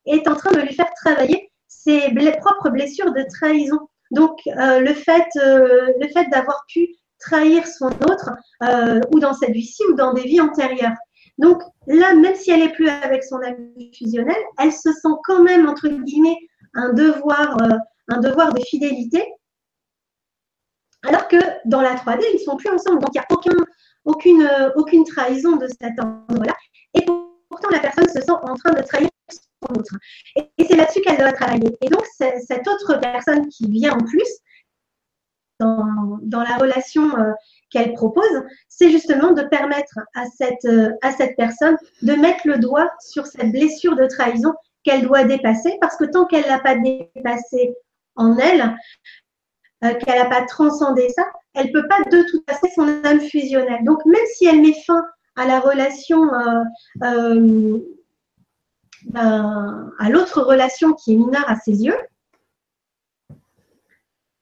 est 0.05 0.27
en 0.27 0.35
train 0.35 0.51
de 0.51 0.61
lui 0.61 0.73
faire 0.73 0.91
travailler 0.95 1.46
ses 1.88 2.31
propres 2.39 2.69
blessures 2.69 3.14
de 3.14 3.23
trahison. 3.34 3.80
Donc, 4.11 4.39
euh, 4.47 4.80
le 4.80 4.93
fait, 4.93 5.27
euh, 5.38 5.91
fait 6.14 6.30
d'avoir 6.30 6.65
pu 6.68 6.88
trahir 7.19 7.65
son 7.65 7.88
autre, 7.88 8.31
euh, 8.64 9.01
ou 9.11 9.19
dans 9.19 9.34
cette 9.34 9.51
vie-ci, 9.51 9.84
ou 9.89 9.93
dans 9.93 10.14
des 10.14 10.23
vies 10.23 10.41
antérieures. 10.41 10.95
Donc 11.38 11.61
là, 11.88 12.14
même 12.15 12.35
si 12.35 12.51
elle 12.51 12.61
n'est 12.61 12.72
plus 12.72 12.89
avec 12.89 13.23
son 13.23 13.38
ami 13.38 13.91
fusionnel, 13.95 14.38
elle 14.59 14.72
se 14.72 14.91
sent 14.91 15.15
quand 15.23 15.43
même, 15.43 15.68
entre 15.68 15.88
guillemets, 15.88 16.38
un 16.73 16.93
devoir, 16.93 17.57
un 18.07 18.19
devoir 18.19 18.53
de 18.53 18.59
fidélité. 18.61 19.23
Alors 21.03 21.27
que 21.27 21.38
dans 21.65 21.81
la 21.81 21.93
3D, 21.93 22.23
ils 22.34 22.38
ne 22.38 22.43
sont 22.43 22.57
plus 22.57 22.69
ensemble. 22.69 22.99
Donc 22.99 23.11
il 23.14 23.19
n'y 23.19 23.23
a 23.23 23.27
aucun, 23.30 23.65
aucune, 24.05 24.49
aucune 24.76 25.03
trahison 25.03 25.57
de 25.57 25.68
cet 25.68 25.99
ordre-là. 25.99 26.55
Et 26.95 27.05
pourtant, 27.49 27.69
la 27.69 27.80
personne 27.80 28.07
se 28.07 28.19
sent 28.19 28.31
en 28.31 28.55
train 28.55 28.73
de 28.73 28.81
trahir 28.81 29.09
Et, 30.35 30.49
c'est 30.59 30.75
là-dessus 30.75 31.01
qu'elle 31.01 31.17
doit 31.17 31.34
travailler. 31.34 31.75
Et 31.81 31.89
donc, 31.89 32.05
cette 32.15 32.67
autre 32.67 32.99
personne 32.99 33.47
qui 33.49 33.69
vient 33.69 33.93
en 33.93 34.03
plus, 34.03 34.27
dans, 35.59 36.19
dans 36.21 36.41
la 36.41 36.57
relation 36.57 37.17
euh, 37.17 37.31
qu'elle 37.71 37.93
propose, 37.93 38.43
c'est 38.67 38.91
justement 38.91 39.31
de 39.31 39.41
permettre 39.43 39.99
à 40.13 40.25
cette, 40.25 40.65
euh, 40.65 40.91
à 41.01 41.11
cette 41.11 41.35
personne 41.35 41.77
de 42.03 42.13
mettre 42.13 42.47
le 42.47 42.59
doigt 42.59 42.91
sur 42.99 43.25
cette 43.25 43.51
blessure 43.51 43.95
de 43.95 44.05
trahison 44.05 44.53
qu'elle 44.84 45.01
doit 45.01 45.23
dépasser, 45.23 45.77
parce 45.81 45.97
que 45.97 46.05
tant 46.05 46.25
qu'elle 46.25 46.47
n'a 46.47 46.59
pas 46.59 46.75
dépassé 46.75 47.73
en 48.15 48.38
elle, 48.38 48.75
euh, 49.84 49.93
qu'elle 49.95 50.19
n'a 50.19 50.29
pas 50.29 50.45
transcendé 50.45 51.09
ça, 51.09 51.23
elle 51.55 51.67
ne 51.67 51.71
peut 51.71 51.88
pas 51.88 52.03
de 52.09 52.23
toute 52.29 52.49
façon 52.49 52.67
son 52.75 53.05
âme 53.05 53.21
fusionnelle. 53.21 53.84
Donc 53.84 54.05
même 54.05 54.25
si 54.35 54.45
elle 54.45 54.61
met 54.61 54.75
fin 54.85 55.03
à 55.35 55.45
la 55.45 55.59
relation, 55.59 56.29
ben, 59.05 59.91
à 59.99 60.09
l'autre 60.09 60.41
relation 60.41 60.93
qui 60.93 61.13
est 61.13 61.17
mineure 61.17 61.49
à 61.49 61.55
ses 61.55 61.83
yeux, 61.83 61.97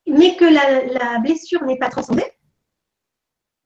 mais 0.07 0.35
que 0.35 0.45
la, 0.45 1.19
blessure 1.19 1.63
n'est 1.63 1.77
pas 1.77 1.89
transcendée, 1.89 2.25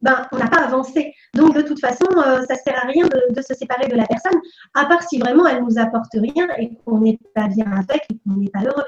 ben, 0.01 0.27
on 0.31 0.37
n'a 0.37 0.47
pas 0.47 0.63
avancé. 0.63 1.13
Donc, 1.33 1.55
de 1.55 1.61
toute 1.61 1.79
façon, 1.79 2.05
euh, 2.17 2.41
ça 2.45 2.53
ne 2.53 2.59
sert 2.59 2.83
à 2.83 2.87
rien 2.87 3.05
de, 3.05 3.41
se 3.41 3.53
séparer 3.53 3.87
de 3.87 3.95
la 3.95 4.05
personne, 4.05 4.39
à 4.73 4.85
part 4.85 5.03
si 5.03 5.19
vraiment 5.19 5.45
elle 5.45 5.61
ne 5.61 5.69
nous 5.69 5.77
apporte 5.77 6.13
rien 6.13 6.47
et 6.57 6.73
qu'on 6.85 6.99
n'est 6.99 7.19
pas 7.35 7.47
bien 7.47 7.65
avec 7.71 8.05
et 8.09 8.17
qu'on 8.25 8.37
n'est 8.37 8.49
pas 8.49 8.63
heureux. 8.63 8.85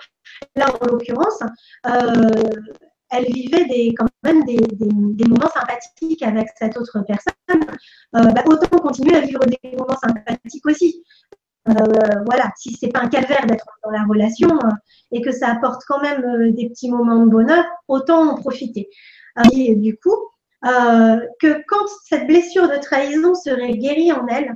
Là, 0.55 0.67
en 0.81 0.85
l'occurrence, 0.85 1.39
euh, 1.85 2.29
elle 3.11 3.25
vivait 3.25 3.93
quand 3.97 4.07
même 4.23 4.43
des, 4.45 5.27
moments 5.27 5.49
sympathiques 5.49 6.23
avec 6.23 6.47
cette 6.57 6.77
autre 6.77 7.03
personne. 7.05 7.77
Euh, 8.15 8.31
ben, 8.31 8.43
autant 8.45 8.79
continuer 8.79 9.17
à 9.17 9.21
vivre 9.21 9.45
des 9.45 9.75
moments 9.77 9.97
sympathiques 9.97 10.65
aussi. 10.65 11.03
Voilà, 11.65 12.51
si 12.57 12.73
c'est 12.73 12.89
pas 12.89 13.01
un 13.01 13.09
calvaire 13.09 13.45
d'être 13.45 13.65
dans 13.83 13.91
la 13.91 14.03
relation 14.03 14.49
et 15.11 15.21
que 15.21 15.31
ça 15.31 15.49
apporte 15.49 15.83
quand 15.87 16.01
même 16.01 16.53
des 16.53 16.69
petits 16.69 16.89
moments 16.89 17.23
de 17.25 17.29
bonheur, 17.29 17.63
autant 17.87 18.31
en 18.31 18.35
profiter. 18.35 18.89
Et 19.53 19.75
du 19.75 19.97
coup, 19.97 20.17
euh, 20.65 21.19
que 21.39 21.63
quand 21.67 21.87
cette 22.05 22.27
blessure 22.27 22.69
de 22.69 22.77
trahison 22.77 23.33
serait 23.33 23.77
guérie 23.77 24.11
en 24.11 24.27
elle, 24.27 24.55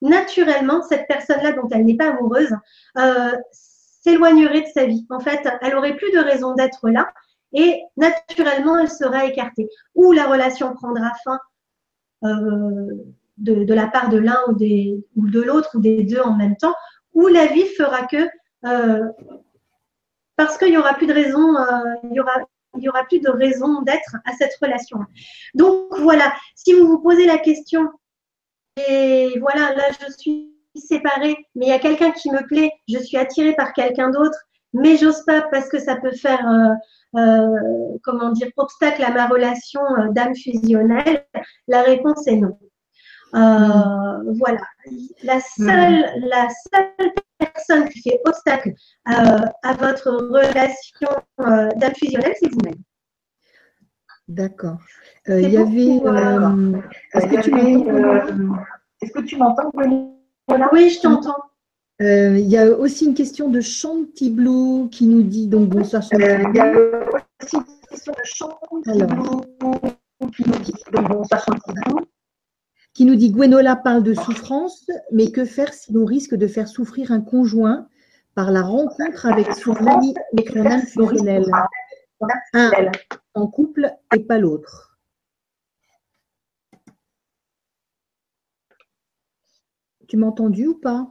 naturellement, 0.00 0.82
cette 0.82 1.06
personne-là 1.08 1.52
dont 1.52 1.68
elle 1.70 1.84
n'est 1.84 1.96
pas 1.96 2.10
amoureuse 2.10 2.54
euh, 2.98 3.32
s'éloignerait 3.52 4.62
de 4.62 4.70
sa 4.72 4.86
vie. 4.86 5.06
En 5.10 5.20
fait, 5.20 5.46
elle 5.60 5.76
aurait 5.76 5.96
plus 5.96 6.10
de 6.12 6.18
raison 6.18 6.54
d'être 6.54 6.88
là 6.88 7.12
et 7.52 7.82
naturellement, 7.98 8.78
elle 8.78 8.90
sera 8.90 9.26
écartée. 9.26 9.68
Ou 9.94 10.12
la 10.12 10.26
relation 10.26 10.74
prendra 10.74 11.12
fin 11.22 11.38
euh, 13.48 13.64
de, 13.64 13.74
la 13.74 13.86
part 13.86 14.08
de 14.08 14.18
l'un 14.18 14.38
ou, 14.48 14.52
ou 15.16 15.30
de 15.30 15.40
l'autre 15.40 15.70
ou 15.74 15.80
des 15.80 16.02
deux 16.04 16.20
en 16.20 16.34
même 16.34 16.56
temps, 16.56 16.74
ou 17.14 17.28
la 17.28 17.46
vie 17.46 17.66
fera 17.76 18.06
que 18.06 18.28
parce 20.36 20.56
qu'il 20.56 20.70
n'y 20.70 20.76
aura 20.76 20.94
plus 20.94 21.06
de 21.06 21.12
raison, 21.12 21.56
il 22.04 22.14
y 22.14 22.20
aura 22.20 22.36
il 22.74 22.80
n'y 22.80 22.88
aura 22.88 23.04
plus 23.04 23.20
de 23.20 23.28
raison 23.28 23.82
d'être 23.82 24.16
à 24.24 24.32
cette 24.32 24.56
relation. 24.60 24.98
Donc 25.54 25.88
voilà, 25.98 26.32
si 26.54 26.72
vous 26.72 26.86
vous 26.86 27.00
posez 27.00 27.26
la 27.26 27.38
question, 27.38 27.88
et 28.88 29.38
voilà, 29.40 29.74
là 29.74 29.84
je 30.00 30.12
suis 30.12 30.52
séparée, 30.74 31.36
mais 31.54 31.66
il 31.66 31.68
y 31.68 31.72
a 31.72 31.78
quelqu'un 31.78 32.12
qui 32.12 32.30
me 32.30 32.46
plaît, 32.46 32.72
je 32.88 32.98
suis 32.98 33.16
attirée 33.16 33.54
par 33.54 33.72
quelqu'un 33.72 34.10
d'autre, 34.10 34.38
mais 34.72 34.96
j'ose 34.96 35.22
pas 35.26 35.42
parce 35.42 35.68
que 35.68 35.78
ça 35.78 35.96
peut 35.96 36.12
faire, 36.12 36.48
euh, 36.48 37.20
euh, 37.20 37.98
comment 38.02 38.30
dire, 38.30 38.48
obstacle 38.56 39.04
à 39.04 39.10
ma 39.10 39.26
relation 39.26 39.82
euh, 39.98 40.08
d'âme 40.10 40.34
fusionnelle, 40.34 41.26
la 41.68 41.82
réponse 41.82 42.26
est 42.26 42.36
non. 42.36 42.58
Mm. 43.32 44.34
Voilà, 44.38 44.60
la 45.22 45.40
seule, 45.40 46.04
la 46.28 46.48
seule 46.72 47.12
personne 47.38 47.88
qui 47.88 48.02
fait 48.02 48.20
obstacle 48.24 48.74
euh, 49.08 49.38
à 49.62 49.74
votre 49.74 50.10
relation 50.10 51.08
euh, 51.40 51.68
d'âme 51.76 51.94
fusionnelle, 51.94 52.34
c'est 52.38 52.50
vous-même. 52.50 52.80
D'accord. 54.28 54.78
Euh, 55.28 55.40
il 55.40 55.50
y 55.50 55.56
avait. 55.56 55.96
Est-ce 57.12 57.26
que, 59.12 59.20
tu 59.22 59.36
m'entends 59.36 59.70
Oui, 59.74 60.90
je 60.90 61.00
t'entends. 61.00 61.36
Il 62.00 62.48
y 62.48 62.58
a 62.58 62.66
aussi 62.66 63.06
une 63.06 63.14
question 63.14 63.48
de 63.48 63.60
Chanty 63.60 64.30
Blue 64.30 64.88
qui 64.90 65.06
nous 65.06 65.22
dit 65.22 65.46
donc 65.46 65.68
bonsoir 65.68 66.02
Il 66.12 66.20
y 66.20 66.60
a 66.60 66.72
aussi 67.42 67.56
une 67.56 67.64
question 67.88 68.12
de 68.12 68.24
Chanty 68.24 69.06
Blue 69.06 70.30
qui 70.34 70.48
nous 70.48 70.58
dit 70.58 70.74
donc 70.92 71.08
bonsoir 71.08 71.44
Chanty 71.44 71.72
Blue 71.72 72.04
qui 72.94 73.04
nous 73.04 73.14
dit 73.14 73.30
Gwenola 73.30 73.76
parle 73.76 74.02
de 74.02 74.14
souffrance, 74.14 74.86
mais 75.10 75.30
que 75.30 75.44
faire 75.44 75.72
si 75.72 75.92
l'on 75.92 76.04
risque 76.04 76.34
de 76.34 76.46
faire 76.46 76.68
souffrir 76.68 77.10
un 77.10 77.20
conjoint 77.20 77.88
par 78.34 78.50
la 78.50 78.62
rencontre 78.62 79.26
avec 79.26 79.52
son 79.52 79.74
ami 79.86 80.14
âme 80.56 80.82
fusionnelle 80.82 81.50
Un 82.54 82.70
en 83.34 83.46
couple 83.46 83.92
et 84.14 84.20
pas 84.20 84.38
l'autre. 84.38 84.98
Tu 90.08 90.18
m'as 90.18 90.26
entendu 90.26 90.66
ou 90.66 90.74
pas? 90.74 91.10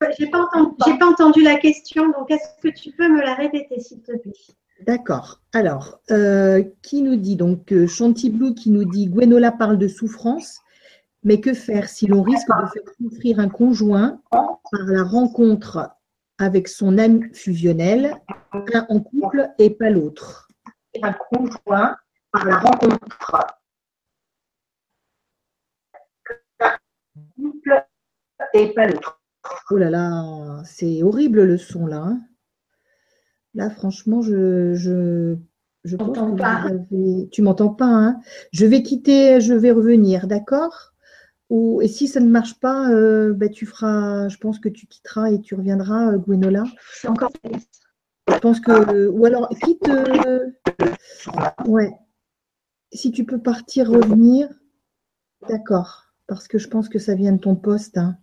Je 0.00 0.24
n'ai 0.24 0.30
pas, 0.30 0.48
pas, 0.50 1.06
entendu 1.06 1.42
la 1.42 1.58
question, 1.58 2.08
donc 2.08 2.30
est-ce 2.30 2.60
que 2.62 2.68
tu 2.68 2.92
peux 2.92 3.08
me 3.08 3.22
la 3.22 3.34
répéter, 3.34 3.80
s'il 3.80 4.02
te 4.02 4.16
plaît? 4.16 4.32
D'accord. 4.80 5.40
Alors, 5.52 6.00
euh, 6.10 6.62
qui 6.82 7.02
nous 7.02 7.16
dit 7.16 7.36
donc 7.36 7.72
euh, 7.72 7.86
Chantiblou 7.86 8.54
qui 8.54 8.70
nous 8.70 8.84
dit 8.84 9.08
Gwenola 9.08 9.52
parle 9.52 9.78
de 9.78 9.88
souffrance, 9.88 10.60
mais 11.22 11.40
que 11.40 11.54
faire 11.54 11.88
si 11.88 12.06
l'on 12.06 12.22
risque 12.22 12.48
de 12.48 12.66
faire 12.66 12.94
souffrir 13.00 13.38
un 13.38 13.48
conjoint 13.48 14.20
par 14.30 14.82
la 14.86 15.04
rencontre 15.04 15.90
avec 16.38 16.68
son 16.68 16.98
âme 16.98 17.32
fusionnelle, 17.32 18.14
un 18.52 18.86
en 18.88 19.00
couple 19.00 19.50
et 19.58 19.70
pas 19.70 19.90
l'autre? 19.90 20.48
Un 21.02 21.12
conjoint 21.12 21.96
par 22.32 22.44
la 22.44 22.58
rencontre 22.58 22.98
couple 27.36 27.86
et 28.52 28.72
pas 28.74 28.86
l'autre. 28.86 29.20
Oh 29.70 29.76
là 29.76 29.90
là, 29.90 30.62
c'est 30.64 31.02
horrible 31.02 31.44
le 31.44 31.58
son 31.58 31.86
là. 31.86 31.98
Hein. 31.98 32.20
Là, 33.54 33.70
franchement, 33.70 34.20
je, 34.20 34.74
je, 34.74 35.36
je 35.84 35.96
pense 35.96 36.16
que 36.16 36.36
pas. 36.36 36.70
tu 37.30 37.42
m'entends 37.42 37.68
pas. 37.68 37.86
Hein 37.86 38.20
je 38.52 38.66
vais 38.66 38.82
quitter, 38.82 39.40
je 39.40 39.54
vais 39.54 39.70
revenir, 39.70 40.26
d'accord? 40.26 40.92
Ou 41.50 41.80
et 41.82 41.88
si 41.88 42.08
ça 42.08 42.20
ne 42.20 42.28
marche 42.28 42.58
pas, 42.58 42.90
euh, 42.90 43.32
ben, 43.32 43.50
tu 43.50 43.66
feras. 43.66 44.28
Je 44.28 44.38
pense 44.38 44.58
que 44.58 44.68
tu 44.68 44.86
quitteras 44.86 45.30
et 45.30 45.40
tu 45.40 45.54
reviendras, 45.54 46.12
euh, 46.12 46.18
Gwenola. 46.18 46.64
C'est 46.92 47.08
encore. 47.08 47.30
Je 48.28 48.38
pense 48.38 48.60
que 48.60 49.08
ou 49.08 49.24
alors 49.26 49.48
quitte. 49.62 49.88
Euh, 49.88 50.50
ouais. 51.66 51.92
Si 52.92 53.12
tu 53.12 53.24
peux 53.24 53.40
partir, 53.40 53.90
revenir, 53.90 54.48
d'accord. 55.48 56.04
Parce 56.26 56.48
que 56.48 56.58
je 56.58 56.68
pense 56.68 56.88
que 56.88 56.98
ça 56.98 57.14
vient 57.14 57.32
de 57.32 57.38
ton 57.38 57.56
poste. 57.56 57.98
Hein. 57.98 58.16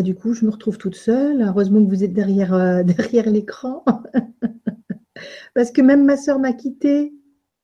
Du 0.00 0.14
coup, 0.14 0.32
je 0.32 0.46
me 0.46 0.50
retrouve 0.50 0.78
toute 0.78 0.94
seule. 0.94 1.42
Heureusement 1.42 1.84
que 1.84 1.90
vous 1.90 2.04
êtes 2.04 2.14
derrière, 2.14 2.54
euh, 2.54 2.82
l'écran. 3.26 3.84
Parce 5.54 5.70
que 5.70 5.82
même 5.82 6.04
ma 6.04 6.16
soeur 6.16 6.38
m'a 6.38 6.54
quittée. 6.54 7.12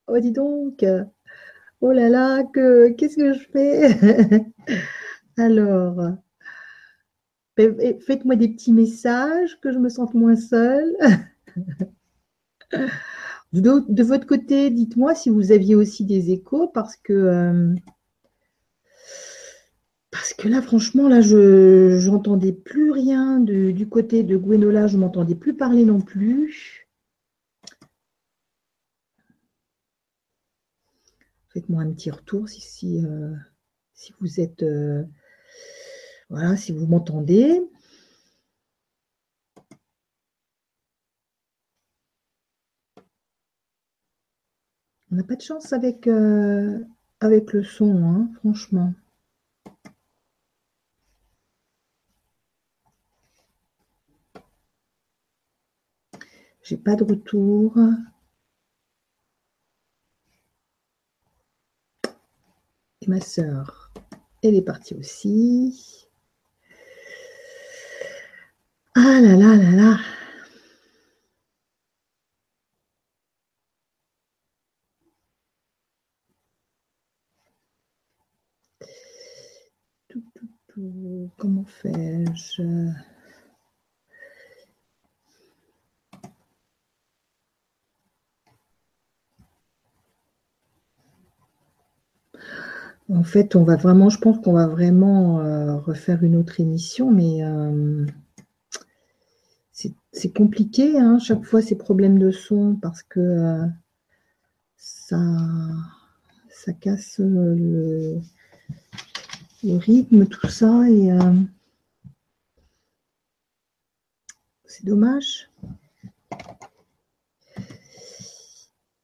Oh, 0.08 0.18
dis 0.18 0.32
donc. 0.32 0.84
Oh 1.80 1.92
là 1.92 2.08
là, 2.08 2.42
que, 2.44 2.90
qu'est-ce 2.90 3.16
que 3.16 3.32
je 3.32 3.46
fais? 3.52 4.44
Alors, 5.38 6.16
faites-moi 7.56 8.36
des 8.36 8.48
petits 8.48 8.72
messages, 8.72 9.58
que 9.60 9.72
je 9.72 9.78
me 9.78 9.88
sente 9.88 10.14
moins 10.14 10.36
seule. 10.36 10.96
De, 13.52 14.02
votre 14.02 14.26
côté, 14.26 14.70
dites-moi 14.70 15.14
si 15.14 15.30
vous 15.30 15.52
aviez 15.52 15.74
aussi 15.74 16.04
des 16.04 16.30
échos, 16.30 16.68
parce 16.68 16.96
que 16.96 17.12
euh, 17.12 17.74
parce 20.10 20.32
que 20.34 20.48
là, 20.48 20.62
franchement, 20.62 21.08
là, 21.08 21.20
je 21.20 22.08
n'entendais 22.08 22.52
plus 22.52 22.90
rien 22.90 23.40
du 23.40 23.88
côté 23.88 24.22
de 24.22 24.36
Gwenola, 24.36 24.86
je 24.86 24.96
ne 24.96 25.02
m'entendais 25.02 25.34
plus 25.34 25.54
parler 25.54 25.84
non 25.84 26.00
plus. 26.00 26.88
Faites-moi 31.50 31.82
un 31.82 31.92
petit 31.92 32.10
retour 32.10 32.48
si, 32.48 32.60
si, 32.60 33.04
euh, 33.04 33.34
vous 34.20 34.40
êtes. 34.40 34.62
Euh, 34.62 35.04
voilà, 36.30 36.56
si 36.56 36.72
vous 36.72 36.86
m'entendez. 36.86 37.60
On 45.10 45.16
n'a 45.16 45.24
pas 45.24 45.36
de 45.36 45.42
chance 45.42 45.72
avec. 45.72 46.06
Euh, 46.06 46.84
avec 47.20 47.52
le 47.52 47.64
son, 47.64 48.04
hein, 48.04 48.30
franchement. 48.36 48.94
J'ai 56.68 56.76
pas 56.76 56.96
de 56.96 57.04
retour. 57.04 57.78
Et 63.00 63.06
ma 63.06 63.22
sœur, 63.22 63.90
elle 64.42 64.54
est 64.54 64.60
partie 64.60 64.94
aussi. 64.94 66.06
Ah 68.94 69.18
là 69.22 69.34
là 69.34 69.56
là 69.56 69.70
là. 69.70 69.98
Comment 81.38 81.64
fais-je? 81.64 82.62
En 93.10 93.22
fait, 93.22 93.56
on 93.56 93.64
va 93.64 93.76
vraiment, 93.76 94.10
je 94.10 94.18
pense 94.18 94.38
qu'on 94.38 94.52
va 94.52 94.66
vraiment 94.66 95.40
euh, 95.40 95.76
refaire 95.78 96.22
une 96.22 96.36
autre 96.36 96.60
émission, 96.60 97.10
mais 97.10 97.42
euh, 97.42 98.06
c'est 100.12 100.32
compliqué, 100.32 100.98
hein, 100.98 101.18
chaque 101.18 101.44
fois 101.44 101.62
ces 101.62 101.76
problèmes 101.76 102.18
de 102.18 102.30
son, 102.30 102.76
parce 102.76 103.02
que 103.02 103.20
euh, 103.20 103.66
ça, 104.76 105.18
casse 106.80 107.18
le, 107.18 108.20
le 109.62 109.76
rythme, 109.76 110.26
tout 110.26 110.48
ça, 110.48 110.88
et 110.90 111.10
c'est 114.66 114.84
dommage. 114.84 115.47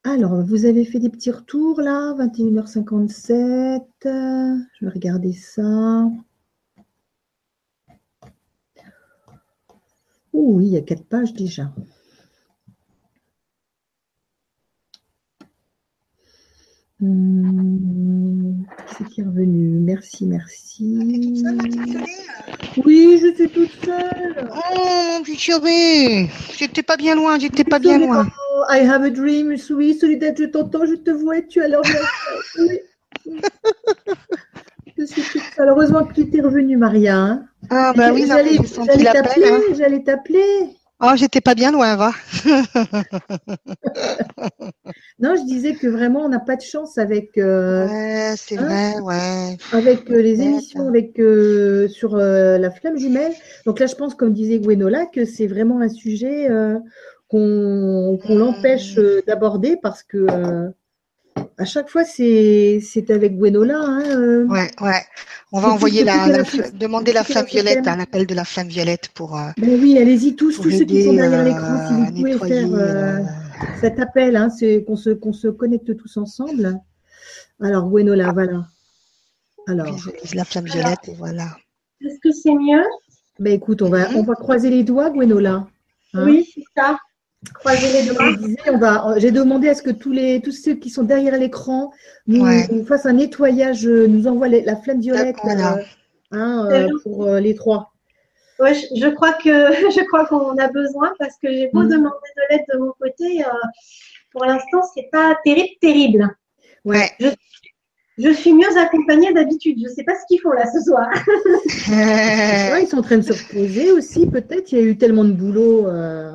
Alors, 0.07 0.43
vous 0.45 0.67
avez 0.67 0.85
fait 0.85 0.99
des 0.99 1.09
petits 1.09 1.31
retours 1.31 1.81
là, 1.81 2.15
21h57. 2.19 3.81
Je 4.05 4.85
vais 4.85 4.91
regarder 4.91 5.33
ça. 5.33 6.11
Oh 10.35 10.57
oui, 10.57 10.67
il 10.67 10.73
y 10.73 10.77
a 10.77 10.83
quatre 10.83 11.05
pages 11.05 11.33
déjà. 11.33 11.73
Hum, 17.01 18.67
c'est 18.87 19.09
qui 19.09 19.23
est 19.23 19.25
revenu? 19.25 19.81
Merci, 19.81 20.27
merci. 20.27 21.43
Oui, 22.85 23.19
je 23.23 23.35
suis 23.35 23.49
toute 23.49 23.71
seule. 23.85 24.51
Oh, 24.53 25.17
mon 25.17 25.23
petit 25.23 25.39
chéri, 25.39 26.29
j'étais 26.59 26.83
pas 26.83 26.99
bien 26.99 27.15
loin, 27.15 27.39
j'étais 27.39 27.65
pas 27.65 27.79
bien 27.79 27.99
loin. 27.99 28.27
I 28.69 28.79
have 28.79 29.03
a 29.03 29.11
dream, 29.11 29.55
oui, 29.71 29.95
Solidette, 29.95 30.39
je 30.39 30.45
t'entends, 30.45 30.87
je 30.87 30.95
te 30.95 31.11
vois, 31.11 31.43
tu 31.43 31.63
as 31.63 31.69
l'air 31.69 31.81
oui. 32.59 32.81
je 34.97 35.05
suis 35.05 35.23
toute. 35.23 35.43
Heureusement 35.59 36.05
que 36.05 36.15
tu 36.15 36.31
t'es 36.31 36.41
revenue, 36.41 36.77
Maria. 36.77 37.17
Hein. 37.17 37.47
Ah, 37.71 37.93
bah 37.97 38.13
oui, 38.13 38.27
j'allais 38.27 38.57
t'appeler, 38.57 39.49
hein. 39.49 39.61
j'allais 39.77 40.03
t'appeler. 40.03 40.77
Oh, 41.01 41.11
j'étais 41.17 41.41
pas 41.41 41.55
bien 41.55 41.73
loin, 41.73 41.97
va. 41.97 42.13
non, 45.19 45.35
je 45.37 45.45
disais 45.45 45.75
que 45.75 45.89
vraiment, 45.89 46.21
on 46.21 46.29
n'a 46.29 46.39
pas 46.39 46.55
de 46.57 46.63
chance 46.63 46.99
avec. 46.99 47.37
Euh, 47.37 47.89
ouais, 47.89 48.35
c'est 48.37 48.57
vrai, 48.57 49.01
ouais. 49.01 49.57
Avec 49.73 50.09
euh, 50.11 50.23
les 50.23 50.41
émissions 50.41 50.89
avec, 50.89 51.19
euh, 51.19 51.89
sur 51.89 52.17
la 52.17 52.71
flamme 52.71 52.97
jumelle. 52.97 53.33
Donc 53.67 53.81
là, 53.81 53.87
je 53.87 53.97
pense, 53.97 54.15
comme 54.15 54.33
disait 54.33 54.61
Gwenola, 54.61 55.07
que 55.07 55.25
c'est 55.25 55.49
vraiment 55.49 55.81
un 55.81 55.89
sujet 55.89 56.49
qu'on 57.29 58.19
l'empêche 58.29 58.97
d'aborder 59.27 59.77
parce 59.83 60.03
que 60.03 60.27
à 61.59 61.65
chaque 61.65 61.89
fois, 61.89 62.05
c'est 62.05 62.81
avec 63.11 63.37
Gwenola. 63.37 63.79
Hein, 63.79 64.03
euh. 64.07 64.47
Ouais, 64.47 64.71
ouais. 64.81 65.03
On 65.53 65.61
va 65.61 65.69
envoyer 65.69 66.05
la, 66.05 66.43
demander 66.73 67.13
la 67.13 67.23
flamme 67.23 67.47
violette, 67.47 67.87
un 67.87 68.01
appel 68.01 68.27
de 68.27 68.35
la 68.35 68.45
flamme 68.45 68.69
violette 68.69 69.09
pour. 69.15 69.37
Euh, 69.37 69.51
ben 69.57 69.81
oui, 69.81 69.99
allez-y 69.99 70.35
tous, 70.35 70.61
tous 70.61 70.71
ceux 70.71 70.85
qui 70.85 71.05
sont 71.05 71.13
derrière 71.13 71.41
euh, 71.41 71.45
l'écran, 71.45 71.87
si 71.87 71.95
vous 71.95 72.39
pouvez 72.39 72.49
faire 72.49 73.21
cet 73.81 74.01
appel, 74.01 74.37
hein, 74.37 74.51
c'est 74.51 74.85
qu'on 74.85 74.97
se, 74.97 75.11
qu'on 75.11 75.33
se 75.33 75.49
connecte 75.49 75.97
tous 75.97 76.17
ensemble. 76.17 76.81
Alors, 77.61 77.89
Gwenola, 77.89 78.33
voilà. 78.33 78.67
Alors. 79.69 79.97
La 80.35 80.45
flamme 80.45 80.67
violette, 80.67 81.09
et 81.09 81.15
voilà. 81.15 81.57
Est-ce 82.01 82.19
que 82.21 82.33
c'est 82.33 82.55
mieux? 82.55 82.85
Ben 83.39 83.53
écoute, 83.53 83.83
on 83.83 83.89
va, 83.89 84.09
mhm. 84.09 84.17
on 84.17 84.23
va 84.25 84.35
croiser 84.35 84.71
les 84.71 84.83
doigts, 84.83 85.11
Gwenola. 85.11 85.67
Hein. 86.15 86.27
oui, 86.27 86.49
c'est 86.53 86.65
ça. 86.77 86.99
J'ai 89.17 89.31
demandé 89.31 89.69
à 89.69 89.75
ce 89.75 89.83
que 89.83 89.91
tous, 89.91 90.13
les, 90.13 90.41
tous 90.41 90.53
ceux 90.53 90.75
qui 90.75 90.91
sont 90.91 91.03
derrière 91.03 91.37
l'écran 91.39 91.93
nous, 92.27 92.45
fassent 92.87 93.07
un 93.07 93.15
nettoyage, 93.15 93.87
euh, 93.87 94.07
nous 94.07 94.27
envoient 94.27 94.49
la 94.49 94.77
flamme 94.77 95.01
violette 95.01 95.37
euh, 95.45 95.83
hein, 96.33 96.69
euh, 96.71 96.89
pour 97.03 97.27
les 97.27 97.55
trois. 97.55 97.93
Ouais, 98.61 98.75
je, 98.75 99.09
crois 99.09 99.33
que 99.33 99.45
je 99.91 100.05
crois 100.07 100.27
qu'on 100.27 100.57
a 100.59 100.69
besoin 100.69 101.13
parce 101.19 101.37
que 101.37 101.51
j'ai 101.51 101.69
beau 101.73 101.83
mm. 101.83 101.89
demander 101.89 102.17
de 102.37 102.43
l'aide 102.51 102.65
de 102.73 102.79
mon 102.79 102.93
côté, 103.01 103.45
pour 104.33 104.45
l'instant 104.45 104.83
c'est 104.95 105.09
pas 105.11 105.37
terrible, 105.45 105.75
terrible. 105.81 106.29
Ouais. 106.85 107.11
Je 107.19 107.29
suis 108.33 108.53
mieux 108.53 108.77
accompagnée 108.79 109.33
d'habitude. 109.33 109.79
Je 109.79 109.89
ne 109.89 109.95
sais 109.95 110.05
pas 110.05 110.15
ce 110.15 110.27
qu'ils 110.29 110.41
font 110.41 110.53
là 110.53 110.65
ce 110.71 110.81
soir. 110.81 111.09
ils 112.81 112.87
sont 112.87 112.99
en 112.99 113.03
train 113.03 113.19
de 113.19 113.23
se 113.23 113.33
reposer 113.33 113.93
aussi, 113.93 114.27
peut-être. 114.27 114.73
Il 114.73 114.79
y 114.79 114.81
a 114.81 114.85
eu 114.85 114.97
tellement 114.97 115.25
de 115.25 115.33
boulot. 115.33 115.89
Euh, 115.89 116.33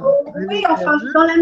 oui, 0.49 0.64
enfin, 0.69 0.97
dans 1.14 1.23
la, 1.23 1.34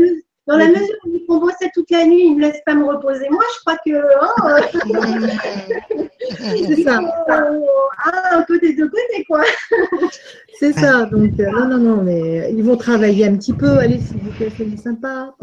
dans 0.46 0.58
la 0.58 0.68
mesure 0.68 0.96
où 1.06 1.20
on 1.28 1.40
bossait 1.40 1.72
toute 1.74 1.90
la 1.92 2.06
nuit, 2.06 2.26
ils 2.26 2.32
ne 2.32 2.36
me 2.38 2.42
laissent 2.42 2.62
pas 2.66 2.76
me 2.76 2.86
reposer. 2.86 3.28
Moi, 3.30 3.44
je 3.56 3.60
crois 3.62 3.78
que. 3.84 3.96
Hein, 4.22 4.38
c'est 6.68 6.84
ça. 6.84 7.00
un 8.32 8.42
peu 8.44 8.60
des 8.60 8.74
deux 8.74 8.90
côtés, 8.90 9.26
quoi. 9.28 9.42
c'est 10.60 10.74
ça. 10.74 11.06
Donc, 11.06 11.40
euh, 11.40 11.50
non, 11.52 11.68
non, 11.68 11.78
non, 11.78 12.04
mais 12.04 12.54
ils 12.54 12.64
vont 12.64 12.78
travailler 12.78 13.26
un 13.26 13.36
petit 13.36 13.54
peu. 13.54 13.78
Allez, 13.80 14.00
s'il 14.00 14.18
vous 14.18 14.32
plaît, 14.32 14.52
c'est 14.56 14.78
sympa. 14.78 15.36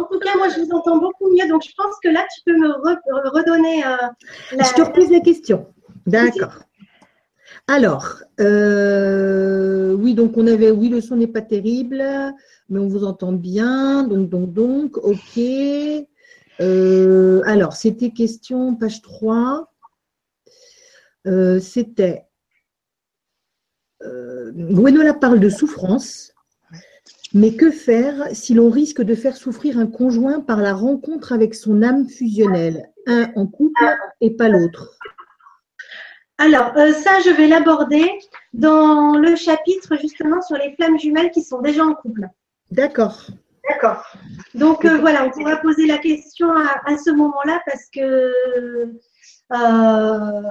En 0.00 0.04
tout 0.04 0.18
cas, 0.18 0.36
moi, 0.36 0.48
je 0.48 0.60
vous 0.60 0.70
entends 0.70 0.98
beaucoup 0.98 1.30
mieux. 1.30 1.46
Donc, 1.48 1.62
je 1.62 1.74
pense 1.76 1.94
que 2.02 2.08
là, 2.08 2.26
tu 2.34 2.40
peux 2.46 2.56
me 2.56 2.68
redonner. 3.30 3.84
Euh. 3.84 3.96
Je 4.52 4.74
te 4.74 4.80
repose 4.80 5.10
la 5.10 5.20
question. 5.20 5.66
D'accord. 6.06 6.60
Alors, 7.66 8.22
euh, 8.40 9.92
oui, 9.92 10.14
donc 10.14 10.36
on 10.36 10.46
avait, 10.46 10.70
oui, 10.70 10.88
le 10.88 11.00
son 11.00 11.16
n'est 11.16 11.26
pas 11.26 11.42
terrible, 11.42 12.02
mais 12.68 12.78
on 12.78 12.88
vous 12.88 13.04
entend 13.04 13.32
bien. 13.32 14.04
Donc, 14.04 14.30
donc, 14.30 14.52
donc, 14.52 14.96
ok. 14.96 15.38
Euh, 16.60 17.42
alors, 17.44 17.74
c'était 17.74 18.10
question, 18.10 18.74
page 18.74 19.02
3. 19.02 19.70
c'était. 21.60 22.26
Gwenola 24.02 25.12
parle 25.12 25.40
de 25.40 25.50
souffrance. 25.50 26.32
Mais 27.32 27.54
que 27.54 27.70
faire 27.70 28.28
si 28.32 28.54
l'on 28.54 28.70
risque 28.70 29.02
de 29.02 29.14
faire 29.14 29.36
souffrir 29.36 29.78
un 29.78 29.86
conjoint 29.86 30.40
par 30.40 30.60
la 30.60 30.74
rencontre 30.74 31.32
avec 31.32 31.54
son 31.54 31.82
âme 31.82 32.08
fusionnelle, 32.08 32.90
un 33.06 33.30
en 33.36 33.46
couple 33.46 33.84
et 34.20 34.30
pas 34.30 34.48
l'autre? 34.48 34.98
Alors, 36.38 36.72
euh, 36.76 36.92
ça, 36.92 37.20
je 37.20 37.30
vais 37.30 37.46
l'aborder 37.46 38.10
dans 38.54 39.18
le 39.18 39.36
chapitre 39.36 39.96
justement 40.00 40.40
sur 40.40 40.56
les 40.56 40.74
flammes 40.74 40.98
jumelles 40.98 41.30
qui 41.30 41.42
sont 41.42 41.60
déjà 41.60 41.84
en 41.84 41.94
couple. 41.94 42.28
D'accord. 42.70 43.26
D'accord. 43.68 44.04
Donc 44.54 44.84
euh, 44.84 44.98
voilà, 44.98 45.26
on 45.26 45.30
pourra 45.30 45.56
poser 45.58 45.86
la 45.86 45.98
question 45.98 46.50
à, 46.50 46.96
ce 46.96 47.10
moment-là 47.10 47.60
parce 47.66 47.86
que 47.94 48.32
euh, 49.52 50.42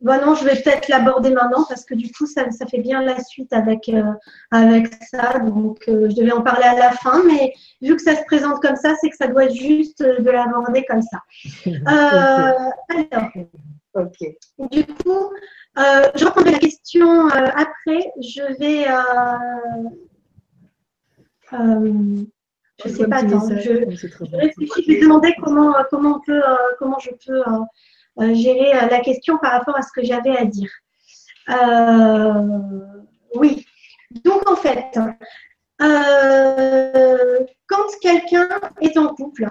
Bon, 0.00 0.24
non, 0.24 0.36
je 0.36 0.44
vais 0.44 0.54
peut-être 0.54 0.86
l'aborder 0.88 1.30
maintenant 1.30 1.64
parce 1.68 1.84
que 1.84 1.94
du 1.94 2.12
coup, 2.12 2.26
ça, 2.26 2.48
ça 2.52 2.66
fait 2.66 2.78
bien 2.78 3.02
la 3.02 3.20
suite 3.24 3.52
avec, 3.52 3.88
euh, 3.88 4.12
avec 4.52 4.94
ça. 5.02 5.40
Donc, 5.40 5.82
euh, 5.88 6.08
je 6.08 6.14
devais 6.14 6.30
en 6.30 6.42
parler 6.42 6.66
à 6.66 6.78
la 6.78 6.92
fin, 6.92 7.24
mais 7.24 7.52
vu 7.82 7.96
que 7.96 8.02
ça 8.02 8.14
se 8.14 8.22
présente 8.24 8.62
comme 8.62 8.76
ça, 8.76 8.94
c'est 9.00 9.10
que 9.10 9.16
ça 9.16 9.26
doit 9.26 9.46
être 9.46 9.54
juste 9.54 10.00
de 10.02 10.30
l'aborder 10.30 10.84
comme 10.88 11.02
ça. 11.02 11.18
Euh, 11.66 12.52
alors, 12.90 13.30
ok. 13.94 14.70
Du 14.70 14.84
coup, 14.86 15.32
je 15.76 16.24
reprendrai 16.24 16.52
la 16.52 16.58
question 16.58 17.28
après. 17.28 18.12
Je 18.20 18.58
vais. 18.58 18.86
je 21.50 22.88
ne 22.88 22.94
sais 22.94 23.08
pas, 23.08 23.16
attends, 23.16 23.48
je, 23.48 23.90
je, 23.90 24.36
réfléchis, 24.36 24.82
je 24.86 24.92
vais 24.92 25.00
demander 25.00 25.34
comment, 25.42 25.74
comment, 25.90 26.16
on 26.16 26.20
peut, 26.20 26.42
comment 26.78 26.98
je 26.98 27.10
peux 27.26 27.40
euh, 27.40 27.60
euh, 28.20 28.34
gérer 28.34 28.74
euh, 28.74 28.88
la 28.88 29.00
question 29.00 29.38
par 29.38 29.52
rapport 29.52 29.76
à 29.76 29.82
ce 29.82 29.92
que 29.94 30.02
j'avais 30.02 30.36
à 30.36 30.44
dire. 30.44 30.70
Euh, 31.50 32.58
oui. 33.36 33.64
Donc 34.24 34.48
en 34.50 34.56
fait, 34.56 34.98
quand 37.66 37.86
quelqu'un 38.00 38.48
est 38.80 38.96
en 38.96 39.14
couple 39.14 39.50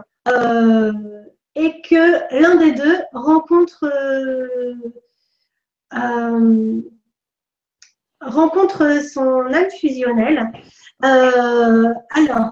et 1.55 1.81
que 1.81 2.39
l'un 2.41 2.55
des 2.55 2.73
deux 2.73 2.99
rencontre, 3.13 3.89
rencontre 8.19 9.01
son 9.03 9.53
âme 9.53 9.69
fusionnelle, 9.79 10.51
alors 11.01 12.51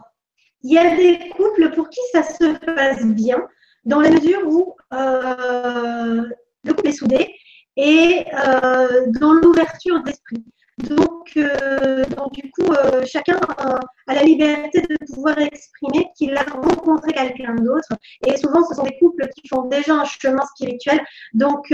il 0.62 0.74
y 0.74 0.78
a 0.78 0.96
des 0.96 1.30
couples 1.30 1.72
pour 1.72 1.90
qui 1.90 2.02
ça 2.12 2.24
se 2.24 2.58
passe 2.66 3.04
bien 3.04 3.48
dans 3.86 4.02
la 4.02 4.10
mesure 4.10 4.42
où 4.48 4.76
euh, 4.94 6.24
le 6.64 6.74
couple 6.74 6.90
est 6.90 6.94
soudé 6.94 7.36
et 7.78 8.26
euh, 8.34 9.06
dans 9.20 9.34
l'ouverture 9.34 10.02
d'esprit. 10.04 10.44
Donc, 10.78 11.32
euh, 11.38 12.04
donc, 12.18 12.34
du 12.34 12.52
coup, 12.52 12.74
chacun 13.06 13.40
a, 13.58 13.80
la 14.14 14.24
liberté 14.24 14.82
de 14.82 14.98
pouvoir 15.14 15.40
exprimer 15.40 16.08
qu'il 16.18 16.36
a 16.36 16.44
rencontré 16.44 17.14
quelqu'un 17.14 17.56
d'autre. 17.56 17.88
Et 18.28 18.36
souvent, 18.36 18.62
ce 18.68 18.76
sont 18.76 18.84
des 18.84 18.98
couples 19.00 19.26
qui 19.30 19.48
font 19.48 19.70
déjà 19.70 19.94
un 19.94 20.04
chemin 20.04 20.46
spirituel. 20.54 21.00
Donc, 21.34 21.74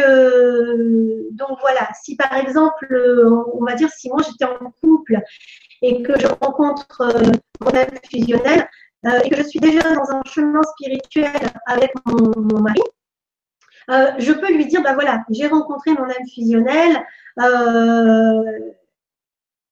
donc 1.31 1.57
voilà. 1.61 1.89
Si 2.03 2.15
par 2.15 2.31
exemple, 2.35 2.95
on 3.55 3.65
va 3.65 3.73
dire, 3.73 3.89
si 3.89 4.07
moi 4.09 4.21
j'étais 4.21 4.45
en 4.45 4.71
couple 4.83 5.17
et 5.81 6.03
que 6.03 6.19
je 6.19 6.27
rencontre 6.27 7.01
mon 7.59 7.71
âme 7.71 7.97
fusionnelle 8.07 8.67
et 9.03 9.29
que 9.29 9.35
je 9.35 9.43
suis 9.43 9.59
déjà 9.59 9.81
dans 9.95 10.11
un 10.11 10.21
chemin 10.25 10.61
spirituel 10.63 11.51
avec 11.65 11.91
mon, 12.05 12.59
mari, 12.61 12.81
je 13.89 14.31
peux 14.31 14.53
lui 14.53 14.65
dire, 14.65 14.83
bah 14.83 14.93
voilà, 14.93 15.23
j'ai 15.29 15.47
rencontré 15.47 15.91
mon 15.91 16.03
âme 16.03 16.27
fusionnelle. 16.33 17.03
Euh, 17.39 18.43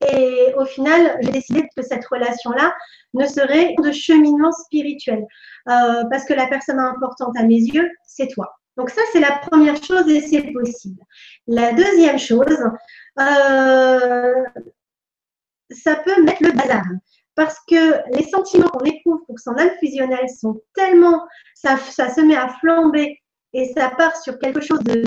et 0.08 0.54
au 0.56 0.66
final, 0.66 1.18
j'ai 1.22 1.32
décidé 1.32 1.68
que 1.76 1.84
cette 1.84 2.06
relation-là 2.06 2.74
ne 3.14 3.26
serait 3.26 3.76
de 3.78 3.92
cheminement 3.92 4.52
spirituel. 4.52 5.26
Euh, 5.68 6.04
parce 6.10 6.26
que 6.26 6.34
la 6.34 6.48
personne 6.48 6.80
importante 6.80 7.38
à 7.38 7.44
mes 7.44 7.60
yeux, 7.60 7.90
c'est 8.06 8.28
toi. 8.28 8.56
Donc 8.78 8.90
ça, 8.90 9.02
c'est 9.12 9.20
la 9.20 9.40
première 9.40 9.82
chose 9.84 10.08
et 10.10 10.22
c'est 10.22 10.54
possible. 10.54 11.02
La 11.48 11.74
deuxième 11.74 12.18
chose, 12.18 12.60
euh, 13.20 14.44
ça 15.70 15.96
peut 15.98 16.24
mettre 16.24 16.44
le 16.44 16.54
bazar. 16.54 16.84
Parce 17.40 17.58
que 17.70 18.18
les 18.18 18.28
sentiments 18.28 18.68
qu'on 18.68 18.84
éprouve 18.84 19.22
pour 19.26 19.40
son 19.40 19.52
âme 19.52 19.72
fusionnelle 19.80 20.28
sont 20.28 20.62
tellement, 20.76 21.26
ça, 21.56 21.78
se 21.78 22.20
met 22.20 22.36
à 22.36 22.50
flamber 22.60 23.18
et 23.54 23.72
ça 23.74 23.92
part 23.92 24.18
sur 24.18 24.38
quelque 24.40 24.60
chose 24.60 24.82
de, 24.82 25.06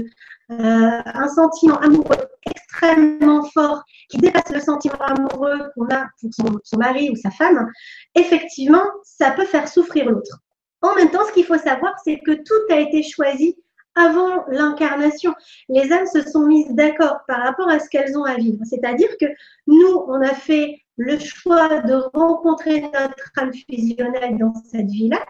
euh, 0.50 1.00
un 1.04 1.28
sentiment 1.28 1.76
amoureux 1.80 2.16
extrêmement 2.46 3.44
fort 3.50 3.82
qui 4.08 4.16
dépasse 4.16 4.50
le 4.50 4.60
sentiment 4.60 4.96
amoureux 5.00 5.58
qu'on 5.74 5.84
a 5.94 6.06
pour 6.22 6.30
son, 6.64 6.78
mari 6.78 7.10
ou 7.10 7.16
sa 7.16 7.30
femme, 7.30 7.70
effectivement, 8.14 8.84
ça 9.04 9.32
peut 9.32 9.44
faire 9.44 9.68
souffrir 9.68 10.08
l'autre. 10.08 10.38
En 10.80 10.94
même 10.94 11.10
temps, 11.10 11.26
ce 11.28 11.34
qu'il 11.34 11.44
faut 11.44 11.58
savoir, 11.58 11.92
c'est 12.02 12.18
que 12.20 12.32
tout 12.32 12.74
a 12.74 12.80
été 12.80 13.02
choisi 13.02 13.58
avant 13.94 14.46
l'incarnation. 14.48 15.34
Les 15.68 15.92
âmes 15.92 16.06
se 16.06 16.22
sont 16.22 16.46
mises 16.46 16.70
d'accord 16.70 17.18
par 17.28 17.42
rapport 17.42 17.68
à 17.68 17.78
ce 17.78 17.90
qu'elles 17.90 18.16
ont 18.16 18.24
à 18.24 18.36
vivre. 18.36 18.64
C'est-à-dire 18.64 19.10
que 19.20 19.26
nous, 19.66 20.04
on 20.08 20.22
a 20.22 20.32
fait 20.32 20.82
le 20.96 21.18
choix 21.18 21.80
de 21.80 21.94
rencontrer 22.14 22.82
notre 22.82 23.30
âme 23.36 23.52
fusionnelle 23.52 24.38
dans 24.38 24.54
cette 24.70 24.88
vie-là, 24.88 25.24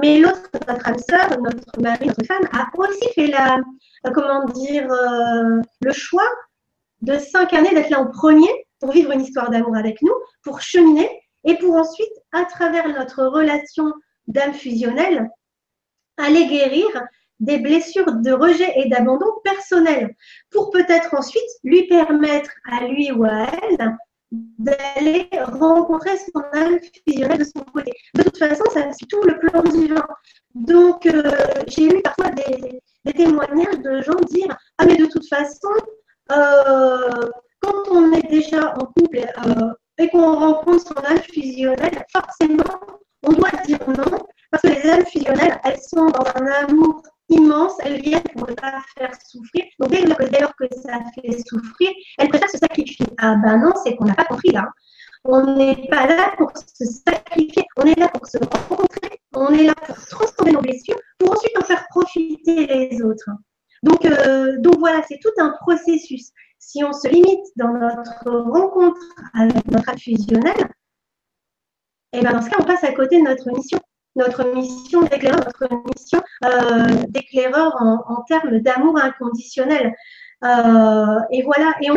mais 0.00 0.18
l'autre, 0.18 0.48
notre 0.66 0.88
âme 0.88 0.98
sœur, 0.98 1.40
notre 1.40 1.80
mari, 1.80 2.06
notre 2.06 2.24
femme, 2.24 2.48
a 2.52 2.68
aussi 2.76 3.12
fait 3.14 3.26
la, 3.26 3.58
comment 4.12 4.44
dire, 4.46 4.90
euh, 4.90 5.60
le 5.82 5.92
choix 5.92 6.28
de 7.02 7.18
s'incarner, 7.18 7.70
d'être 7.74 7.90
là 7.90 8.00
en 8.00 8.10
premier 8.10 8.48
pour 8.80 8.92
vivre 8.92 9.12
une 9.12 9.20
histoire 9.20 9.50
d'amour 9.50 9.76
avec 9.76 10.00
nous, 10.02 10.14
pour 10.42 10.60
cheminer 10.60 11.08
et 11.44 11.56
pour 11.58 11.76
ensuite, 11.76 12.12
à 12.32 12.44
travers 12.44 12.88
notre 12.88 13.24
relation 13.24 13.92
d'âme 14.26 14.54
fusionnelle, 14.54 15.28
aller 16.16 16.46
guérir 16.46 16.86
des 17.40 17.58
blessures 17.58 18.12
de 18.12 18.32
rejet 18.32 18.72
et 18.76 18.88
d'abandon 18.88 19.26
personnel 19.42 20.14
pour 20.50 20.70
peut-être 20.70 21.14
ensuite 21.14 21.42
lui 21.62 21.86
permettre 21.88 22.50
à 22.70 22.86
lui 22.86 23.12
ou 23.12 23.24
à 23.24 23.46
elle 23.62 23.96
d'aller 24.58 25.28
rencontrer 25.32 26.16
son 26.16 26.42
âme 26.52 26.78
fusionnelle 27.06 27.38
de 27.38 27.44
son 27.44 27.64
côté. 27.72 27.92
De 28.14 28.22
toute 28.22 28.38
façon, 28.38 28.64
ça 28.72 28.90
c'est 28.92 29.06
tout 29.06 29.22
le 29.22 29.38
plan 29.38 29.62
divin. 29.62 30.06
Donc, 30.54 31.06
euh, 31.06 31.22
j'ai 31.66 31.86
eu 31.86 32.02
parfois 32.02 32.30
des, 32.30 32.80
témoignages 33.12 33.80
de 33.80 34.02
gens 34.02 34.20
dire 34.28 34.56
Ah, 34.78 34.86
mais 34.86 34.96
de 34.96 35.06
toute 35.06 35.26
façon, 35.28 35.68
euh, 36.32 37.28
quand 37.60 37.90
on 37.90 38.12
est 38.12 38.28
déjà 38.28 38.74
en 38.74 38.86
couple 38.86 39.18
euh, 39.46 39.72
et 39.98 40.08
qu'on 40.08 40.34
rencontre 40.34 40.86
son 40.86 41.04
âme 41.04 41.18
fusionnelle, 41.18 42.04
forcément, 42.12 42.80
on 43.22 43.32
doit 43.32 43.50
dire 43.66 43.78
non, 43.88 44.18
parce 44.50 44.62
que 44.62 44.68
les 44.68 44.90
âmes 44.90 45.06
fusionnelles, 45.06 45.60
elles 45.64 45.80
sont 45.80 46.06
dans 46.06 46.26
un 46.36 46.46
amour 46.46 47.02
immense, 47.28 47.74
elles 47.80 48.00
viennent 48.00 48.22
pour 48.36 48.48
ne 48.48 48.54
faire 48.54 49.12
souffrir. 49.26 49.64
Donc 49.78 49.90
dès 49.90 50.40
lors 50.40 50.54
que 50.56 50.66
ça 50.74 51.00
fait 51.14 51.38
souffrir, 51.46 51.90
elles 52.18 52.28
préfèrent 52.28 52.50
se 52.50 52.58
sacrifier. 52.58 53.06
Ah 53.18 53.36
ben 53.36 53.58
non, 53.58 53.72
c'est 53.82 53.96
qu'on 53.96 54.04
n'a 54.04 54.14
pas 54.14 54.24
compris 54.24 54.50
là. 54.50 54.68
On 55.24 55.56
n'est 55.56 55.88
pas 55.88 56.06
là 56.06 56.34
pour 56.36 56.52
se 56.54 56.84
sacrifier, 56.84 57.64
on 57.76 57.84
est 57.84 57.98
là 57.98 58.08
pour 58.08 58.26
se 58.26 58.36
rencontrer, 58.36 59.20
on 59.34 59.48
est 59.54 59.64
là 59.64 59.74
pour 59.74 59.96
transformer 59.96 60.52
nos 60.52 60.60
blessures, 60.60 60.98
pour 61.18 61.32
ensuite 61.32 61.58
en 61.58 61.64
faire 61.64 61.86
profiter 61.88 62.66
les 62.66 63.02
autres. 63.02 63.30
Donc, 63.82 64.04
euh, 64.04 64.56
donc 64.58 64.78
voilà, 64.78 65.02
c'est 65.08 65.18
tout 65.22 65.32
un 65.38 65.50
processus. 65.60 66.30
Si 66.58 66.84
on 66.84 66.92
se 66.92 67.08
limite 67.08 67.46
dans 67.56 67.72
notre 67.72 68.30
rencontre 68.30 69.00
avec 69.34 69.64
notre 69.70 69.88
âme 69.88 69.98
fusionnelle, 69.98 70.68
et 72.12 72.18
eh 72.18 72.22
ben 72.22 72.32
dans 72.32 72.42
ce 72.42 72.48
cas, 72.48 72.58
on 72.60 72.64
passe 72.64 72.84
à 72.84 72.92
côté 72.92 73.18
de 73.18 73.24
notre 73.24 73.50
mission 73.50 73.80
notre 74.16 74.44
mission 74.54 75.02
d'éclaireur, 75.02 75.48
euh, 76.44 77.96
en, 78.06 78.22
termes 78.28 78.58
d'amour 78.60 78.98
inconditionnel. 78.98 79.94
Euh, 80.44 81.18
et 81.30 81.42
voilà, 81.42 81.72
et 81.80 81.88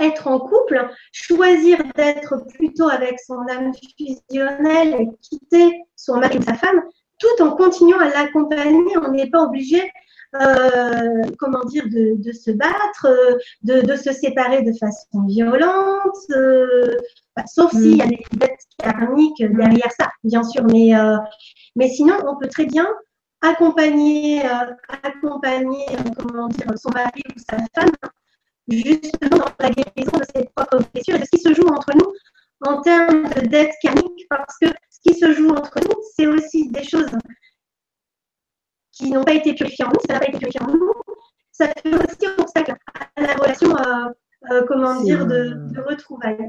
être 0.00 0.26
en 0.26 0.40
couple, 0.40 0.88
choisir 1.12 1.78
d'être 1.94 2.44
plutôt 2.54 2.88
avec 2.88 3.20
son 3.20 3.46
âme 3.48 3.72
fusionnelle 3.96 4.96
et 5.00 5.08
quitter 5.22 5.82
son 5.94 6.18
mari 6.18 6.38
ou 6.38 6.42
sa 6.42 6.54
femme, 6.54 6.82
tout 7.18 7.42
en 7.42 7.52
continuant 7.56 8.00
à 8.00 8.08
l'accompagner. 8.08 8.98
On 8.98 9.12
n'est 9.12 9.30
pas 9.30 9.42
obligé 9.42 9.82
euh, 10.40 11.22
comment 11.38 11.64
dire, 11.64 11.84
de, 11.88 12.32
se 12.32 12.50
battre, 12.50 13.06
de, 13.62 13.96
se 13.96 14.12
séparer 14.12 14.62
de 14.62 14.72
façon 14.72 15.22
violente, 15.26 16.16
sauf 17.46 17.70
s'il 17.70 17.96
y 17.96 18.02
a 18.02 18.06
des 18.06 18.24
dettes 18.78 18.92
karmiques 18.92 19.42
derrière 19.42 19.92
ça, 19.98 20.10
bien 20.22 20.42
sûr. 20.42 20.64
Mais, 20.64 20.96
euh, 20.96 21.16
mais 21.76 21.88
sinon, 21.88 22.16
on 22.26 22.36
peut 22.36 22.48
très 22.48 22.66
bien 22.66 22.86
accompagner, 23.42 24.42
accompagner 25.02 25.86
comment 26.18 26.48
dire, 26.48 26.66
son 26.76 26.90
mari 26.90 27.22
ou 27.28 27.38
sa 27.38 27.58
femme 27.74 27.92
justement 28.68 29.38
dans 29.38 29.52
la 29.60 29.70
guérison 29.70 30.18
de 30.18 30.24
ses 30.34 30.48
propres 30.54 30.84
blessures, 30.92 31.18
de 31.18 31.24
ce 31.24 31.30
qui 31.30 31.38
se 31.38 31.54
joue 31.54 31.68
entre 31.68 31.90
nous 31.96 32.12
en 32.66 32.80
termes 32.80 33.28
de 33.28 33.46
dettes 33.46 33.74
karmiques, 33.82 34.26
parce 34.30 34.56
que 34.58 34.68
ce 34.88 34.98
qui 35.06 35.18
se 35.18 35.32
joue 35.34 35.50
entre 35.50 35.78
nous, 35.82 36.00
c'est 36.16 36.26
aussi 36.26 36.70
des 36.70 36.84
choses 36.84 37.10
qui 38.92 39.10
n'ont 39.10 39.24
pas 39.24 39.34
été 39.34 39.54
purifiés 39.54 39.84
en 39.84 39.88
nous, 39.88 40.00
ça 40.06 40.14
n'a 40.14 40.20
pas 40.20 40.28
été 40.28 40.38
purifié 40.38 40.62
en 40.62 40.68
nous, 40.68 40.92
ça 41.52 41.68
fait 41.68 41.94
aussi 41.94 42.32
obstacle 42.38 42.74
à 43.16 43.20
la 43.20 43.34
relation, 43.34 43.76
euh, 43.76 44.08
euh, 44.50 44.64
comment 44.66 45.00
dire, 45.02 45.26
de, 45.26 45.54
de 45.72 45.80
retrouvailles. 45.80 46.48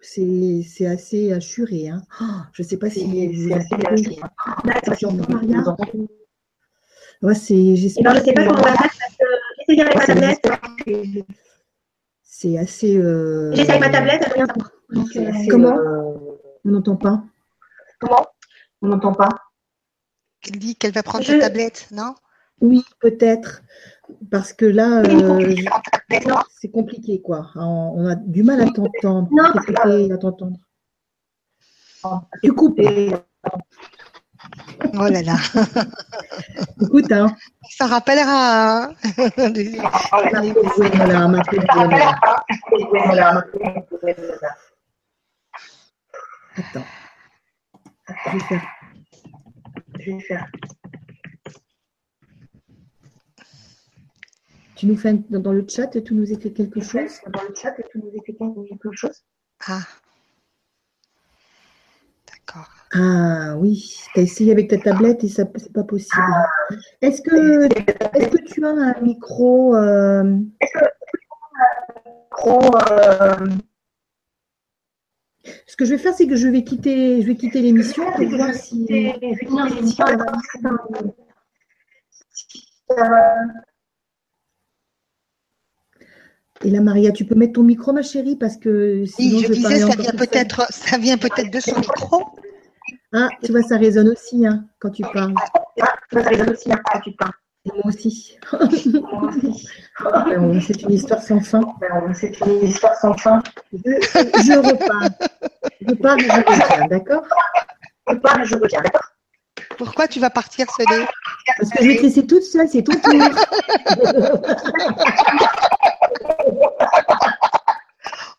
C'est 0.00 0.86
assez 0.86 1.32
assuré. 1.32 1.88
Hein. 1.88 2.02
Oh, 2.20 2.24
je 2.52 2.62
ne 2.62 2.68
sais 2.68 2.76
pas 2.76 2.90
si 2.90 3.04
vous 3.04 3.52
avez 3.52 3.64
assuré. 3.86 4.18
Maria. 5.28 5.64
Ouais, 7.22 7.34
c'est. 7.34 7.76
J'espère. 7.76 8.14
je 8.14 8.20
ne 8.20 8.24
sais 8.24 8.32
pas 8.32 8.46
comment 8.46 8.60
on 8.60 8.62
va 8.62 8.76
faire 8.76 8.90
parce 8.98 9.16
que 9.16 9.24
j'essaie 9.68 9.80
avec 9.82 9.96
ma 9.96 10.06
tablette? 10.06 11.26
C'est 12.22 12.58
assez. 12.58 12.96
Euh... 12.96 13.52
J'essaie 13.54 13.72
avec 13.72 13.80
ma 13.80 13.90
tablette, 13.90 14.24
rien 14.32 14.46
euh, 14.46 15.32
Comment? 15.50 15.76
On 16.64 16.70
n'entend 16.70 16.96
pas. 16.96 17.24
Comment? 17.98 18.26
On 18.82 18.88
n'entend 18.88 19.12
pas. 19.12 19.28
Elle 20.46 20.58
dit 20.60 20.76
qu'elle 20.76 20.92
va 20.92 21.02
prendre 21.02 21.24
sa 21.24 21.38
tablette, 21.38 21.88
non? 21.90 22.14
Oui, 22.60 22.84
peut-être. 23.00 23.62
Parce 24.30 24.52
que 24.52 24.66
là, 24.66 25.02
euh, 25.02 25.54
c'est 26.60 26.70
compliqué, 26.70 27.20
quoi. 27.20 27.50
On 27.56 28.06
a 28.06 28.14
du 28.14 28.42
mal 28.42 28.60
à 28.60 28.66
t'entendre. 28.66 29.28
à 30.12 30.18
t'entendre. 30.18 30.58
Tu 32.42 32.52
coupes. 32.52 32.80
Oh 34.94 35.08
là 35.08 35.22
là. 35.22 35.36
Écoute, 36.80 37.10
hein. 37.10 37.34
Ça 37.70 37.86
rappellera. 37.86 38.84
Hein. 38.84 38.94
Attends. 46.56 46.84
Je 49.98 50.12
vais 50.12 50.20
faire 50.20 50.46
tu 54.78 54.86
nous 54.86 54.96
fais 54.96 55.12
dans 55.28 55.52
le 55.52 55.66
chat, 55.68 55.88
tu 55.88 56.14
nous 56.14 56.32
écris 56.32 56.54
quelque 56.54 56.80
chose 56.80 57.20
Dans 57.26 57.42
le 57.42 57.52
chat, 57.52 57.74
tu 57.90 57.98
nous 57.98 58.12
écris 58.14 58.36
quelque 58.36 58.92
chose 58.92 59.24
Ah. 59.66 59.80
D'accord. 62.28 62.70
Ah 62.94 63.56
oui, 63.58 63.92
tu 64.14 64.20
as 64.20 64.22
essayé 64.22 64.52
avec 64.52 64.70
ta 64.70 64.78
tablette 64.78 65.24
et 65.24 65.28
ça 65.28 65.42
c'est 65.56 65.72
pas 65.72 65.82
possible. 65.82 66.22
Ah. 66.22 66.46
Est-ce 67.02 67.20
que, 67.22 67.64
est 67.64 68.30
que 68.30 68.44
tu 68.44 68.64
as 68.64 68.68
un 68.68 69.00
micro 69.00 69.74
euh... 69.74 70.38
Est-ce 70.60 70.72
que 70.72 70.78
tu 70.78 71.26
as 71.60 71.64
un 71.64 72.16
micro 72.20 72.60
euh... 72.92 73.46
Ce 75.66 75.76
que 75.76 75.84
je 75.86 75.90
vais 75.90 75.98
faire, 75.98 76.14
c'est 76.14 76.28
que 76.28 76.36
je 76.36 76.46
vais 76.46 76.62
quitter, 76.62 77.20
je 77.20 77.26
vais 77.26 77.34
quitter 77.34 77.62
l'émission 77.62 78.04
pour 78.12 78.28
voir 78.28 78.54
si. 78.54 78.86
Et 86.64 86.70
là, 86.70 86.80
Maria, 86.80 87.12
tu 87.12 87.24
peux 87.24 87.36
mettre 87.36 87.52
ton 87.54 87.62
micro, 87.62 87.92
ma 87.92 88.02
chérie, 88.02 88.36
parce 88.36 88.56
que 88.56 89.04
sinon, 89.06 89.38
oui, 89.38 89.44
je, 89.46 89.52
disais, 89.52 89.78
ça 89.78 89.94
vient 89.96 90.12
peut-être, 90.12 90.66
ça 90.72 90.98
vient 90.98 91.16
peut-être 91.16 91.52
de 91.52 91.60
son 91.60 91.78
micro. 91.78 92.24
Ah, 93.12 93.28
tu 93.42 93.52
vois, 93.52 93.62
ça 93.62 93.76
résonne 93.76 94.08
aussi 94.08 94.44
hein, 94.44 94.64
quand 94.80 94.90
tu 94.90 95.02
parles. 95.02 95.34
Ah, 95.80 95.94
ça 96.12 96.20
résonne 96.20 96.50
aussi 96.50 96.72
hein, 96.72 96.80
quand 96.92 96.98
tu 97.00 97.12
parles. 97.12 97.32
Et 97.64 97.70
moi 97.72 97.86
aussi. 97.86 98.36
C'est 100.66 100.82
une 100.82 100.92
histoire 100.92 101.22
sans 101.22 101.40
fin. 101.40 101.60
C'est 102.14 102.38
une 102.40 102.64
histoire 102.64 102.94
sans 102.96 103.14
fin. 103.14 103.40
Je, 103.72 103.78
je 103.78 104.58
repars. 104.58 105.08
Je 105.80 105.94
pars 105.94 106.18
et 106.18 106.22
je 106.22 106.28
reviens, 106.28 106.86
d'accord? 106.88 107.22
Je 108.08 108.16
pars 108.16 108.40
et 108.40 108.44
je 108.44 108.56
reviens, 108.56 108.82
d'accord? 108.82 109.08
Pourquoi 109.76 110.08
tu 110.08 110.18
vas 110.20 110.30
partir, 110.30 110.66
Soleil 110.70 111.04
Parce 111.58 111.70
que 111.70 111.82
je 111.82 111.88
vais 111.88 111.96
te 111.96 112.02
laisser 112.02 112.26
toute 112.26 112.42
seule, 112.42 112.68
c'est 112.68 112.82
ton 112.82 112.92
tour. 112.92 113.12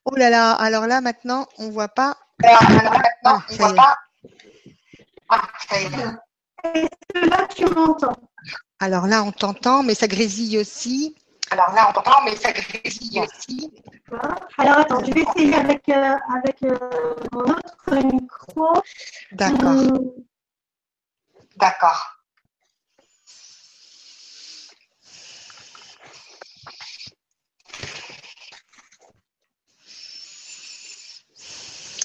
oh 0.06 0.16
là 0.16 0.30
là, 0.30 0.54
alors 0.54 0.88
là 0.88 1.02
maintenant, 1.02 1.48
on 1.58 1.68
ne 1.68 1.72
voit 1.72 1.90
pas. 1.90 2.18
Alors 2.44 2.62
là 2.70 2.92
maintenant, 2.92 3.42
on 3.50 3.54
ne 3.54 3.58
voit 3.58 3.76
pas. 3.76 3.98
Ah, 5.30 5.42
ça 5.68 5.80
y 5.80 5.86
est. 5.86 5.90
Est-ce 6.74 6.90
que 7.14 7.30
là, 7.30 7.48
tu 7.48 7.66
m'entends? 7.66 8.18
Alors 8.80 9.08
là, 9.08 9.24
on 9.24 9.32
t'entend, 9.32 9.84
mais 9.84 9.94
ça 9.94 10.08
grésille 10.08 10.58
aussi. 10.58 11.16
Alors 11.52 11.74
là, 11.74 11.88
on 11.90 11.94
t'entend, 11.94 12.24
mais 12.26 12.36
ça 12.36 12.52
grésille 12.52 13.22
aussi. 13.22 13.74
Alors 14.58 14.80
attends, 14.80 15.04
je 15.04 15.12
vais 15.12 15.22
essayer 15.22 15.56
avec, 15.56 15.88
euh, 15.90 16.16
avec 16.38 16.58
euh, 16.64 16.78
mon 17.32 17.42
autre 17.42 17.96
micro. 18.12 18.82
D'accord. 19.32 19.70
Hum. 19.70 20.12
D'accord. 21.58 22.19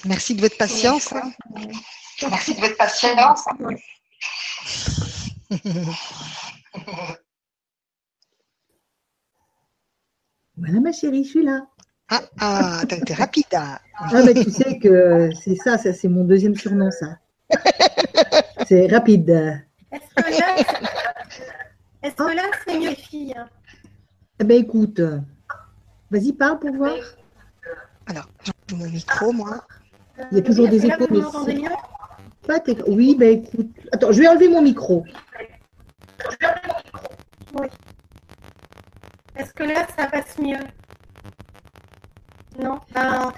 Merci 0.05 0.35
de 0.35 0.41
votre 0.41 0.57
patience. 0.57 1.13
Merci 2.21 2.55
de 2.55 2.59
votre 2.59 2.77
patience. 2.77 3.45
Voilà 10.57 10.79
ma 10.79 10.93
chérie, 10.93 11.25
je 11.25 11.29
suis 11.29 11.43
là. 11.43 11.67
Ah, 12.07 12.21
ah 12.39 12.81
t'as 12.87 12.95
été 12.95 13.13
rapide. 13.13 13.43
Hein. 13.53 13.77
Ah, 13.95 14.21
mais 14.23 14.33
tu 14.33 14.49
sais 14.49 14.79
que 14.79 15.29
c'est 15.43 15.55
ça, 15.55 15.77
ça 15.77 15.93
c'est 15.93 16.07
mon 16.07 16.23
deuxième 16.23 16.55
surnom, 16.55 16.89
ça. 16.91 17.17
C'est 18.67 18.87
rapide. 18.87 19.29
Est-ce 19.91 20.15
que 20.15 20.39
là, 20.39 20.55
est-ce 22.01 22.15
que 22.15 22.35
là 22.35 22.43
c'est 22.65 22.79
mieux, 22.79 22.95
fille 22.95 23.35
Eh 24.39 24.43
ben 24.43 24.63
écoute, 24.63 24.99
vas-y, 26.09 26.33
parle 26.33 26.59
pour 26.59 26.73
voir. 26.73 26.95
Alors, 28.07 28.27
j'ai 28.67 28.75
mon 28.75 28.89
micro, 28.89 29.31
moi. 29.31 29.63
Il 30.31 30.37
y 30.37 30.39
a 30.39 30.43
toujours 30.43 30.67
des 30.67 30.85
échos. 30.85 31.07
Pas 32.47 32.59
Oui, 32.87 33.15
ben 33.15 33.43
écoute. 33.43 33.69
Attends, 33.91 34.11
je 34.11 34.19
vais 34.19 34.27
enlever 34.27 34.47
mon 34.47 34.61
micro. 34.61 35.03
Oui. 37.59 37.67
Est-ce 39.35 39.53
que 39.53 39.63
là, 39.63 39.87
ça 39.97 40.07
passe 40.07 40.37
mieux? 40.39 40.57
Non? 42.61 42.79
Ben, 42.93 43.31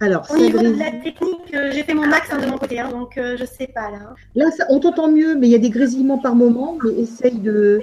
Alors, 0.00 0.26
Au 0.30 0.36
niveau 0.36 0.58
de 0.58 0.78
la 0.78 0.90
technique, 0.90 1.54
euh, 1.54 1.70
j'ai 1.72 1.84
fait 1.84 1.94
mon 1.94 2.06
max 2.06 2.28
hein, 2.32 2.38
de 2.38 2.46
mon 2.46 2.58
côté, 2.58 2.80
hein, 2.80 2.90
donc 2.90 3.16
euh, 3.16 3.36
je 3.36 3.42
ne 3.42 3.46
sais 3.46 3.68
pas 3.68 3.90
là. 3.90 4.14
Là, 4.34 4.46
on 4.68 4.80
t'entend 4.80 5.10
mieux, 5.10 5.36
mais 5.36 5.46
il 5.46 5.50
y 5.50 5.54
a 5.54 5.58
des 5.58 5.70
grésillements 5.70 6.18
par 6.18 6.34
moment. 6.34 6.76
Mais 6.82 7.02
essaye 7.02 7.38
de. 7.38 7.82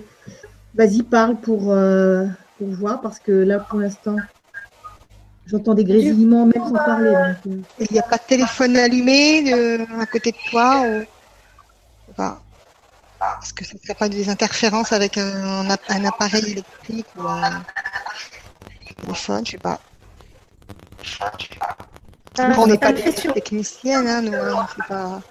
Vas-y, 0.76 1.02
parle 1.02 1.38
pour, 1.38 1.72
euh, 1.72 2.26
pour 2.58 2.68
voir, 2.68 3.02
parce 3.02 3.20
que 3.20 3.32
là, 3.32 3.60
pour 3.60 3.80
l'instant. 3.80 4.18
J'entends 5.50 5.74
des 5.74 5.84
grésillements 5.84 6.46
même 6.46 6.64
sans 6.64 6.74
parler. 6.74 7.16
Euh. 7.16 7.34
Il 7.80 7.88
n'y 7.92 8.00
a 8.00 8.04
pas 8.04 8.18
de 8.18 8.24
téléphone 8.24 8.78
allumé 8.78 9.52
à 10.00 10.06
côté 10.06 10.32
de 10.32 10.38
toi 10.50 10.82
ou... 10.82 11.04
Est-ce 13.42 13.54
que 13.54 13.66
ça 13.66 13.74
ne 13.74 13.80
serait 13.80 13.96
pas 13.96 14.10
des 14.10 14.30
interférences 14.30 14.92
avec 14.92 15.18
un, 15.18 15.70
appareil 15.70 16.52
électrique 16.52 17.08
ou 17.18 17.28
un 17.28 17.64
téléphone 19.02 19.46
Je 19.46 19.52
ne 19.56 19.58
sais 19.58 19.58
pas. 19.58 19.80
Ah, 22.38 22.52
on 22.58 22.68
n'est 22.68 22.78
pas 22.78 22.94
des 22.94 23.12
techniciennes, 23.12 24.08
hein, 24.08 24.22
nous. 24.22 24.34
Hein, 24.34 24.68
pas... 24.88 25.22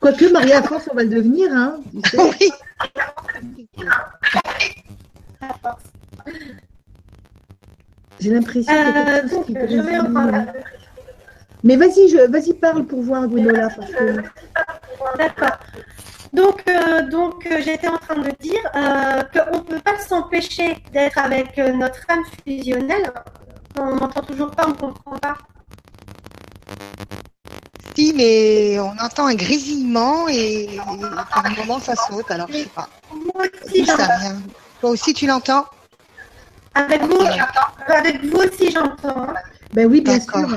Quoique, 0.00 0.32
Maria 0.32 0.62
France, 0.62 0.88
on 0.90 0.94
va 0.94 1.04
le 1.04 1.10
devenir. 1.10 1.52
Hein, 1.52 1.80
oui. 2.18 2.50
J'ai 8.22 8.30
l'impression 8.30 8.72
euh, 8.72 9.22
que 9.52 9.68
je 9.68 9.80
vais 9.80 9.98
Mais 11.64 11.74
vas-y, 11.74 12.08
je, 12.08 12.30
vas-y, 12.30 12.54
parle 12.54 12.84
pour 12.84 13.02
voir 13.02 13.26
Gwenola. 13.26 13.68
D'accord. 15.18 15.58
Donc, 16.32 16.62
euh, 16.68 17.02
donc 17.10 17.46
euh, 17.46 17.60
j'étais 17.64 17.88
en 17.88 17.98
train 17.98 18.18
de 18.18 18.30
dire 18.40 18.62
qu'on 18.72 19.58
ne 19.58 19.62
peut 19.62 19.80
pas 19.80 19.98
s'empêcher 19.98 20.76
d'être 20.92 21.18
avec 21.18 21.56
notre 21.56 21.98
âme 22.08 22.22
fusionnelle. 22.46 23.12
On 23.76 23.96
n'entend 23.96 24.22
toujours 24.22 24.52
pas, 24.52 24.66
on 24.66 24.70
ne 24.70 24.74
comprend 24.74 25.18
pas. 25.18 25.38
Si, 27.96 28.14
mais 28.16 28.78
on 28.78 29.04
entend 29.04 29.26
un 29.26 29.34
grésillement 29.34 30.28
et, 30.28 30.78
par 31.34 31.44
un 31.44 31.50
moment 31.56 31.80
ça 31.80 31.94
saute, 31.96 32.30
alors 32.30 32.46
je 32.48 32.58
ne 32.58 32.62
sais 32.62 32.68
pas. 32.68 32.88
Moi 33.12 33.44
aussi, 33.66 33.84
Toi 34.80 34.90
aussi, 34.90 35.12
tu 35.12 35.26
l'entends? 35.26 35.66
Avec 36.74 37.02
vous, 37.02 37.20
avec 37.86 38.24
vous 38.24 38.38
aussi, 38.38 38.70
j'entends. 38.70 39.26
Ben 39.72 39.86
oui, 39.86 40.00
bien 40.00 40.20
sûr. 40.20 40.48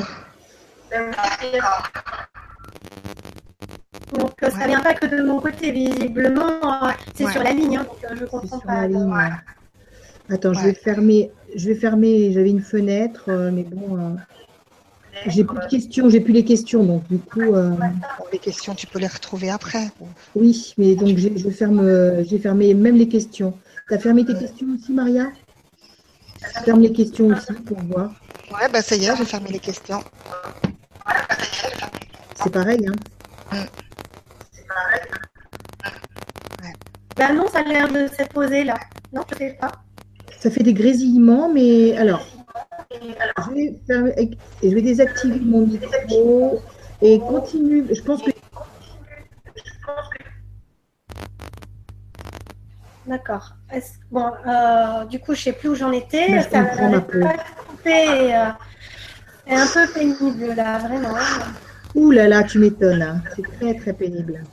Donc, 4.13 4.33
ça 4.41 4.49
ne 4.49 4.67
vient 4.67 4.81
pas 4.81 4.93
que 4.93 5.07
de 5.07 5.23
mon 5.23 5.39
côté, 5.39 5.71
visiblement. 5.71 6.59
C'est 7.15 7.29
sur 7.29 7.43
la 7.43 7.51
ligne, 7.51 7.77
hein, 7.77 7.85
donc 7.85 8.03
euh, 8.03 8.15
je 8.19 8.25
comprends 8.25 8.59
pas. 8.59 8.81
La 8.81 8.87
ligne, 8.87 9.13
Attends, 10.29 10.53
je 10.53 10.61
vais 10.61 10.73
fermer. 10.73 11.31
Je 11.55 11.69
vais 11.69 11.75
fermer. 11.75 12.31
J'avais 12.33 12.49
une 12.49 12.61
fenêtre, 12.61 13.25
euh, 13.29 13.51
mais 13.51 13.63
bon. 13.63 13.97
Euh, 13.97 14.09
j'ai 15.27 15.43
plus 15.45 15.57
de 15.57 15.67
questions, 15.67 16.09
j'ai 16.09 16.19
plus 16.19 16.33
les 16.33 16.43
questions, 16.43 16.83
donc 16.83 17.07
du 17.07 17.19
coup. 17.19 17.55
les 18.31 18.39
questions, 18.39 18.75
tu 18.75 18.85
peux 18.85 18.99
les 18.99 19.07
retrouver 19.07 19.49
après. 19.49 19.87
Oui, 20.35 20.73
mais 20.77 20.95
donc 20.95 21.17
je 21.17 21.49
ferme, 21.49 22.23
j'ai 22.23 22.37
fermé 22.37 22.73
même 22.73 22.97
les 22.97 23.07
questions. 23.07 23.53
Tu 23.87 23.93
as 23.93 23.99
fermé 23.99 24.25
tes 24.25 24.35
questions 24.35 24.67
aussi, 24.75 24.91
Maria? 24.91 25.27
Ferme 26.63 26.81
les 26.81 26.91
questions 26.91 27.27
aussi 27.27 27.53
pour 27.53 27.77
voir. 27.83 28.11
Ouais, 28.51 28.69
bah 28.71 28.81
ça 28.81 28.95
y 28.95 29.05
est, 29.05 29.15
j'ai 29.15 29.25
fermé 29.25 29.49
les 29.49 29.59
questions. 29.59 30.03
C'est 32.35 32.51
pareil, 32.51 32.85
hein 32.87 32.93
mm. 33.51 33.65
Bah 37.17 37.31
non, 37.31 37.47
ça 37.47 37.59
a 37.59 37.63
l'air 37.63 37.91
de 37.91 38.07
s'être 38.07 38.33
posé 38.33 38.63
là. 38.65 38.75
Non, 39.13 39.23
je 39.31 39.37
sais 39.37 39.57
pas. 39.59 39.71
Ça 40.39 40.51
fait 40.51 40.63
des 40.63 40.73
grésillements, 40.73 41.49
mais 41.51 41.95
alors, 41.97 42.27
je 42.91 43.93
vais, 43.93 44.37
je 44.61 44.67
vais 44.67 44.81
désactiver 44.81 45.39
mon 45.39 45.65
micro 45.65 46.61
et 47.01 47.19
continue. 47.19 47.85
Je 47.89 48.01
pense 48.01 48.21
que 48.21 48.31
D'accord. 53.07 53.53
Bon, 54.11 54.31
euh, 54.47 55.05
du 55.05 55.19
coup, 55.19 55.35
je 55.35 55.39
ne 55.39 55.43
sais 55.43 55.53
plus 55.53 55.69
où 55.69 55.75
j'en 55.75 55.91
étais. 55.91 56.41
ça 56.41 56.63
pas 56.63 57.33
coupé 57.67 57.91
et, 57.91 58.35
euh, 58.35 58.49
un 59.47 59.67
peu 59.67 59.87
pénible 59.93 60.55
là, 60.55 60.79
vraiment. 60.79 61.13
Ouh 61.93 62.11
là 62.11 62.27
là, 62.27 62.43
tu 62.43 62.57
m'étonnes. 62.57 63.03
Hein. 63.03 63.21
C'est 63.35 63.43
très 63.59 63.75
très 63.75 63.93
pénible. 63.93 64.43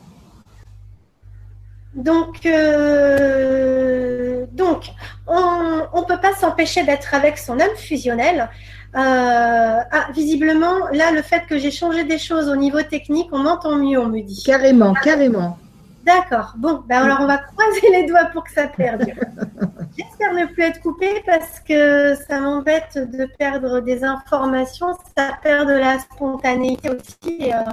Donc, 1.94 2.44
euh, 2.46 4.46
donc 4.52 4.90
on 5.26 6.00
ne 6.00 6.06
peut 6.06 6.20
pas 6.20 6.34
s'empêcher 6.34 6.84
d'être 6.84 7.14
avec 7.14 7.38
son 7.38 7.58
âme 7.58 7.76
fusionnelle. 7.76 8.50
ah, 8.94 10.08
visiblement, 10.14 10.88
là, 10.92 11.10
le 11.10 11.22
fait 11.22 11.44
que 11.48 11.56
j'ai 11.56 11.70
changé 11.70 12.04
des 12.04 12.18
choses 12.18 12.48
au 12.48 12.56
niveau 12.56 12.82
technique, 12.82 13.28
on 13.32 13.38
m'entend 13.38 13.76
mieux, 13.76 13.98
on 13.98 14.08
me 14.08 14.20
dit. 14.20 14.42
Carrément, 14.44 14.92
carrément. 14.92 15.58
D'accord. 16.04 16.54
Bon, 16.56 16.82
ben 16.86 17.02
alors 17.02 17.18
on 17.20 17.26
va 17.26 17.38
croiser 17.38 17.90
les 17.90 18.06
doigts 18.06 18.26
pour 18.26 18.44
que 18.44 18.52
ça 18.52 18.66
perdure. 18.66 19.14
J'espère 19.96 20.34
ne 20.34 20.46
plus 20.46 20.62
être 20.62 20.80
coupée 20.80 21.22
parce 21.26 21.60
que 21.60 22.14
ça 22.28 22.40
m'embête 22.40 22.96
de 22.96 23.26
perdre 23.38 23.80
des 23.80 24.02
informations. 24.02 24.96
Ça 25.16 25.38
perd 25.42 25.68
de 25.68 25.74
la 25.74 25.98
spontanéité 25.98 26.90
aussi. 26.90 27.52
Euh, 27.52 27.70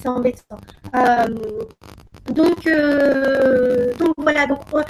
c'est 0.00 0.08
embêtant. 0.08 0.56
Euh, 0.94 1.26
donc, 2.30 2.66
euh, 2.66 3.92
donc 3.94 4.14
voilà. 4.16 4.46
Donc, 4.46 4.60
on 4.72 4.78
ne 4.78 4.82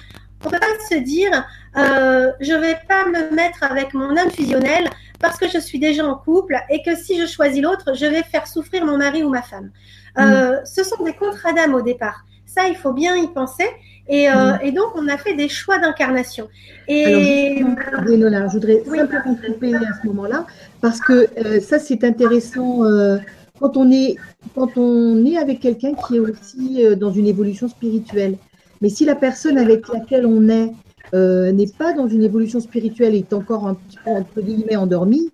peut 0.51 0.59
pas 0.59 0.67
se 0.89 0.97
dire, 0.97 1.45
je 1.75 2.53
ne 2.53 2.61
vais 2.61 2.79
pas 2.87 3.07
me 3.07 3.35
mettre 3.35 3.65
avec 3.65 3.95
mon 3.95 4.17
âme 4.17 4.31
fusionnelle 4.31 4.89
parce 5.21 5.37
que 5.37 5.49
je 5.49 5.59
suis 5.59 5.79
déjà 5.79 6.07
en 6.07 6.15
couple 6.15 6.57
et 6.71 6.83
que 6.83 6.95
si 6.95 7.21
je 7.21 7.27
choisis 7.27 7.63
l'autre, 7.63 7.95
je 7.95 8.07
vais 8.07 8.23
faire 8.23 8.47
souffrir 8.47 8.85
mon 8.85 8.99
mari 8.99 9.23
ou 9.23 9.31
ma 9.31 9.43
femme. 9.43 9.71
Euh, 10.19 10.65
ce 10.65 10.83
sont 10.83 11.03
des 11.05 11.15
contrats 11.15 11.53
d'âme 11.53 11.75
au 11.75 11.83
départ. 11.83 12.25
Ça, 12.59 12.69
il 12.69 12.75
faut 12.75 12.93
bien 12.93 13.17
y 13.17 13.29
penser. 13.29 13.69
Et, 14.09 14.29
euh, 14.29 14.57
et 14.63 14.73
donc, 14.73 14.89
on 14.97 15.07
a 15.07 15.17
fait 15.19 15.35
des 15.35 15.49
choix 15.49 15.79
d'incarnation. 15.79 16.49
Et 16.89 17.63
Alors, 17.63 18.49
je 18.49 18.55
voudrais 18.55 18.83
simplement 18.85 19.37
couper 19.47 19.75
à 19.75 19.93
ce 20.03 20.07
moment-là, 20.09 20.47
parce 20.81 21.01
que 21.01 21.29
euh, 21.45 21.61
ça, 21.61 21.79
c'est 21.79 22.03
intéressant 22.03 22.85
euh, 22.85 23.19
quand 23.61 23.77
on 23.77 23.91
est 23.93 24.17
quand 24.55 24.77
on 24.77 25.25
est 25.27 25.37
avec 25.37 25.61
quelqu'un 25.61 25.93
qui 25.95 26.17
est 26.17 26.21
aussi 26.21 26.85
euh, 26.85 26.97
dans 26.97 27.13
une 27.13 27.27
évolution 27.27 27.69
spirituelle. 27.69 28.37
Mais 28.81 28.89
si 28.89 29.05
la 29.05 29.15
personne 29.15 29.59
avec 29.59 29.87
laquelle 29.89 30.27
on 30.27 30.49
est 30.49 30.73
euh, 31.15 31.53
n'est 31.53 31.73
pas 31.79 31.93
dans 31.93 32.09
une 32.09 32.23
évolution 32.23 32.61
spirituelle 32.61 33.15
et 33.15 33.19
est 33.19 33.33
encore 33.33 33.67
un 33.67 33.75
petit 33.75 33.99
peu 34.05 34.11
entre 34.11 34.41
guillemets 34.41 34.77
endormi, 34.77 35.31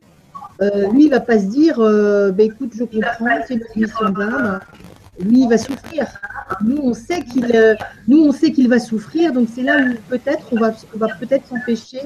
euh, 0.60 0.88
lui 0.92 1.04
il 1.04 1.10
va 1.10 1.20
pas 1.20 1.38
se 1.38 1.46
dire, 1.46 1.78
bah, 1.78 2.42
écoute, 2.42 2.72
je 2.76 2.84
comprends, 2.84 3.38
c'est 3.46 3.54
une 3.54 3.82
mission 3.82 4.08
d'âme 4.10 4.60
lui, 5.20 5.42
il 5.42 5.48
va 5.48 5.58
souffrir. 5.58 6.06
Nous, 6.62 6.78
on 6.78 6.94
sait 6.94 7.22
qu'il, 7.22 7.50
euh, 7.54 7.74
nous, 8.08 8.24
on 8.24 8.32
sait 8.32 8.52
qu'il 8.52 8.68
va 8.68 8.78
souffrir. 8.78 9.32
Donc, 9.32 9.48
c'est 9.54 9.62
là 9.62 9.78
où 9.78 9.94
peut-être 10.08 10.46
on 10.52 10.56
va, 10.56 10.72
on 10.94 10.98
va 10.98 11.08
peut-être 11.20 11.46
s'empêcher 11.46 12.00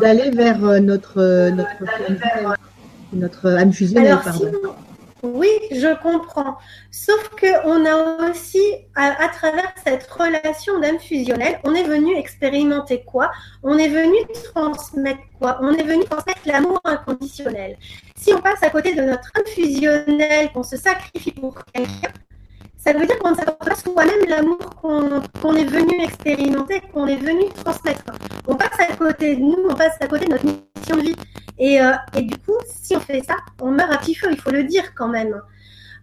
d'aller 0.00 0.30
vers 0.30 0.64
euh, 0.64 0.80
notre, 0.80 1.20
euh, 1.20 1.50
notre, 1.50 1.84
notre 3.12 3.48
âme 3.50 3.72
fusionnelle. 3.72 4.18
Oui, 5.34 5.50
je 5.70 5.94
comprends. 6.02 6.58
Sauf 6.90 7.30
qu'on 7.30 7.84
a 7.84 8.30
aussi, 8.30 8.62
à, 8.94 9.28
travers 9.28 9.72
cette 9.84 10.06
relation 10.10 10.78
d'âme 10.80 10.98
fusionnelle, 10.98 11.60
on 11.64 11.74
est 11.74 11.84
venu 11.84 12.16
expérimenter 12.16 13.02
quoi? 13.04 13.30
On 13.62 13.76
est 13.78 13.88
venu 13.88 14.16
transmettre 14.54 15.20
quoi? 15.38 15.58
On 15.62 15.72
est 15.72 15.82
venu 15.82 16.04
transmettre 16.04 16.40
l'amour 16.44 16.80
inconditionnel. 16.84 17.76
Si 18.16 18.32
on 18.32 18.40
passe 18.40 18.62
à 18.62 18.70
côté 18.70 18.94
de 18.94 19.02
notre 19.02 19.30
âme 19.36 19.46
fusionnelle, 19.46 20.52
qu'on 20.52 20.62
se 20.62 20.76
sacrifie 20.76 21.32
pour 21.32 21.64
quelqu'un, 21.66 22.12
ça 22.86 22.92
veut 22.92 23.04
dire 23.04 23.18
qu'on 23.18 23.34
pas 23.34 23.74
soi-même 23.74 24.28
l'amour 24.28 24.58
qu'on 24.80 25.56
est 25.56 25.64
venu 25.64 26.04
expérimenter, 26.04 26.80
qu'on 26.94 27.08
est 27.08 27.16
venu 27.16 27.48
transmettre. 27.64 28.04
On 28.46 28.54
passe 28.54 28.78
à 28.78 28.94
côté 28.94 29.34
de 29.34 29.40
nous, 29.40 29.56
on 29.68 29.74
passe 29.74 29.96
à 30.00 30.06
côté 30.06 30.26
de 30.26 30.30
notre 30.30 30.44
mission 30.44 30.96
de 30.96 31.00
vie. 31.00 31.16
Et, 31.58 31.80
euh, 31.80 31.90
du 32.14 32.36
coup, 32.38 32.54
si 32.64 32.94
on 32.94 33.00
fait 33.00 33.24
ça, 33.24 33.34
on 33.60 33.72
meurt 33.72 33.92
à 33.92 33.98
petit 33.98 34.14
feu, 34.14 34.28
il 34.30 34.40
faut 34.40 34.52
le 34.52 34.62
dire 34.62 34.94
quand 34.94 35.08
même. 35.08 35.34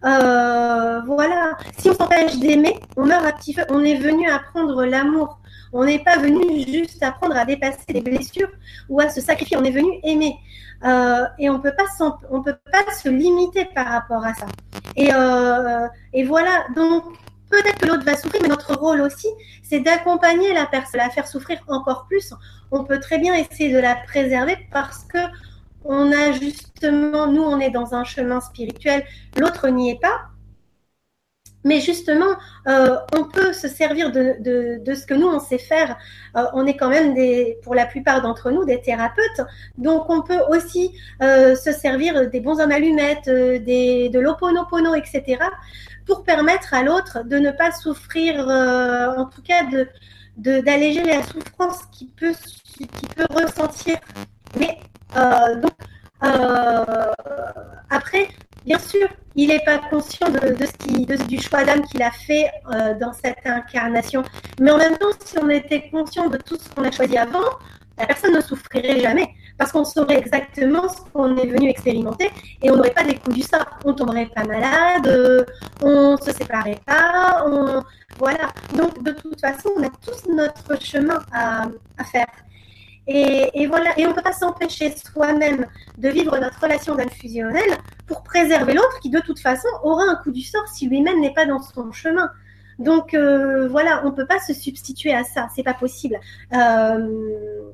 Euh, 0.04 1.00
voilà, 1.06 1.56
si 1.78 1.88
on 1.88 1.94
s'empêche 1.94 2.36
d'aimer, 2.36 2.78
on 2.98 3.06
meurt 3.06 3.24
à 3.24 3.32
petit 3.32 3.54
feu. 3.54 3.62
On 3.70 3.82
est 3.82 3.96
venu 3.96 4.28
apprendre 4.28 4.84
l'amour. 4.84 5.38
On 5.72 5.86
n'est 5.86 6.00
pas 6.00 6.18
venu 6.18 6.66
juste 6.68 7.02
apprendre 7.02 7.34
à 7.34 7.46
dépasser 7.46 7.94
des 7.94 8.02
blessures 8.02 8.50
ou 8.90 9.00
à 9.00 9.08
se 9.08 9.22
sacrifier. 9.22 9.56
On 9.56 9.64
est 9.64 9.70
venu 9.70 10.00
aimer. 10.02 10.36
Euh, 10.84 11.24
et 11.38 11.48
on 11.48 11.60
peut 11.60 11.72
pas 11.74 11.86
on 12.30 12.42
peut 12.42 12.58
pas 12.70 12.92
se 12.92 13.08
limiter 13.08 13.64
par 13.74 13.86
rapport 13.86 14.22
à 14.22 14.34
ça. 14.34 14.44
Et, 14.96 15.10
euh, 15.12 15.86
et 16.12 16.24
voilà, 16.24 16.64
donc 16.74 17.04
peut-être 17.50 17.78
que 17.78 17.86
l'autre 17.86 18.04
va 18.04 18.16
souffrir, 18.16 18.42
mais 18.42 18.48
notre 18.48 18.74
rôle 18.74 19.00
aussi, 19.00 19.28
c'est 19.62 19.80
d'accompagner 19.80 20.52
la 20.52 20.66
personne, 20.66 21.00
la 21.00 21.10
faire 21.10 21.26
souffrir 21.26 21.58
encore 21.68 22.06
plus. 22.06 22.32
On 22.70 22.84
peut 22.84 23.00
très 23.00 23.18
bien 23.18 23.34
essayer 23.34 23.72
de 23.72 23.78
la 23.78 23.96
préserver 23.96 24.56
parce 24.72 25.04
que 25.04 25.18
on 25.84 26.12
a 26.12 26.32
justement, 26.32 27.26
nous, 27.26 27.42
on 27.42 27.60
est 27.60 27.70
dans 27.70 27.94
un 27.94 28.04
chemin 28.04 28.40
spirituel, 28.40 29.04
l'autre 29.36 29.68
n'y 29.68 29.90
est 29.90 30.00
pas. 30.00 30.28
Mais 31.64 31.80
justement, 31.80 32.36
euh, 32.68 32.96
on 33.16 33.24
peut 33.24 33.54
se 33.54 33.68
servir 33.68 34.12
de, 34.12 34.36
ce 34.94 35.06
que 35.06 35.14
nous, 35.14 35.26
on 35.26 35.40
sait 35.40 35.58
faire. 35.58 35.96
Euh, 36.36 36.44
on 36.52 36.66
est 36.66 36.76
quand 36.76 36.90
même, 36.90 37.14
des, 37.14 37.58
pour 37.62 37.74
la 37.74 37.86
plupart 37.86 38.20
d'entre 38.20 38.50
nous, 38.50 38.66
des 38.66 38.82
thérapeutes. 38.82 39.40
Donc, 39.78 40.10
on 40.10 40.20
peut 40.22 40.40
aussi 40.50 40.92
euh, 41.22 41.56
se 41.56 41.72
servir 41.72 42.28
des 42.30 42.40
bons 42.40 42.60
hommes 42.60 42.70
allumettes, 42.70 43.30
des, 43.30 44.10
de 44.10 44.20
l'oponopono, 44.20 44.94
etc., 44.94 45.38
pour 46.06 46.22
permettre 46.22 46.74
à 46.74 46.82
l'autre 46.82 47.24
de 47.24 47.38
ne 47.38 47.50
pas 47.50 47.72
souffrir, 47.72 48.46
en 48.46 49.24
tout 49.24 49.42
cas, 49.42 49.64
de 49.64 49.88
d'alléger 50.36 51.04
la 51.04 51.22
souffrance 51.22 51.84
qu'il 51.92 52.08
peut, 52.08 52.34
peut 53.14 53.26
ressentir. 53.30 53.96
Mais 54.58 54.78
donc, 55.62 55.72
après, 57.88 58.28
Bien 58.64 58.78
sûr, 58.78 59.08
il 59.36 59.48
n'est 59.48 59.64
pas 59.64 59.78
conscient 59.78 60.30
de, 60.30 60.38
ce 60.38 60.72
qui, 60.78 61.04
du 61.04 61.40
choix 61.40 61.64
d'âme 61.64 61.82
qu'il 61.82 62.02
a 62.02 62.10
fait 62.10 62.50
euh, 62.72 62.94
dans 62.94 63.12
cette 63.12 63.44
incarnation. 63.44 64.22
Mais 64.58 64.70
en 64.70 64.78
même 64.78 64.96
temps, 64.96 65.08
si 65.22 65.38
on 65.38 65.50
était 65.50 65.88
conscient 65.90 66.28
de 66.28 66.38
tout 66.38 66.56
ce 66.56 66.70
qu'on 66.70 66.84
a 66.84 66.90
choisi 66.90 67.18
avant, 67.18 67.44
la 67.98 68.06
personne 68.06 68.34
ne 68.34 68.40
souffrirait 68.40 69.00
jamais. 69.00 69.28
Parce 69.58 69.70
qu'on 69.70 69.84
saurait 69.84 70.18
exactement 70.18 70.88
ce 70.88 71.00
qu'on 71.12 71.36
est 71.36 71.46
venu 71.46 71.68
expérimenter 71.68 72.30
et 72.60 72.70
on 72.70 72.76
n'aurait 72.76 72.90
pas 72.90 73.04
des 73.04 73.16
coups 73.16 73.36
du 73.36 73.42
sort. 73.42 73.66
On 73.84 73.92
tomberait 73.92 74.26
pas 74.26 74.44
malade, 74.44 75.06
euh, 75.06 75.44
on 75.80 76.16
se 76.16 76.32
séparait 76.32 76.80
pas, 76.84 77.44
on... 77.46 77.82
voilà. 78.18 78.52
Donc, 78.76 79.00
de 79.04 79.12
toute 79.12 79.40
façon, 79.40 79.70
on 79.76 79.82
a 79.84 79.90
tous 79.90 80.28
notre 80.28 80.82
chemin 80.82 81.20
à 81.32 82.04
faire. 82.04 82.26
Et, 83.06 83.66
voilà, 83.66 83.98
et 83.98 84.06
on 84.06 84.10
ne 84.10 84.14
peut 84.14 84.22
pas 84.22 84.32
s'empêcher 84.32 84.94
soi-même 84.96 85.66
de 85.98 86.08
vivre 86.08 86.38
notre 86.38 86.58
relation 86.60 86.94
d'âme 86.94 87.08
pour 88.06 88.22
préserver 88.22 88.72
l'autre 88.72 88.98
qui, 89.00 89.10
de 89.10 89.20
toute 89.20 89.40
façon, 89.40 89.68
aura 89.82 90.04
un 90.04 90.16
coup 90.16 90.30
du 90.30 90.42
sort 90.42 90.66
si 90.68 90.88
lui-même 90.88 91.20
n'est 91.20 91.34
pas 91.34 91.44
dans 91.44 91.60
son 91.60 91.92
chemin. 91.92 92.30
Donc 92.78 93.14
euh, 93.14 93.68
voilà, 93.68 94.02
on 94.04 94.10
ne 94.10 94.14
peut 94.14 94.26
pas 94.26 94.40
se 94.40 94.52
substituer 94.52 95.14
à 95.14 95.22
ça, 95.22 95.48
c'est 95.54 95.62
pas 95.62 95.74
possible. 95.74 96.18
Euh, 96.54 97.70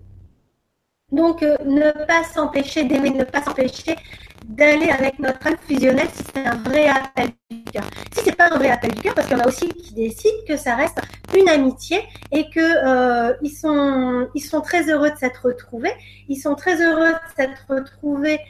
donc 1.13 1.43
euh, 1.43 1.57
ne 1.65 1.91
pas 2.07 2.25
s'empêcher 2.25 2.85
d'aimer, 2.85 3.11
ne 3.11 3.25
pas 3.25 3.43
s'empêcher 3.43 3.97
d'aller 4.45 4.91
avec 4.91 5.19
notre 5.19 5.47
âme 5.47 5.57
fusionnelle 5.67 6.09
si 6.13 6.25
c'est 6.35 6.45
un 6.45 6.57
vrai 6.57 6.89
appel 6.89 7.31
du 7.51 7.63
cœur. 7.65 7.85
Si 8.13 8.25
c'est 8.25 8.37
pas 8.37 8.53
un 8.53 8.59
vrai 8.59 8.71
appel 8.71 8.93
du 8.93 9.01
cœur, 9.01 9.15
parce 9.15 9.29
qu'il 9.29 9.37
y 9.37 9.41
en 9.41 9.45
a 9.45 9.49
aussi 9.49 9.69
qui 9.69 9.95
décident 9.95 10.39
que 10.47 10.57
ça 10.57 10.75
reste 10.75 11.01
une 11.37 11.49
amitié 11.49 12.03
et 12.33 12.51
que 12.51 12.61
euh, 12.61 13.35
ils 13.43 13.51
sont 13.51 14.29
ils 14.35 14.41
sont 14.41 14.61
très 14.61 14.91
heureux 14.91 15.11
de 15.11 15.17
s'être 15.17 15.43
retrouvés, 15.45 15.93
ils 16.29 16.37
sont 16.37 16.55
très 16.55 16.83
heureux 16.83 17.13
de 17.13 17.35
s'être 17.37 17.65
retrouvés 17.69 18.41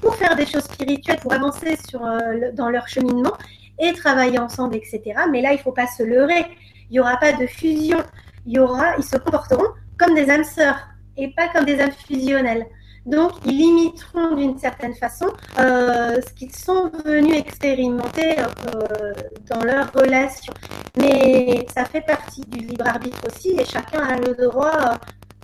pour 0.00 0.14
faire 0.16 0.36
des 0.36 0.46
choses 0.46 0.64
spirituelles, 0.64 1.18
pour 1.20 1.32
avancer 1.32 1.76
sur 1.88 2.04
euh, 2.04 2.52
dans 2.54 2.70
leur 2.70 2.88
cheminement 2.88 3.32
et 3.78 3.92
travailler 3.92 4.38
ensemble, 4.38 4.76
etc. 4.76 5.00
Mais 5.30 5.40
là, 5.40 5.52
il 5.52 5.58
faut 5.58 5.72
pas 5.72 5.86
se 5.86 6.02
leurrer. 6.02 6.46
Il 6.90 6.96
y 6.96 7.00
aura 7.00 7.16
pas 7.16 7.32
de 7.32 7.46
fusion. 7.46 7.98
Il 8.46 8.54
y 8.54 8.58
aura, 8.58 8.96
ils 8.98 9.04
se 9.04 9.16
comporteront 9.16 9.68
comme 9.98 10.14
des 10.14 10.30
âmes 10.30 10.44
sœurs 10.44 10.89
et 11.20 11.32
pas 11.36 11.48
comme 11.48 11.64
des 11.64 11.80
âmes 11.80 11.92
fusionnelles. 11.92 12.66
Donc, 13.06 13.32
ils 13.46 13.56
limiteront 13.56 14.34
d'une 14.34 14.58
certaine 14.58 14.94
façon 14.94 15.26
euh, 15.58 16.20
ce 16.20 16.34
qu'ils 16.34 16.54
sont 16.54 16.90
venus 17.04 17.36
expérimenter 17.36 18.38
euh, 18.38 19.12
dans 19.48 19.64
leur 19.64 19.90
relation. 19.92 20.52
Mais 20.98 21.66
ça 21.74 21.84
fait 21.86 22.02
partie 22.02 22.42
du 22.42 22.58
libre 22.58 22.86
arbitre 22.86 23.18
aussi 23.26 23.56
et 23.58 23.64
chacun 23.64 24.00
a 24.00 24.16
le 24.16 24.34
droit 24.34 24.98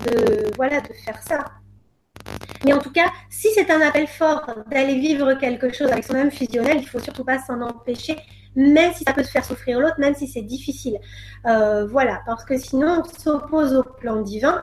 de, 0.04 0.54
voilà, 0.56 0.80
de 0.80 0.92
faire 0.92 1.20
ça. 1.22 1.44
Mais 2.64 2.72
en 2.72 2.78
tout 2.78 2.90
cas, 2.90 3.10
si 3.30 3.48
c'est 3.54 3.70
un 3.70 3.80
appel 3.80 4.06
fort 4.06 4.44
d'aller 4.70 4.98
vivre 4.98 5.34
quelque 5.34 5.72
chose 5.72 5.90
avec 5.90 6.04
son 6.04 6.14
âme 6.14 6.30
fusionnelle, 6.30 6.78
il 6.80 6.88
faut 6.88 6.98
surtout 6.98 7.24
pas 7.24 7.38
s'en 7.38 7.60
empêcher, 7.62 8.16
même 8.56 8.92
si 8.92 9.04
ça 9.04 9.12
peut 9.12 9.22
se 9.22 9.30
faire 9.30 9.44
souffrir 9.44 9.78
l'autre, 9.78 9.96
même 9.98 10.14
si 10.14 10.26
c'est 10.26 10.42
difficile. 10.42 10.98
Euh, 11.46 11.86
voilà, 11.86 12.22
parce 12.26 12.44
que 12.44 12.58
sinon, 12.58 13.02
on 13.02 13.04
s'oppose 13.04 13.74
au 13.74 13.82
plan 13.82 14.20
divin 14.22 14.62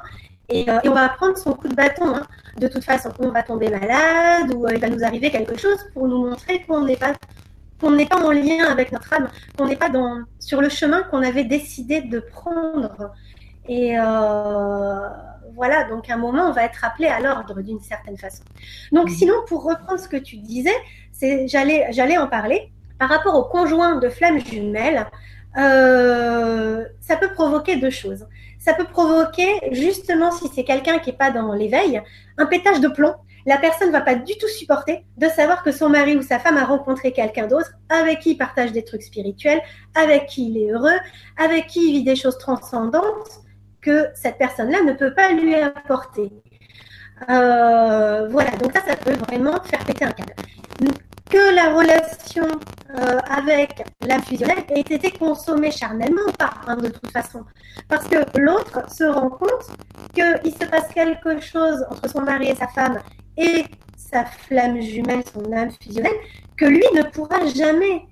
euh, 0.51 0.79
et, 0.83 0.89
on 0.89 0.93
va 0.93 1.09
prendre 1.09 1.37
son 1.37 1.53
coup 1.53 1.67
de 1.67 1.75
bâton. 1.75 2.15
Hein. 2.15 2.27
De 2.57 2.67
toute 2.67 2.83
façon, 2.83 3.11
on 3.19 3.29
va 3.29 3.43
tomber 3.43 3.69
malade 3.69 4.53
ou 4.53 4.65
euh, 4.65 4.73
il 4.73 4.79
va 4.79 4.89
nous 4.89 5.03
arriver 5.03 5.31
quelque 5.31 5.57
chose 5.57 5.77
pour 5.93 6.07
nous 6.07 6.29
montrer 6.29 6.61
qu'on 6.63 6.85
n'est 6.85 6.97
pas 6.97 7.13
qu'on 7.79 7.91
n'est 7.91 8.05
pas 8.05 8.23
en 8.23 8.31
lien 8.31 8.65
avec 8.69 8.93
notre 8.93 9.11
âme, 9.13 9.29
qu'on 9.57 9.67
n'est 9.67 9.75
pas 9.75 9.89
dans, 9.89 10.21
sur 10.39 10.61
le 10.61 10.69
chemin 10.69 11.03
qu'on 11.03 11.21
avait 11.21 11.43
décidé 11.43 12.01
de 12.01 12.19
prendre. 12.19 13.11
Et 13.67 13.99
euh, 13.99 15.09
voilà, 15.53 15.83
donc 15.85 16.09
à 16.09 16.13
un 16.13 16.17
moment, 16.17 16.47
on 16.47 16.51
va 16.53 16.63
être 16.63 16.85
appelé 16.85 17.07
à 17.07 17.19
l'ordre 17.19 17.61
d'une 17.61 17.81
certaine 17.81 18.17
façon. 18.17 18.43
Donc 18.93 19.09
mmh. 19.09 19.13
sinon, 19.13 19.33
pour 19.47 19.63
reprendre 19.63 19.99
ce 19.99 20.07
que 20.07 20.15
tu 20.15 20.37
disais, 20.37 20.75
c'est 21.11 21.47
j'allais 21.47 21.87
j'allais 21.91 22.17
en 22.17 22.27
parler 22.27 22.71
par 22.99 23.09
rapport 23.09 23.35
au 23.35 23.43
conjoint 23.43 23.97
de 23.97 24.07
flamme 24.07 24.39
jumelle. 24.39 25.05
ça 25.55 27.17
peut 27.19 27.33
provoquer 27.33 27.75
deux 27.77 27.89
choses 27.89 28.25
ça 28.63 28.73
peut 28.73 28.85
provoquer, 28.85 29.59
justement, 29.71 30.31
si 30.31 30.47
c'est 30.53 30.63
quelqu'un 30.63 30.99
qui 30.99 31.11
n'est 31.11 31.17
pas 31.17 31.31
dans 31.31 31.53
l'éveil, 31.53 32.01
un 32.37 32.45
pétage 32.45 32.79
de 32.79 32.87
plomb. 32.87 33.13
La 33.45 33.57
personne 33.57 33.87
ne 33.89 33.91
va 33.91 33.99
pas 33.99 34.15
du 34.15 34.37
tout 34.37 34.47
supporter 34.47 35.05
de 35.17 35.27
savoir 35.27 35.63
que 35.63 35.73
son 35.73 35.89
mari 35.89 36.15
ou 36.15 36.21
sa 36.21 36.39
femme 36.39 36.55
a 36.55 36.63
rencontré 36.63 37.11
quelqu'un 37.11 37.47
d'autre 37.47 37.73
avec 37.89 38.21
qui 38.21 38.31
il 38.31 38.37
partage 38.37 38.71
des 38.71 38.85
trucs 38.85 39.03
spirituels, 39.03 39.61
avec 39.95 40.27
qui 40.27 40.47
il 40.49 40.57
est 40.57 40.71
heureux, 40.71 40.97
avec 41.35 41.67
qui 41.67 41.89
il 41.89 41.91
vit 41.91 42.03
des 42.05 42.15
choses 42.15 42.37
transcendantes 42.37 43.41
que 43.81 44.07
cette 44.15 44.37
personne-là 44.37 44.81
ne 44.83 44.93
peut 44.93 45.13
pas 45.13 45.33
lui 45.33 45.55
apporter. 45.55 46.31
Euh, 47.29 48.29
voilà, 48.29 48.51
donc 48.51 48.71
ça, 48.71 48.81
ça 48.87 48.95
peut 48.95 49.11
vraiment 49.11 49.61
faire 49.63 49.83
péter 49.85 50.05
un 50.05 50.11
câble 50.11 50.33
que 51.33 51.55
la 51.55 51.73
relation 51.73 52.45
euh, 52.95 53.17
avec 53.27 53.83
la 54.05 54.19
fusionnelle 54.19 54.65
ait 54.69 54.81
été 54.81 55.09
consommée 55.09 55.71
charnellement 55.71 56.31
pas, 56.37 56.53
hein, 56.67 56.75
de 56.75 56.89
toute 56.89 57.09
façon. 57.09 57.43
Parce 57.89 58.07
que 58.07 58.17
l'autre 58.39 58.87
se 58.93 59.03
rend 59.03 59.31
compte 59.31 59.65
qu'il 60.13 60.53
se 60.53 60.69
passe 60.69 60.89
quelque 60.93 61.41
chose 61.41 61.83
entre 61.89 62.07
son 62.07 62.21
mari 62.21 62.49
et 62.49 62.55
sa 62.55 62.67
femme 62.67 62.99
et 63.35 63.65
sa 63.97 64.25
flamme 64.25 64.79
jumelle, 64.79 65.23
son 65.33 65.51
âme 65.51 65.71
fusionnelle, 65.81 66.13
que 66.55 66.65
lui 66.65 66.83
ne 66.93 67.01
pourra 67.01 67.47
jamais 67.47 68.03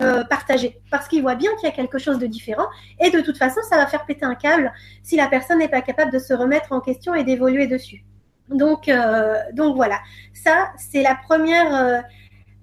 euh, 0.00 0.24
partager 0.24 0.80
parce 0.90 1.06
qu'il 1.06 1.20
voit 1.20 1.34
bien 1.34 1.50
qu'il 1.56 1.68
y 1.68 1.72
a 1.72 1.74
quelque 1.74 1.98
chose 1.98 2.18
de 2.18 2.26
différent 2.26 2.66
et 2.98 3.10
de 3.10 3.20
toute 3.20 3.36
façon, 3.36 3.60
ça 3.68 3.76
va 3.76 3.88
faire 3.88 4.06
péter 4.06 4.24
un 4.24 4.34
câble 4.34 4.72
si 5.02 5.16
la 5.16 5.28
personne 5.28 5.58
n'est 5.58 5.68
pas 5.68 5.82
capable 5.82 6.12
de 6.12 6.18
se 6.18 6.32
remettre 6.32 6.72
en 6.72 6.80
question 6.80 7.14
et 7.14 7.24
d'évoluer 7.24 7.66
dessus. 7.66 8.06
Donc, 8.48 8.88
euh, 8.88 9.34
donc 9.52 9.76
voilà, 9.76 9.98
ça 10.32 10.72
c'est 10.78 11.02
la 11.02 11.14
première, 11.14 12.02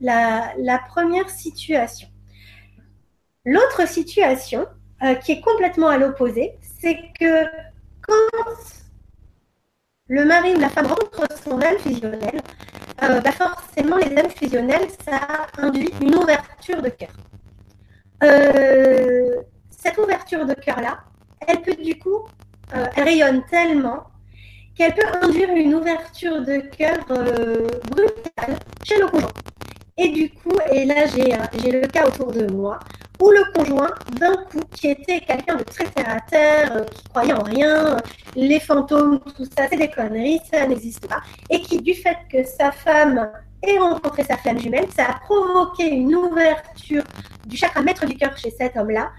la, 0.02 0.80
première 0.88 1.30
situation. 1.30 2.08
L'autre 3.46 3.88
situation 3.88 4.66
qui 5.24 5.34
est 5.34 5.42
complètement 5.42 5.88
à 5.88 5.98
l'opposé, 5.98 6.58
c'est 6.82 7.00
que 7.20 7.46
quand 8.02 8.44
le 10.10 10.24
mari 10.26 10.56
ou 10.56 10.60
la 10.60 10.70
femme 10.70 10.88
rencontre 10.88 11.28
son 11.44 11.62
âme 11.62 11.78
fusionnelle, 11.80 12.42
euh, 13.04 13.20
bah 13.22 13.32
forcément, 13.32 13.98
les 13.98 14.18
âmes 14.18 14.30
fusionnelles, 14.30 14.88
ça 15.06 15.20
induit 15.58 15.92
une 16.02 16.16
ouverture 16.16 16.82
de 16.82 16.90
cœur. 16.90 17.10
Euh, 18.24 19.42
cette 19.70 19.98
ouverture 19.98 20.46
de 20.46 20.54
cœur-là, 20.54 21.00
elle 21.46 21.62
peut 21.62 21.76
du 21.76 22.00
coup, 22.00 22.26
euh, 22.76 22.86
elle 22.96 23.04
rayonne 23.04 23.44
tellement 23.46 24.08
qu'elle 24.76 24.94
peut 24.94 25.08
induire 25.22 25.50
une 25.50 25.76
ouverture 25.76 26.42
de 26.42 26.58
cœur 26.58 26.98
brutale 27.06 28.58
chez 28.84 29.00
le 29.00 29.08
conjoint. 29.08 29.32
Et 29.98 30.10
du 30.10 30.30
coup, 30.30 30.56
et 30.72 30.86
là 30.86 31.08
j'ai 31.08 31.72
le 31.72 31.88
cas 31.88 32.08
autour 32.08 32.32
de 32.32 32.46
moi, 32.52 32.80
où 33.20 33.32
le 33.32 33.44
conjoint, 33.54 33.90
d'un 34.20 34.36
coup, 34.44 34.62
qui 34.72 34.90
était 34.90 35.22
quelqu'un 35.22 35.56
de 35.56 35.64
très 35.64 35.86
terre 35.86 36.10
à 36.10 36.20
terre, 36.22 36.86
qui 36.86 37.04
croyait 37.10 37.34
en 37.34 37.42
rien, 37.42 37.98
les 38.36 38.60
fantômes, 38.60 39.20
tout 39.36 39.46
ça, 39.46 39.68
c'est 39.70 39.78
des 39.78 39.90
conneries, 39.90 40.40
ça 40.52 40.68
n'existe 40.68 41.08
pas, 41.08 41.22
et 41.50 41.62
qui, 41.62 41.82
du 41.82 41.96
fait 41.96 42.18
que 42.32 42.44
sa 42.44 42.72
femme 42.72 43.32
ait 43.64 43.80
rencontré 43.80 44.24
sa 44.24 44.38
flamme 44.38 44.60
jumelle, 44.60 44.88
ça 44.96 45.06
a 45.06 45.20
provoqué 45.20 45.88
une 45.88 46.16
ouverture 46.16 47.04
du 47.48 47.58
chakra 47.58 47.82
maître 47.82 48.06
du 48.06 48.16
cœur 48.16 48.38
chez 48.38 48.52
cet 48.52 48.78
homme-là. 48.78 49.12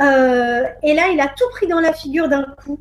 Euh, 0.00 0.64
et 0.82 0.92
là, 0.92 1.08
il 1.08 1.20
a 1.20 1.28
tout 1.28 1.48
pris 1.52 1.66
dans 1.66 1.80
la 1.80 1.94
figure 1.94 2.28
d'un 2.28 2.44
coup. 2.62 2.78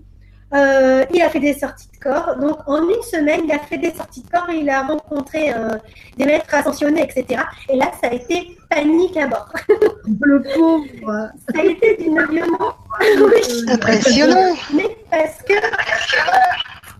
Euh, 0.53 1.03
il 1.13 1.21
a 1.21 1.29
fait 1.29 1.39
des 1.39 1.53
sorties 1.53 1.89
de 1.91 1.97
corps. 1.97 2.35
Donc, 2.37 2.57
en 2.67 2.87
une 2.87 3.01
semaine, 3.01 3.41
il 3.45 3.51
a 3.51 3.59
fait 3.59 3.77
des 3.77 3.91
sorties 3.91 4.21
de 4.21 4.29
corps. 4.29 4.49
Il 4.51 4.69
a 4.69 4.83
rencontré 4.83 5.53
euh, 5.53 5.75
des 6.17 6.25
maîtres 6.25 6.53
ascensionnés, 6.53 7.03
etc. 7.03 7.41
Et 7.69 7.77
là, 7.77 7.91
ça 7.99 8.07
a 8.07 8.13
été 8.13 8.57
panique 8.69 9.17
à 9.17 9.27
bord. 9.27 9.51
Le 10.21 10.41
pauvre. 10.53 11.29
Ça 11.49 11.59
a 11.59 11.63
été 11.63 11.97
d'une 11.97 12.25
violence. 12.27 12.75
Impressionnant. 13.69 14.55
Mais 14.73 14.97
parce 15.09 15.41
que 15.41 15.53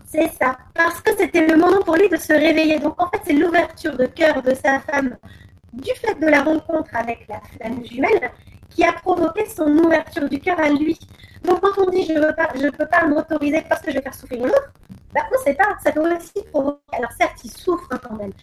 c'est 0.08 0.32
ça. 0.42 0.58
Parce 0.74 1.02
que 1.02 1.12
c'était 1.18 1.46
le 1.46 1.56
moment 1.56 1.82
pour 1.84 1.96
lui 1.96 2.10
de 2.10 2.18
se 2.18 2.34
réveiller. 2.34 2.80
Donc, 2.80 3.02
en 3.02 3.10
fait, 3.10 3.22
c'est 3.28 3.34
l'ouverture 3.34 3.96
de 3.96 4.06
cœur 4.08 4.42
de 4.42 4.54
sa 4.56 4.80
femme 4.80 5.16
du 5.74 5.92
fait 5.96 6.20
de 6.20 6.28
la 6.28 6.42
rencontre 6.42 6.90
avec 6.94 7.28
la 7.28 7.42
flamme 7.58 7.86
jumelle 7.86 8.32
qui 8.76 8.84
a 8.84 8.92
provoqué 8.92 9.46
son 9.48 9.70
ouverture 9.78 10.28
du 10.30 10.40
cœur 10.40 10.60
à 10.60 10.70
lui. 10.70 11.00
Donc 11.44 11.62
quand 11.62 11.82
on 11.82 11.90
dit 11.90 12.06
je 12.06 12.14
ne 12.14 12.70
peux 12.70 12.86
pas 12.86 13.06
m'autoriser 13.08 13.64
parce 13.68 13.82
que 13.82 13.92
je 13.92 13.98
vais 13.98 14.02
faire 14.02 14.14
souffrir 14.14 14.44
l'autre, 14.44 14.74
ben, 15.14 15.22
on 15.32 15.40
ne 15.40 15.44
sait 15.44 15.54
pas, 15.54 15.78
ça 15.82 15.92
peut 15.94 16.14
aussi 16.14 16.44
provoquer, 16.52 16.82
alors 16.92 17.12
certes 17.14 17.38
il 17.46 17.52
souffre 17.52 17.88
quand 17.88 18.16
même, 18.18 18.34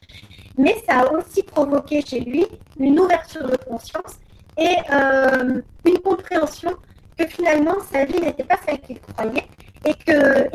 mais 0.57 0.83
ça 0.89 1.01
a 1.01 1.13
aussi 1.13 1.43
provoqué 1.43 2.01
chez 2.01 2.21
lui 2.21 2.47
une 2.79 2.99
ouverture 2.99 3.47
de 3.47 3.57
conscience 3.57 4.17
et 4.57 4.77
euh, 4.91 5.61
une 5.85 5.99
compréhension 5.99 6.71
que 7.19 7.27
finalement 7.27 7.77
sa 7.93 8.05
vie 8.05 8.21
n'était 8.21 8.45
pas 8.45 8.59
celle 8.67 8.81
qu'il 8.81 9.01
croyait 9.01 9.47
et 9.85 9.95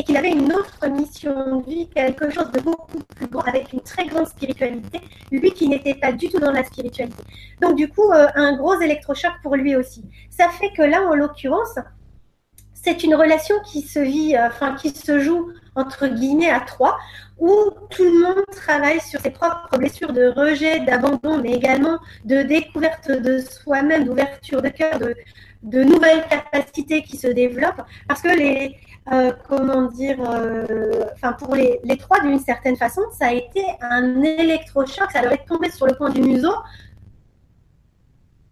qu'il 0.03 0.17
avait 0.17 0.31
une 0.31 0.53
autre 0.53 0.87
mission 0.87 1.59
de 1.59 1.65
vie, 1.65 1.89
quelque 1.89 2.29
chose 2.29 2.49
de 2.51 2.61
beaucoup 2.61 2.99
plus 3.15 3.27
grand, 3.27 3.41
avec 3.41 3.73
une 3.73 3.81
très 3.81 4.05
grande 4.05 4.27
spiritualité, 4.27 5.01
lui 5.31 5.51
qui 5.51 5.67
n'était 5.67 5.95
pas 5.95 6.11
du 6.11 6.29
tout 6.29 6.39
dans 6.39 6.51
la 6.51 6.63
spiritualité. 6.63 7.23
Donc 7.61 7.75
du 7.75 7.89
coup, 7.89 8.11
euh, 8.11 8.27
un 8.35 8.55
gros 8.55 8.79
électrochoc 8.79 9.33
pour 9.43 9.55
lui 9.55 9.75
aussi. 9.75 10.05
Ça 10.29 10.49
fait 10.49 10.71
que 10.71 10.81
là, 10.81 11.01
en 11.01 11.15
l'occurrence, 11.15 11.77
c'est 12.73 13.03
une 13.03 13.15
relation 13.15 13.55
qui 13.65 13.81
se 13.81 13.99
vit, 13.99 14.35
euh, 14.35 14.47
enfin 14.47 14.75
qui 14.75 14.91
se 14.91 15.19
joue 15.19 15.51
entre 15.75 16.07
guillemets 16.07 16.49
à 16.49 16.61
trois, 16.61 16.97
où 17.37 17.51
tout 17.89 18.03
le 18.03 18.19
monde 18.19 18.45
travaille 18.51 18.99
sur 18.99 19.19
ses 19.19 19.29
propres 19.29 19.77
blessures 19.77 20.11
de 20.11 20.27
rejet, 20.27 20.79
d'abandon, 20.79 21.39
mais 21.41 21.51
également 21.51 21.99
de 22.25 22.41
découverte 22.41 23.11
de 23.11 23.39
soi-même, 23.39 24.05
d'ouverture 24.05 24.61
de 24.61 24.69
cœur, 24.69 24.97
de, 24.97 25.15
de 25.63 25.83
nouvelles 25.83 26.25
capacités 26.27 27.01
qui 27.03 27.17
se 27.17 27.27
développent, 27.27 27.81
parce 28.07 28.21
que 28.21 28.29
les, 28.29 28.75
euh, 29.11 29.31
comment 29.47 29.83
dire, 29.83 30.17
euh, 30.21 31.05
enfin 31.13 31.33
pour 31.33 31.55
les, 31.55 31.79
trois 31.97 32.19
d'une 32.21 32.39
certaine 32.39 32.75
façon, 32.75 33.01
ça 33.11 33.27
a 33.27 33.33
été 33.33 33.63
un 33.81 34.21
électrochoc, 34.21 35.11
ça 35.11 35.21
leur 35.21 35.31
est 35.31 35.45
tombé 35.45 35.71
sur 35.71 35.87
le 35.87 35.93
coin 35.93 36.09
du 36.09 36.21
museau, 36.21 36.53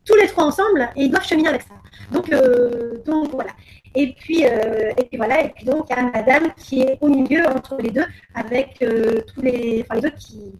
tous 0.06 0.16
les 0.16 0.28
trois 0.28 0.46
ensemble, 0.46 0.90
et 0.96 1.04
ils 1.04 1.12
doivent 1.12 1.26
cheminer 1.26 1.50
avec 1.50 1.64
ça. 1.64 1.76
Donc, 2.12 2.32
euh, 2.32 3.02
donc 3.06 3.30
voilà. 3.32 3.52
Et 3.96 4.14
puis, 4.14 4.44
et 4.44 5.06
puis 5.10 5.18
voilà, 5.18 5.42
et 5.42 5.50
puis 5.50 5.64
donc 5.64 5.86
il 5.90 5.96
y 5.96 6.00
a 6.00 6.04
Madame 6.04 6.52
qui 6.58 6.82
est 6.82 6.98
au 7.00 7.08
milieu 7.08 7.48
entre 7.48 7.78
les 7.78 7.92
deux, 7.92 8.06
avec 8.34 8.78
tous 8.80 9.42
les, 9.42 9.86
enfin 9.86 9.96
les 9.96 10.02
deux 10.02 10.16
qui, 10.18 10.52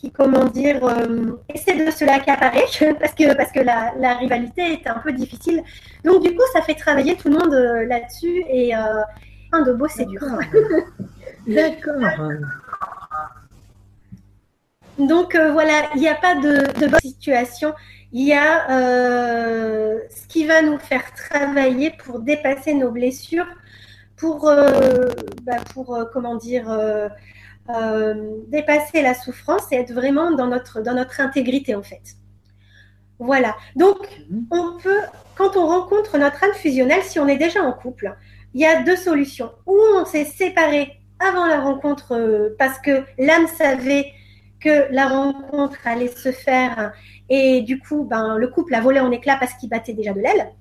qui, 0.00 0.10
comment 0.12 0.44
dire, 0.44 0.84
euh, 0.84 1.38
essaie 1.52 1.74
de 1.84 1.90
se 1.90 2.04
l'accaparer 2.04 2.62
parce 3.00 3.14
que, 3.14 3.34
parce 3.34 3.52
que 3.52 3.60
la, 3.60 3.92
la, 3.98 4.14
rivalité 4.14 4.72
est 4.72 4.86
un 4.86 4.98
peu 4.98 5.12
difficile. 5.12 5.62
Donc, 6.04 6.22
du 6.22 6.34
coup, 6.34 6.42
ça 6.52 6.62
fait 6.62 6.74
travailler 6.74 7.16
tout 7.16 7.28
le 7.28 7.38
monde 7.38 7.52
euh, 7.52 7.84
là-dessus 7.86 8.44
et 8.48 8.74
euh, 8.76 9.02
un 9.52 9.62
de 9.62 9.72
beau, 9.72 9.88
c'est 9.88 10.06
dur. 10.06 10.20
D'accord. 11.46 11.94
Donc, 14.98 15.34
euh, 15.34 15.52
voilà, 15.52 15.90
il 15.94 16.00
n'y 16.00 16.08
a 16.08 16.16
pas 16.16 16.34
de, 16.34 16.80
de, 16.80 16.86
bonne 16.88 17.00
situation. 17.00 17.72
Il 18.12 18.26
y 18.26 18.32
a 18.32 18.66
ce 20.10 20.26
qui 20.28 20.46
va 20.46 20.62
nous 20.62 20.78
faire 20.78 21.04
travailler 21.14 21.92
pour 22.02 22.20
dépasser 22.20 22.72
nos 22.74 22.90
blessures, 22.90 23.46
pour, 24.16 24.50
bah, 25.42 25.56
pour 25.74 26.08
comment 26.12 26.36
dire, 26.36 26.68
euh, 27.70 28.14
dépasser 28.48 29.02
la 29.02 29.14
souffrance 29.14 29.70
et 29.72 29.76
être 29.76 29.92
vraiment 29.92 30.30
dans 30.32 30.46
notre, 30.46 30.80
dans 30.80 30.94
notre 30.94 31.20
intégrité 31.20 31.74
en 31.74 31.82
fait. 31.82 32.02
Voilà. 33.18 33.56
Donc, 33.76 33.98
mhm. 34.30 34.46
on 34.50 34.78
peut, 34.80 35.00
quand 35.36 35.56
on 35.56 35.66
rencontre 35.66 36.18
notre 36.18 36.44
âme 36.44 36.54
fusionnelle, 36.54 37.02
si 37.02 37.18
on 37.18 37.28
est 37.28 37.36
déjà 37.36 37.62
en 37.62 37.72
couple, 37.72 38.16
il 38.54 38.60
y 38.60 38.66
a 38.66 38.82
deux 38.82 38.96
solutions. 38.96 39.50
Ou 39.66 39.76
on 39.96 40.04
s'est 40.04 40.24
séparé 40.24 41.00
avant 41.18 41.46
la 41.46 41.60
rencontre 41.60 42.12
euh, 42.12 42.54
parce 42.58 42.78
que 42.78 43.04
l'âme 43.18 43.46
savait 43.46 44.12
que 44.60 44.92
la 44.92 45.08
rencontre 45.08 45.78
allait 45.84 46.08
se 46.08 46.32
faire 46.32 46.92
et 47.28 47.62
du 47.62 47.78
coup, 47.80 48.04
ben, 48.04 48.36
le 48.36 48.48
couple 48.48 48.74
a 48.74 48.80
volé 48.80 49.00
en 49.00 49.10
éclats 49.10 49.36
parce 49.38 49.54
qu'il 49.54 49.68
battait 49.68 49.92
déjà 49.92 50.12
de 50.12 50.20
l'aile. 50.20 50.52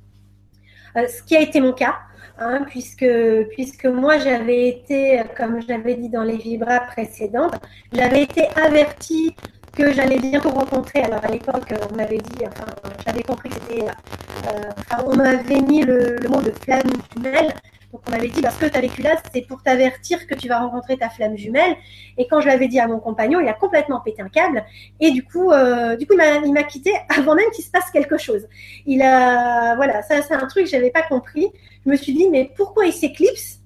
Euh, 0.97 1.07
ce 1.07 1.21
qui 1.23 1.35
a 1.35 1.41
été 1.41 1.61
mon 1.61 1.73
cas. 1.73 1.95
Hein, 2.39 2.65
puisque, 2.67 3.07
puisque 3.49 3.85
moi 3.85 4.19
j'avais 4.19 4.67
été, 4.67 5.23
comme 5.35 5.59
j'avais 5.67 5.95
dit 5.95 6.09
dans 6.09 6.21
les 6.21 6.37
vibras 6.37 6.81
précédentes, 6.81 7.55
j'avais 7.91 8.21
été 8.23 8.47
avertie 8.55 9.35
que 9.77 9.91
j'allais 9.91 10.19
bientôt 10.19 10.49
rencontrer. 10.49 11.01
Alors 11.01 11.23
à 11.23 11.29
l'époque, 11.29 11.73
on 11.91 11.95
m'avait 11.95 12.17
dit, 12.17 12.45
enfin, 12.45 12.65
j'avais 13.05 13.23
compris 13.23 13.49
que 13.49 13.55
c'était, 13.55 13.85
euh, 13.85 15.03
on 15.05 15.15
m'avait 15.15 15.61
mis 15.61 15.81
le, 15.81 16.17
mot 16.29 16.41
de 16.41 16.51
flamme 16.51 16.91
jumelle. 17.15 17.53
Donc 17.91 18.01
on 18.07 18.11
m'avait 18.11 18.27
dit, 18.27 18.41
parce 18.41 18.57
que 18.57 18.65
tu 18.65 18.77
as 18.77 18.81
vécu 18.81 19.01
là, 19.01 19.15
c'est 19.33 19.41
pour 19.47 19.63
t'avertir 19.63 20.27
que 20.27 20.35
tu 20.35 20.47
vas 20.47 20.59
rencontrer 20.59 20.97
ta 20.97 21.09
flamme 21.09 21.37
jumelle. 21.37 21.75
Et 22.17 22.27
quand 22.27 22.41
je 22.41 22.47
l'avais 22.47 22.67
dit 22.67 22.79
à 22.79 22.87
mon 22.87 22.99
compagnon, 22.99 23.39
il 23.39 23.47
a 23.47 23.53
complètement 23.53 24.01
pété 24.01 24.21
un 24.21 24.29
câble. 24.29 24.63
Et 24.99 25.11
du 25.11 25.23
coup, 25.23 25.51
euh, 25.51 25.95
du 25.95 26.05
coup, 26.05 26.13
il 26.13 26.53
m'a 26.53 26.63
quitté 26.63 26.91
avant 27.17 27.33
même 27.33 27.49
qu'il 27.51 27.63
se 27.63 27.71
passe 27.71 27.89
quelque 27.91 28.17
chose. 28.17 28.47
Il 28.85 29.01
a, 29.01 29.75
voilà, 29.75 30.01
ça 30.03 30.21
c'est 30.21 30.33
un 30.33 30.45
truc 30.47 30.65
que 30.65 30.69
j'avais 30.69 30.91
pas 30.91 31.03
compris 31.03 31.47
je 31.87 31.91
me 31.93 31.95
suis 31.95 32.13
dit, 32.13 32.29
mais 32.29 32.51
pourquoi 32.57 32.85
il 32.85 32.91
s'éclipse? 32.91 33.59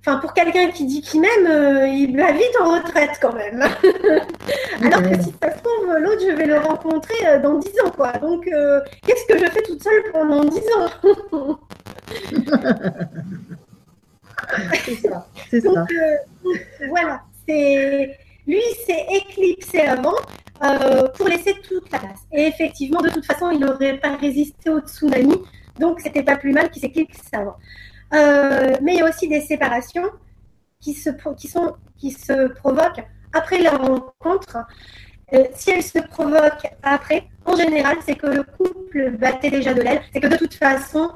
Enfin, 0.00 0.18
pour 0.18 0.34
quelqu'un 0.34 0.70
qui 0.70 0.84
dit 0.84 1.00
qu'il 1.00 1.22
m'aime, 1.22 1.46
euh, 1.46 1.86
il 1.86 2.14
va 2.14 2.32
vite 2.32 2.54
en 2.60 2.74
retraite 2.74 3.18
quand 3.22 3.32
même. 3.34 3.60
Alors 4.82 5.02
que 5.02 5.22
si 5.22 5.34
ça 5.42 5.56
se 5.56 5.62
trouve, 5.62 5.96
l'autre, 5.98 6.20
je 6.20 6.34
vais 6.34 6.44
le 6.44 6.58
rencontrer 6.58 7.26
euh, 7.26 7.40
dans 7.40 7.58
10 7.58 7.68
ans, 7.86 7.90
quoi. 7.90 8.12
Donc, 8.12 8.46
euh, 8.48 8.80
qu'est-ce 9.06 9.24
que 9.26 9.38
je 9.38 9.50
fais 9.50 9.62
toute 9.62 9.82
seule 9.82 10.12
pendant 10.12 10.44
10 10.44 10.58
ans? 10.76 11.60
C'est 14.84 14.94
ça. 14.96 15.26
C'est 15.50 15.60
ça. 15.62 15.86
voilà. 16.88 17.22
C'est... 17.48 18.18
Lui, 18.46 18.58
il 18.58 18.76
s'est 18.86 19.06
éclipsé 19.10 19.80
avant 19.80 20.16
pour 21.14 21.28
laisser 21.28 21.54
toute 21.66 21.90
la 21.92 21.98
place. 21.98 22.20
Et 22.32 22.46
effectivement, 22.46 23.00
de 23.00 23.08
toute 23.08 23.24
façon, 23.24 23.50
il 23.50 23.60
n'aurait 23.60 23.96
pas 23.98 24.16
résisté 24.16 24.68
au 24.68 24.80
tsunami. 24.80 25.36
Donc, 25.78 26.00
c'était 26.00 26.22
pas 26.22 26.36
plus 26.36 26.52
mal 26.52 26.70
qu'il 26.70 26.82
s'éclipse 26.82 27.20
avant. 27.32 27.56
Euh, 28.12 28.76
mais 28.82 28.94
il 28.94 28.98
y 28.98 29.02
a 29.02 29.08
aussi 29.08 29.28
des 29.28 29.40
séparations 29.40 30.10
qui 30.80 30.94
se, 30.94 31.10
qui 31.36 31.48
sont, 31.48 31.76
qui 31.96 32.10
se 32.10 32.48
provoquent 32.48 33.04
après 33.32 33.60
la 33.60 33.70
rencontre. 33.70 34.58
Euh, 35.32 35.44
si 35.54 35.70
elles 35.70 35.82
se 35.82 36.00
provoquent 36.00 36.72
après, 36.82 37.28
en 37.44 37.54
général, 37.54 37.98
c'est 38.04 38.16
que 38.16 38.26
le 38.26 38.42
couple 38.42 39.16
battait 39.16 39.50
déjà 39.50 39.74
de 39.74 39.82
l'aile. 39.82 40.02
C'est 40.12 40.20
que 40.20 40.26
de 40.26 40.36
toute 40.36 40.54
façon, 40.54 41.12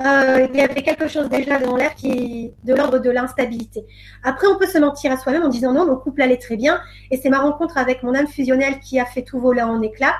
euh, 0.00 0.46
il 0.48 0.56
y 0.56 0.62
avait 0.62 0.82
quelque 0.82 1.08
chose 1.08 1.28
déjà 1.28 1.58
dans 1.58 1.76
l'air 1.76 1.94
qui 1.94 2.52
de 2.64 2.74
l'ordre 2.74 2.98
de 2.98 3.10
l'instabilité. 3.10 3.84
Après, 4.22 4.46
on 4.46 4.56
peut 4.56 4.66
se 4.66 4.78
mentir 4.78 5.12
à 5.12 5.16
soi-même 5.16 5.42
en 5.42 5.48
disant 5.48 5.72
non, 5.72 5.86
mon 5.86 5.96
couple 5.96 6.22
allait 6.22 6.38
très 6.38 6.56
bien, 6.56 6.80
et 7.10 7.16
c'est 7.16 7.28
ma 7.28 7.40
rencontre 7.40 7.76
avec 7.76 8.02
mon 8.02 8.14
âme 8.14 8.28
fusionnelle 8.28 8.78
qui 8.78 9.00
a 9.00 9.04
fait 9.04 9.22
tout 9.22 9.40
voler 9.40 9.62
en 9.62 9.82
éclats. 9.82 10.14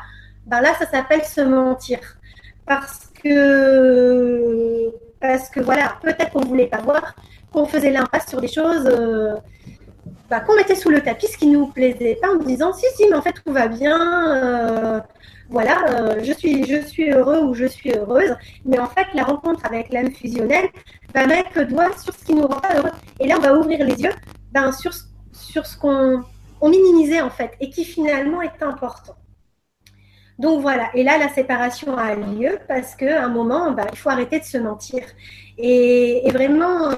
Ben 0.46 0.60
là, 0.60 0.74
ça 0.74 0.86
s'appelle 0.86 1.24
se 1.24 1.40
mentir. 1.40 2.00
Parce 2.66 3.09
que, 3.22 4.90
parce 5.20 5.48
que 5.50 5.60
voilà, 5.60 5.96
peut-être 6.02 6.30
qu'on 6.30 6.44
voulait 6.44 6.66
pas 6.66 6.80
voir, 6.80 7.14
qu'on 7.52 7.66
faisait 7.66 7.90
l'impasse 7.90 8.28
sur 8.28 8.40
des 8.40 8.48
choses, 8.48 8.86
euh, 8.86 9.34
bah, 10.28 10.40
qu'on 10.40 10.54
mettait 10.56 10.76
sous 10.76 10.90
le 10.90 11.00
tapis 11.00 11.26
ce 11.26 11.38
qui 11.38 11.48
nous 11.48 11.66
plaisait 11.66 12.18
pas 12.20 12.28
en 12.30 12.36
disant 12.36 12.72
si, 12.72 12.86
si, 12.96 13.06
mais 13.08 13.16
en 13.16 13.22
fait 13.22 13.32
tout 13.32 13.52
va 13.52 13.68
bien. 13.68 14.36
Euh, 14.36 15.00
voilà, 15.50 15.84
euh, 15.88 16.20
je, 16.22 16.32
suis, 16.32 16.64
je 16.64 16.80
suis 16.86 17.10
heureux 17.10 17.42
ou 17.42 17.54
je 17.54 17.66
suis 17.66 17.92
heureuse. 17.92 18.36
Mais 18.64 18.78
en 18.78 18.86
fait, 18.86 19.06
la 19.14 19.24
rencontre 19.24 19.66
avec 19.66 19.92
l'âme 19.92 20.12
fusionnelle 20.12 20.68
va 21.12 21.26
mettre 21.26 21.50
le 21.56 21.64
doigt 21.64 21.90
sur 21.98 22.14
ce 22.14 22.24
qui 22.24 22.34
nous 22.34 22.46
rend 22.46 22.60
pas 22.60 22.76
heureux. 22.76 22.92
Et 23.18 23.26
là, 23.26 23.34
on 23.36 23.40
va 23.40 23.54
ouvrir 23.54 23.84
les 23.84 24.00
yeux 24.00 24.12
ben, 24.52 24.70
sur, 24.72 24.92
ce 24.94 25.78
qu'on 25.78 26.22
on 26.60 26.68
minimisait 26.68 27.20
en 27.20 27.30
fait 27.30 27.56
et 27.60 27.68
qui 27.70 27.84
finalement 27.84 28.42
est 28.42 28.62
important. 28.62 29.16
Donc 30.40 30.62
voilà, 30.62 30.88
et 30.94 31.02
là 31.02 31.18
la 31.18 31.28
séparation 31.28 31.98
a 31.98 32.14
lieu 32.14 32.58
parce 32.66 32.94
qu'à 32.94 33.22
un 33.22 33.28
moment, 33.28 33.72
ben, 33.72 33.86
il 33.92 33.98
faut 33.98 34.08
arrêter 34.08 34.38
de 34.40 34.44
se 34.44 34.56
mentir. 34.56 35.02
Et, 35.58 36.22
vraiment, 36.32 36.88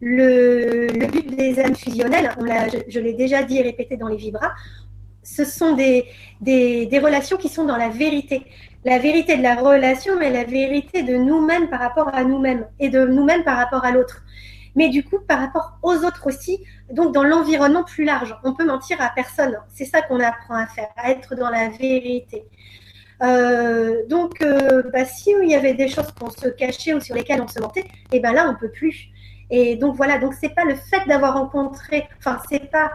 le, 0.00 0.88
but 1.06 1.36
des 1.36 1.60
âmes 1.60 1.76
fusionnelles, 1.76 2.34
on 2.40 2.44
je, 2.44 2.78
je 2.88 2.98
l'ai 2.98 3.12
déjà 3.12 3.44
dit 3.44 3.58
et 3.58 3.62
répété 3.62 3.96
dans 3.96 4.08
les 4.08 4.16
vibras, 4.16 4.50
ce 5.22 5.44
sont 5.44 5.74
des, 5.74 6.06
des, 6.40 6.98
relations 6.98 7.36
qui 7.36 7.48
sont 7.48 7.64
dans 7.64 7.76
la 7.76 7.88
vérité. 7.88 8.44
La 8.84 8.98
vérité 8.98 9.36
de 9.36 9.44
la 9.44 9.54
relation, 9.54 10.18
mais 10.18 10.30
la 10.30 10.42
vérité 10.42 11.04
de 11.04 11.14
nous-mêmes 11.14 11.68
par 11.70 11.78
rapport 11.78 12.12
à 12.12 12.24
nous-mêmes 12.24 12.66
et 12.80 12.88
de 12.88 13.06
nous-mêmes 13.06 13.44
par 13.44 13.58
rapport 13.58 13.84
à 13.84 13.92
l'autre. 13.92 14.24
Mais 14.74 14.88
du 14.88 15.04
coup, 15.04 15.20
par 15.20 15.38
rapport 15.38 15.78
aux 15.82 16.04
autres 16.04 16.26
aussi, 16.26 16.64
donc 16.90 17.14
dans 17.14 17.22
l'environnement 17.22 17.84
plus 17.84 18.04
large. 18.04 18.34
On 18.42 18.54
peut 18.54 18.66
mentir 18.66 19.00
à 19.00 19.10
personne. 19.14 19.56
C'est 19.68 19.84
ça 19.84 20.02
qu'on 20.02 20.18
apprend 20.18 20.54
à 20.54 20.66
faire, 20.66 20.88
à 20.96 21.12
être 21.12 21.36
dans 21.36 21.50
la 21.50 21.68
vérité. 21.68 22.44
Euh, 23.22 24.06
donc, 24.08 24.40
euh, 24.42 24.82
bah, 24.92 25.04
si 25.04 25.34
il 25.42 25.48
y 25.48 25.54
avait 25.54 25.74
des 25.74 25.88
choses 25.88 26.12
qu'on 26.12 26.30
se 26.30 26.48
cachait 26.48 26.94
ou 26.94 27.00
sur 27.00 27.14
lesquelles 27.14 27.40
on 27.40 27.48
se 27.48 27.60
mentait, 27.60 27.80
et 27.80 28.16
eh 28.16 28.20
ben 28.20 28.32
là, 28.32 28.48
on 28.48 28.58
peut 28.58 28.70
plus. 28.70 29.10
Et 29.50 29.76
donc 29.76 29.96
voilà, 29.96 30.18
donc 30.18 30.34
c'est 30.34 30.54
pas 30.54 30.64
le 30.64 30.74
fait 30.74 31.06
d'avoir 31.08 31.34
rencontré, 31.34 32.06
enfin 32.18 32.38
c'est 32.50 32.70
pas 32.70 32.92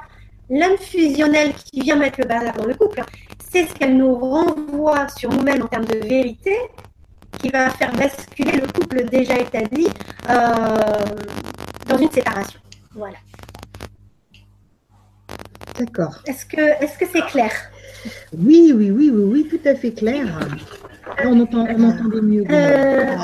l'âme 0.49 0.77
fusionnelle 0.77 1.53
qui 1.53 1.81
vient 1.81 1.95
mettre 1.95 2.19
le 2.21 2.27
bazar 2.27 2.53
dans 2.53 2.65
le 2.65 2.75
couple, 2.75 3.01
c'est 3.51 3.65
ce 3.65 3.73
qu'elle 3.73 3.97
nous 3.97 4.15
renvoie 4.15 5.07
sur 5.09 5.31
nous-mêmes 5.31 5.63
en 5.63 5.67
termes 5.67 5.85
de 5.85 5.97
vérité 5.97 6.55
qui 7.39 7.49
va 7.49 7.69
faire 7.71 7.91
basculer 7.93 8.59
le 8.59 8.67
couple 8.67 9.05
déjà 9.05 9.37
établi 9.39 9.87
euh, 10.29 10.35
dans 11.87 11.97
une 11.97 12.11
séparation. 12.11 12.59
Voilà. 12.93 13.17
D'accord. 15.79 16.21
Est-ce 16.27 16.45
que 16.45 16.83
est-ce 16.83 16.97
que 16.99 17.05
c'est 17.11 17.25
clair? 17.25 17.51
Oui, 18.37 18.73
oui, 18.75 18.91
oui, 18.91 19.11
oui, 19.13 19.23
oui, 19.25 19.47
tout 19.49 19.67
à 19.67 19.75
fait 19.75 19.91
clair. 19.91 20.25
On, 21.23 21.39
entend, 21.39 21.65
on 21.69 21.89
entendait 21.89 22.21
mieux. 22.21 22.43
Euh, 22.49 23.15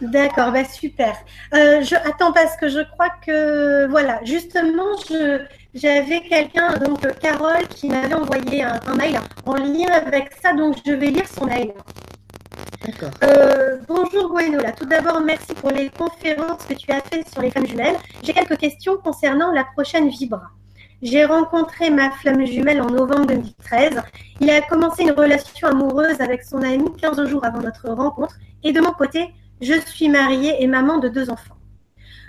D'accord, 0.00 0.52
bah 0.52 0.64
super. 0.64 1.16
Euh, 1.54 1.82
je 1.82 1.96
attends 1.96 2.32
parce 2.32 2.56
que 2.56 2.68
je 2.68 2.80
crois 2.92 3.10
que 3.26 3.86
voilà, 3.88 4.20
justement, 4.24 4.96
je 5.08 5.40
j'avais 5.74 6.20
quelqu'un 6.20 6.74
donc 6.78 7.00
Carole 7.18 7.66
qui 7.68 7.88
m'avait 7.88 8.14
envoyé 8.14 8.62
un, 8.62 8.94
mail 8.96 9.18
en 9.44 9.54
lien 9.54 9.88
avec 9.90 10.32
ça, 10.40 10.52
donc 10.52 10.76
je 10.86 10.92
vais 10.92 11.10
lire 11.10 11.26
son 11.28 11.46
mail. 11.46 11.72
D'accord. 12.86 13.10
Euh, 13.24 13.78
bonjour 13.86 14.30
Gwenola. 14.30 14.72
Tout 14.72 14.86
d'abord, 14.86 15.20
merci 15.20 15.52
pour 15.54 15.70
les 15.70 15.90
conférences 15.90 16.64
que 16.64 16.74
tu 16.74 16.90
as 16.92 17.00
faites 17.00 17.28
sur 17.28 17.42
les 17.42 17.50
femmes 17.50 17.66
jumelles. 17.66 17.96
J'ai 18.22 18.32
quelques 18.32 18.56
questions 18.56 18.96
concernant 18.98 19.52
la 19.52 19.64
prochaine 19.64 20.08
Vibra. 20.08 20.42
J'ai 21.00 21.24
rencontré 21.24 21.90
ma 21.90 22.10
flamme 22.10 22.44
jumelle 22.44 22.82
en 22.82 22.90
novembre 22.90 23.26
2013. 23.26 24.02
Il 24.40 24.50
a 24.50 24.60
commencé 24.62 25.04
une 25.04 25.12
relation 25.12 25.68
amoureuse 25.68 26.20
avec 26.20 26.42
son 26.42 26.60
ami 26.60 26.90
15 27.00 27.24
jours 27.26 27.44
avant 27.44 27.60
notre 27.60 27.88
rencontre. 27.88 28.36
Et 28.64 28.72
de 28.72 28.80
mon 28.80 28.90
côté, 28.90 29.28
je 29.60 29.74
suis 29.86 30.08
mariée 30.08 30.60
et 30.60 30.66
maman 30.66 30.98
de 30.98 31.08
deux 31.08 31.30
enfants. 31.30 31.54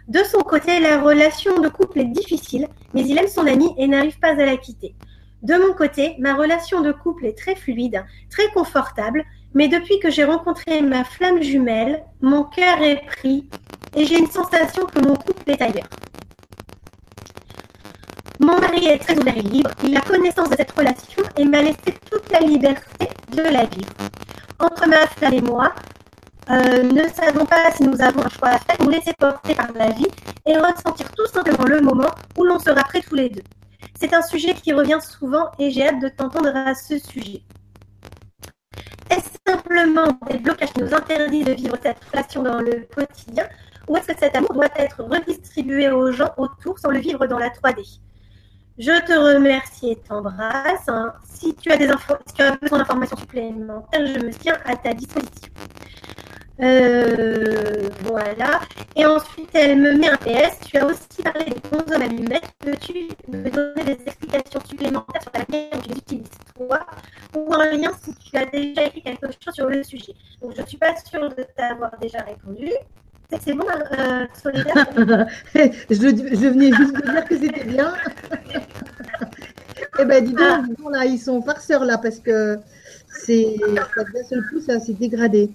De 0.07 0.19
son 0.19 0.41
côté, 0.41 0.79
la 0.79 1.01
relation 1.01 1.59
de 1.59 1.67
couple 1.67 2.01
est 2.01 2.05
difficile, 2.05 2.67
mais 2.93 3.01
il 3.01 3.17
aime 3.17 3.27
son 3.27 3.47
amie 3.47 3.73
et 3.79 3.87
n'arrive 3.87 4.19
pas 4.19 4.39
à 4.39 4.45
la 4.45 4.57
quitter. 4.57 4.93
De 5.41 5.55
mon 5.55 5.73
côté, 5.73 6.15
ma 6.19 6.35
relation 6.35 6.81
de 6.81 6.91
couple 6.91 7.25
est 7.25 7.37
très 7.37 7.55
fluide, 7.55 8.05
très 8.29 8.49
confortable, 8.51 9.23
mais 9.55 9.67
depuis 9.67 9.99
que 9.99 10.11
j'ai 10.11 10.25
rencontré 10.25 10.83
ma 10.83 11.03
flamme 11.03 11.41
jumelle, 11.41 12.03
mon 12.21 12.43
cœur 12.43 12.83
est 12.83 13.03
pris 13.07 13.49
et 13.95 14.05
j'ai 14.05 14.19
une 14.19 14.29
sensation 14.29 14.85
que 14.85 14.99
mon 14.99 15.15
couple 15.15 15.49
est 15.49 15.61
ailleurs. 15.61 15.89
Mon 18.41 18.57
mari 18.57 18.87
est 18.87 18.99
très 18.99 19.19
ouvert 19.19 19.35
et 19.35 19.41
libre, 19.41 19.71
il 19.83 19.97
a 19.97 19.99
connaissance 19.99 20.49
de 20.49 20.55
cette 20.55 20.71
relation 20.71 21.23
et 21.35 21.43
m'a 21.43 21.61
laissé 21.61 21.93
toute 22.09 22.31
la 22.31 22.39
liberté 22.39 23.09
de 23.35 23.41
la 23.41 23.65
vivre. 23.65 23.91
Entre 24.59 24.87
ma 24.87 25.05
flamme 25.07 25.33
et 25.33 25.41
moi, 25.41 25.73
euh, 26.49 26.83
ne 26.83 27.05
savons 27.09 27.45
pas 27.45 27.69
si 27.75 27.83
nous 27.83 28.01
avons 28.01 28.25
un 28.25 28.29
choix 28.29 28.47
à 28.47 28.59
faire, 28.59 28.77
nous 28.79 28.91
laisser 28.91 29.11
porter 29.19 29.55
par 29.55 29.73
la 29.73 29.89
vie 29.89 30.07
et 30.45 30.57
ressentir 30.57 31.11
tout 31.11 31.25
simplement 31.25 31.65
le 31.65 31.81
moment 31.81 32.07
où 32.37 32.45
l'on 32.45 32.59
sera 32.59 32.81
prêts 32.83 33.01
tous 33.01 33.15
les 33.15 33.29
deux. 33.29 33.43
C'est 33.99 34.13
un 34.13 34.21
sujet 34.21 34.53
qui 34.53 34.71
revient 34.71 34.99
souvent 35.01 35.51
et 35.59 35.69
j'ai 35.69 35.89
hâte 35.89 36.01
de 36.01 36.07
t'entendre 36.07 36.55
à 36.55 36.73
ce 36.75 36.97
sujet. 36.97 37.41
Est-ce 39.09 39.37
simplement 39.45 40.17
des 40.31 40.37
blocages 40.37 40.71
qui 40.71 40.81
nous 40.81 40.93
interdisent 40.93 41.43
de 41.43 41.51
vivre 41.51 41.75
cette 41.83 42.01
relation 42.05 42.41
dans 42.41 42.61
le 42.61 42.87
quotidien 42.95 43.49
ou 43.89 43.97
est-ce 43.97 44.07
que 44.07 44.17
cet 44.17 44.37
amour 44.37 44.53
doit 44.53 44.69
être 44.77 45.03
redistribué 45.03 45.91
aux 45.91 46.13
gens 46.13 46.29
autour 46.37 46.79
sans 46.79 46.91
le 46.91 46.99
vivre 46.99 47.27
dans 47.27 47.39
la 47.39 47.49
3D 47.49 47.99
Je 48.79 48.97
te 49.05 49.11
remercie 49.11 49.91
et 49.91 49.95
t'embrasse. 49.97 50.87
Hein. 50.87 51.13
Si 51.25 51.53
tu 51.53 51.69
as 51.69 51.75
des 51.75 51.89
infos, 51.89 52.15
si 52.25 52.33
tu 52.33 52.41
as 52.41 52.55
besoin 52.55 52.77
d'informations 52.79 53.17
supplémentaires, 53.17 54.07
je 54.07 54.25
me 54.25 54.31
tiens 54.31 54.57
à 54.63 54.77
ta 54.77 54.93
disposition. 54.93 55.51
Euh, 56.61 57.89
voilà. 58.03 58.61
Et 58.95 59.05
ensuite, 59.05 59.49
elle 59.53 59.81
me 59.81 59.95
met 59.95 60.07
un 60.07 60.15
PS. 60.15 60.59
Tu 60.65 60.77
as 60.77 60.85
aussi 60.85 61.21
parlé 61.21 61.43
des 61.45 61.59
bons 61.69 61.93
hommes 61.93 62.01
allumettes. 62.01 62.53
Peux-tu 62.59 63.09
me 63.27 63.49
donner 63.49 63.83
des 63.83 64.01
explications 64.05 64.61
supplémentaires 64.65 65.23
sur 65.23 65.31
la 65.33 65.45
manière 65.49 65.71
dont 65.71 65.81
tu 65.81 65.89
les 65.89 65.97
utilises 65.97 66.29
toi 66.55 66.79
ou 67.35 67.53
un 67.53 67.71
lien 67.71 67.91
si 68.01 68.15
tu 68.15 68.37
as 68.37 68.45
déjà 68.45 68.85
écrit 68.85 69.01
quelque 69.01 69.27
chose 69.27 69.55
sur 69.55 69.69
le 69.69 69.83
sujet? 69.83 70.13
Donc, 70.41 70.55
je 70.55 70.61
ne 70.61 70.65
suis 70.65 70.77
pas 70.77 70.95
sûre 70.95 71.27
de 71.27 71.43
t'avoir 71.57 71.91
déjà 71.99 72.19
répondu. 72.19 72.71
C'est 73.37 73.53
bon, 73.53 73.65
euh, 73.67 74.25
Solidaire 74.41 74.87
je, 75.55 75.67
je, 75.89 76.47
venais 76.47 76.71
juste 76.73 76.95
de 76.95 77.11
dire 77.11 77.25
que 77.25 77.37
c'était 77.37 77.63
bien. 77.63 77.93
eh 79.99 80.05
ben, 80.05 80.25
dis 80.25 80.33
donc, 80.33 80.41
ah. 80.41 80.89
là, 80.91 81.05
ils 81.05 81.19
sont 81.19 81.41
farceurs 81.43 81.85
là 81.85 81.99
parce 81.99 82.19
que 82.19 82.57
c'est 83.07 83.55
d'un 83.59 84.23
seul 84.23 84.43
coup, 84.49 84.59
ça 84.59 84.79
s'est 84.79 84.93
dégradé. 84.93 85.51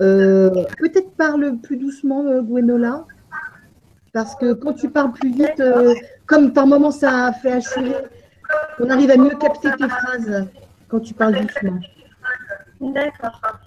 Euh, 0.00 0.50
peut-être 0.78 1.10
parle 1.12 1.58
plus 1.58 1.76
doucement, 1.76 2.24
euh, 2.24 2.40
Gwenola, 2.40 3.04
parce 4.14 4.34
que 4.34 4.54
quand 4.54 4.72
tu 4.72 4.88
parles 4.88 5.12
plus 5.12 5.30
vite, 5.30 5.60
euh, 5.60 5.94
comme 6.24 6.54
par 6.54 6.66
moment 6.66 6.90
ça 6.90 7.26
a 7.26 7.32
fait 7.32 7.52
assurer, 7.52 7.94
on 8.78 8.88
arrive 8.88 9.10
à 9.10 9.18
mieux 9.18 9.36
capter 9.36 9.70
tes 9.72 9.88
phrases 9.88 10.46
quand 10.88 11.00
tu 11.00 11.12
parles 11.12 11.46
doucement. 11.46 11.78
D'accord. 12.80 13.60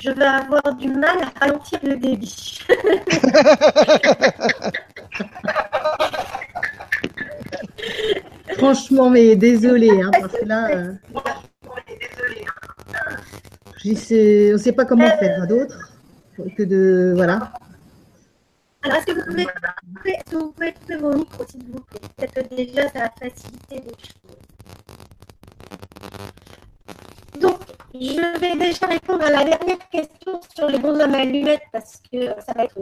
Je 0.00 0.10
vais 0.10 0.24
avoir 0.24 0.74
du 0.74 0.88
mal 0.88 1.16
à 1.22 1.30
ralentir 1.40 1.78
le 1.82 1.96
débit. 1.96 2.60
Franchement, 8.58 9.10
mais 9.10 9.36
désolé, 9.36 9.90
hein, 9.90 10.10
parce 10.12 10.32
que 10.32 10.44
là 10.44 10.68
on 13.86 13.90
ne 13.90 14.58
sait 14.58 14.72
pas 14.72 14.84
comment 14.84 15.08
faire 15.18 15.46
d'autre 15.46 15.92
que 16.56 16.62
de. 16.62 17.12
Voilà. 17.14 17.52
Alors, 18.82 18.98
est-ce 18.98 19.06
que 19.06 19.12
vous 19.12 19.24
pouvez, 19.26 19.46
vous 20.32 20.52
pouvez 20.52 20.72
couper 20.72 20.96
vos 20.96 21.14
micros, 21.14 21.44
s'il 21.48 21.64
vous 21.64 21.80
plaît? 21.80 22.00
Peut-être 22.16 22.48
que 22.48 22.54
déjà, 22.54 22.88
ça 22.88 23.00
va 23.00 23.10
faciliter 23.20 23.76
les 23.76 23.82
choses. 23.82 24.36
Je 27.94 28.40
vais 28.40 28.56
déjà 28.56 28.86
répondre 28.86 29.24
à 29.24 29.30
la 29.30 29.44
dernière 29.44 29.88
question 29.90 30.40
sur 30.54 30.68
les 30.68 30.78
bons 30.78 31.00
hommes 31.00 31.14
allumettes 31.14 31.62
parce 31.72 32.02
que 32.12 32.26
ça 32.40 32.52
va 32.54 32.64
être, 32.64 32.78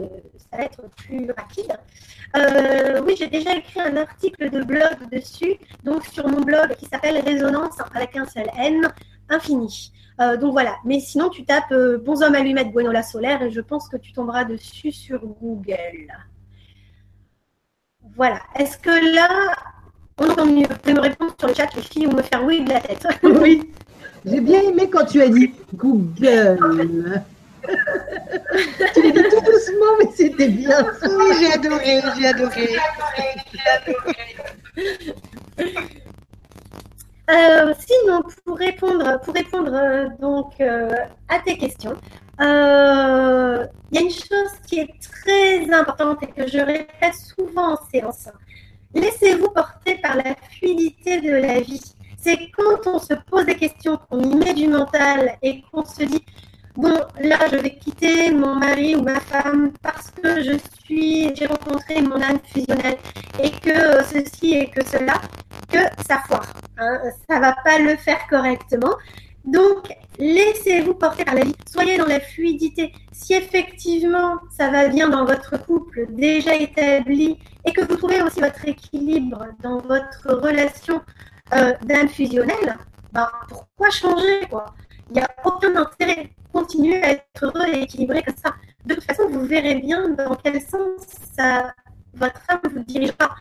ça 0.51 0.57
va 0.57 0.63
être 0.63 0.81
plus 0.97 1.31
rapide. 1.31 1.77
Euh, 2.35 3.01
oui, 3.05 3.15
j'ai 3.17 3.27
déjà 3.27 3.55
écrit 3.55 3.79
un 3.79 3.97
article 3.97 4.49
de 4.49 4.63
blog 4.63 5.09
dessus, 5.11 5.55
donc 5.83 6.05
sur 6.05 6.27
mon 6.27 6.41
blog 6.41 6.75
qui 6.75 6.85
s'appelle 6.85 7.17
Résonance 7.19 7.77
avec 7.93 8.17
un 8.17 8.25
seul 8.25 8.49
N 8.57 8.91
infini. 9.29 9.91
Euh, 10.19 10.37
donc 10.37 10.53
voilà. 10.53 10.75
Mais 10.85 10.99
sinon, 10.99 11.29
tu 11.29 11.45
tapes 11.45 11.71
euh, 11.71 11.97
Bons 11.97 12.21
hommes 12.21 12.35
allumettes 12.35 12.71
Gwenola 12.71 13.03
solaire 13.03 13.41
et 13.41 13.51
je 13.51 13.61
pense 13.61 13.87
que 13.87 13.97
tu 13.97 14.11
tomberas 14.11 14.43
dessus 14.43 14.91
sur 14.91 15.19
Google. 15.25 16.07
Voilà. 18.15 18.39
Est-ce 18.55 18.77
que 18.77 19.15
là, 19.15 19.29
on 20.19 20.29
entend 20.29 20.45
mieux? 20.45 20.67
Tu 20.67 20.77
peux 20.79 20.93
me 20.93 21.01
répondre 21.01 21.33
sur 21.37 21.47
le 21.47 21.53
chat, 21.53 21.73
les 21.75 21.81
filles, 21.81 22.07
ou 22.07 22.11
me 22.11 22.21
faire 22.21 22.43
oui 22.43 22.63
de 22.63 22.69
la 22.69 22.81
tête 22.81 23.05
Oui. 23.23 23.71
J'ai 24.25 24.41
bien 24.41 24.61
aimé 24.61 24.89
quand 24.89 25.05
tu 25.05 25.21
as 25.21 25.29
dit 25.29 25.53
Google. 25.75 26.57
tu 28.93 29.01
l'as 29.01 29.11
dit 29.11 29.23
tout 29.29 29.41
doucement, 29.41 29.93
mais 29.99 30.11
c'était 30.15 30.49
bien. 30.49 30.85
Oui, 31.03 31.35
j'ai 31.39 31.53
adoré, 31.53 32.01
j'ai 32.17 32.27
adoré. 32.27 32.69
Euh, 37.27 37.73
sinon, 37.79 38.21
pour 38.45 38.57
répondre, 38.57 39.19
pour 39.21 39.33
répondre 39.33 39.71
euh, 39.73 40.09
donc 40.19 40.53
euh, 40.61 40.93
à 41.27 41.39
tes 41.39 41.57
questions, 41.57 41.95
euh, 42.39 43.65
il 43.91 43.95
y 43.95 43.97
a 43.99 44.01
une 44.01 44.11
chose 44.11 44.51
qui 44.67 44.79
est 44.79 44.93
très 45.01 45.73
importante 45.73 46.21
et 46.21 46.27
que 46.27 46.47
je 46.47 46.59
répète 46.59 47.15
souvent 47.15 47.73
en 47.73 47.77
séance. 47.91 48.29
Laissez-vous 48.93 49.49
porter 49.49 49.97
par 50.03 50.15
la 50.17 50.35
fluidité 50.51 51.19
de 51.19 51.31
la 51.31 51.61
vie. 51.61 51.94
C'est 52.25 52.49
quand 52.57 52.87
on 52.87 52.97
se 52.97 53.13
pose 53.13 53.45
des 53.45 53.55
questions, 53.55 53.99
qu'on 54.09 54.19
y 54.19 54.35
met 54.35 54.55
du 54.55 54.67
mental 54.67 55.37
et 55.43 55.61
qu'on 55.61 55.85
se 55.85 56.01
dit 56.01 56.25
bon, 56.75 56.99
là, 57.21 57.37
je 57.51 57.57
vais 57.57 57.75
quitter 57.75 58.31
mon 58.31 58.55
mari 58.55 58.95
ou 58.95 59.03
ma 59.03 59.19
femme 59.19 59.73
parce 59.83 60.09
que 60.09 60.41
je 60.41 60.57
suis, 60.83 61.35
j'ai 61.35 61.45
rencontré 61.45 62.01
mon 62.01 62.19
âme 62.19 62.39
fusionnelle 62.51 62.97
et 63.43 63.51
que 63.51 64.03
ceci 64.05 64.55
et 64.55 64.71
que 64.71 64.83
cela, 64.87 65.21
que 65.71 65.77
ça 66.07 66.17
foire. 66.25 66.51
Hein, 66.79 66.97
ça 67.29 67.39
va 67.39 67.55
pas 67.63 67.77
le 67.77 67.95
faire 67.95 68.25
correctement. 68.27 68.95
Donc, 69.45 69.93
laissez-vous 70.17 70.95
porter 70.95 71.25
par 71.25 71.35
la 71.35 71.43
vie. 71.43 71.55
Soyez 71.71 71.99
dans 71.99 72.07
la 72.07 72.19
fluidité. 72.19 72.91
Si 73.11 73.35
effectivement 73.35 74.39
ça 74.49 74.71
va 74.71 74.87
bien 74.87 75.09
dans 75.09 75.25
votre 75.25 75.63
couple 75.63 76.07
déjà 76.09 76.55
établi 76.55 77.37
et 77.65 77.71
que 77.71 77.81
vous 77.81 77.97
trouvez 77.97 78.23
aussi 78.23 78.39
votre 78.39 78.67
équilibre 78.67 79.45
dans 79.61 79.77
votre 79.77 80.33
relation 80.41 81.03
euh, 81.53 81.73
d'âme 81.83 82.09
fusionnelle, 82.09 82.77
ben, 83.11 83.29
pourquoi 83.47 83.89
changer 83.89 84.41
quoi? 84.49 84.73
Il 85.09 85.13
n'y 85.13 85.21
a 85.21 85.29
aucun 85.43 85.75
intérêt. 85.75 86.31
Continuez 86.51 87.01
à 87.03 87.11
être 87.11 87.25
heureux 87.43 87.67
et 87.67 87.83
équilibré 87.83 88.23
comme 88.23 88.35
ça. 88.35 88.55
De 88.85 88.95
toute 88.95 89.03
façon, 89.03 89.29
vous 89.29 89.45
verrez 89.45 89.75
bien 89.75 90.09
dans 90.09 90.35
quel 90.35 90.61
sens 90.61 91.05
ça, 91.35 91.73
votre 92.13 92.41
âme 92.47 92.61
vous 92.63 92.83
dirigera. 92.83 93.35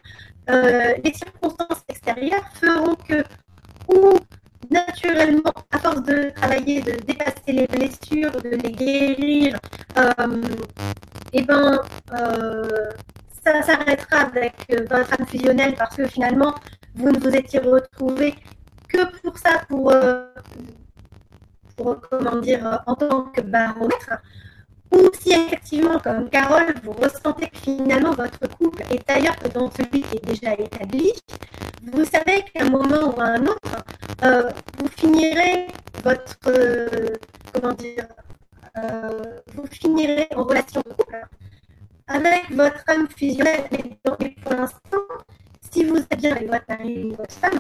Euh, 0.51 0.95
les 1.03 1.15
circonstances 1.15 1.85
extérieures 1.89 2.47
feront 2.55 2.97
que 2.97 3.25
ou 3.89 4.15
naturellement, 4.71 5.53
à 5.71 5.79
force 5.79 6.03
de 6.03 6.31
travailler, 6.31 6.81
de 6.83 6.93
dépasser 6.93 7.53
les 7.53 7.67
blessures, 7.67 8.33
de 8.43 8.51
les 8.51 8.73
guérir, 8.73 9.59
euh, 9.99 10.43
et 11.33 11.43
ben, 11.43 11.81
euh, 12.13 12.91
ça 13.45 13.63
s'arrêtera 13.63 14.21
avec 14.21 14.55
euh, 14.71 14.87
votre 14.91 15.13
âme 15.19 15.27
fusionnelle 15.27 15.75
parce 15.77 15.97
que 15.97 16.07
finalement, 16.07 16.55
vous 16.95 17.11
ne 17.11 17.19
vous 17.19 17.35
étiez 17.35 17.59
retrouvé 17.61 18.35
que 18.89 19.05
pour 19.21 19.39
ça, 19.39 19.63
pour, 19.69 19.91
euh, 19.93 20.27
comment 21.77 22.37
dire, 22.37 22.83
en 22.87 22.95
tant 22.95 23.25
que 23.25 23.41
baromètre. 23.41 24.23
Ou 24.93 25.11
si 25.19 25.33
effectivement, 25.33 25.99
comme 25.99 26.31
Carole, 26.31 26.73
vous 26.85 26.93
ressentez 26.93 27.49
que 27.49 27.59
finalement 27.59 28.13
votre 28.13 28.39
couple 28.57 28.83
est 28.91 29.11
ailleurs 29.11 29.37
que 29.37 29.49
dans 29.49 29.71
celui 29.71 30.03
qui 30.03 30.17
est 30.17 30.25
déjà 30.25 30.55
établi, 30.55 31.13
vous 31.83 32.05
savez 32.05 32.45
qu'à 32.45 32.65
un 32.65 32.71
moment 32.71 33.15
ou 33.15 33.21
à 33.21 33.25
un 33.25 33.47
autre, 33.47 33.85
euh, 34.25 34.51
vous 34.79 34.89
finirez 34.89 35.67
votre, 36.05 36.37
euh, 36.47 37.09
comment 37.53 37.73
dire, 37.75 38.07
euh, 38.79 39.41
vous 39.55 39.67
finirez 39.67 40.29
en 40.37 40.45
relation 40.45 40.81
de 40.87 40.93
couple 40.93 41.27
avec 42.07 42.51
votre 42.51 42.83
âme 42.89 43.09
fusionnelle. 43.17 43.65
Et 43.73 44.31
pour 44.43 44.53
l'instant, 44.53 45.07
si 45.71 45.85
vous 45.85 45.99
êtes 45.99 46.19
bien 46.19 46.33
avec 46.33 46.49
votre 46.49 46.65
mari 46.69 47.05
ou 47.05 47.17
votre 47.17 47.35
femme, 47.35 47.59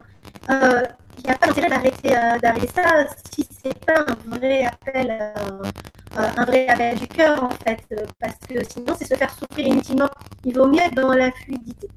il 1.18 1.24
n'y 1.24 1.30
a 1.30 1.38
pas 1.38 1.46
d'intérêt 1.46 1.68
d'arrêter, 1.70 2.10
d'arrêter 2.42 2.68
ça 2.74 3.06
si 3.32 3.46
c'est 3.62 3.84
pas 3.84 4.00
un 4.06 4.36
vrai 4.36 4.64
appel, 4.64 5.32
un 6.16 6.44
vrai 6.44 6.68
appel 6.68 6.98
du 6.98 7.08
cœur 7.08 7.42
en 7.44 7.50
fait, 7.50 7.82
parce 8.20 8.38
que 8.48 8.62
sinon 8.64 8.94
c'est 8.98 9.06
se 9.06 9.14
faire 9.14 9.30
souffrir 9.30 9.66
inutilement. 9.66 10.10
Il 10.44 10.54
vaut 10.56 10.66
mieux 10.66 10.80
être 10.80 10.94
dans 10.94 11.12
la 11.12 11.30
fluidité. 11.32 11.88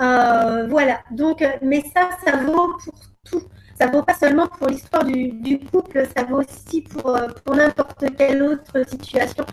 Euh, 0.00 0.66
voilà, 0.68 1.02
donc, 1.10 1.42
mais 1.62 1.82
ça, 1.94 2.10
ça 2.24 2.36
vaut 2.38 2.76
pour 2.84 2.94
tout. 3.24 3.42
Ça 3.78 3.86
vaut 3.88 4.02
pas 4.02 4.14
seulement 4.14 4.46
pour 4.46 4.68
l'histoire 4.68 5.04
du, 5.04 5.28
du, 5.32 5.58
couple, 5.58 6.06
ça 6.16 6.24
vaut 6.24 6.40
aussi 6.40 6.82
pour, 6.82 7.18
pour 7.44 7.54
n'importe 7.54 8.04
quelle 8.16 8.42
autre 8.42 8.88
situation. 8.88 9.44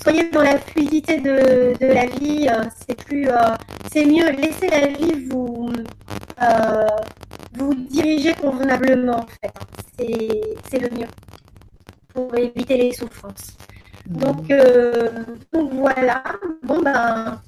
Soyez 0.00 0.30
dans 0.30 0.42
la 0.42 0.58
fluidité 0.58 1.18
de, 1.18 1.76
de 1.78 1.86
la 1.86 2.06
vie, 2.06 2.48
euh, 2.48 2.64
c'est 2.86 3.02
plus, 3.04 3.28
euh, 3.28 3.56
c'est 3.92 4.04
mieux. 4.04 4.30
Laissez 4.30 4.68
la 4.68 4.86
vie 4.86 5.26
vous, 5.28 5.72
vous 7.54 7.74
diriger 7.74 8.34
convenablement, 8.34 9.20
en 9.20 9.26
fait. 9.26 9.52
C'est 10.70 10.78
le 10.78 10.90
mieux 10.96 11.08
pour 12.14 12.34
éviter 12.36 12.76
les 12.76 12.92
souffrances. 12.92 13.56
Donc, 14.06 14.52
donc 15.52 15.72
voilà. 15.72 16.22
Bon 16.62 16.82
ben 16.82 17.40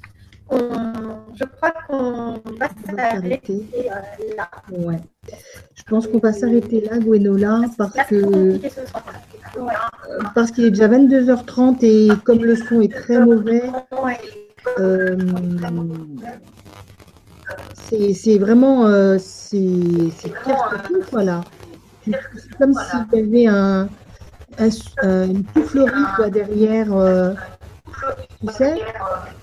je 0.51 1.45
crois 1.45 1.73
qu'on 1.87 2.41
va 2.59 2.69
s'arrêter 2.87 3.67
là. 4.37 4.49
Ouais. 4.71 5.01
Je 5.75 5.83
pense 5.85 6.07
qu'on 6.07 6.19
va 6.19 6.33
s'arrêter 6.33 6.81
là, 6.83 6.99
Gwenola, 6.99 7.63
parce 7.77 7.97
que 8.09 8.61
parce 10.35 10.51
qu'il 10.51 10.65
est 10.65 10.71
déjà 10.71 10.89
22h30 10.89 11.85
et 11.85 12.09
comme 12.25 12.43
le 12.43 12.57
son 12.57 12.81
est 12.81 12.93
très 12.93 13.21
mauvais, 13.21 13.63
euh, 14.79 15.17
c'est 17.73 18.39
vraiment 18.39 18.87
euh, 18.87 19.19
c'est 19.19 19.59
pire 19.59 20.69
que 20.71 20.87
tout, 20.89 21.03
voilà. 21.13 21.43
C'est 22.05 22.57
comme 22.59 22.75
s'il 22.75 23.19
y 23.21 23.23
avait 23.23 23.47
un, 23.47 23.89
un, 24.59 25.25
une 25.27 25.45
quoi, 26.17 26.31
derrière. 26.31 26.93
Euh, 26.93 27.33
tu 28.47 28.53
sais 28.53 28.75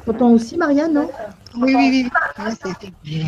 T'entends 0.06 0.32
aussi, 0.32 0.58
Marianne, 0.58 0.94
non? 0.94 1.10
Oui, 1.58 1.76
oui, 1.76 2.10
oui. 3.06 3.22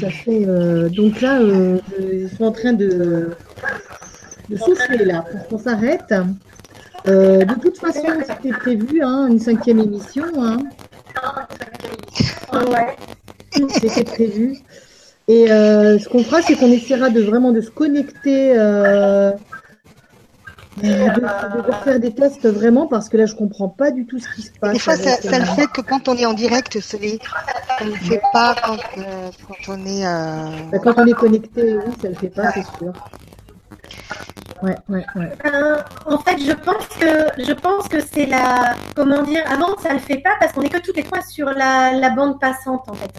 Ça 0.00 0.10
fait. 0.10 0.44
Euh, 0.46 0.88
donc 0.88 1.20
là, 1.20 1.40
euh, 1.40 1.78
ils 2.00 2.30
sont 2.30 2.44
en 2.44 2.52
train 2.52 2.72
de, 2.72 3.30
de 4.48 4.56
souffler 4.56 5.04
là 5.04 5.24
pour 5.30 5.46
qu'on 5.48 5.58
s'arrête. 5.58 6.14
Euh, 7.08 7.44
de 7.44 7.54
toute 7.54 7.78
façon, 7.78 8.06
c'était 8.26 8.56
prévu, 8.56 9.02
hein, 9.02 9.28
une 9.28 9.38
cinquième 9.38 9.80
émission. 9.80 10.24
Hein. 10.38 10.58
Ouais. 12.52 12.96
C'était 13.80 14.04
prévu. 14.04 14.58
Et 15.28 15.46
ce 15.46 16.08
qu'on 16.08 16.24
fera, 16.24 16.42
c'est 16.42 16.56
qu'on 16.56 16.72
essaiera 16.72 17.10
de 17.10 17.20
vraiment 17.20 17.52
de 17.52 17.60
se 17.60 17.70
connecter 17.70 18.54
de, 20.82 21.66
de, 21.66 21.72
faire 21.84 22.00
des 22.00 22.14
tests 22.14 22.46
vraiment 22.46 22.86
parce 22.86 23.08
que 23.08 23.16
là 23.16 23.26
je 23.26 23.34
comprends 23.34 23.68
pas 23.68 23.90
du 23.90 24.06
tout 24.06 24.18
ce 24.18 24.28
qui 24.34 24.42
se 24.42 24.52
passe. 24.52 24.72
Des 24.72 24.78
fois 24.78 24.96
ça, 24.96 25.16
ça 25.16 25.38
le 25.38 25.44
fait 25.44 25.66
que 25.66 25.80
quand 25.80 26.08
on 26.08 26.16
est 26.16 26.26
en 26.26 26.34
direct, 26.34 26.80
ça 26.80 26.98
ne 26.98 27.90
le 27.90 27.96
fait 27.96 28.22
pas 28.32 28.54
quand, 28.64 28.76
euh, 28.98 29.30
quand 29.46 29.74
on 29.74 29.86
est. 29.86 30.06
Euh... 30.06 30.70
Bah, 30.72 30.78
quand 30.82 30.94
on 30.96 31.06
est 31.06 31.12
connecté, 31.12 31.76
oui, 31.76 31.92
ça 32.00 32.08
le 32.08 32.14
fait 32.14 32.28
pas, 32.28 32.52
c'est 32.52 32.64
sûr. 32.78 32.92
Ouais, 34.62 34.76
ouais, 34.90 35.06
ouais. 35.16 35.32
Euh, 35.46 35.78
en 36.04 36.18
fait, 36.18 36.38
je 36.38 36.52
pense 36.52 36.86
que 36.88 37.42
je 37.42 37.52
pense 37.52 37.88
que 37.88 38.00
c'est 38.00 38.26
la 38.26 38.76
comment 38.94 39.22
dire. 39.22 39.42
Avant, 39.50 39.76
ça 39.78 39.92
le 39.94 40.00
fait 40.00 40.18
pas 40.18 40.34
parce 40.38 40.52
qu'on 40.52 40.62
est 40.62 40.68
que 40.68 40.78
toutes 40.78 40.96
les 40.96 41.04
trois 41.04 41.22
sur 41.22 41.46
la, 41.46 41.92
la 41.92 42.10
bande 42.10 42.38
passante 42.38 42.88
en 42.88 42.94
fait. 42.94 43.10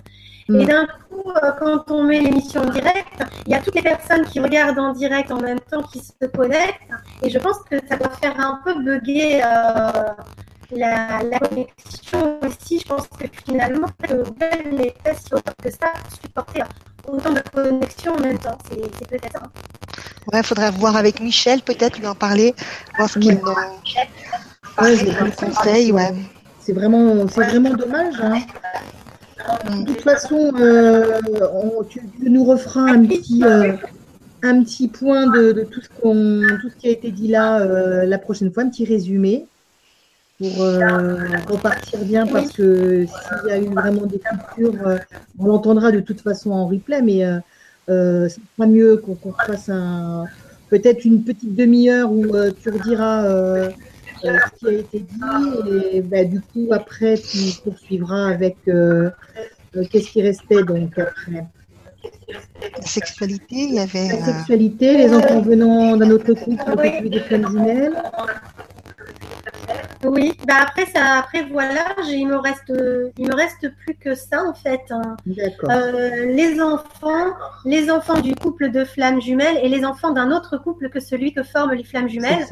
Et 0.50 0.66
d'un 0.66 0.86
coup, 0.86 1.32
euh, 1.32 1.52
quand 1.60 1.92
on 1.92 2.04
met 2.04 2.20
l'émission 2.20 2.62
en 2.62 2.70
direct, 2.70 3.24
il 3.46 3.52
y 3.52 3.56
a 3.56 3.62
toutes 3.62 3.76
les 3.76 3.82
personnes 3.82 4.26
qui 4.26 4.40
regardent 4.40 4.80
en 4.80 4.94
direct 4.94 5.32
en 5.32 5.40
même 5.40 5.60
temps 5.60 5.84
qui 5.84 6.00
se 6.00 6.26
connectent. 6.26 6.80
Et 7.22 7.30
je 7.30 7.40
pense 7.40 7.58
que 7.70 7.76
ça 7.88 7.96
doit 7.96 8.12
faire 8.22 8.40
un 8.40 8.60
peu 8.64 8.74
bugger 8.84 9.42
euh, 9.44 9.92
la, 10.72 11.22
la, 11.24 11.40
connexion 11.40 12.40
aussi. 12.46 12.80
Je 12.80 12.88
pense 12.88 13.08
que 13.08 13.26
finalement, 13.46 13.88
Google 14.08 14.76
n'est 14.76 14.96
pas 15.04 15.14
si 15.14 15.34
autant 15.34 15.54
que 15.64 15.70
ça 15.70 15.94
supporter 16.22 16.64
autant 17.08 17.32
de 17.32 17.42
connexions 17.54 18.14
en 18.16 18.20
même 18.20 18.38
temps. 18.38 18.58
C'est 18.70 19.08
peut-être 19.08 19.32
ça. 19.32 19.44
Ouais, 20.32 20.40
il 20.40 20.46
faudrait 20.46 20.72
voir 20.72 20.96
avec 20.96 21.20
Michel, 21.20 21.62
peut-être 21.62 21.98
lui 21.98 22.08
en 22.08 22.16
parler, 22.16 22.54
voir 22.98 23.10
ce 23.10 23.20
qu'il 23.20 23.34
ouais, 23.34 23.42
ouais, 24.82 25.32
conseille. 25.36 25.92
Ouais. 25.92 26.14
C'est 26.60 26.74
vraiment, 26.74 27.28
c'est 27.28 27.44
vraiment 27.44 27.74
dommage. 27.74 28.16
Hein. 28.22 28.42
De 29.70 29.86
toute 29.86 30.02
façon, 30.02 30.52
euh, 30.60 31.20
tu, 31.90 32.02
nous 32.22 32.44
referas 32.44 32.92
un 32.92 33.06
petit, 33.06 33.44
euh, 33.44 33.74
un 34.44 34.64
petit 34.64 34.88
point 34.88 35.28
de, 35.28 35.68
tout, 35.70 35.82
ce 35.82 35.90
qu'on, 35.90 36.42
tout 36.62 36.70
ce 36.70 36.76
qui 36.76 36.88
a 36.88 36.92
été 36.92 37.12
dit 37.12 37.28
là 37.28 37.62
euh, 37.62 38.06
la 38.06 38.18
prochaine 38.18 38.52
fois, 38.52 38.64
un 38.64 38.70
petit 38.70 38.86
résumé 38.86 39.46
pour 40.40 40.62
euh, 40.62 40.80
repartir 41.48 42.00
bien 42.00 42.26
parce 42.26 42.52
que 42.52 43.06
s'il 43.06 43.50
y 43.50 43.52
a 43.52 43.60
eu 43.60 43.68
vraiment 43.68 44.06
des 44.06 44.20
coupures, 44.20 44.98
on 45.40 45.46
l'entendra 45.46 45.92
de 45.92 46.00
toute 46.00 46.22
façon 46.22 46.52
en 46.52 46.68
replay, 46.68 47.02
mais 47.02 47.24
c'est 47.88 48.42
pas 48.58 48.66
mieux 48.66 48.98
qu'on, 48.98 49.16
qu'on 49.16 49.34
fasse 49.34 49.70
un, 49.70 50.26
peut-être 50.70 51.06
une 51.06 51.24
petite 51.24 51.56
demi-heure 51.56 52.12
où 52.12 52.26
tu 52.62 52.70
rediras 52.70 53.72
euh, 54.26 54.38
ce 54.53 54.60
qui 54.60 54.68
a 54.68 54.80
été 54.80 54.99
dit. 54.99 55.19
Et 55.93 56.02
bah, 56.02 56.23
du 56.23 56.41
coup, 56.41 56.68
après, 56.72 57.18
tu 57.18 57.38
poursuivras 57.64 58.27
avec 58.27 58.57
euh, 58.68 59.10
euh, 59.76 59.84
qu'est-ce 59.89 60.11
qui 60.11 60.22
restait 60.22 60.64
donc 60.64 60.98
après? 60.98 61.45
La 62.77 62.85
sexualité, 62.85 63.56
il 63.56 63.76
y 63.76 63.80
avait. 63.80 64.10
La 64.10 64.26
sexualité, 64.26 64.98
les 64.98 65.14
enfants 65.14 65.41
venant 65.41 65.95
d'un 65.98 66.10
autre 66.10 66.34
couple, 66.34 66.64
oui. 66.77 67.10
des 67.10 67.19
femmes 67.19 67.48
jumelles. 67.48 68.02
Oui, 70.03 70.34
bah 70.48 70.56
après 70.61 70.85
ça, 70.88 71.19
après 71.19 71.43
voilà, 71.43 71.95
il 72.07 72.27
me 72.27 72.38
reste, 72.38 72.73
il 73.18 73.27
me 73.27 73.35
reste 73.35 73.72
plus 73.85 73.95
que 73.95 74.15
ça 74.15 74.43
en 74.43 74.53
fait. 74.53 74.81
Hein. 74.89 75.15
Euh, 75.69 76.26
les 76.26 76.60
enfants, 76.60 77.34
les 77.65 77.91
enfants 77.91 78.19
du 78.19 78.34
couple 78.35 78.72
de 78.72 78.84
flammes 78.84 79.22
jumelles 79.22 79.60
et 79.61 79.69
les 79.69 79.85
enfants 79.85 80.11
d'un 80.11 80.31
autre 80.31 80.57
couple 80.57 80.89
que 80.89 80.99
celui 80.99 81.34
que 81.34 81.43
forment 81.43 81.73
les 81.73 81.84
flammes 81.84 82.10
jumelles, 82.10 82.48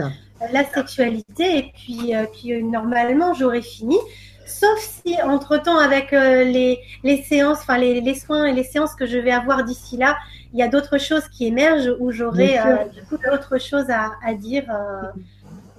la 0.51 0.63
sexualité 0.65 1.57
et 1.57 1.71
puis, 1.73 2.15
euh, 2.15 2.25
puis 2.31 2.63
normalement 2.63 3.33
j'aurais 3.33 3.61
fini. 3.61 3.97
Sauf 4.45 4.79
si 4.79 5.15
entre-temps, 5.21 5.77
avec 5.77 6.11
les, 6.11 6.79
les, 7.03 7.21
séances, 7.21 7.59
enfin 7.59 7.77
les, 7.77 8.01
les, 8.01 8.15
soins 8.15 8.45
et 8.45 8.53
les 8.53 8.63
séances 8.63 8.95
que 8.95 9.05
je 9.05 9.17
vais 9.17 9.31
avoir 9.31 9.63
d'ici 9.63 9.95
là, 9.95 10.17
il 10.53 10.59
y 10.59 10.63
a 10.63 10.67
d'autres 10.67 10.97
choses 10.97 11.27
qui 11.29 11.45
émergent 11.45 11.95
où 11.99 12.11
j'aurai 12.11 12.57
du 12.91 13.01
coup 13.03 13.17
d'autres 13.23 13.59
choses 13.59 13.91
à, 13.91 14.13
à 14.25 14.33
dire. 14.33 14.65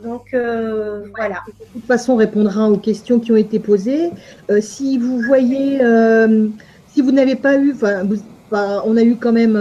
Donc 0.03 0.32
euh, 0.32 1.03
voilà. 1.16 1.43
De 1.47 1.65
toute 1.73 1.85
façon, 1.87 2.15
on 2.15 2.16
répondra 2.16 2.69
aux 2.70 2.78
questions 2.78 3.20
qui 3.20 3.32
ont 3.32 3.37
été 3.37 3.59
posées. 3.59 4.11
Euh, 4.51 4.61
si 4.61 4.99
vous 4.99 5.20
voyez, 5.20 5.82
euh, 5.82 6.49
si 6.93 7.03
vous 7.03 7.12
n'avez 7.12 7.37
pas 7.37 7.57
eu, 7.57 7.74
enfin, 7.74 8.03
on 8.85 8.97
a 8.97 9.03
eu 9.03 9.16
quand 9.16 9.32
même 9.32 9.59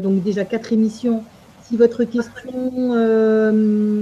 donc 0.00 0.22
déjà 0.22 0.44
quatre 0.44 0.72
émissions. 0.72 1.22
Si 1.72 1.78
votre 1.78 2.04
question 2.04 2.70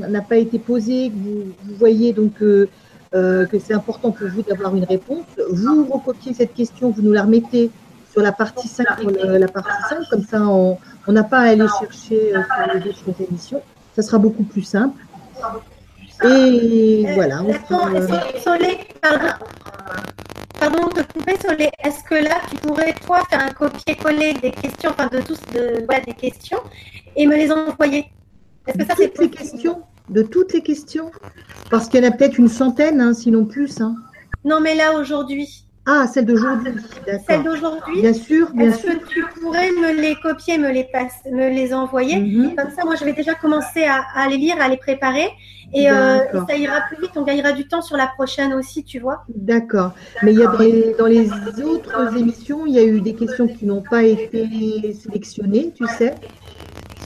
n'a 0.09 0.21
pas 0.23 0.39
été 0.39 0.59
posée, 0.59 1.11
que 1.11 1.15
vous, 1.15 1.77
voyez 1.79 2.13
donc 2.13 2.35
que 2.35 2.69
c'est 3.13 3.75
important 3.75 4.11
pour 4.11 4.27
vous 4.27 4.43
d'avoir 4.43 4.75
une 4.75 4.83
réponse, 4.83 5.25
vous 5.53 5.85
recopiez 5.85 6.35
cette 6.35 6.53
question, 6.53 6.91
vous 6.91 7.01
nous 7.01 7.13
la 7.13 7.23
remettez 7.23 7.71
sur 8.11 8.23
la 8.23 8.33
partie 8.33 8.67
5, 8.67 8.87
la 9.23 9.47
partie 9.47 9.83
5 9.89 9.99
comme 10.11 10.25
ça 10.25 10.43
on 10.43 10.79
n'a 11.07 11.23
pas 11.23 11.39
à 11.39 11.51
aller 11.51 11.69
chercher 11.79 12.33
sur 12.33 12.75
les 12.75 12.91
autres 12.91 13.23
émissions. 13.29 13.63
Ça 13.95 14.03
sera 14.03 14.19
beaucoup 14.19 14.43
plus 14.43 14.63
simple. 14.63 15.01
Et 16.25 17.07
voilà. 17.15 17.45
Pardon, 19.01 19.29
pardon 20.61 20.89
de 20.89 21.03
couper, 21.03 21.37
Solé. 21.41 21.71
Est-ce 21.83 22.05
que 22.05 22.15
là, 22.15 22.41
tu 22.51 22.57
pourrais, 22.57 22.93
toi, 23.07 23.23
faire 23.31 23.41
un 23.43 23.51
copier-coller 23.51 24.35
des 24.35 24.51
questions, 24.51 24.91
enfin, 24.91 25.09
de 25.09 25.21
tous, 25.21 25.41
de, 25.55 25.87
des 26.07 26.13
questions, 26.13 26.61
et 27.17 27.27
me 27.27 27.35
les 27.35 27.51
envoyer? 27.51 28.07
Est-ce 28.67 28.79
que 28.79 28.85
ça, 28.85 28.95
c'est 28.97 29.19
les 29.19 29.31
questions 29.31 29.83
De 30.11 30.23
toutes 30.23 30.53
les 30.53 30.63
questions 30.63 31.11
Parce 31.71 31.89
qu'il 31.89 32.05
y 32.05 32.07
en 32.07 32.11
a 32.11 32.13
peut-être 32.13 32.39
une 32.39 32.49
centaine, 32.49 33.01
hein, 33.01 33.15
sinon 33.15 33.47
plus. 33.47 33.81
Hein. 33.81 33.97
Non, 34.45 34.61
mais 34.61 34.75
là, 34.75 34.93
aujourd'hui. 34.93 35.65
Ah, 35.87 36.07
celle 36.07 36.27
d'aujourd'hui. 36.27 36.73
Celle 37.27 37.43
d'aujourd'hui. 37.43 38.03
Bien 38.03 38.13
sûr, 38.13 38.51
bien 38.53 38.73
sûr. 38.73 38.91
Est-ce 38.91 38.99
que 38.99 39.09
tu 39.09 39.25
pourrais 39.41 39.71
me 39.73 40.01
les 40.01 40.15
copier, 40.17 40.59
me 40.59 40.71
les, 40.71 40.87
me 41.33 41.49
les 41.49 41.73
envoyer 41.73 42.19
mhm. 42.21 42.55
Comme 42.55 42.71
ça, 42.71 42.85
moi, 42.85 42.97
je 42.97 43.05
vais 43.05 43.15
déjà 43.15 43.35
commencer 43.35 43.85
à, 43.85 44.29
les 44.29 44.37
lire, 44.37 44.57
à 44.61 44.69
les 44.69 44.77
préparer. 44.77 45.29
Et, 45.73 45.91
euh, 45.91 46.19
ça 46.49 46.57
ira 46.57 46.81
plus 46.89 47.01
vite, 47.01 47.13
on 47.17 47.23
gagnera 47.23 47.53
du 47.53 47.67
temps 47.67 47.81
sur 47.81 47.97
la 47.97 48.09
prochaine 48.09 48.53
aussi, 48.53 48.85
tu 48.85 48.99
vois. 48.99 49.25
D'accord. 49.35 49.93
Mais 50.23 50.33
il 50.33 50.41
y 50.41 50.43
a 50.43 50.49
dans 50.99 51.07
les, 51.07 51.31
autres 51.63 52.17
émissions, 52.17 52.67
il 52.67 52.75
y 52.75 52.79
a 52.79 52.85
eu 52.85 53.01
des 53.01 53.15
questions 53.15 53.47
qui 53.47 53.67
n'ont 53.67 53.83
pas 53.83 54.03
été 54.03 54.95
sélectionnées, 54.95 55.73
tu 55.75 55.87
sais. 55.87 56.15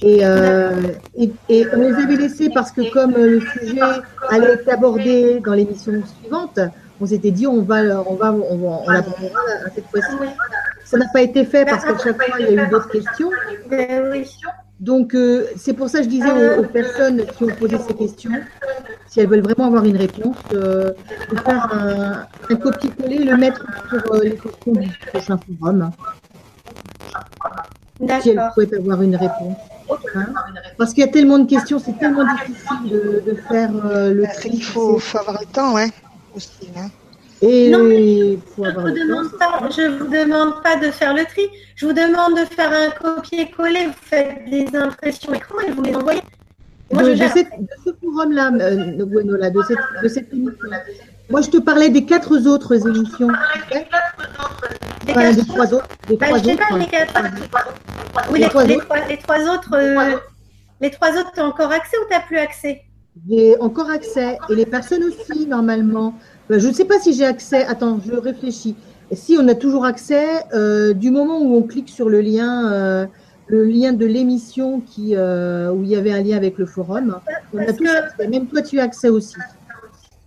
Et, 0.03 0.19
euh, 0.23 0.73
et, 1.17 1.31
et, 1.49 1.67
on 1.73 1.81
les 1.81 1.95
avait 1.95 2.17
laissées 2.17 2.51
parce 2.53 2.73
que 2.73 2.91
comme 2.93 3.13
le 3.13 3.41
sujet 3.41 3.81
allait 4.29 4.53
être 4.53 4.69
abordé 4.69 5.41
dans 5.41 5.55
l'émission 5.55 5.93
suivante, 6.21 6.59
on 7.01 7.07
s'était 7.07 7.31
dit 7.31 7.47
on 7.47 7.63
va, 7.63 7.83
on 8.09 8.15
va, 8.15 8.33
on 8.33 8.57
va, 8.57 8.81
on 8.87 8.91
l'abordera 8.91 9.41
cette 9.75 9.87
fois-ci. 9.87 10.17
Ça 10.85 10.99
n'a 10.99 11.07
pas 11.13 11.23
été 11.23 11.45
fait 11.45 11.65
parce 11.65 11.85
qu'à 11.85 11.99
chaque 11.99 12.17
fois 12.17 12.39
il 12.39 12.55
y 12.55 12.59
a 12.59 12.65
eu 12.65 12.69
d'autres 12.69 12.91
questions. 12.91 13.31
Ben 13.69 14.25
Donc 14.81 15.15
euh, 15.15 15.47
c'est 15.57 15.73
pour 15.73 15.89
ça 15.89 15.99
que 15.99 16.05
je 16.05 16.11
disais 16.11 16.59
aux, 16.59 16.65
personnes 16.65 17.25
qui 17.27 17.45
ont 17.45 17.55
posé 17.59 17.79
ces 17.79 17.95
questions, 17.95 18.33
si 19.09 19.21
elles 19.21 19.29
veulent 19.29 19.43
vraiment 19.43 19.67
avoir 19.67 19.85
une 19.85 19.97
réponse, 19.97 20.37
euh, 20.53 20.93
de 21.31 21.37
faire 21.39 22.27
un, 22.51 22.57
copier-coller, 22.57 23.19
le 23.19 23.37
mettre 23.37 23.65
sur 23.89 24.13
euh, 24.13 24.21
les 24.23 24.37
questions 24.37 24.73
du 24.73 24.91
prochain 25.13 25.39
forum. 25.59 25.91
Si 28.21 28.31
elles 28.31 28.51
souhaitent 28.55 28.75
avoir 28.75 29.03
une 29.03 29.17
réponse. 29.17 29.57
Hein. 30.15 30.27
Parce 30.79 30.93
qu'il 30.93 31.05
y 31.05 31.09
a 31.09 31.11
tellement 31.11 31.39
de 31.39 31.49
questions, 31.49 31.79
c'est 31.79 31.99
tellement 31.99 32.25
difficile 32.25 33.23
de, 33.27 33.35
faire 33.49 33.71
le 33.73 34.25
tri. 34.35 34.51
Il 34.53 34.63
faut, 34.63 34.99
faut, 34.99 35.19
avoir 35.19 35.41
le 35.41 35.47
temps, 35.47 35.75
ouais. 35.75 35.91
Hein. 36.77 36.91
Et 37.43 37.71
non, 37.71 37.79
je 37.81 37.91
ne 37.93 38.37
je 39.71 39.99
vous 39.99 40.09
demande 40.09 40.63
pas 40.63 40.77
de 40.77 40.91
faire 40.91 41.15
le 41.15 41.25
tri. 41.25 41.43
Je 41.77 41.87
vous 41.87 41.93
demande 41.93 42.39
de 42.39 42.45
faire 42.45 42.73
un 42.73 42.91
copier-coller. 42.91 43.87
Vous 43.87 43.93
faites 44.03 44.49
des 44.49 44.67
impressions 44.75 45.35
écran 45.35 45.61
et 45.67 45.71
vous 45.71 45.83
les 45.83 45.95
envoyez? 45.95 46.23
Moi, 46.93 47.03
de, 47.03 47.15
je 47.15 47.25
de, 47.25 47.29
cette, 47.29 47.51
de, 47.59 47.69
ce 47.85 47.91
forum-là, 48.03 48.51
euh, 48.61 48.93
de, 48.97 49.63
cette, 49.63 49.79
de 50.03 50.09
cette 50.09 50.33
émission. 50.33 50.69
Moi, 51.31 51.41
je 51.43 51.51
te 51.51 51.57
parlais 51.59 51.89
des 51.89 52.05
quatre 52.05 52.47
autres 52.47 52.87
émissions. 52.87 53.29
Des, 55.07 55.15
trois 55.47 55.75
autres. 55.75 55.89
Des 56.09 56.17
bah, 56.17 56.27
trois 56.27 56.39
autres. 56.39 56.69
Pas, 56.69 56.79
les 56.79 56.87
quatre. 56.87 57.15
Oui, 58.31 58.39
les, 58.39 58.49
trois, 58.49 58.65
les, 58.65 58.79
trois, 58.79 59.07
les 59.07 59.19
trois 59.19 59.41
autres. 59.55 59.75
Euh, 59.75 60.17
les 60.81 60.91
trois 60.91 61.11
autres, 61.11 61.33
tu 61.33 61.41
as 61.41 61.47
encore 61.47 61.73
accès 61.73 61.97
ou 61.99 62.05
tu 62.09 62.15
n'as 62.15 62.21
plus 62.21 62.39
accès? 62.39 62.83
J'ai 63.29 63.59
encore 63.61 63.91
accès. 63.91 64.39
Et 64.51 64.55
les 64.55 64.67
personnes 64.67 65.05
aussi, 65.05 65.47
normalement. 65.47 66.15
Euh, 66.51 66.59
je 66.59 66.69
ne 66.69 66.73
sais 66.73 66.85
pas 66.85 66.99
si 66.99 67.15
j'ai 67.15 67.25
accès. 67.25 67.65
Attends, 67.65 68.01
je 68.05 68.13
réfléchis. 68.13 68.75
Si 69.13 69.37
on 69.39 69.47
a 69.49 69.55
toujours 69.55 69.85
accès, 69.85 70.27
euh, 70.55 70.93
du 70.93 71.11
moment 71.11 71.41
où 71.41 71.57
on 71.57 71.63
clique 71.63 71.89
sur 71.89 72.09
le 72.09 72.21
lien, 72.21 72.73
euh, 72.73 73.07
le 73.47 73.65
lien 73.65 73.93
de 73.93 74.07
l'émission 74.07 74.81
qui, 74.81 75.15
où 75.17 75.83
il 75.83 75.89
y 75.89 75.97
avait 75.97 76.13
un 76.13 76.23
lien 76.23 76.37
avec 76.37 76.59
le 76.59 76.67
forum, 76.67 77.21
on 77.53 77.59
a 77.59 77.73
tous 77.73 77.87
accès. 77.87 78.29
Même 78.29 78.47
toi, 78.47 78.63
tu 78.63 78.81
as 78.81 78.85
accès 78.85 79.09
aussi. 79.09 79.37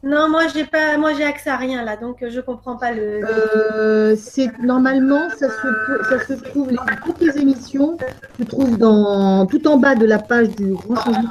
Non, 0.08 0.30
moi 0.30 0.44
j'ai 0.54 0.64
pas, 0.64 0.96
moi 0.98 1.12
j'ai 1.14 1.26
accès 1.26 1.50
à 1.50 1.58
rien 1.58 1.84
là, 1.84 1.98
donc 1.98 2.24
je 2.28 2.40
comprends 2.40 2.78
pas 2.78 2.92
le. 2.92 3.26
Euh, 3.26 4.16
c'est 4.16 4.58
normalement 4.60 5.28
ça 5.32 5.50
se, 5.50 5.68
ça 6.10 6.20
se 6.26 6.34
trouve 6.34 6.70
les, 6.72 6.78
toutes 7.06 7.20
les 7.20 7.38
émissions 7.38 7.98
se 8.40 8.46
trouvent 8.46 8.78
dans 8.78 9.46
tout 9.48 9.68
en 9.68 9.76
bas 9.78 9.96
de 9.96 10.06
la 10.06 10.20
page 10.20 10.48
du 10.56 10.72
grand 10.74 10.96
changement 10.96 11.30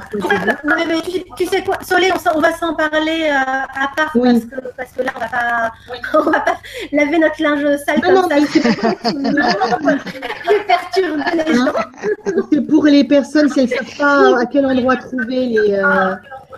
mais 0.87 1.01
tu, 1.01 1.23
tu, 1.35 1.47
sais 1.47 1.63
quoi, 1.63 1.79
Solé, 1.81 2.11
on, 2.13 2.17
on 2.37 2.41
va 2.41 2.53
s'en 2.53 2.75
parler 2.75 3.31
euh, 3.31 3.33
à 3.33 3.87
part 3.95 4.11
parce, 4.13 4.45
que, 4.45 4.55
parce, 4.77 4.91
que, 4.91 5.01
là 5.01 5.11
on 5.15 5.19
va 5.19 5.27
pas, 5.27 5.71
on 6.19 6.21
va 6.29 6.41
pas 6.41 6.57
laver 6.91 7.17
notre 7.17 7.41
linge 7.41 7.65
sale 7.83 7.99
non, 8.03 8.03
comme 8.03 8.13
non, 8.15 8.29
ça. 8.29 8.37
gens. 11.53 11.73
C'est 12.51 12.61
pour 12.61 12.85
les 12.85 13.03
personnes 13.03 13.49
si 13.49 13.61
elles 13.61 13.69
savent 13.69 13.97
pas 13.97 14.41
à 14.41 14.45
quel 14.45 14.63
endroit 14.65 14.97
trouver 14.97 15.47
les. 15.47 15.73
Euh, 15.73 16.13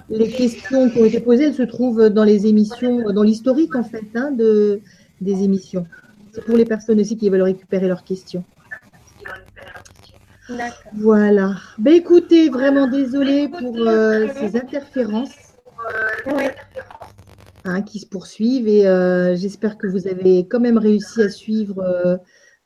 les 0.10 0.30
questions 0.30 0.90
qui 0.90 1.00
ont 1.00 1.06
été 1.06 1.20
posées, 1.20 1.46
elles 1.46 1.54
se 1.54 1.64
trouvent 1.64 2.10
dans 2.10 2.24
les 2.24 2.48
émissions, 2.48 3.12
dans 3.12 3.24
l'historique 3.24 3.76
en 3.76 3.84
fait 3.84 4.06
hein, 4.16 4.32
de, 4.32 4.82
des 5.22 5.44
émissions. 5.44 5.86
C'est 6.32 6.44
pour 6.44 6.58
les 6.58 6.66
personnes 6.66 7.00
aussi 7.00 7.18
qui 7.18 7.30
veulent 7.30 7.42
récupérer 7.42 7.88
leurs 7.88 8.04
questions. 8.04 8.44
Voilà. 10.94 11.56
Ben, 11.78 11.94
écoutez, 11.94 12.50
vraiment 12.50 12.88
désolé 12.88 13.50
pour 13.50 13.76
euh, 13.78 14.28
ces 14.40 14.58
interférences 14.58 15.36
hein, 17.66 17.82
qui 17.84 18.00
se 18.00 18.08
poursuivent 18.08 18.68
et 18.68 18.88
euh, 18.88 19.36
j'espère 19.36 19.78
que 19.78 19.86
vous 19.88 20.08
avez 20.08 20.48
quand 20.48 20.60
même 20.60 20.78
réussi 20.78 21.22
à 21.22 21.30
suivre 21.30 21.84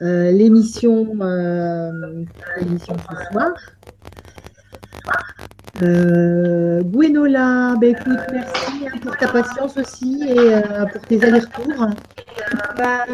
euh, 0.02 0.32
l'émission 0.32 1.14
ce 2.62 3.32
soir. 3.32 3.52
Euh, 5.82 6.84
Gwenola, 6.84 7.76
ben 7.82 7.96
écoute, 7.96 8.20
merci 8.32 8.86
hein, 8.86 8.98
pour 9.02 9.18
ta 9.18 9.28
patience 9.28 9.76
aussi 9.76 10.22
et 10.24 10.38
euh, 10.38 10.86
pour 10.86 11.02
tes 11.02 11.24
allers-retours. 11.24 11.88
Bah, 12.78 13.06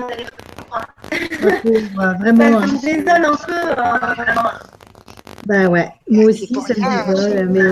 vraiment. 2.19 2.59
Ça 2.59 2.67
me 2.67 2.81
désole 2.81 3.25
un 3.25 3.35
peu. 3.35 3.53
Euh... 3.53 4.43
Bah 5.45 5.67
ouais, 5.69 5.89
moi 6.09 6.25
aussi 6.25 6.53
ça 6.53 6.73
me 6.73 7.13
désole, 7.15 7.49
mais 7.49 7.63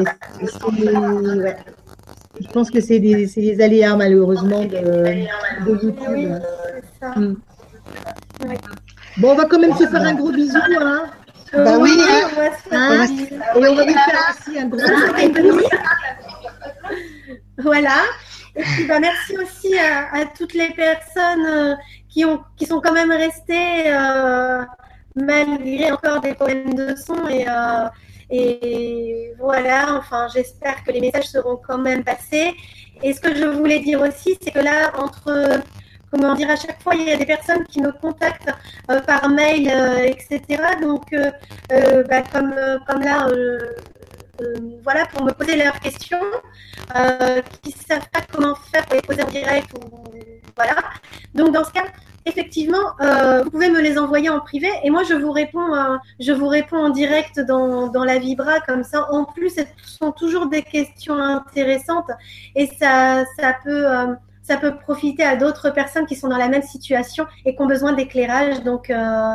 ouais. 1.44 1.58
je 2.40 2.48
pense 2.48 2.72
que 2.72 2.80
c'est 2.80 3.00
des, 3.00 3.26
des, 3.26 3.62
aléas 3.62 3.98
malheureusement 3.98 4.64
de, 4.64 5.66
de 5.66 5.84
YouTube. 5.84 5.96
Oui, 6.12 6.28
ça. 7.02 7.10
Hmm. 7.10 7.36
Bon, 9.18 9.32
on 9.32 9.36
va 9.36 9.46
quand 9.46 9.60
même 9.60 9.76
se 9.76 9.86
faire 9.86 10.02
un 10.02 10.14
gros 10.14 10.32
bisou. 10.32 10.58
Hein. 10.80 11.08
Bah 11.54 11.78
oui, 11.80 11.92
hein. 12.00 12.52
hein. 12.72 13.06
Et 13.56 13.68
on 13.68 13.76
va 13.76 13.86
lui 13.86 13.94
faire 13.94 14.36
aussi 14.38 14.60
un 14.60 14.68
gros 14.68 14.82
Voilà. 17.58 18.04
Et 18.56 18.64
puis, 18.64 18.86
bah, 18.86 19.00
merci 19.00 19.38
aussi 19.38 19.78
à, 19.78 20.26
toutes 20.26 20.54
les 20.54 20.72
personnes 20.72 21.46
euh, 21.46 21.76
qui, 22.10 22.26
ont, 22.26 22.42
qui 22.56 22.66
sont 22.66 22.82
quand 22.82 22.94
même 22.94 23.12
restées 23.12 23.84
euh, 23.88 24.64
malgré 25.16 25.92
encore 25.92 26.22
des 26.22 26.34
problèmes 26.34 26.74
de 26.74 26.96
son. 26.96 27.28
Et, 27.28 27.46
euh, 27.48 27.88
et 28.30 29.34
voilà, 29.38 29.96
enfin, 29.98 30.28
j'espère 30.34 30.84
que 30.84 30.92
les 30.92 31.02
messages 31.02 31.28
seront 31.28 31.58
quand 31.66 31.78
même 31.78 32.04
passés. 32.04 32.54
Et 33.04 33.14
ce 33.14 33.22
que 33.22 33.36
je 33.36 33.46
voulais 33.46 33.80
dire 33.80 34.02
aussi, 34.02 34.38
c'est 34.42 34.52
que 34.52 34.60
là, 34.60 34.92
entre 34.98 35.62
comment 36.12 36.36
dire, 36.36 36.50
à 36.50 36.56
chaque 36.56 36.82
fois, 36.82 36.96
il 36.96 37.08
y 37.08 37.12
a 37.12 37.18
des 37.18 37.26
personnes 37.26 37.64
qui 37.66 37.82
me 37.82 37.92
contactent 37.92 38.54
euh, 38.90 39.02
par 39.02 39.30
mail, 39.30 39.70
euh, 39.70 40.06
etc. 40.06 40.62
Donc, 40.82 41.14
euh, 41.14 42.04
bah, 42.04 42.22
comme, 42.32 42.56
comme 42.88 43.02
là, 43.02 43.28
voilà, 44.84 45.06
pour 45.08 45.24
me 45.24 45.32
poser 45.32 45.56
leurs 45.56 45.80
questions, 45.80 46.20
qui 47.64 47.74
ne 47.76 47.84
savent 47.88 48.10
pas 48.12 48.22
comment 48.32 48.56
faire 48.56 48.86
pour 48.86 48.96
les 48.96 49.02
poser 49.02 49.24
en 49.24 49.28
direct. 49.28 49.68
Ou, 49.74 50.04
voilà. 50.56 50.76
Donc, 51.34 51.54
dans 51.54 51.64
ce 51.64 51.72
cas, 51.72 51.84
effectivement, 52.26 52.94
vous 53.44 53.50
pouvez 53.50 53.70
me 53.70 53.82
les 53.82 53.98
envoyer 53.98 54.30
en 54.30 54.40
privé 54.40 54.70
et 54.84 54.90
moi, 54.90 55.04
je 55.04 55.14
vous 55.14 55.32
réponds, 55.32 55.98
je 56.20 56.32
vous 56.32 56.48
réponds 56.48 56.78
en 56.78 56.90
direct 56.90 57.40
dans, 57.40 57.88
dans 57.88 58.04
la 58.04 58.20
Vibra. 58.20 58.60
Comme 58.62 58.84
ça, 58.84 59.12
en 59.12 59.26
plus, 59.26 59.56
ce 59.56 59.62
sont 59.84 60.12
toujours 60.12 60.48
des 60.48 60.62
questions 60.62 61.16
intéressantes 61.16 62.12
et 62.56 62.68
ça, 62.80 63.26
ça 63.40 63.56
peut 63.64 63.86
ça 64.48 64.58
peut 64.58 64.76
profiter 64.78 65.24
à 65.24 65.36
d'autres 65.36 65.70
personnes 65.72 66.06
qui 66.06 66.16
sont 66.16 66.30
dans 66.30 66.38
la 66.38 66.48
même 66.48 66.62
situation 66.62 67.26
et 67.46 67.56
qui 67.56 67.62
ont 67.62 67.68
besoin 67.68 67.94
d'éclairage. 67.94 68.64
Donc 68.64 68.90
euh, 68.90 69.34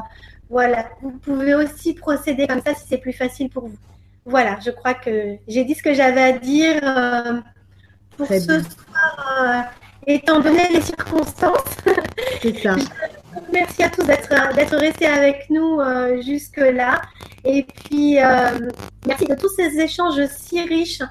voilà, 0.48 0.86
vous 1.02 1.10
pouvez 1.10 1.54
aussi 1.54 1.92
procéder 1.94 2.46
comme 2.46 2.62
ça 2.64 2.74
si 2.74 2.86
c'est 2.88 2.98
plus 2.98 3.12
facile 3.12 3.50
pour 3.50 3.68
vous. 3.68 3.76
Voilà, 4.24 4.58
je 4.64 4.70
crois 4.70 4.94
que 4.94 5.36
j'ai 5.48 5.64
dit 5.64 5.74
ce 5.74 5.82
que 5.82 5.92
j'avais 5.92 6.22
à 6.22 6.32
dire 6.32 6.80
euh, 6.82 7.40
pour 8.16 8.26
ce 8.26 8.38
soir, 8.38 9.42
euh, 9.42 9.60
étant 10.06 10.40
donné 10.40 10.68
les 10.72 10.80
circonstances. 10.80 11.76
C'est 12.40 12.58
ça. 12.58 12.76
Merci 13.52 13.82
à 13.82 13.90
tous 13.90 14.04
d'être 14.04 14.76
restés 14.76 15.06
avec 15.06 15.48
nous 15.50 15.80
jusque-là. 16.22 17.00
Et 17.44 17.64
puis, 17.64 18.22
euh, 18.22 18.70
merci 19.06 19.24
de 19.24 19.34
tous 19.34 19.48
ces 19.48 19.80
échanges 19.80 20.24
si 20.28 20.62
riches 20.62 21.02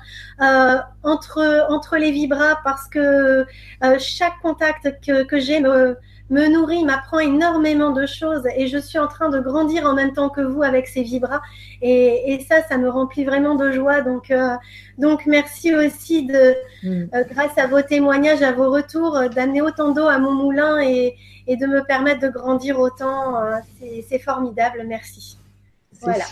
euh, 0.42 0.78
entre, 1.04 1.68
entre 1.70 1.98
les 1.98 2.12
vibras 2.12 2.58
parce 2.64 2.88
que 2.88 3.46
euh, 3.84 4.00
chaque 4.00 4.40
contact 4.42 4.96
que, 5.06 5.24
que 5.24 5.40
j'ai 5.40 5.60
me, 5.60 5.98
me 6.32 6.48
nourrit, 6.48 6.84
m'apprend 6.86 7.20
énormément 7.20 7.92
de 7.92 8.06
choses 8.06 8.44
et 8.56 8.68
je 8.68 8.78
suis 8.78 8.98
en 8.98 9.08
train 9.08 9.30
de 9.30 9.40
grandir 9.40 9.86
en 9.86 9.94
même 9.94 10.14
temps 10.14 10.30
que 10.30 10.42
vous 10.42 10.64
avec 10.64 10.88
ces 10.88 11.04
vibras 11.04 11.42
et, 11.82 12.34
et 12.34 12.40
ça, 12.40 12.64
ça 12.68 12.78
me 12.78 12.90
remplit 12.90 13.26
vraiment 13.26 13.56
de 13.56 13.72
joie. 13.72 14.02
Donc, 14.02 14.32
euh, 14.32 14.56
donc 14.98 15.26
merci 15.26 15.76
aussi 15.76 16.26
de, 16.26 16.56
mm. 16.84 17.04
euh, 17.14 17.24
grâce 17.30 17.58
à 17.58 17.68
vos 17.68 17.82
témoignages, 17.82 18.42
à 18.42 18.54
vos 18.54 18.72
retours, 18.72 19.20
d'amener 19.36 19.62
autant 19.62 19.92
d'eau 19.92 20.08
à 20.08 20.18
mon 20.18 20.32
moulin 20.32 20.82
et, 20.82 21.16
et, 21.48 21.58
de 21.58 21.68
me 21.68 21.84
permettre 21.84 22.22
de 22.22 22.30
grandir 22.30 22.80
autant. 22.80 23.36
C'est 24.10 24.20
formidable. 24.20 24.86
Merci. 24.88 25.38
Voilà. 26.02 26.26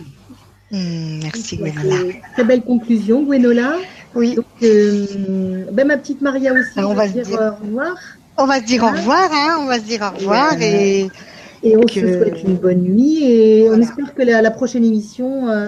Mmh, 0.72 1.20
merci 1.24 1.58
Gwenola. 1.58 2.14
Très 2.34 2.44
belle 2.44 2.64
conclusion, 2.64 3.24
Gwenola. 3.24 3.78
Oui. 4.16 4.36
Donc, 4.36 4.46
euh, 4.64 5.66
ben, 5.72 5.88
ma 5.88 5.98
petite 5.98 6.22
Maria 6.22 6.54
aussi. 6.54 6.80
on 6.80 6.94
va 6.94 7.08
se 7.08 7.14
dire, 7.14 7.28
au 7.32 7.66
revoir. 7.66 7.96
On 8.40 8.46
va 8.46 8.60
se 8.60 8.64
dire 8.64 8.84
au 8.84 8.88
hein 8.88 8.92
revoir, 8.92 9.30
hein, 9.34 9.58
on 9.60 9.66
va 9.66 9.76
se 9.76 9.84
dire 9.84 10.02
au 10.02 10.18
revoir 10.18 10.54
et, 10.62 11.10
et, 11.62 11.76
on 11.76 11.86
se 11.86 12.00
souhaite 12.00 12.42
une 12.42 12.56
bonne 12.56 12.80
nuit 12.80 13.24
et 13.24 13.70
on 13.70 13.82
espère 13.82 14.16
que 14.16 14.22
la, 14.22 14.50
prochaine 14.50 14.86
émission 14.86 15.50
euh, 15.50 15.68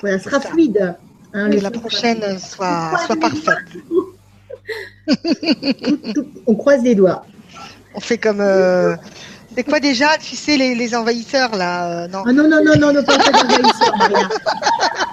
voilà, 0.00 0.18
sera 0.18 0.40
fluide. 0.40 0.96
Hein, 1.34 1.50
que 1.50 1.60
la 1.60 1.70
prochaine 1.70 2.38
soit, 2.38 2.92
soit 3.04 3.16
parfaite. 3.16 3.68
on 6.46 6.54
croise 6.54 6.82
les 6.82 6.94
doigts. 6.94 7.26
On 7.94 8.00
fait 8.00 8.16
comme. 8.16 8.40
Euh, 8.40 8.96
c'est 9.54 9.64
quoi 9.64 9.78
déjà, 9.78 10.16
tu 10.18 10.36
sais, 10.36 10.56
les, 10.56 10.74
les 10.74 10.94
envahisseurs 10.94 11.54
là 11.54 12.04
euh, 12.04 12.08
non. 12.08 12.22
Ah 12.26 12.32
non, 12.32 12.48
non, 12.48 12.64
non, 12.64 12.76
non, 12.78 12.92
ne 12.92 13.02
pas 13.02 13.18
les 13.18 13.28
envahisseurs, 13.28 13.96
Maria. 13.98 14.28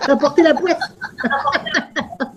T'as 0.06 0.16
porté 0.16 0.42
la 0.42 0.54
poisse. 0.54 0.78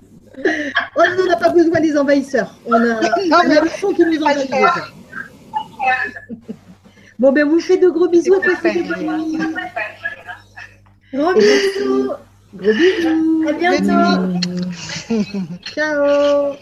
oh 0.96 1.02
on 1.18 1.26
n'a 1.26 1.36
pas 1.36 1.50
besoin 1.50 1.80
des 1.80 1.96
envahisseurs. 1.96 2.54
On 2.66 2.74
a, 2.74 2.78
non, 3.00 3.00
on 3.30 3.50
a 3.50 3.60
le 3.60 3.68
son 3.68 3.92
qui 3.92 4.04
nous 4.04 4.22
envahit. 4.22 4.50
Bon, 7.18 7.32
ben, 7.32 7.48
vous 7.48 7.60
faites 7.60 7.80
de 7.80 7.88
gros 7.88 8.08
bisous. 8.08 8.40
Passez 8.40 8.82
de 8.82 8.88
bonnes 8.88 9.24
nuits. 9.24 9.38
Gros 11.14 11.34
bisous. 11.34 12.12
Gros 12.54 12.72
bisous. 12.72 13.48
À 13.48 13.52
bientôt. 13.52 14.38
Ciao. 15.64 16.56